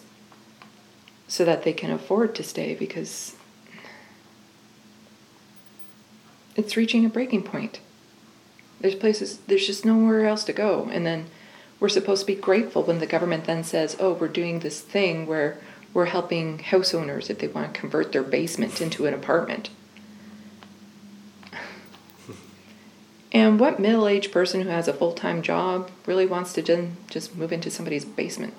so 1.29 1.45
that 1.45 1.63
they 1.63 1.73
can 1.73 1.91
afford 1.91 2.35
to 2.35 2.43
stay 2.43 2.75
because 2.75 3.37
it's 6.57 6.77
reaching 6.77 7.05
a 7.05 7.09
breaking 7.09 7.43
point. 7.43 7.81
There's 8.81 8.95
places, 8.95 9.39
there's 9.47 9.67
just 9.67 9.85
nowhere 9.85 10.27
else 10.27 10.45
to 10.45 10.53
go. 10.53 10.89
And 10.91 11.07
then 11.07 11.27
we're 11.79 11.89
supposed 11.89 12.23
to 12.23 12.27
be 12.27 12.41
grateful 12.41 12.83
when 12.83 12.99
the 12.99 13.07
government 13.07 13.45
then 13.45 13.63
says, 13.63 13.97
oh, 14.01 14.15
we're 14.15 14.29
doing 14.29 14.61
this 14.61 14.81
thing 14.81 15.27
where 15.27 15.59
we're 15.93 16.07
helping 16.07 16.59
house 16.59 16.95
owners 16.95 17.31
if 17.31 17.39
they 17.39 17.49
want 17.49 17.73
to 17.73 17.81
convert 17.81 18.13
their 18.13 18.23
basement 18.23 18.81
into 18.81 19.07
an 19.07 19.15
apartment. 19.15 19.71
And 23.33 23.61
what 23.61 23.79
middle 23.79 24.09
aged 24.09 24.33
person 24.33 24.63
who 24.63 24.69
has 24.69 24.89
a 24.89 24.93
full 24.93 25.13
time 25.13 25.43
job 25.43 25.91
really 26.07 26.27
wants 26.27 26.53
to 26.55 26.63
just 27.09 27.37
move 27.37 27.53
into 27.53 27.71
somebody's 27.71 28.05
basement 28.05 28.55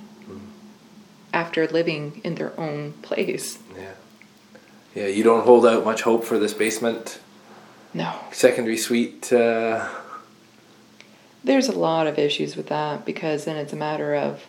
after 1.33 1.67
living 1.67 2.21
in 2.23 2.35
their 2.35 2.57
own 2.59 2.93
place? 3.01 3.59
Yeah. 3.75 3.91
Yeah, 4.95 5.07
you 5.07 5.23
don't 5.23 5.45
hold 5.45 5.65
out 5.65 5.85
much 5.85 6.01
hope 6.01 6.23
for 6.25 6.37
this 6.37 6.53
basement 6.53 7.19
No. 7.93 8.13
secondary 8.31 8.77
suite. 8.77 9.31
Uh, 9.31 9.87
There's 11.43 11.69
a 11.69 11.77
lot 11.77 12.07
of 12.07 12.19
issues 12.19 12.55
with 12.55 12.67
that 12.67 13.05
because 13.05 13.45
then 13.45 13.55
it's 13.57 13.73
a 13.73 13.77
matter 13.77 14.13
of 14.15 14.45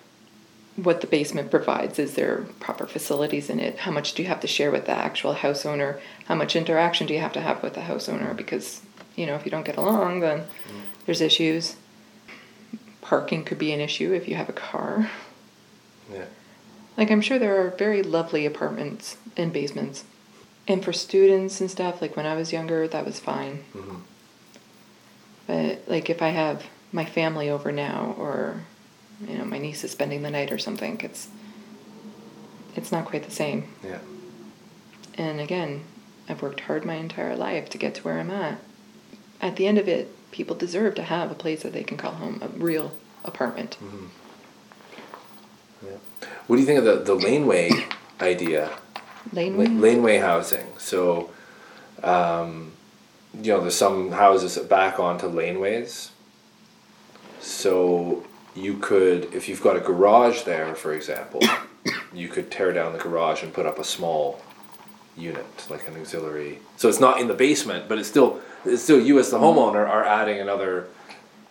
what 0.77 1.01
the 1.01 1.07
basement 1.07 1.51
provides. 1.51 1.99
Is 1.99 2.15
there 2.15 2.47
proper 2.59 2.87
facilities 2.87 3.51
in 3.51 3.61
it? 3.61 3.81
How 3.81 3.91
much 3.93 4.15
do 4.15 4.23
you 4.23 4.29
have 4.29 4.41
to 4.41 4.47
share 4.47 4.71
with 4.71 4.87
the 4.87 4.93
actual 4.93 5.35
house 5.35 5.65
owner? 5.67 6.01
How 6.27 6.35
much 6.35 6.57
interaction 6.57 7.07
do 7.07 7.15
you 7.15 7.21
have 7.21 7.33
to 7.35 7.41
have 7.41 7.63
with 7.63 7.75
the 7.75 7.83
house 7.83 8.09
owner? 8.09 8.35
Because, 8.35 8.81
you 9.17 9.27
know, 9.27 9.35
if 9.35 9.45
you 9.45 9.51
don't 9.51 9.65
get 9.65 9.77
along, 9.77 10.21
then 10.21 10.45
there's 11.07 11.21
issues. 11.21 11.77
Parking 13.01 13.45
could 13.45 13.59
be 13.59 13.73
an 13.73 13.81
issue 13.81 14.13
if 14.13 14.29
you 14.29 14.35
have 14.37 14.49
a 14.49 14.55
car. 14.55 15.11
yeah. 16.13 16.25
Like 16.97 17.11
I'm 17.11 17.21
sure 17.23 17.39
there 17.39 17.65
are 17.65 17.71
very 17.71 18.03
lovely 18.03 18.45
apartments 18.47 19.17
and 19.37 19.53
basements. 19.53 20.05
And 20.69 20.85
for 20.85 20.93
students 20.93 21.61
and 21.61 21.71
stuff, 21.71 22.01
like 22.01 22.17
when 22.17 22.27
I 22.27 22.35
was 22.35 22.53
younger, 22.53 22.87
that 22.87 23.05
was 23.05 23.19
fine. 23.19 23.65
Mm-hmm. 23.75 23.97
But 25.47 25.83
like 25.89 26.09
if 26.11 26.23
I 26.23 26.29
have 26.29 26.65
my 26.93 27.05
family 27.05 27.51
over 27.51 27.73
now 27.73 28.15
or 28.19 28.65
you 29.27 29.39
know, 29.39 29.45
my 29.45 29.59
niece 29.59 29.85
is 29.85 29.91
spending 29.91 30.23
the 30.23 30.31
night 30.31 30.53
or 30.53 30.59
something, 30.59 31.01
it's 31.01 31.29
it's 32.77 32.93
not 32.93 33.05
quite 33.05 33.25
the 33.25 33.31
same. 33.31 33.69
Yeah. 33.83 33.99
And 35.15 35.41
again, 35.41 35.85
I've 36.29 36.43
worked 36.43 36.61
hard 36.61 36.85
my 36.85 36.95
entire 36.95 37.37
life 37.37 37.69
to 37.71 37.79
get 37.79 37.95
to 37.97 38.03
where 38.03 38.19
I'm 38.19 38.31
at. 38.31 38.59
At 39.43 39.57
the 39.57 39.67
end 39.67 39.77
of 39.79 39.89
it, 39.89 40.09
people 40.31 40.55
deserve 40.57 40.95
to 40.95 41.03
have 41.03 41.31
a 41.31 41.35
place 41.35 41.63
that 41.65 41.73
they 41.73 41.83
can 41.83 41.97
call 41.97 42.13
home, 42.13 42.41
a 42.41 42.49
real 42.49 42.93
apartment. 43.25 43.77
Mm-hmm. 43.83 44.07
Yeah. 45.85 45.97
What 46.47 46.57
do 46.57 46.61
you 46.61 46.67
think 46.67 46.79
of 46.79 46.85
the, 46.85 46.97
the 46.97 47.15
laneway 47.15 47.71
idea? 48.21 48.71
Laneway? 49.33 49.67
La- 49.67 49.81
laneway 49.81 50.19
housing. 50.19 50.67
So, 50.79 51.31
um, 52.05 52.73
you 53.35 53.53
know, 53.53 53.61
there's 53.61 53.77
some 53.77 54.13
houses 54.13 54.55
that 54.55 54.69
back 54.69 55.01
onto 55.01 55.27
laneways. 55.27 56.11
So 57.41 58.25
you 58.55 58.77
could, 58.79 59.35
if 59.35 59.49
you've 59.49 59.63
got 59.63 59.77
a 59.77 59.81
garage 59.81 60.43
there, 60.43 60.75
for 60.75 60.93
example, 60.93 61.43
you 62.13 62.29
could 62.29 62.51
tear 62.51 62.73
down 62.73 62.93
the 62.93 62.99
garage 62.99 63.43
and 63.43 63.53
put 63.53 63.67
up 63.67 63.79
a 63.79 63.85
small 63.85 64.41
unit, 65.17 65.47
like 65.69 65.87
an 65.89 65.97
auxiliary. 65.97 66.59
So 66.77 66.89
it's 66.89 67.01
not 67.01 67.21
in 67.21 67.29
the 67.29 67.35
basement, 67.35 67.89
but 67.89 67.99
it's 67.99 68.09
still, 68.09 68.41
it's 68.65 68.83
still 68.83 69.01
you 69.01 69.19
as 69.19 69.31
the 69.31 69.39
homeowner 69.39 69.87
are 69.89 70.05
adding 70.05 70.39
another, 70.41 70.89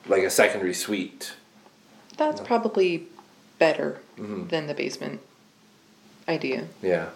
like 0.08 0.24
a 0.24 0.30
secondary 0.30 0.74
suite. 0.74 1.34
That's 2.18 2.42
probably 2.42 3.08
better 3.60 4.00
Mhm. 4.18 4.50
than 4.50 4.68
the 4.68 4.74
basement 4.74 5.22
idea. 6.28 6.66
Yeah. 6.82 7.10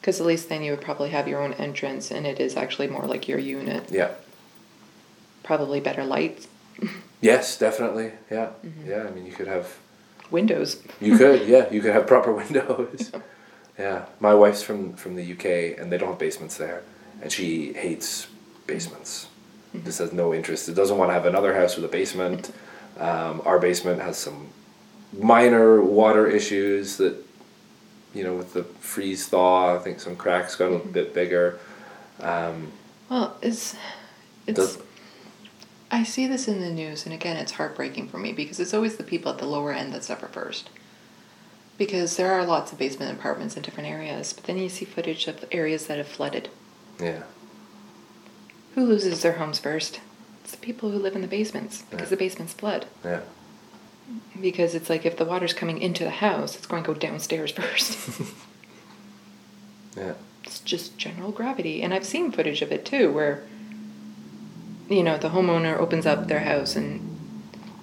Because 0.00 0.20
at 0.20 0.26
least 0.26 0.48
then 0.48 0.62
you 0.62 0.70
would 0.72 0.80
probably 0.80 1.10
have 1.10 1.26
your 1.26 1.40
own 1.42 1.54
entrance 1.54 2.10
and 2.10 2.26
it 2.26 2.38
is 2.38 2.56
actually 2.56 2.88
more 2.88 3.06
like 3.06 3.26
your 3.28 3.38
unit. 3.38 3.84
Yeah. 3.90 4.10
Probably 5.42 5.80
better 5.80 6.04
lights, 6.04 6.48
Yes, 7.20 7.56
definitely. 7.56 8.12
Yeah. 8.30 8.50
Yeah. 8.86 9.04
I 9.08 9.10
mean, 9.10 9.24
you 9.24 9.32
could 9.32 9.46
have 9.46 9.76
windows. 10.30 10.82
You 11.00 11.16
could, 11.16 11.48
yeah, 11.54 11.70
you 11.70 11.80
could 11.80 11.92
have 11.92 12.06
proper 12.06 12.32
windows. 12.42 13.10
Yeah, 13.78 14.06
my 14.20 14.34
wife's 14.34 14.62
from 14.62 14.92
from 14.94 15.16
the 15.16 15.32
UK, 15.32 15.78
and 15.80 15.90
they 15.90 15.98
don't 15.98 16.10
have 16.10 16.18
basements 16.18 16.56
there, 16.56 16.82
and 17.22 17.30
she 17.32 17.72
hates 17.72 18.28
basements. 18.66 19.28
Just 19.84 19.98
has 19.98 20.12
no 20.12 20.32
interest. 20.32 20.68
It 20.68 20.74
doesn't 20.74 20.96
want 20.96 21.08
to 21.10 21.14
have 21.14 21.26
another 21.26 21.54
house 21.54 21.74
with 21.74 21.84
a 21.84 21.88
basement. 21.88 22.52
Um, 22.98 23.42
our 23.44 23.58
basement 23.58 24.00
has 24.00 24.16
some 24.16 24.48
minor 25.12 25.82
water 25.82 26.28
issues 26.28 26.96
that, 26.98 27.16
you 28.14 28.22
know, 28.22 28.34
with 28.36 28.52
the 28.52 28.62
freeze 28.62 29.26
thaw. 29.26 29.74
I 29.74 29.78
think 29.80 29.98
some 29.98 30.14
cracks 30.14 30.54
got 30.54 30.68
a 30.68 30.70
little 30.76 30.86
bit 30.92 31.12
bigger. 31.12 31.58
Um, 32.20 32.70
Well, 33.10 33.36
it's 33.42 33.74
it's. 34.46 34.56
Does- 34.58 34.78
I 35.90 36.02
see 36.04 36.26
this 36.26 36.48
in 36.48 36.60
the 36.60 36.70
news, 36.70 37.04
and 37.04 37.14
again, 37.14 37.36
it's 37.36 37.52
heartbreaking 37.52 38.08
for 38.08 38.18
me 38.18 38.32
because 38.32 38.58
it's 38.58 38.74
always 38.74 38.96
the 38.96 39.04
people 39.04 39.30
at 39.32 39.38
the 39.38 39.46
lower 39.46 39.72
end 39.72 39.92
that 39.92 40.02
suffer 40.04 40.26
first. 40.28 40.70
Because 41.76 42.16
there 42.16 42.30
are 42.32 42.44
lots 42.46 42.72
of 42.72 42.78
basement 42.78 43.18
apartments 43.18 43.56
in 43.56 43.62
different 43.62 43.88
areas, 43.88 44.32
but 44.32 44.44
then 44.44 44.58
you 44.58 44.68
see 44.68 44.84
footage 44.84 45.26
of 45.26 45.44
areas 45.50 45.86
that 45.86 45.98
have 45.98 46.06
flooded. 46.08 46.48
yeah, 47.00 47.22
Who 48.74 48.86
loses 48.86 49.22
their 49.22 49.32
homes 49.34 49.58
first? 49.58 50.00
It's 50.42 50.52
the 50.52 50.56
people 50.58 50.90
who 50.90 50.98
live 50.98 51.16
in 51.16 51.22
the 51.22 51.26
basements 51.28 51.82
because 51.90 52.06
Yeah. 52.06 52.10
the 52.10 52.16
basements 52.16 52.52
flood. 52.52 52.86
yeah, 53.04 53.20
Because 54.40 54.74
it's 54.76 54.88
like 54.90 55.04
if 55.04 55.16
the 55.16 55.24
water's 55.24 55.52
coming 55.54 55.80
into 55.80 56.04
the 56.04 56.10
house, 56.10 56.54
it's 56.54 56.66
going 56.66 56.84
to 56.84 56.86
go 56.86 56.94
downstairs 56.98 57.50
first. 57.60 57.98
yeah, 59.96 60.14
it's 60.44 60.60
just 60.60 60.96
general 60.98 61.32
gravity. 61.32 61.82
And 61.82 61.92
I've 61.94 62.04
seen 62.06 62.30
footage 62.30 62.62
of 62.62 62.70
it 62.72 62.84
too, 62.84 63.10
where, 63.12 63.42
you 64.88 65.02
know, 65.02 65.16
the 65.18 65.30
homeowner 65.30 65.76
opens 65.78 66.06
up 66.06 66.28
their 66.28 66.40
house 66.40 66.76
and, 66.76 67.00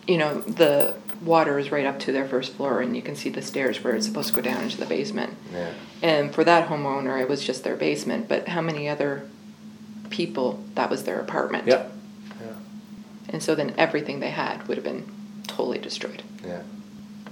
you 0.08 0.18
know, 0.18 0.42
the 0.42 0.94
water 1.24 1.60
is 1.60 1.72
right 1.72 1.86
up 1.86 2.00
to 2.00 2.12
their 2.12 2.28
first 2.28 2.54
floor 2.54 2.82
and 2.82 2.96
you 2.96 3.02
can 3.02 3.16
see 3.16 3.30
the 3.30 3.42
stairs 3.42 3.84
where 3.84 3.96
it's 3.96 4.06
supposed 4.08 4.30
to 4.30 4.34
go 4.36 4.42
down 4.42 4.64
into 4.64 4.78
the 4.78 4.86
basement. 4.86 5.34
yeah, 5.54 5.72
And 6.02 6.34
for 6.34 6.44
that 6.44 6.68
homeowner, 6.68 7.22
it 7.22 7.30
was 7.30 7.44
just 7.46 7.64
their 7.64 7.76
basement. 7.76 8.28
But 8.28 8.48
how 8.50 8.62
many 8.62 8.90
other 8.90 9.28
people, 10.10 10.64
that 10.76 10.90
was 10.90 11.04
their 11.04 11.20
apartment? 11.20 11.68
yeah, 11.68 11.88
yeah, 12.42 12.54
And 13.30 13.42
so 13.44 13.54
then 13.56 13.74
everything 13.78 14.20
they 14.20 14.32
had 14.32 14.68
would 14.68 14.78
have 14.78 14.84
been 14.84 15.06
totally 15.48 15.78
destroyed. 15.80 16.24
yeah. 16.46 16.62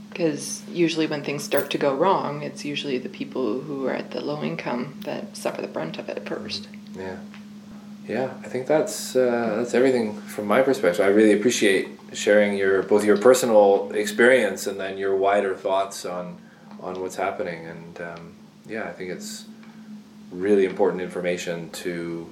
Because 0.10 0.64
usually 0.70 1.07
when 1.07 1.24
things 1.24 1.44
start 1.44 1.70
to 1.72 1.78
go 1.78 1.95
wrong, 1.95 2.41
it's 2.41 2.66
usually 2.66 2.98
the 2.98 3.07
people 3.10 3.61
who 3.61 3.86
are 3.88 3.94
at 3.94 4.11
the 4.11 4.20
low 4.20 4.44
income 4.44 4.99
that 5.06 5.38
suffer 5.38 5.61
the 5.61 5.68
brunt 5.68 5.98
of 5.98 6.10
it 6.10 6.28
first. 6.28 6.68
Yeah, 6.95 7.18
yeah. 8.10 8.34
I 8.44 8.48
think 8.48 8.65
that's 8.65 9.15
uh, 9.15 9.53
that's 9.57 9.76
everything 9.76 10.19
from 10.22 10.48
my 10.48 10.61
perspective. 10.64 11.06
I 11.06 11.10
really 11.10 11.34
appreciate 11.34 11.90
sharing 12.11 12.57
your 12.57 12.81
both 12.81 13.06
your 13.06 13.18
personal 13.18 13.91
experience 13.94 14.65
and 14.65 14.80
then 14.80 14.98
your 14.98 15.15
wider 15.15 15.56
thoughts 15.56 16.06
on 16.06 16.38
on 16.81 16.99
what's 17.02 17.15
happening. 17.18 17.68
And 17.68 18.02
um, 18.02 18.36
yeah, 18.68 18.86
I 18.86 18.94
think 18.94 19.11
it's 19.11 19.45
really 20.31 20.65
important 20.65 21.02
information 21.03 21.69
to 21.84 22.27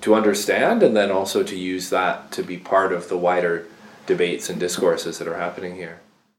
to 0.00 0.14
understand, 0.14 0.82
and 0.82 0.96
then 0.96 1.10
also 1.10 1.42
to 1.44 1.56
use 1.56 1.88
that 1.90 2.32
to 2.32 2.42
be 2.42 2.56
part 2.56 2.92
of 2.92 3.08
the 3.08 3.16
wider 3.16 3.66
debates 4.06 4.50
and 4.50 4.58
discourses 4.58 5.18
that 5.18 5.28
are 5.28 5.38
happening 5.38 5.76
here. 5.76 6.00